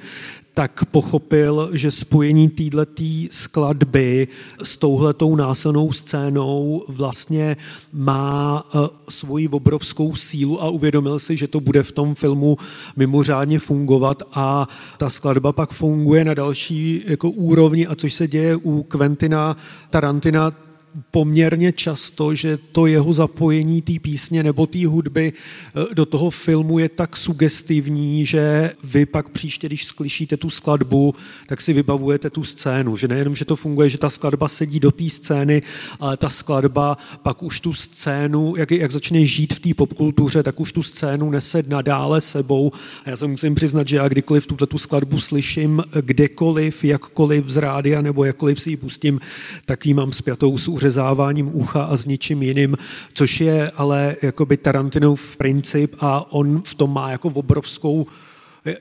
tak 0.55 0.85
pochopil, 0.85 1.71
že 1.73 1.91
spojení 1.91 2.49
této 2.49 2.85
skladby 3.31 4.29
s 4.63 4.77
touhletou 4.77 5.37
násilnou 5.37 5.93
scénou 5.93 6.85
vlastně 6.89 7.57
má 7.93 8.65
uh, 8.75 8.87
svoji 9.09 9.49
obrovskou 9.49 9.98
sílu 10.15 10.63
a 10.63 10.69
uvědomil 10.69 11.19
si, 11.19 11.37
že 11.37 11.49
to 11.49 11.61
bude 11.61 11.83
v 11.83 11.93
tom 11.93 12.15
filmu 12.15 12.57
mimořádně 12.97 13.59
fungovat 13.59 14.23
a 14.33 14.69
ta 14.97 15.11
skladba 15.11 15.53
pak 15.53 15.71
funguje 15.71 16.25
na 16.25 16.35
další 16.35 17.03
jako 17.07 17.31
úrovni. 17.31 17.87
A 17.87 17.95
což 17.95 18.15
se 18.15 18.29
děje 18.29 18.57
u 18.57 18.83
Quentina 18.83 19.57
Tarantina 19.91 20.68
poměrně 21.11 21.73
často, 21.73 22.35
že 22.35 22.59
to 22.73 22.87
jeho 22.87 23.13
zapojení 23.13 23.83
té 23.83 23.93
písně 24.03 24.43
nebo 24.43 24.67
té 24.67 24.87
hudby 24.87 25.33
eh, 25.33 25.95
do 25.95 26.07
toho 26.07 26.31
filmu 26.31 26.79
je 26.79 26.89
tak 26.89 27.17
sugestivní, 27.17 28.27
že 28.27 28.73
vy 28.85 29.07
pak 29.07 29.29
příště, 29.29 29.67
když 29.67 29.87
slyšíte 29.87 30.37
tu 30.37 30.51
skladbu, 30.51 31.15
tak 31.47 31.61
si 31.61 31.73
vybavujete 31.73 32.31
tu 32.31 32.45
scénu. 32.45 32.97
Že 32.97 33.09
nejenom, 33.09 33.37
že 33.37 33.45
to 33.45 33.57
funguje, 33.57 33.89
že 33.89 33.99
ta 33.99 34.11
skladba 34.11 34.49
sedí 34.49 34.81
do 34.81 34.91
té 34.91 35.11
scény, 35.11 35.63
ale 36.01 36.17
ta 36.17 36.29
skladba 36.29 36.99
pak 37.23 37.43
už 37.43 37.61
tu 37.61 37.75
scénu, 37.75 38.55
jak, 38.57 38.71
jak 38.71 38.91
začne 38.91 39.25
žít 39.25 39.55
v 39.55 39.61
té 39.61 39.75
popkultuře, 39.75 40.43
tak 40.43 40.61
už 40.61 40.73
tu 40.73 40.83
scénu 40.83 41.31
nese 41.31 41.63
nadále 41.69 42.21
sebou. 42.21 42.73
A 43.05 43.11
já 43.11 43.17
se 43.17 43.27
musím 43.27 43.55
přiznat, 43.55 43.89
že 43.89 43.97
já 43.97 44.09
kdykoliv 44.09 44.47
tuto 44.47 44.67
tu 44.67 44.79
skladbu 44.79 45.21
slyším 45.21 45.85
kdekoliv, 46.01 46.85
jakkoliv 46.85 47.49
z 47.49 47.57
rádia 47.57 48.01
nebo 48.03 48.25
jakkoliv 48.25 48.61
si 48.61 48.71
ji 48.71 48.77
pustím, 48.77 49.21
tak 49.67 49.87
ji 49.87 49.95
mám 49.95 50.13
spjatou 50.13 50.59
s 50.59 50.69
odřezáváním 50.89 51.51
ucha 51.53 51.83
a 51.83 51.97
s 51.97 52.07
ničím 52.07 52.43
jiným, 52.43 52.77
což 53.13 53.41
je 53.41 53.71
ale 53.77 54.17
jakoby 54.23 54.57
Tarantinův 54.57 55.37
princip 55.37 55.95
a 56.01 56.33
on 56.33 56.63
v 56.65 56.75
tom 56.75 56.93
má 56.93 57.11
jako 57.11 57.29
obrovskou 57.29 58.07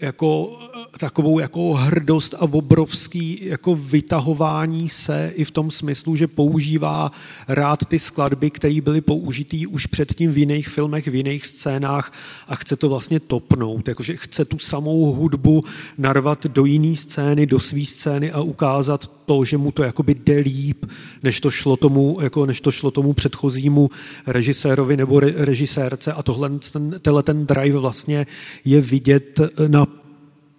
jako 0.01 0.59
takovou 0.99 1.39
jako 1.39 1.73
hrdost 1.73 2.33
a 2.33 2.41
obrovský 2.41 3.39
jako 3.45 3.75
vytahování 3.75 4.89
se 4.89 5.31
i 5.35 5.43
v 5.43 5.51
tom 5.51 5.71
smyslu, 5.71 6.15
že 6.15 6.27
používá 6.27 7.11
rád 7.47 7.85
ty 7.85 7.99
skladby, 7.99 8.51
které 8.51 8.81
byly 8.81 9.01
použitý 9.01 9.67
už 9.67 9.85
předtím 9.85 10.31
v 10.31 10.37
jiných 10.37 10.67
filmech, 10.67 11.07
v 11.07 11.15
jiných 11.15 11.45
scénách 11.45 12.13
a 12.47 12.55
chce 12.55 12.75
to 12.75 12.89
vlastně 12.89 13.19
topnout, 13.19 13.87
jakože 13.87 14.17
chce 14.17 14.45
tu 14.45 14.59
samou 14.59 15.11
hudbu 15.11 15.63
narvat 15.97 16.45
do 16.45 16.65
jiné 16.65 16.95
scény, 16.95 17.45
do 17.45 17.59
své 17.59 17.85
scény 17.85 18.31
a 18.31 18.41
ukázat 18.41 19.07
to, 19.25 19.43
že 19.43 19.57
mu 19.57 19.71
to 19.71 19.83
jakoby 19.83 20.15
jde 20.15 20.39
líp, 20.39 20.85
než 21.23 21.41
to 21.41 21.51
šlo 21.51 21.77
tomu, 21.77 22.17
jako 22.21 22.45
než 22.45 22.61
to 22.61 22.71
šlo 22.71 22.91
tomu 22.91 23.13
předchozímu 23.13 23.89
režisérovi 24.27 24.97
nebo 24.97 25.19
re, 25.19 25.33
režisérce. 25.35 26.13
A 26.13 26.23
tohle 26.23 26.49
ten, 26.71 26.99
tenhle 27.01 27.23
ten 27.23 27.45
drive 27.45 27.79
vlastně 27.79 28.27
je 28.65 28.81
vidět 28.81 29.39
na 29.67 29.87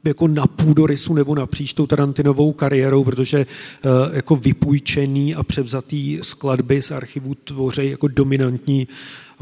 jako 0.05 0.29
na 0.29 0.47
půdorysu 0.47 1.15
nebo 1.15 1.35
napříč 1.35 1.73
tou 1.73 1.87
Tarantinovou 1.87 2.53
kariérou, 2.53 3.05
protože 3.05 3.47
uh, 3.85 3.91
jako 4.15 4.37
vypůjčený 4.37 5.35
a 5.35 5.43
převzatý 5.43 6.19
skladby 6.23 6.83
z 6.83 6.91
archivu 6.91 7.35
tvoří 7.35 7.91
jako 7.91 8.09
dominantní 8.09 8.89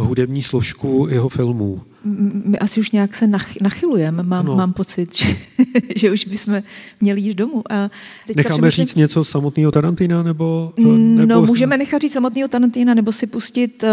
hudební 0.02 0.42
složku 0.42 1.06
jeho 1.10 1.28
filmů. 1.28 1.82
My 2.44 2.58
asi 2.58 2.80
už 2.80 2.90
nějak 2.90 3.14
se 3.14 3.26
nach, 3.26 3.60
nachylujeme, 3.60 4.22
mám, 4.22 4.56
mám 4.56 4.72
pocit, 4.72 5.16
že, 5.16 5.26
že 5.96 6.12
už 6.12 6.26
bychom 6.26 6.62
měli 7.00 7.20
jít 7.20 7.34
domů. 7.34 7.62
A 7.70 7.90
Necháme 8.36 8.54
přemýšlím... 8.54 8.86
říct 8.86 8.94
něco 8.94 9.24
samotného 9.24 9.72
Tarantina? 9.72 10.22
Nebo, 10.22 10.72
eh, 10.78 10.82
nebo... 10.82 11.34
No, 11.34 11.42
můžeme 11.42 11.76
nechat 11.76 12.00
říct 12.00 12.12
samotného 12.12 12.48
Tarantina, 12.48 12.94
nebo 12.94 13.12
si 13.12 13.26
pustit 13.26 13.82
uh, 13.82 13.88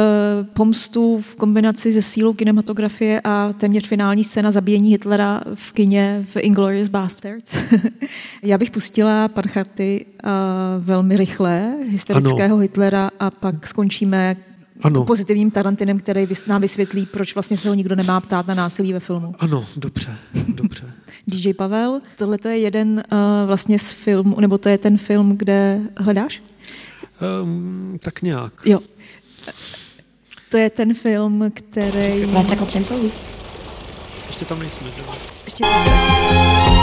pomstu 0.53 1.21
v 1.21 1.35
kombinaci 1.35 1.93
se 1.93 2.01
sílou 2.01 2.33
kinematografie 2.33 3.21
a 3.23 3.53
téměř 3.53 3.87
finální 3.87 4.23
scéna 4.23 4.51
zabíjení 4.51 4.91
Hitlera 4.91 5.41
v 5.53 5.71
kině 5.71 6.25
v 6.27 6.37
Inglourious 6.39 6.87
Bastards. 6.87 7.57
Já 8.43 8.57
bych 8.57 8.71
pustila 8.71 9.27
Pancharty 9.27 10.05
uh, 10.23 10.29
velmi 10.85 11.17
rychle, 11.17 11.73
hysterického 11.89 12.55
ano. 12.55 12.57
Hitlera 12.57 13.11
a 13.19 13.31
pak 13.31 13.67
skončíme 13.67 14.35
ano. 14.81 15.05
pozitivním 15.05 15.51
Tarantinem, 15.51 15.99
který 15.99 16.27
nám 16.47 16.61
vysvětlí, 16.61 17.05
proč 17.05 17.35
vlastně 17.35 17.57
se 17.57 17.69
ho 17.69 17.75
nikdo 17.75 17.95
nemá 17.95 18.21
ptát 18.21 18.47
na 18.47 18.53
násilí 18.53 18.93
ve 18.93 18.99
filmu. 18.99 19.35
Ano, 19.39 19.65
dobře, 19.75 20.17
dobře. 20.47 20.93
DJ 21.27 21.53
Pavel, 21.53 22.01
tohle 22.17 22.37
to 22.37 22.47
je 22.47 22.57
jeden 22.57 23.03
uh, 23.11 23.17
vlastně 23.47 23.79
z 23.79 23.91
filmů, 23.91 24.39
nebo 24.39 24.57
to 24.57 24.69
je 24.69 24.77
ten 24.77 24.97
film, 24.97 25.37
kde 25.37 25.81
hledáš? 25.97 26.43
Um, 27.43 27.99
tak 28.03 28.21
nějak. 28.21 28.53
Jo. 28.65 28.79
To 30.49 30.57
je 30.57 30.69
ten 30.69 30.93
film, 30.93 31.51
který... 31.53 32.25
Ještě 34.27 34.45
tam 34.45 34.59
nejsme, 34.59 34.87
že? 34.87 35.01
Ještě 35.45 35.63
tam 35.63 35.81
nejsme. 35.83 36.73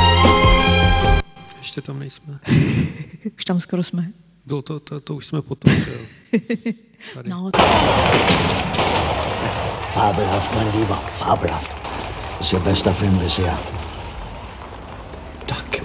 Ještě 1.59 1.83
tam 1.83 1.99
nejsme. 1.99 2.41
Už 3.37 3.45
tam 3.45 3.61
skoro 3.61 3.83
jsme. 3.83 4.09
Bylo 4.47 4.63
to, 4.63 4.81
to, 4.81 5.01
to 5.01 5.15
už 5.15 5.27
jsme 5.27 5.43
potom, 5.43 5.73
že 5.75 5.91
jo. 5.93 5.99
Tady. 7.15 7.31
No, 7.31 7.51
Fabelhaft, 9.93 10.55
mein 10.55 10.73
Lieber, 10.73 10.97
fabelhaft. 10.97 11.77
Das 12.39 12.47
ist 12.47 12.53
Ihr 12.53 12.61
bester 12.61 12.95
Film 12.95 13.19
bisher. 13.19 13.59
Danke. 15.47 15.83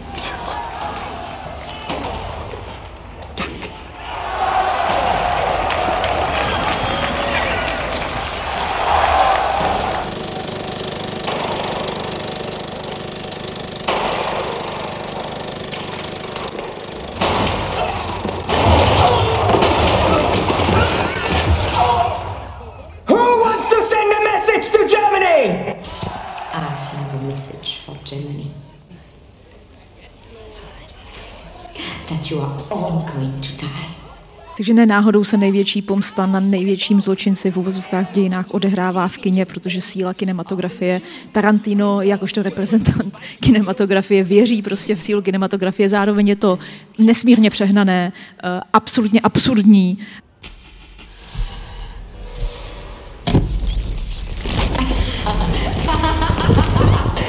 Takže 34.58 34.74
ne 34.74 34.86
náhodou 34.86 35.24
se 35.24 35.38
největší 35.38 35.82
pomsta 35.82 36.26
na 36.26 36.40
největším 36.40 37.02
zločinci 37.02 37.52
v 37.52 37.58
uvozovkách 37.58 38.10
v 38.10 38.14
dějinách 38.14 38.46
odehrává 38.52 39.08
v 39.08 39.18
kině, 39.18 39.46
protože 39.46 39.82
síla 39.82 40.14
kinematografie, 40.14 41.02
Tarantino 41.32 42.02
jakožto 42.02 42.44
reprezentant 42.44 43.16
kinematografie 43.40 44.24
věří 44.24 44.62
prostě 44.62 44.96
v 44.96 45.02
sílu 45.02 45.22
kinematografie, 45.22 45.90
zároveň 45.90 46.28
je 46.28 46.36
to 46.36 46.60
nesmírně 46.98 47.50
přehnané, 47.50 48.14
eh, 48.44 48.60
absolutně 48.74 49.22
absurdní 49.22 49.98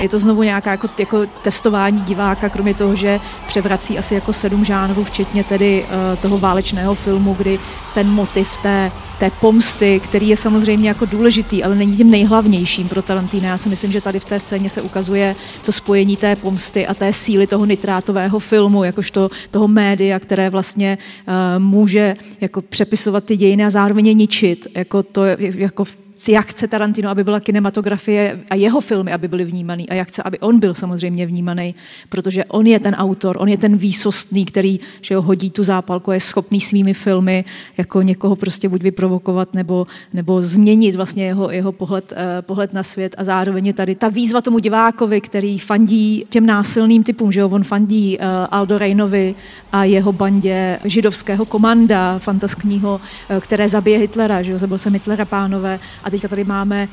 Je 0.00 0.08
to 0.08 0.18
znovu 0.18 0.42
nějaká 0.42 0.70
jako, 0.70 0.88
jako 0.98 1.26
testování 1.42 2.00
diváka, 2.00 2.48
kromě 2.48 2.74
toho, 2.74 2.94
že 2.94 3.20
převrací 3.46 3.98
asi 3.98 4.14
jako 4.14 4.32
sedm 4.32 4.64
žánrů, 4.64 5.04
včetně 5.04 5.44
tedy 5.44 5.84
uh, 5.84 6.18
toho 6.22 6.38
válečného 6.38 6.94
filmu, 6.94 7.34
kdy 7.34 7.58
ten 7.94 8.08
motiv 8.08 8.56
té, 8.62 8.92
té 9.18 9.30
pomsty, 9.40 10.00
který 10.04 10.28
je 10.28 10.36
samozřejmě 10.36 10.88
jako 10.88 11.04
důležitý, 11.06 11.64
ale 11.64 11.74
není 11.74 11.96
tím 11.96 12.10
nejhlavnějším 12.10 12.88
pro 12.88 13.02
Tarantina. 13.02 13.48
Já 13.48 13.58
si 13.58 13.68
myslím, 13.68 13.92
že 13.92 14.00
tady 14.00 14.20
v 14.20 14.24
té 14.24 14.40
scéně 14.40 14.70
se 14.70 14.82
ukazuje 14.82 15.36
to 15.64 15.72
spojení 15.72 16.16
té 16.16 16.36
pomsty 16.36 16.86
a 16.86 16.94
té 16.94 17.12
síly 17.12 17.46
toho 17.46 17.64
nitrátového 17.64 18.38
filmu, 18.38 18.84
jakožto 18.84 19.30
toho 19.50 19.68
média, 19.68 20.20
které 20.20 20.50
vlastně 20.50 20.98
uh, 21.28 21.34
může 21.62 22.16
jako 22.40 22.62
přepisovat 22.62 23.24
ty 23.24 23.36
dějiny 23.36 23.64
a 23.64 23.70
zároveň 23.70 24.06
je 24.06 24.14
ničit. 24.14 24.66
Jako 24.74 25.02
to, 25.02 25.22
jako 25.38 25.84
jak 26.28 26.46
chce 26.46 26.68
Tarantino, 26.68 27.10
aby 27.10 27.24
byla 27.24 27.40
kinematografie 27.40 28.40
a 28.50 28.54
jeho 28.54 28.80
filmy, 28.80 29.12
aby 29.12 29.28
byly 29.28 29.44
vnímaný 29.44 29.88
a 29.88 29.94
jak 29.94 30.08
chce, 30.08 30.22
aby 30.22 30.38
on 30.38 30.58
byl 30.58 30.74
samozřejmě 30.74 31.26
vnímaný, 31.26 31.74
protože 32.08 32.44
on 32.44 32.66
je 32.66 32.80
ten 32.80 32.94
autor, 32.94 33.36
on 33.40 33.48
je 33.48 33.58
ten 33.58 33.76
výsostný, 33.76 34.44
který 34.44 34.80
že 35.00 35.16
ho 35.16 35.22
hodí 35.22 35.50
tu 35.50 35.64
zápalku, 35.64 36.12
je 36.12 36.20
schopný 36.20 36.60
svými 36.60 36.94
filmy 36.94 37.44
jako 37.76 38.02
někoho 38.02 38.36
prostě 38.36 38.68
buď 38.68 38.82
vyprovokovat 38.82 39.54
nebo, 39.54 39.86
nebo 40.12 40.40
změnit 40.40 40.96
vlastně 40.96 41.26
jeho, 41.26 41.50
jeho 41.50 41.72
pohled, 41.72 42.12
eh, 42.16 42.42
pohled 42.42 42.72
na 42.72 42.82
svět. 42.82 43.14
A 43.18 43.24
zároveň 43.24 43.66
je 43.66 43.72
tady 43.72 43.94
ta 43.94 44.08
výzva 44.08 44.40
tomu 44.40 44.58
divákovi, 44.58 45.20
který 45.20 45.58
fandí 45.58 46.24
těm 46.28 46.46
násilným 46.46 47.04
typům, 47.04 47.32
že 47.32 47.40
jo, 47.40 47.48
on 47.48 47.64
fandí 47.64 48.18
eh, 48.20 48.24
Aldo 48.50 48.78
Reinovi 48.78 49.34
a 49.72 49.84
jeho 49.84 50.12
bandě 50.12 50.78
židovského 50.84 51.44
komanda 51.44 52.18
fantaskního, 52.18 53.00
eh, 53.28 53.40
které 53.40 53.68
zabije 53.68 53.98
Hitlera, 53.98 54.42
že 54.42 54.52
jo, 54.52 54.58
zabil 54.58 54.78
jsem 54.78 54.92
Hitlera 54.92 55.24
pánové 55.24 55.80
a 56.06 56.10
teďka 56.10 56.28
tady 56.28 56.44
máme 56.44 56.88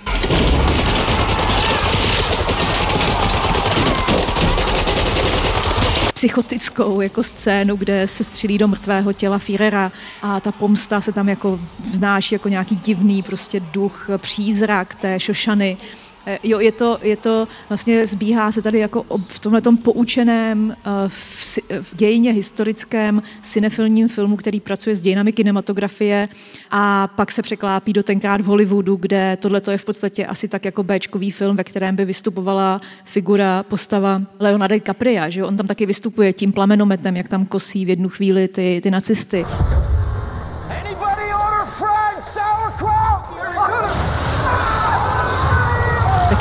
psychotickou 6.14 7.02
jako 7.02 7.23
scénu, 7.23 7.76
kde 7.76 8.07
se 8.07 8.23
střílí 8.23 8.57
do 8.57 8.68
mrtvého 8.68 9.14
těla 9.14 9.40
Führera 9.40 9.91
a 10.22 10.40
ta 10.40 10.52
pomsta 10.52 11.02
se 11.02 11.11
tam 11.11 11.30
jako 11.30 11.60
vznáší 11.90 12.35
jako 12.35 12.49
nějaký 12.49 12.76
divný 12.76 13.23
prostě 13.23 13.60
duch, 13.60 14.10
přízrak 14.18 14.95
té 14.95 15.19
Šošany. 15.19 15.77
Eh, 16.25 16.39
jo, 16.43 16.59
je 16.59 16.71
to, 16.71 16.97
je 17.01 17.17
to, 17.17 17.47
vlastně 17.69 18.07
zbíhá 18.07 18.51
se 18.51 18.61
tady 18.61 18.79
jako 18.79 19.05
v 19.27 19.39
tomhle 19.39 19.61
poučeném 19.83 20.75
eh, 20.85 20.89
v, 21.07 21.59
v 21.81 21.95
dějině 21.95 22.31
historickém 22.31 23.21
cinefilním 23.41 24.07
filmu, 24.07 24.35
který 24.35 24.59
pracuje 24.59 24.95
s 24.95 24.99
dějinami 24.99 25.31
kinematografie 25.31 26.29
a 26.71 27.07
pak 27.07 27.31
se 27.31 27.41
překlápí 27.41 27.93
do 27.93 28.03
tenkrát 28.03 28.41
v 28.41 28.45
Hollywoodu, 28.45 28.95
kde 28.95 29.37
tohle 29.41 29.61
je 29.71 29.77
v 29.77 29.85
podstatě 29.85 30.25
asi 30.25 30.47
tak 30.47 30.65
jako 30.65 30.83
Bčkový 30.83 31.31
film, 31.31 31.55
ve 31.57 31.63
kterém 31.63 31.95
by 31.95 32.05
vystupovala 32.05 32.81
figura, 33.05 33.63
postava 33.63 34.21
Leonardo 34.39 34.75
DiCaprio, 34.75 35.23
že 35.27 35.43
on 35.43 35.57
tam 35.57 35.67
taky 35.67 35.85
vystupuje 35.85 36.33
tím 36.33 36.51
plamenometem, 36.51 37.17
jak 37.17 37.27
tam 37.27 37.45
kosí 37.45 37.85
v 37.85 37.89
jednu 37.89 38.09
chvíli 38.09 38.47
ty, 38.47 38.79
ty 38.83 38.91
nacisty. 38.91 39.45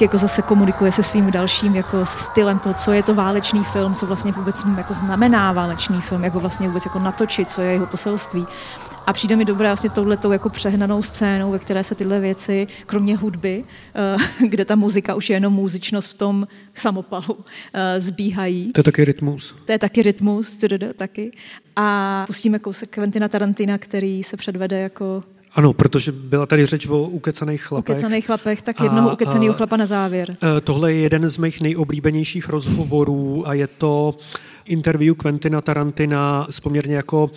Tak 0.02 0.08
jako 0.10 0.18
zase 0.18 0.42
komunikuje 0.42 0.92
se 0.92 1.02
svým 1.02 1.30
dalším 1.30 1.74
jako 1.74 2.06
stylem 2.06 2.58
toho, 2.58 2.74
co 2.74 2.92
je 2.92 3.02
to 3.02 3.14
válečný 3.14 3.64
film, 3.64 3.94
co 3.94 4.06
vlastně 4.06 4.32
vůbec 4.32 4.64
jako 4.76 4.94
znamená 4.94 5.52
válečný 5.52 6.00
film, 6.00 6.24
jako 6.24 6.40
vlastně 6.40 6.68
vůbec 6.68 6.84
jako 6.84 6.98
natočit, 6.98 7.50
co 7.50 7.62
je 7.62 7.72
jeho 7.72 7.86
poselství. 7.86 8.46
A 9.06 9.12
přijde 9.12 9.36
mi 9.36 9.44
dobré 9.44 9.68
vlastně 9.68 9.90
touhletou 9.90 10.32
jako 10.32 10.48
přehnanou 10.48 11.02
scénou, 11.02 11.50
ve 11.50 11.58
které 11.58 11.84
se 11.84 11.94
tyhle 11.94 12.20
věci, 12.20 12.66
kromě 12.86 13.16
hudby, 13.16 13.64
eh, 13.94 14.16
kde 14.48 14.64
ta 14.64 14.76
muzika 14.76 15.14
už 15.14 15.30
je 15.30 15.36
jenom 15.36 15.52
muzičnost 15.52 16.10
v 16.10 16.14
tom 16.14 16.46
samopalu, 16.74 17.44
eh, 17.74 18.00
zbíhají. 18.00 18.72
To 18.72 18.80
je 18.80 18.84
taky 18.84 19.04
rytmus. 19.04 19.54
To 19.64 19.72
je 19.72 19.78
taky 19.78 20.02
rytmus, 20.02 20.64
taky. 20.96 21.32
A 21.76 22.24
pustíme 22.26 22.58
kousek 22.58 22.90
Quentina 22.90 23.28
Tarantina, 23.28 23.78
který 23.78 24.22
se 24.22 24.36
předvede 24.36 24.80
jako 24.80 25.24
ano, 25.54 25.72
protože 25.72 26.12
byla 26.12 26.46
tady 26.46 26.66
řeč 26.66 26.86
o 26.86 27.02
ukecaných 27.02 27.62
chlapech. 27.62 27.96
Ukecaných 27.96 28.26
chlapech, 28.26 28.62
tak 28.62 28.80
jednoho 28.80 29.12
ukecaného 29.12 29.54
chlapa 29.54 29.76
na 29.76 29.86
závěr. 29.86 30.36
Eh, 30.42 30.60
tohle 30.60 30.92
je 30.92 31.00
jeden 31.00 31.28
z 31.28 31.38
mých 31.38 31.60
nejoblíbenějších 31.60 32.48
rozhovorů 32.48 33.48
a 33.48 33.54
je 33.54 33.66
to 33.66 34.14
interview 34.64 35.14
Quentina 35.14 35.60
Tarantina 35.60 36.46
s 36.50 36.60
poměrně 36.60 36.96
jako 36.96 37.30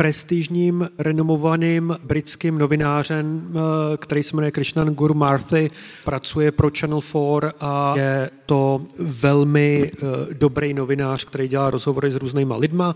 prestižním, 0.00 0.88
renomovaným 0.98 1.96
britským 2.04 2.58
novinářem, 2.58 3.52
eh, 3.52 3.96
který 3.96 4.22
se 4.22 4.36
jmenuje 4.36 4.50
Krishnan 4.50 4.94
Gurmarthy, 4.94 5.70
pracuje 6.04 6.52
pro 6.52 6.70
Channel 6.78 7.00
4 7.00 7.52
a 7.60 7.94
je 7.96 8.30
to 8.46 8.82
velmi 8.98 9.90
eh, 9.94 10.06
dobrý 10.32 10.74
novinář, 10.74 11.24
který 11.24 11.48
dělá 11.48 11.70
rozhovory 11.70 12.10
s 12.10 12.14
různýma 12.14 12.56
lidma 12.56 12.94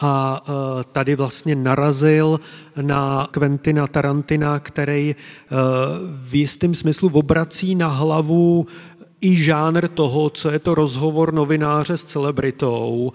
a 0.00 0.42
eh, 0.48 0.84
tady 0.92 1.14
vlastně 1.14 1.54
narazil 1.56 2.40
na 2.80 3.28
Quentina 3.30 3.86
Tarantina, 3.86 4.58
který 4.58 5.16
v 6.24 6.34
jistém 6.34 6.74
smyslu 6.74 7.10
obrací 7.12 7.74
na 7.74 7.88
hlavu 7.88 8.66
i 9.26 9.36
žánr 9.36 9.88
toho, 9.88 10.30
co 10.30 10.50
je 10.50 10.58
to 10.58 10.74
rozhovor 10.74 11.34
novináře 11.34 11.96
s 11.96 12.04
celebritou, 12.04 13.12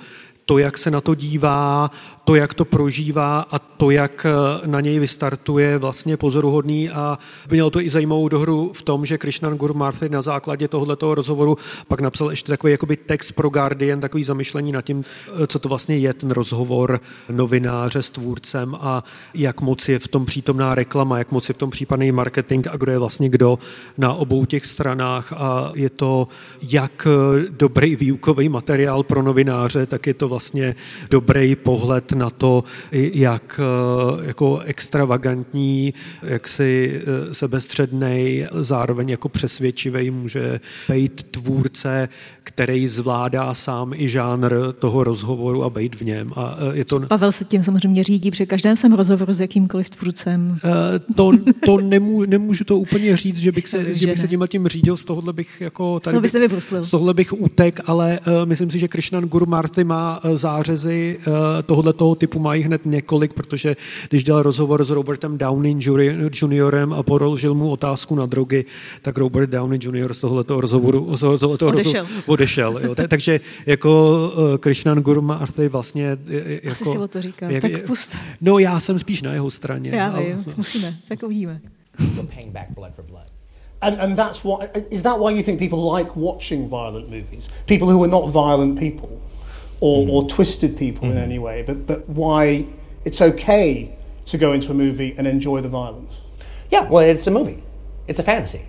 to, 0.51 0.57
jak 0.57 0.77
se 0.77 0.91
na 0.91 1.01
to 1.01 1.15
dívá, 1.15 1.91
to, 2.23 2.35
jak 2.35 2.53
to 2.53 2.65
prožívá 2.65 3.45
a 3.51 3.59
to, 3.59 3.91
jak 3.91 4.25
eh, 4.25 4.67
na 4.67 4.81
něj 4.81 4.99
vystartuje, 4.99 5.77
vlastně 5.77 6.17
pozoruhodný. 6.17 6.89
A 6.89 7.19
mělo 7.49 7.69
to 7.69 7.81
i 7.81 7.89
zajímavou 7.89 8.27
dohru 8.27 8.71
v 8.75 8.81
tom, 8.81 9.05
že 9.05 9.17
Krishnan 9.17 9.57
Gurmarthy 9.57 10.09
na 10.09 10.21
základě 10.21 10.67
tohoto 10.67 11.15
rozhovoru 11.15 11.57
pak 11.87 12.01
napsal 12.01 12.29
ještě 12.29 12.51
takový 12.51 12.71
jakoby 12.71 12.97
text 12.97 13.31
pro 13.31 13.49
Guardian, 13.49 13.99
takový 13.99 14.23
zamyšlení 14.23 14.71
nad 14.71 14.81
tím, 14.81 15.03
eh, 15.43 15.47
co 15.47 15.59
to 15.59 15.69
vlastně 15.69 15.97
je 15.97 16.13
ten 16.13 16.31
rozhovor 16.31 16.99
novináře 17.31 18.01
s 18.01 18.09
tvůrcem 18.09 18.75
a 18.81 19.03
jak 19.33 19.61
moc 19.61 19.89
je 19.89 19.99
v 19.99 20.07
tom 20.07 20.25
přítomná 20.25 20.75
reklama, 20.75 21.17
jak 21.17 21.31
moc 21.31 21.49
je 21.49 21.53
v 21.53 21.57
tom 21.57 21.69
případný 21.69 22.11
marketing 22.11 22.67
a 22.67 22.77
kdo 22.77 22.91
je 22.91 22.99
vlastně 22.99 23.29
kdo 23.29 23.59
na 23.97 24.13
obou 24.13 24.45
těch 24.45 24.65
stranách. 24.65 25.33
A 25.33 25.71
je 25.75 25.89
to 25.89 26.27
jak 26.61 27.07
eh, 27.07 27.45
dobrý 27.49 27.95
výukový 27.95 28.49
materiál 28.49 29.03
pro 29.03 29.21
novináře, 29.21 29.85
tak 29.85 30.07
je 30.07 30.13
to 30.13 30.27
vlastně 30.27 30.40
dobrý 31.09 31.55
pohled 31.55 32.11
na 32.11 32.29
to, 32.29 32.63
jak 32.91 33.59
eh, 33.59 34.25
jako 34.27 34.59
extravagantní, 34.59 35.93
jaksi 36.23 37.01
eh, 37.01 37.33
sebestřednej, 37.33 38.47
zároveň 38.51 39.09
jako 39.09 39.29
přesvědčivý 39.29 40.11
může 40.11 40.59
být 40.89 41.23
tvůrce, 41.23 42.09
který 42.43 42.87
zvládá 42.87 43.53
sám 43.53 43.93
i 43.95 44.07
žánr 44.07 44.53
toho 44.79 45.03
rozhovoru 45.03 45.63
a 45.63 45.69
být 45.69 45.95
v 45.95 46.01
něm. 46.01 46.33
A 46.35 46.55
eh, 46.57 46.77
je 46.77 46.85
to... 46.85 46.99
Pavel 46.99 47.31
se 47.31 47.45
tím 47.45 47.63
samozřejmě 47.63 48.03
řídí, 48.03 48.31
při 48.31 48.45
každém 48.45 48.77
jsem 48.77 48.93
rozhovoru 48.93 49.33
s 49.33 49.39
jakýmkoliv 49.39 49.89
tvůrcem. 49.89 50.57
To, 51.15 51.31
to 51.65 51.77
nemů, 51.77 52.25
nemůžu 52.25 52.63
to 52.63 52.77
úplně 52.77 53.17
říct, 53.17 53.37
že 53.37 53.51
bych 53.51 53.67
se, 53.67 53.93
že 53.93 54.07
bych 54.07 54.19
se 54.19 54.27
tímhle 54.27 54.47
tím 54.47 54.67
řídil, 54.67 54.97
z 54.97 55.05
tohohle 55.05 55.33
bych 55.33 55.61
jako... 55.61 55.99
Tady 55.99 56.19
bych, 56.19 56.31
z 56.81 56.89
tohohle 56.89 57.13
bych 57.13 57.33
utek, 57.33 57.79
ale 57.85 58.19
uh, 58.27 58.33
myslím 58.45 58.71
si, 58.71 58.79
že 58.79 58.87
Krishnan 58.87 59.23
Guru 59.23 59.45
Marty 59.45 59.83
má 59.83 60.19
zářezy 60.33 61.19
uh, 61.27 61.33
tohohle 61.65 61.93
toho 61.93 62.15
typu 62.15 62.39
mají 62.39 62.63
hned 62.63 62.81
několik, 62.85 63.33
protože 63.33 63.75
když 64.09 64.23
dělal 64.23 64.43
rozhovor 64.43 64.85
s 64.85 64.89
Robertem 64.89 65.37
Downey 65.37 65.75
juniorem 66.41 66.93
a 66.93 67.03
položil 67.03 67.53
mu 67.53 67.69
otázku 67.69 68.15
na 68.15 68.25
drogy, 68.25 68.65
tak 69.01 69.17
Robert 69.17 69.49
Downey 69.49 69.79
junior 69.81 70.13
z 70.13 70.19
tohoto 70.19 70.61
rozhovoru 70.61 71.17
z 71.17 71.19
tohoto. 71.19 71.71
Rozhovoru, 71.71 72.40
odešel 72.41 72.79
jo. 72.83 72.95
Takže 73.07 73.39
jako 73.65 74.31
uh, 74.37 74.57
Krishnan 74.57 74.99
Gurma 74.99 75.35
Arthur 75.35 75.67
vlastně... 75.67 76.17
Jako, 76.27 76.71
Asi 76.71 76.85
si 76.85 76.97
o 76.97 77.07
to 77.07 77.21
říká, 77.21 77.49
jak, 77.49 77.61
tak 77.61 77.85
pust. 77.85 78.17
No 78.41 78.59
já 78.59 78.79
jsem 78.79 78.99
spíš 78.99 79.21
na 79.21 79.33
jeho 79.33 79.51
straně. 79.51 79.91
Já 79.93 80.19
vím, 80.19 80.45
musíme, 80.57 80.95
tak 81.07 81.23
uvidíme. 81.23 81.61
And, 83.81 83.99
and 83.99 84.15
that's 84.15 84.43
why, 84.43 84.67
is 84.89 85.01
that 85.01 85.17
why 85.19 85.37
you 85.37 85.43
think 85.43 85.59
people 85.59 85.97
like 85.97 86.11
watching 86.15 86.69
violent 86.69 87.09
movies? 87.09 87.49
People 87.65 87.87
who 87.87 88.03
are 88.03 88.11
not 88.11 88.33
violent 88.33 88.79
people? 88.79 89.09
or, 89.81 90.05
mm. 90.05 90.09
or 90.09 90.27
twisted 90.27 90.77
people 90.77 91.07
mm. 91.07 91.11
in 91.11 91.17
any 91.17 91.39
way, 91.39 91.63
but, 91.63 91.85
but 91.85 92.07
why 92.07 92.65
it's 93.03 93.21
okay 93.21 93.89
to 94.27 94.37
go 94.37 94.53
into 94.53 94.71
a 94.71 94.73
movie 94.73 95.13
and 95.17 95.27
enjoy 95.27 95.59
the 95.59 95.67
violence. 95.67 96.21
Yeah, 96.69 96.87
well, 96.87 97.03
it's 97.03 97.27
a 97.27 97.31
movie. 97.31 97.63
It's 98.07 98.19
a 98.19 98.23
fantasy. 98.23 98.61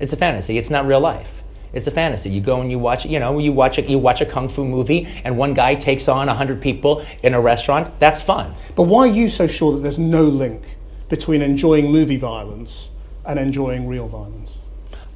It's 0.00 0.12
a 0.12 0.16
fantasy. 0.16 0.58
It's 0.58 0.70
not 0.70 0.86
real 0.86 1.00
life. 1.00 1.39
It's 1.72 1.86
a 1.86 1.90
fantasy. 1.90 2.30
You 2.30 2.40
go 2.40 2.60
and 2.60 2.70
you 2.70 2.78
watch, 2.78 3.04
you 3.06 3.18
know, 3.18 3.38
you 3.38 3.52
watch 3.52 3.78
a, 3.78 3.82
you 3.82 3.98
watch 3.98 4.20
a 4.20 4.26
kung 4.26 4.48
fu 4.48 4.64
movie, 4.64 5.06
and 5.24 5.36
one 5.36 5.54
guy 5.54 5.74
takes 5.74 6.08
on 6.08 6.28
hundred 6.28 6.60
people 6.60 7.04
in 7.22 7.34
a 7.34 7.40
restaurant. 7.40 7.98
That's 8.00 8.20
fun. 8.20 8.54
But 8.74 8.84
why 8.84 9.08
are 9.08 9.12
you 9.12 9.28
so 9.28 9.46
sure 9.46 9.72
that 9.72 9.80
there's 9.80 9.98
no 9.98 10.24
link 10.24 10.62
between 11.08 11.42
enjoying 11.42 11.90
movie 11.90 12.16
violence 12.16 12.90
and 13.24 13.38
enjoying 13.38 13.86
real 13.86 14.08
violence? 14.08 14.58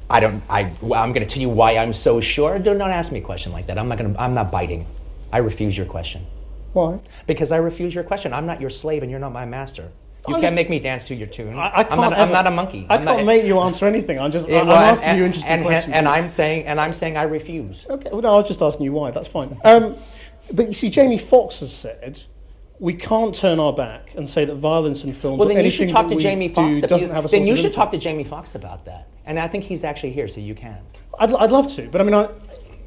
I 0.09 0.19
don't. 0.19 0.43
I. 0.49 0.71
well, 0.81 1.01
I'm 1.01 1.13
going 1.13 1.27
to 1.27 1.33
tell 1.33 1.41
you 1.41 1.49
why 1.49 1.77
I'm 1.77 1.93
so 1.93 2.21
sure. 2.21 2.59
Do 2.59 2.73
not 2.73 2.91
ask 2.91 3.11
me 3.11 3.19
a 3.19 3.23
question 3.23 3.51
like 3.51 3.67
that. 3.67 3.77
I'm 3.77 3.87
not 3.87 3.97
going 3.97 4.13
to. 4.13 4.21
I'm 4.21 4.33
not 4.33 4.51
biting. 4.51 4.85
I 5.31 5.39
refuse 5.39 5.75
your 5.75 5.87
question. 5.87 6.27
Why? 6.73 6.99
Because 7.25 7.51
I 7.51 7.57
refuse 7.57 7.95
your 7.95 8.03
question. 8.03 8.33
I'm 8.33 8.45
not 8.45 8.61
your 8.61 8.69
slave 8.69 9.01
and 9.01 9.09
you're 9.09 9.19
not 9.19 9.31
my 9.31 9.45
master. 9.45 9.91
You 10.27 10.35
can't 10.35 10.55
make 10.55 10.69
me 10.69 10.79
dance 10.79 11.05
to 11.05 11.15
your 11.15 11.27
tune. 11.27 11.57
I, 11.57 11.67
I 11.67 11.93
am 11.93 11.99
not, 11.99 12.13
I'm 12.13 12.31
not 12.31 12.47
a 12.47 12.51
monkey. 12.51 12.85
I 12.89 12.95
I'm 12.95 13.03
can't 13.03 13.17
not, 13.19 13.25
make 13.25 13.45
you 13.45 13.59
answer 13.59 13.85
anything. 13.85 14.19
I'm 14.19 14.31
just. 14.31 14.47
I'm 14.49 14.69
asking 14.69 15.09
and, 15.09 15.17
you 15.19 15.25
interesting 15.25 15.51
and, 15.51 15.65
questions. 15.65 15.95
And, 15.95 16.07
I'm 16.07 16.29
saying, 16.29 16.65
and 16.65 16.79
I'm 16.79 16.93
saying, 16.93 17.17
I 17.17 17.23
refuse. 17.23 17.85
Okay. 17.89 18.09
Well, 18.11 18.21
no, 18.21 18.33
I 18.33 18.37
was 18.37 18.47
just 18.47 18.61
asking 18.61 18.85
you 18.85 18.93
why. 18.93 19.11
That's 19.11 19.27
fine. 19.27 19.57
Um, 19.63 19.95
but 20.53 20.67
you 20.67 20.73
see, 20.73 20.89
Jamie 20.89 21.17
Fox 21.17 21.59
has 21.59 21.73
said 21.73 22.23
we 22.79 22.93
can't 22.93 23.33
turn 23.33 23.59
our 23.59 23.73
back 23.73 24.13
and 24.15 24.27
say 24.27 24.45
that 24.45 24.55
violence 24.55 25.03
in 25.03 25.13
films 25.13 25.39
well, 25.39 25.47
then 25.47 25.63
you 25.63 25.71
should 25.71 25.89
talk 25.89 26.09
to 26.09 26.15
Jamie 26.15 26.49
Foxx. 26.49 26.81
doesn't 26.81 27.09
have 27.09 27.25
a 27.25 27.27
then 27.29 27.47
you 27.47 27.55
should 27.55 27.73
talk 27.73 27.91
to 27.91 27.97
Jamie 27.97 28.23
Foxx 28.23 28.55
about 28.55 28.85
that. 28.85 29.07
And 29.25 29.39
I 29.39 29.47
think 29.47 29.63
he's 29.63 29.83
actually 29.83 30.11
here, 30.11 30.27
so 30.27 30.39
you 30.39 30.53
can. 30.53 30.79
I'd, 31.17 31.31
I'd 31.31 31.51
love 31.51 31.73
to, 31.75 31.89
but 31.89 32.01
I 32.01 32.03
mean, 32.03 32.13
I, 32.13 32.29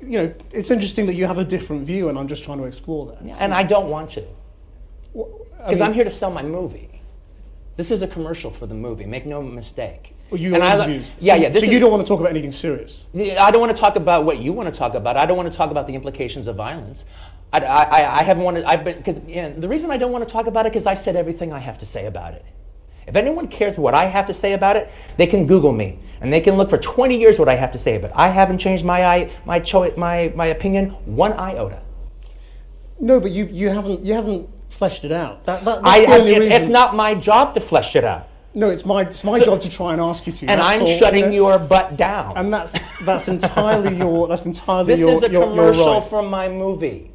you 0.01 0.19
know, 0.19 0.35
it's 0.53 0.71
interesting 0.71 1.07
that 1.07 1.15
you 1.15 1.27
have 1.27 1.39
a 1.39 1.45
different 1.45 1.85
view, 1.85 2.09
and 2.09 2.19
I'm 2.19 2.29
just 2.29 2.45
trying 2.45 2.59
to 2.59 2.65
explore 2.65 3.07
that. 3.07 3.25
Yeah, 3.25 3.37
and 3.41 3.53
I 3.53 3.63
don't 3.63 3.89
want 3.89 4.11
to. 4.11 4.21
Because 4.21 4.35
well, 5.15 5.47
I 5.65 5.73
mean, 5.73 5.83
I'm 5.83 5.95
here 5.95 6.05
to 6.05 6.11
sell 6.11 6.31
my 6.31 6.43
movie. 6.43 6.98
This 7.79 7.93
is 7.93 8.03
a 8.03 8.09
commercial 8.09 8.51
for 8.51 8.67
the 8.67 8.75
movie. 8.75 9.07
Make 9.07 9.25
no 9.25 9.41
mistake. 9.41 10.17
Well, 10.31 10.41
you 10.41 10.53
and 10.53 10.65
I. 10.65 10.75
Yeah, 11.21 11.37
so, 11.37 11.41
yeah. 11.41 11.53
so 11.53 11.59
is, 11.59 11.69
you 11.69 11.79
don't 11.79 11.93
want 11.93 12.05
to 12.05 12.09
talk 12.09 12.19
about 12.19 12.31
anything 12.31 12.51
serious. 12.51 13.05
I 13.15 13.53
don't 13.53 13.61
want 13.61 13.71
to 13.75 13.81
talk 13.81 13.95
about 13.95 14.25
what 14.25 14.41
you 14.41 14.53
want 14.53 14.69
to 14.71 14.77
talk 14.77 14.95
about. 14.95 15.17
I 15.17 15.27
don't 15.27 15.37
want 15.37 15.49
to 15.49 15.57
talk 15.57 15.71
about 15.71 15.87
the 15.87 15.95
implications 15.95 16.49
of 16.49 16.57
violence. 16.57 17.05
I, 17.53 17.61
I, 17.61 18.19
I 18.19 18.23
haven't 18.25 18.43
wanted. 18.43 18.65
I've 18.65 18.83
been 18.83 18.97
because 18.97 19.21
you 19.29 19.43
know, 19.43 19.53
the 19.53 19.69
reason 19.69 19.93
I 19.93 19.97
don't 19.97 20.11
want 20.11 20.27
to 20.27 20.31
talk 20.31 20.49
about 20.49 20.67
it 20.67 20.73
because 20.73 20.87
I've 20.87 20.99
said 20.99 21.15
everything 21.15 21.53
I 21.53 21.61
have 21.61 21.79
to 21.79 21.87
say 21.87 22.07
about 22.07 22.35
it. 22.35 22.45
If 23.07 23.15
anyone 23.15 23.47
cares 23.47 23.79
what 23.79 23.95
I 23.95 24.07
have 24.07 24.27
to 24.27 24.35
say 24.35 24.55
about 24.55 24.75
it, 24.75 24.91
they 25.17 25.29
can 25.29 25.47
Google 25.47 25.73
me 25.73 26.01
and 26.21 26.33
they 26.33 26.41
can 26.41 26.57
look 26.57 26.71
for 26.71 26.79
20 26.79 27.17
years 27.17 27.39
what 27.39 27.49
I 27.49 27.55
have 27.55 27.71
to 27.73 27.79
say. 27.79 27.97
But 27.97 28.11
I 28.17 28.31
haven't 28.31 28.59
changed 28.59 28.85
my 28.85 29.31
my 29.47 29.61
cho- 29.61 29.95
my 29.97 30.33
my 30.35 30.47
opinion 30.47 30.91
one 31.07 31.33
iota. 31.35 31.81
No, 32.99 33.21
but 33.21 33.31
you 33.31 33.45
you 33.45 33.69
haven't 33.69 34.05
you 34.05 34.15
haven't 34.15 34.51
fleshed 34.69 35.05
it 35.05 35.13
out. 35.13 35.45
That, 35.45 35.65
that 35.65 35.81
I, 35.85 36.05
I 36.05 36.19
it, 36.19 36.43
it's 36.43 36.67
not 36.67 36.95
my 36.95 37.15
job 37.15 37.55
to 37.55 37.61
flesh 37.61 37.97
it 37.97 38.05
out. 38.05 38.29
No, 38.55 38.71
it's 38.71 38.85
my 38.85 39.03
it's 39.03 39.25
my 39.25 39.39
so, 39.39 39.45
job 39.45 39.61
to 39.63 39.71
try 39.71 39.93
and 39.93 40.01
ask 40.01 40.27
you 40.27 40.33
to. 40.33 40.47
And 40.47 40.61
I'm 40.61 40.83
all, 40.83 40.99
shutting 40.99 41.33
you 41.33 41.43
know, 41.43 41.51
your 41.51 41.59
butt 41.59 41.97
down. 41.97 42.37
And 42.37 42.53
that's 42.53 42.75
that's 43.05 43.29
entirely 43.29 43.97
your 43.97 44.27
that's 44.27 44.47
entirely 44.47 44.87
this 44.87 45.01
your. 45.01 45.11
This 45.11 45.23
is 45.23 45.29
a 45.29 45.33
your, 45.33 45.47
commercial 45.47 45.85
your 45.85 46.01
right. 46.01 46.09
from 46.09 46.29
my 46.29 46.49
movie. 46.49 47.13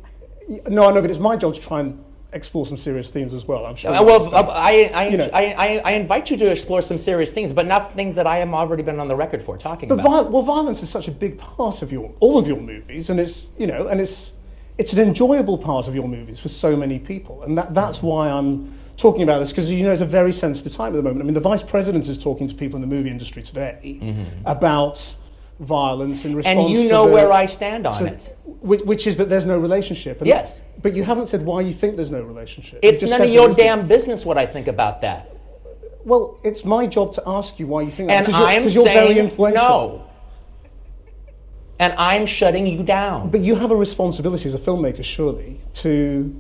No, 0.68 0.86
I 0.86 0.94
know, 0.94 1.02
but 1.02 1.10
it's 1.10 1.20
my 1.20 1.36
job 1.36 1.56
to 1.56 1.62
try 1.62 1.80
and 1.80 2.04
explore 2.34 2.66
some 2.66 2.78
serious 2.78 3.10
themes 3.10 3.34
as 3.34 3.46
well. 3.46 3.66
I'm 3.66 3.76
sure. 3.76 3.92
Uh, 3.92 4.04
well, 4.04 4.34
uh, 4.34 4.52
I, 4.52 4.92
I, 4.94 5.08
you 5.08 5.18
know. 5.18 5.30
I, 5.34 5.54
I, 5.54 5.82
I, 5.86 5.92
invite 5.94 6.30
you 6.32 6.38
to 6.38 6.52
explore 6.52 6.82
some 6.82 6.98
serious 6.98 7.32
things, 7.32 7.54
but 7.54 7.68
not 7.68 7.94
things 7.94 8.16
that 8.16 8.28
I 8.28 8.40
am 8.40 8.54
already 8.54 8.84
been 8.84 9.00
on 9.00 9.08
the 9.08 9.16
record 9.16 9.42
for 9.42 9.58
talking 9.58 9.90
but 9.90 10.00
about. 10.00 10.26
Vi- 10.26 10.30
well, 10.30 10.42
violence 10.42 10.84
is 10.84 10.90
such 10.90 11.08
a 11.08 11.12
big 11.12 11.38
part 11.38 11.82
of 11.82 11.92
your 11.92 12.14
all 12.20 12.38
of 12.38 12.48
your 12.48 12.60
movies, 12.60 13.10
and 13.10 13.20
it's 13.20 13.48
you 13.58 13.68
know, 13.68 13.88
and 13.88 14.02
it's 14.02 14.34
it's 14.78 14.94
an 14.94 15.00
enjoyable 15.00 15.58
part 15.58 15.88
of 15.88 15.96
your 15.96 16.08
movies 16.08 16.40
for 16.40 16.50
so 16.50 16.76
many 16.76 17.00
people, 17.00 17.44
and 17.44 17.58
that, 17.58 17.74
that's 17.74 18.02
why 18.02 18.30
I'm 18.30 18.74
talking 18.98 19.24
about 19.24 19.40
this 19.40 19.50
because 19.50 19.72
you 19.72 19.84
know 19.84 19.92
it's 19.92 20.02
a 20.02 20.06
very 20.06 20.32
sensitive 20.32 20.74
time 20.74 20.94
at 20.94 20.98
the 20.98 21.04
moment. 21.04 21.22
I 21.22 21.26
mean, 21.26 21.34
the 21.34 21.40
vice 21.40 21.64
president 21.64 22.08
is 22.08 22.18
talking 22.18 22.48
to 22.48 22.56
people 22.56 22.78
in 22.78 22.82
the 22.82 22.96
movie 22.96 23.10
industry 23.10 23.44
today 23.44 24.00
mm-hmm. 24.02 24.46
about 24.46 25.16
violence 25.60 26.26
in 26.26 26.36
response. 26.36 26.58
And 26.58 26.70
you 26.70 26.90
know 26.90 27.08
the, 27.08 27.14
where 27.14 27.32
I 27.32 27.46
stand 27.46 27.86
on 27.88 28.08
it. 28.08 28.36
Which, 28.46 28.82
which, 28.82 29.08
is 29.08 29.18
that 29.18 29.30
there's 29.30 29.46
no 29.46 29.58
relationship. 29.58 30.20
And 30.20 30.28
yes. 30.28 30.62
But 30.82 30.96
you 30.96 31.04
haven't 31.04 31.28
said 31.28 31.44
why 31.44 31.62
you 31.62 31.74
think 31.74 31.96
there's 31.96 32.12
no 32.12 32.22
relationship. 32.22 32.80
It's 32.82 33.02
none 33.02 33.22
of 33.22 33.30
your 33.30 33.54
damn 33.54 33.88
business 33.88 34.26
what 34.26 34.38
I 34.38 34.46
think 34.46 34.68
about 34.68 35.02
that. 35.02 35.30
Well, 36.04 36.40
it's 36.44 36.66
my 36.66 36.86
job 36.88 37.14
to 37.14 37.24
ask 37.26 37.60
you 37.60 37.68
why 37.68 37.84
you 37.84 37.92
think 37.92 38.10
that. 38.10 38.26
And 38.26 38.36
I'm 38.36 38.64
you're, 38.64 38.72
saying 38.72 38.74
you're 38.74 38.86
very 38.86 39.20
influential. 39.20 39.64
no. 39.64 40.10
And 41.80 41.94
I'm 41.98 42.26
shutting 42.26 42.68
you 42.68 42.84
down. 42.84 43.30
But 43.30 43.42
you 43.42 43.56
have 43.56 43.72
a 43.72 43.76
responsibility 43.76 44.48
as 44.48 44.56
a 44.56 44.60
filmmaker, 44.60 45.04
surely, 45.04 45.60
to 45.76 46.36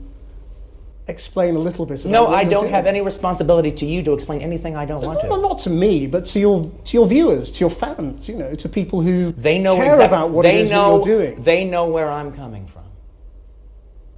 explain 1.07 1.55
a 1.55 1.59
little 1.59 1.85
bit 1.85 1.99
about 2.01 2.11
No, 2.11 2.27
I 2.27 2.43
don't 2.45 2.69
have 2.69 2.85
any 2.85 3.01
responsibility 3.01 3.71
to 3.71 3.85
you 3.85 4.03
to 4.03 4.13
explain 4.13 4.41
anything 4.41 4.75
I 4.75 4.85
don't 4.85 5.03
want 5.03 5.21
to. 5.21 5.27
Well, 5.27 5.41
not 5.41 5.59
to 5.59 5.69
me, 5.69 6.07
but 6.07 6.25
to 6.27 6.39
your 6.39 6.71
to 6.85 6.97
your 6.97 7.07
viewers, 7.07 7.51
to 7.53 7.59
your 7.61 7.69
fans, 7.69 8.29
you 8.29 8.37
know, 8.37 8.55
to 8.55 8.69
people 8.69 9.01
who 9.01 9.33
They 9.33 9.59
know 9.59 9.75
care 9.75 9.99
about 9.99 10.29
what 10.29 10.43
they 10.43 10.59
it 10.59 10.61
is 10.61 10.71
know, 10.71 10.99
that 10.99 11.07
you're 11.07 11.19
doing. 11.19 11.43
They 11.43 11.65
know 11.65 11.87
where 11.87 12.09
I'm 12.09 12.31
coming 12.31 12.67
from. 12.67 12.83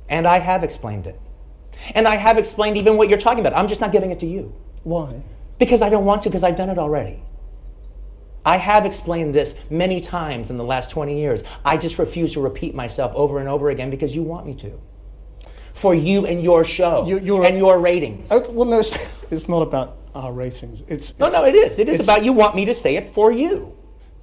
And 0.08 0.28
I 0.28 0.40
have 0.40 0.64
explained 0.64 1.08
it. 1.08 1.20
And 1.94 2.08
I 2.08 2.16
have 2.16 2.38
explained 2.38 2.78
even 2.78 2.98
what 2.98 3.10
you're 3.10 3.20
talking 3.20 3.40
about. 3.46 3.58
I'm 3.58 3.68
just 3.68 3.82
not 3.82 3.92
giving 3.92 4.12
it 4.12 4.20
to 4.20 4.26
you. 4.26 4.54
Why? 4.84 5.24
Because 5.58 5.82
I 5.82 5.90
don't 5.90 6.06
want 6.06 6.24
to, 6.24 6.30
because 6.30 6.44
I've 6.44 6.56
done 6.56 6.70
it 6.70 6.78
already. 6.78 7.24
I 8.46 8.58
have 8.58 8.86
explained 8.86 9.34
this 9.34 9.56
many 9.70 10.00
times 10.02 10.50
in 10.50 10.58
the 10.58 10.64
last 10.64 10.92
20 10.92 11.18
years. 11.20 11.44
I 11.66 11.78
just 11.78 11.98
refuse 11.98 12.34
to 12.34 12.42
repeat 12.42 12.76
myself 12.76 13.12
over 13.16 13.40
and 13.40 13.50
over 13.50 13.70
again 13.70 13.90
because 13.90 14.14
you 14.16 14.22
want 14.24 14.46
me 14.46 14.54
to. 14.56 14.80
For 15.74 15.94
you 15.96 16.26
and 16.26 16.42
your 16.44 16.64
show 16.64 17.06
and 17.08 17.58
your 17.58 17.80
ratings. 17.80 18.32
Okay, 18.32 18.52
well, 18.52 18.66
no, 18.66 18.80
it's, 18.80 19.24
it's 19.32 19.50
not 19.50 19.62
about 19.62 19.98
our 20.14 20.32
ratings. 20.32 20.84
It's 20.88 21.18
No, 21.20 21.30
no, 21.30 21.44
it 21.46 21.56
is. 21.56 21.80
It 21.80 21.90
is 21.90 21.96
it's- 21.96 22.06
about 22.06 22.24
you 22.24 22.34
want 22.34 22.56
me 22.56 22.66
to 22.66 22.76
say 22.76 22.96
it 22.96 23.14
for 23.14 23.32
you. 23.32 23.76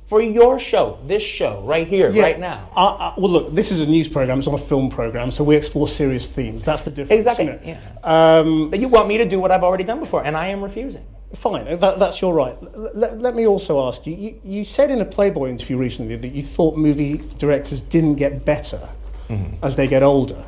For 0.09 0.21
your 0.21 0.59
show, 0.61 0.99
this 1.07 1.23
show, 1.23 1.63
right 1.63 1.87
here, 1.87 2.11
Yeah. 2.11 2.23
right 2.23 2.39
now. 2.39 2.69
Uh, 2.77 2.81
uh, 2.97 3.15
well, 3.17 3.31
look, 3.31 3.55
this 3.55 3.71
is 3.71 3.81
a 3.81 3.87
news 3.87 4.09
program. 4.09 4.41
It's 4.41 4.49
not 4.49 4.61
a 4.61 4.63
film 4.63 4.91
program, 4.91 5.31
so 5.31 5.43
we 5.43 5.57
explore 5.57 5.89
serious 5.89 6.27
themes. 6.29 6.65
That's 6.65 6.83
the 6.83 6.91
difference. 6.91 7.13
Exactly. 7.19 7.47
you 7.47 7.53
know. 7.53 7.61
Yeah. 8.05 8.39
Um, 8.41 8.69
but 8.69 8.79
you 8.79 8.89
want 8.89 9.09
me 9.09 9.17
to 9.19 9.25
do 9.25 9.41
what 9.41 9.51
I've 9.51 9.63
already 9.63 9.85
done 9.85 10.01
before, 10.01 10.23
and 10.23 10.37
I 10.37 10.49
am 10.49 10.61
refusing. 10.63 11.07
Fine, 11.37 11.67
uh, 11.69 11.77
that, 11.77 11.99
that's 11.99 12.21
your 12.21 12.35
right. 12.35 12.57
L- 12.75 12.91
let- 12.95 13.19
let 13.19 13.35
me 13.35 13.47
also 13.47 13.87
ask 13.89 14.07
you, 14.07 14.15
you. 14.15 14.39
You 14.43 14.65
said 14.65 14.91
in 14.91 15.01
a 15.01 15.05
Playboy 15.05 15.49
interview 15.51 15.77
recently 15.79 16.17
that 16.17 16.29
you 16.29 16.43
thought 16.43 16.77
movie 16.77 17.23
directors 17.39 17.81
didn't 17.81 18.17
get 18.17 18.45
better 18.45 18.89
as 19.63 19.77
they 19.77 19.87
get 19.89 20.03
older. 20.03 20.45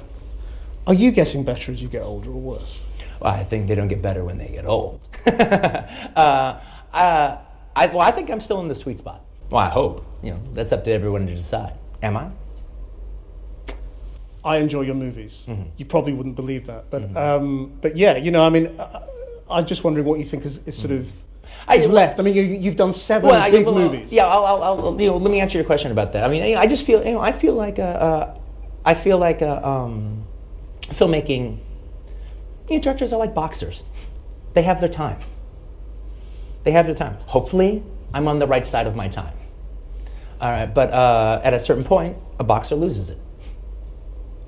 Are 0.86 0.92
you 0.92 1.10
getting 1.10 1.42
better 1.42 1.72
as 1.72 1.80
you 1.80 1.88
get 1.88 2.02
older 2.02 2.28
or 2.28 2.38
worse? 2.38 2.80
Well, 3.18 3.32
I 3.32 3.42
think 3.44 3.66
they 3.68 3.74
don't 3.74 3.88
get 3.88 4.02
better 4.02 4.22
when 4.22 4.36
they 4.36 4.48
get 4.48 4.66
old. 4.66 5.00
uh, 5.26 5.30
uh, 6.14 7.38
I, 7.74 7.86
well, 7.86 8.00
I 8.00 8.10
think 8.10 8.28
I'm 8.30 8.42
still 8.42 8.60
in 8.60 8.68
the 8.68 8.74
sweet 8.74 8.98
spot. 8.98 9.24
Well, 9.48 9.62
I 9.62 9.70
hope. 9.70 10.04
You 10.22 10.32
know, 10.32 10.40
that's 10.52 10.70
up 10.72 10.84
to 10.84 10.90
everyone 10.92 11.26
to 11.28 11.34
decide. 11.34 11.72
Am 12.02 12.16
I? 12.18 12.28
I 14.44 14.58
enjoy 14.58 14.82
your 14.82 14.94
movies. 14.94 15.44
Mm-hmm. 15.48 15.62
You 15.78 15.84
probably 15.86 16.12
wouldn't 16.12 16.36
believe 16.36 16.66
that, 16.66 16.90
but 16.90 17.16
um, 17.16 17.72
but 17.80 17.96
yeah, 17.96 18.16
you 18.18 18.30
know, 18.30 18.44
I 18.44 18.50
mean, 18.50 18.66
uh, 18.78 19.06
I'm 19.50 19.66
just 19.66 19.84
wondering 19.84 20.06
what 20.06 20.18
you 20.18 20.24
think 20.24 20.44
is, 20.44 20.58
is 20.66 20.76
sort 20.76 20.92
of 20.92 21.10
I- 21.68 21.76
is 21.76 21.86
left. 21.88 22.18
I 22.18 22.22
mean, 22.22 22.34
you, 22.34 22.42
you've 22.42 22.76
done 22.76 22.92
seven 22.92 23.28
Well, 23.28 23.40
I- 23.40 23.50
big 23.50 23.66
well, 23.66 23.74
movies. 23.74 24.10
Yeah, 24.12 24.26
I'll, 24.26 24.44
I'll, 24.44 24.62
I'll, 24.86 25.00
you 25.00 25.08
know, 25.08 25.16
let 25.18 25.30
me 25.30 25.40
answer 25.40 25.58
your 25.58 25.64
question 25.66 25.92
about 25.92 26.12
that. 26.14 26.24
I 26.24 26.28
mean, 26.28 26.56
I 26.56 26.66
just 26.66 26.84
feel, 26.86 27.04
you 27.04 27.12
know, 27.12 27.20
I 27.20 27.32
feel 27.32 27.54
like, 27.54 27.78
uh, 27.78 27.82
uh, 27.82 28.38
I 28.84 28.94
feel 28.94 29.18
like 29.18 29.42
uh, 29.42 29.60
um, 29.62 30.24
filmmaking. 30.82 31.58
You 32.68 32.76
know, 32.76 32.82
directors 32.82 33.12
are 33.12 33.18
like 33.18 33.34
boxers; 33.34 33.84
they 34.54 34.62
have 34.62 34.80
their 34.80 34.88
time. 34.88 35.20
They 36.64 36.70
have 36.72 36.86
their 36.86 36.94
time. 36.94 37.18
Hopefully, 37.26 37.82
I'm 38.14 38.26
on 38.28 38.38
the 38.38 38.46
right 38.46 38.66
side 38.66 38.86
of 38.86 38.96
my 38.96 39.08
time. 39.08 39.34
All 40.40 40.50
right, 40.50 40.66
but 40.72 40.90
uh, 40.90 41.40
at 41.44 41.52
a 41.54 41.60
certain 41.60 41.84
point, 41.84 42.16
a 42.38 42.44
boxer 42.44 42.74
loses 42.74 43.08
it. 43.10 43.18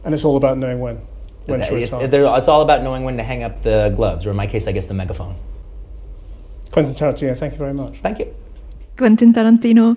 And 0.05 0.15
it's 0.15 0.25
all 0.25 0.37
about 0.37 0.57
knowing 0.59 0.81
when 0.81 1.01
It's, 1.49 1.93
it's 1.93 2.49
all 2.49 2.63
about 2.63 2.83
knowing 2.83 3.05
when 3.05 3.17
to 3.17 3.23
hang 3.23 3.43
up 3.43 3.63
the 3.63 3.93
gloves, 3.95 4.27
or 4.27 4.31
in 4.31 4.37
my 4.37 4.47
case, 4.47 4.67
I 4.67 4.73
guess 4.73 4.87
the 4.87 4.95
megaphone. 4.95 5.37
Quentin 6.71 6.95
Tarantino, 6.95 7.37
thank 7.39 7.53
you 7.53 7.59
very 7.59 7.73
much. 7.75 7.99
Thank 8.03 8.19
you. 8.19 8.35
Quentin 8.97 9.33
Tarantino 9.33 9.89
uh, 9.89 9.97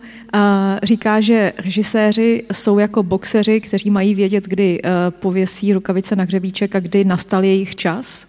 říká, 0.84 1.22
že 1.22 1.54
režiséři 1.58 2.44
jsou 2.54 2.80
jako 2.80 3.04
boxeři, 3.04 3.62
kteří 3.62 3.90
mají 3.90 4.16
vědět, 4.16 4.44
kdy 4.44 4.82
uh, 4.82 4.90
pověsí 5.10 5.74
rukavice 5.74 6.16
na 6.16 6.24
hřebíček 6.24 6.76
a 6.76 6.80
kdy 6.80 7.04
nastal 7.04 7.44
jejich 7.44 7.76
čas. 7.76 8.28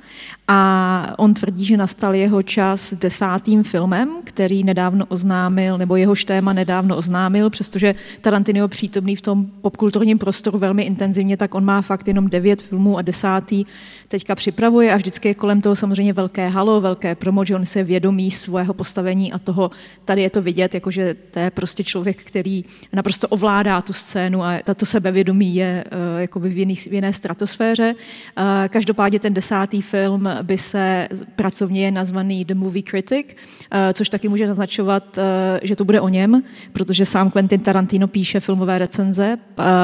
A 0.53 1.15
on 1.17 1.35
tvrdí, 1.35 1.65
že 1.65 1.77
nastal 1.77 2.15
jeho 2.15 2.43
čas 2.43 2.95
desátým 2.95 3.63
filmem, 3.63 4.09
který 4.25 4.65
nedávno 4.65 5.05
oznámil, 5.09 5.79
nebo 5.79 5.97
jehož 5.97 6.25
téma 6.25 6.53
nedávno 6.53 6.97
oznámil, 6.97 7.51
přestože 7.51 7.95
Tarantino 8.21 8.69
přítomný 8.69 9.17
v 9.17 9.21
tom 9.21 9.47
popkulturním 9.61 10.19
prostoru 10.19 10.59
velmi 10.59 10.83
intenzivně, 10.83 11.37
tak 11.37 11.55
on 11.55 11.65
má 11.65 11.83
fakt 11.83 12.09
jenom 12.09 12.29
devět 12.29 12.63
filmů 12.63 12.99
a 12.99 13.03
desátý 13.03 13.65
teďka 14.09 14.35
připravuje 14.35 14.93
a 14.93 14.97
vždycky 14.97 15.29
je 15.29 15.35
kolem 15.35 15.61
toho 15.61 15.77
samozřejmě 15.77 16.13
velké 16.13 16.49
halo, 16.49 16.81
velké 16.81 17.15
promo, 17.15 17.45
že 17.45 17.57
on 17.57 17.67
se 17.67 17.85
vědomí 17.85 18.31
svého 18.31 18.75
postavení 18.75 19.33
a 19.33 19.39
toho, 19.39 19.71
tady 20.05 20.23
je 20.23 20.31
to 20.31 20.43
vidět, 20.43 20.60
jakože 20.69 21.15
to 21.31 21.39
je 21.39 21.51
prostě 21.51 21.85
člověk, 21.85 22.25
který 22.25 22.65
naprosto 22.93 23.29
ovládá 23.29 23.83
tu 23.83 23.93
scénu 23.93 24.43
a 24.43 24.59
tato 24.65 24.87
sebevědomí 24.87 25.55
je 25.55 25.85
uh, 25.87 26.21
jakoby 26.21 26.49
v, 26.49 26.59
jiných, 26.59 26.83
v 26.83 26.93
jiné 26.93 27.13
stratosféře. 27.13 27.95
Uh, 27.95 28.45
každopádně 28.69 29.19
ten 29.19 29.35
desátý 29.35 29.83
film 29.83 30.29
by 30.43 30.59
se 30.59 31.09
pracovně 31.37 31.85
je 31.85 31.91
nazvaný 31.91 32.45
The 32.45 32.55
Movie 32.55 32.83
Critic, 32.83 33.27
uh, 33.27 33.79
což 33.93 34.09
taky 34.09 34.29
může 34.29 34.47
naznačovat, 34.47 35.19
že 35.63 35.77
to 35.77 35.85
bude 35.85 36.01
o 36.01 36.09
něm, 36.09 36.43
protože 36.73 37.07
sám 37.07 37.31
Quentin 37.31 37.61
Tarantino 37.61 38.09
píše 38.09 38.41
filmové 38.41 38.79
recenze, 38.79 39.39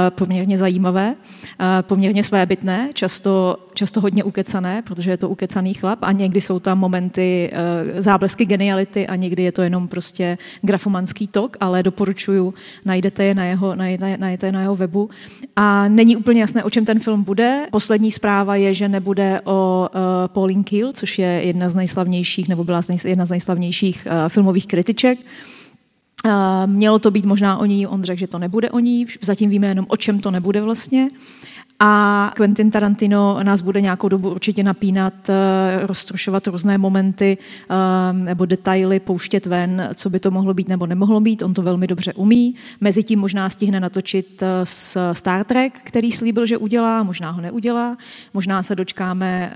poměrně 0.08 0.58
zajímavé, 0.58 1.14
poměrně 1.82 2.24
svébytné, 2.24 2.90
často, 2.94 3.65
často 3.76 4.00
hodně 4.00 4.24
ukecané, 4.24 4.82
protože 4.82 5.10
je 5.10 5.16
to 5.16 5.28
ukecaný 5.28 5.74
chlap 5.74 5.98
a 6.02 6.12
někdy 6.12 6.40
jsou 6.40 6.60
tam 6.60 6.78
momenty 6.78 7.50
uh, 7.52 8.00
záblesky 8.00 8.44
geniality 8.44 9.06
a 9.06 9.16
někdy 9.16 9.42
je 9.42 9.52
to 9.52 9.62
jenom 9.62 9.88
prostě 9.88 10.38
grafomanský 10.62 11.26
tok, 11.26 11.56
ale 11.60 11.82
doporučuju, 11.82 12.54
najdete 12.84 13.24
je 13.24 13.34
na 13.34 13.44
jeho, 13.44 13.74
najdete, 13.74 14.46
je 14.46 14.52
na 14.52 14.60
jeho 14.60 14.76
webu. 14.76 15.10
A 15.56 15.88
není 15.88 16.16
úplně 16.16 16.40
jasné, 16.40 16.64
o 16.64 16.70
čem 16.70 16.84
ten 16.84 17.00
film 17.00 17.22
bude. 17.22 17.66
Poslední 17.70 18.12
zpráva 18.12 18.56
je, 18.56 18.74
že 18.74 18.88
nebude 18.88 19.40
o 19.44 19.88
uh, 19.94 20.00
Pauline 20.26 20.64
Kiel, 20.64 20.92
což 20.92 21.18
je 21.18 21.26
jedna 21.26 21.70
z 21.70 21.74
nejslavnějších, 21.74 22.48
nebo 22.48 22.64
byla 22.64 22.82
jedna 23.04 23.26
z 23.26 23.30
nejslavnějších 23.30 24.06
uh, 24.06 24.28
filmových 24.28 24.66
kritiček. 24.66 25.18
Mělo 26.66 26.98
to 26.98 27.10
být 27.10 27.24
možná 27.24 27.58
o 27.58 27.64
ní, 27.64 27.86
on 27.86 28.02
řekl, 28.02 28.18
že 28.18 28.26
to 28.26 28.38
nebude 28.38 28.70
o 28.70 28.78
ní, 28.78 29.06
zatím 29.22 29.50
víme 29.50 29.66
jenom, 29.66 29.86
o 29.88 29.96
čem 29.96 30.20
to 30.20 30.30
nebude 30.30 30.62
vlastně. 30.62 31.10
A 31.80 32.32
Quentin 32.34 32.70
Tarantino 32.70 33.38
nás 33.42 33.60
bude 33.60 33.80
nějakou 33.80 34.08
dobu 34.08 34.30
určitě 34.30 34.62
napínat, 34.62 35.28
eh, 35.28 35.86
roztrušovat 35.86 36.46
různé 36.46 36.78
momenty 36.78 37.38
eh, 37.40 38.12
nebo 38.12 38.46
detaily, 38.46 39.00
pouštět 39.00 39.46
ven, 39.46 39.90
co 39.94 40.10
by 40.10 40.20
to 40.20 40.30
mohlo 40.30 40.54
být 40.54 40.68
nebo 40.68 40.86
nemohlo 40.86 41.20
být. 41.20 41.42
On 41.42 41.54
to 41.54 41.62
velmi 41.62 41.86
dobře 41.86 42.12
umí. 42.12 42.54
Mezitím 42.80 43.18
možná 43.18 43.50
stihne 43.50 43.80
natočit 43.80 44.42
eh, 44.42 44.46
s 44.64 45.12
Star 45.12 45.44
Trek, 45.44 45.80
který 45.84 46.12
slíbil, 46.12 46.46
že 46.46 46.58
udělá, 46.58 47.02
možná 47.02 47.30
ho 47.30 47.40
neudělá. 47.40 47.96
Možná 48.34 48.62
se 48.62 48.74
dočkáme 48.74 49.52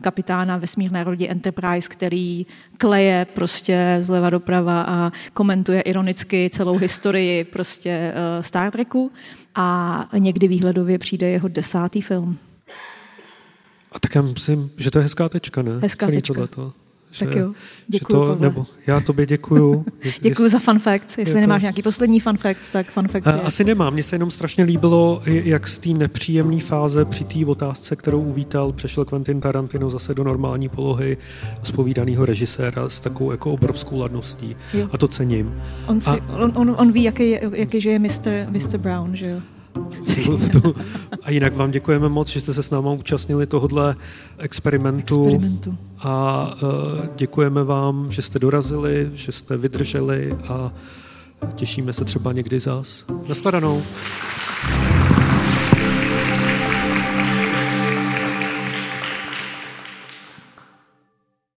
kapitána 0.00 0.56
vesmírné 0.56 1.02
lodi 1.02 1.28
Enterprise, 1.28 1.88
který 1.88 2.46
kleje 2.78 3.26
prostě 3.34 3.98
zleva 4.00 4.30
doprava 4.30 4.82
a 4.82 5.12
komentuje 5.34 5.80
ironicky 5.80 6.50
celou 6.52 6.76
historii 6.76 7.44
prostě 7.44 8.12
Star 8.40 8.70
Treku 8.70 9.10
a 9.60 10.08
někdy 10.18 10.48
výhledově 10.48 10.98
přijde 10.98 11.28
jeho 11.28 11.48
desátý 11.48 12.02
film. 12.02 12.38
A 13.92 14.00
tak 14.00 14.14
já 14.14 14.22
myslím, 14.22 14.70
že 14.76 14.90
to 14.90 14.98
je 14.98 15.02
hezká 15.02 15.28
tečka, 15.28 15.62
ne? 15.62 15.78
Hezká 15.82 16.06
Celý 16.06 16.16
tečka. 16.16 16.34
Tohleto. 16.34 16.72
Tak 17.18 17.34
jo, 17.34 17.48
že 17.48 17.54
děkuju, 17.88 18.18
to, 18.20 18.26
Pavle. 18.26 18.48
nebo 18.48 18.66
já 18.86 19.00
tobě 19.00 19.26
děkuju. 19.26 19.84
Děkuji 20.20 20.48
za 20.48 20.58
fun 20.58 20.78
facts. 20.78 21.18
Jestli 21.18 21.30
Jako- 21.32 21.40
nemáš 21.40 21.62
nějaký 21.62 21.82
poslední 21.82 22.20
fun 22.20 22.36
facts, 22.36 22.68
tak 22.68 22.90
fun 22.90 23.08
facts 23.08 23.26
A, 23.26 23.34
je... 23.36 23.40
Asi 23.42 23.64
nemám. 23.64 23.92
Mně 23.92 24.02
se 24.02 24.14
jenom 24.16 24.30
strašně 24.30 24.64
líbilo, 24.64 25.22
jak 25.26 25.68
z 25.68 25.78
té 25.78 25.88
nepříjemné 25.88 26.60
fáze 26.60 27.04
při 27.04 27.24
té 27.24 27.46
otázce, 27.46 27.96
kterou 27.96 28.20
uvítal, 28.22 28.72
přešel 28.72 29.04
Quentin 29.04 29.40
Tarantino 29.40 29.90
zase 29.90 30.14
do 30.14 30.24
normální 30.24 30.68
polohy 30.68 31.16
spovídaného 31.62 32.26
režiséra 32.26 32.88
s 32.88 33.00
takovou 33.00 33.30
jako 33.30 33.52
obrovskou 33.52 33.98
ladností. 33.98 34.56
Jo. 34.74 34.88
A 34.92 34.98
to 34.98 35.08
cením. 35.08 35.54
On, 35.86 36.00
si, 36.00 36.10
a, 36.10 36.18
on, 36.36 36.52
on, 36.54 36.74
on 36.78 36.92
ví, 36.92 37.02
jaký, 37.02 37.30
je- 37.30 37.40
jaký 37.54 37.80
že 37.80 37.90
je 37.90 37.98
Mr. 37.98 38.46
Mr. 38.48 38.78
Brown, 38.78 39.16
že 39.16 39.30
jo? 39.30 39.40
A 41.22 41.30
jinak 41.30 41.56
vám 41.56 41.70
děkujeme 41.70 42.08
moc, 42.08 42.28
že 42.28 42.40
jste 42.40 42.54
se 42.54 42.62
s 42.62 42.70
náma 42.70 42.92
účastnili 42.92 43.46
tohohle 43.46 43.96
experimentu. 44.38 45.24
Experimentu. 45.24 45.76
A 45.98 46.46
uh, 46.62 47.06
děkujeme 47.16 47.64
vám, 47.64 48.12
že 48.12 48.22
jste 48.22 48.38
dorazili, 48.38 49.10
že 49.14 49.32
jste 49.32 49.56
vydrželi 49.56 50.32
a 50.48 50.72
těšíme 51.54 51.92
se 51.92 52.04
třeba 52.04 52.32
někdy 52.32 52.60
zas. 52.60 53.04
Nashledanou. 53.28 53.82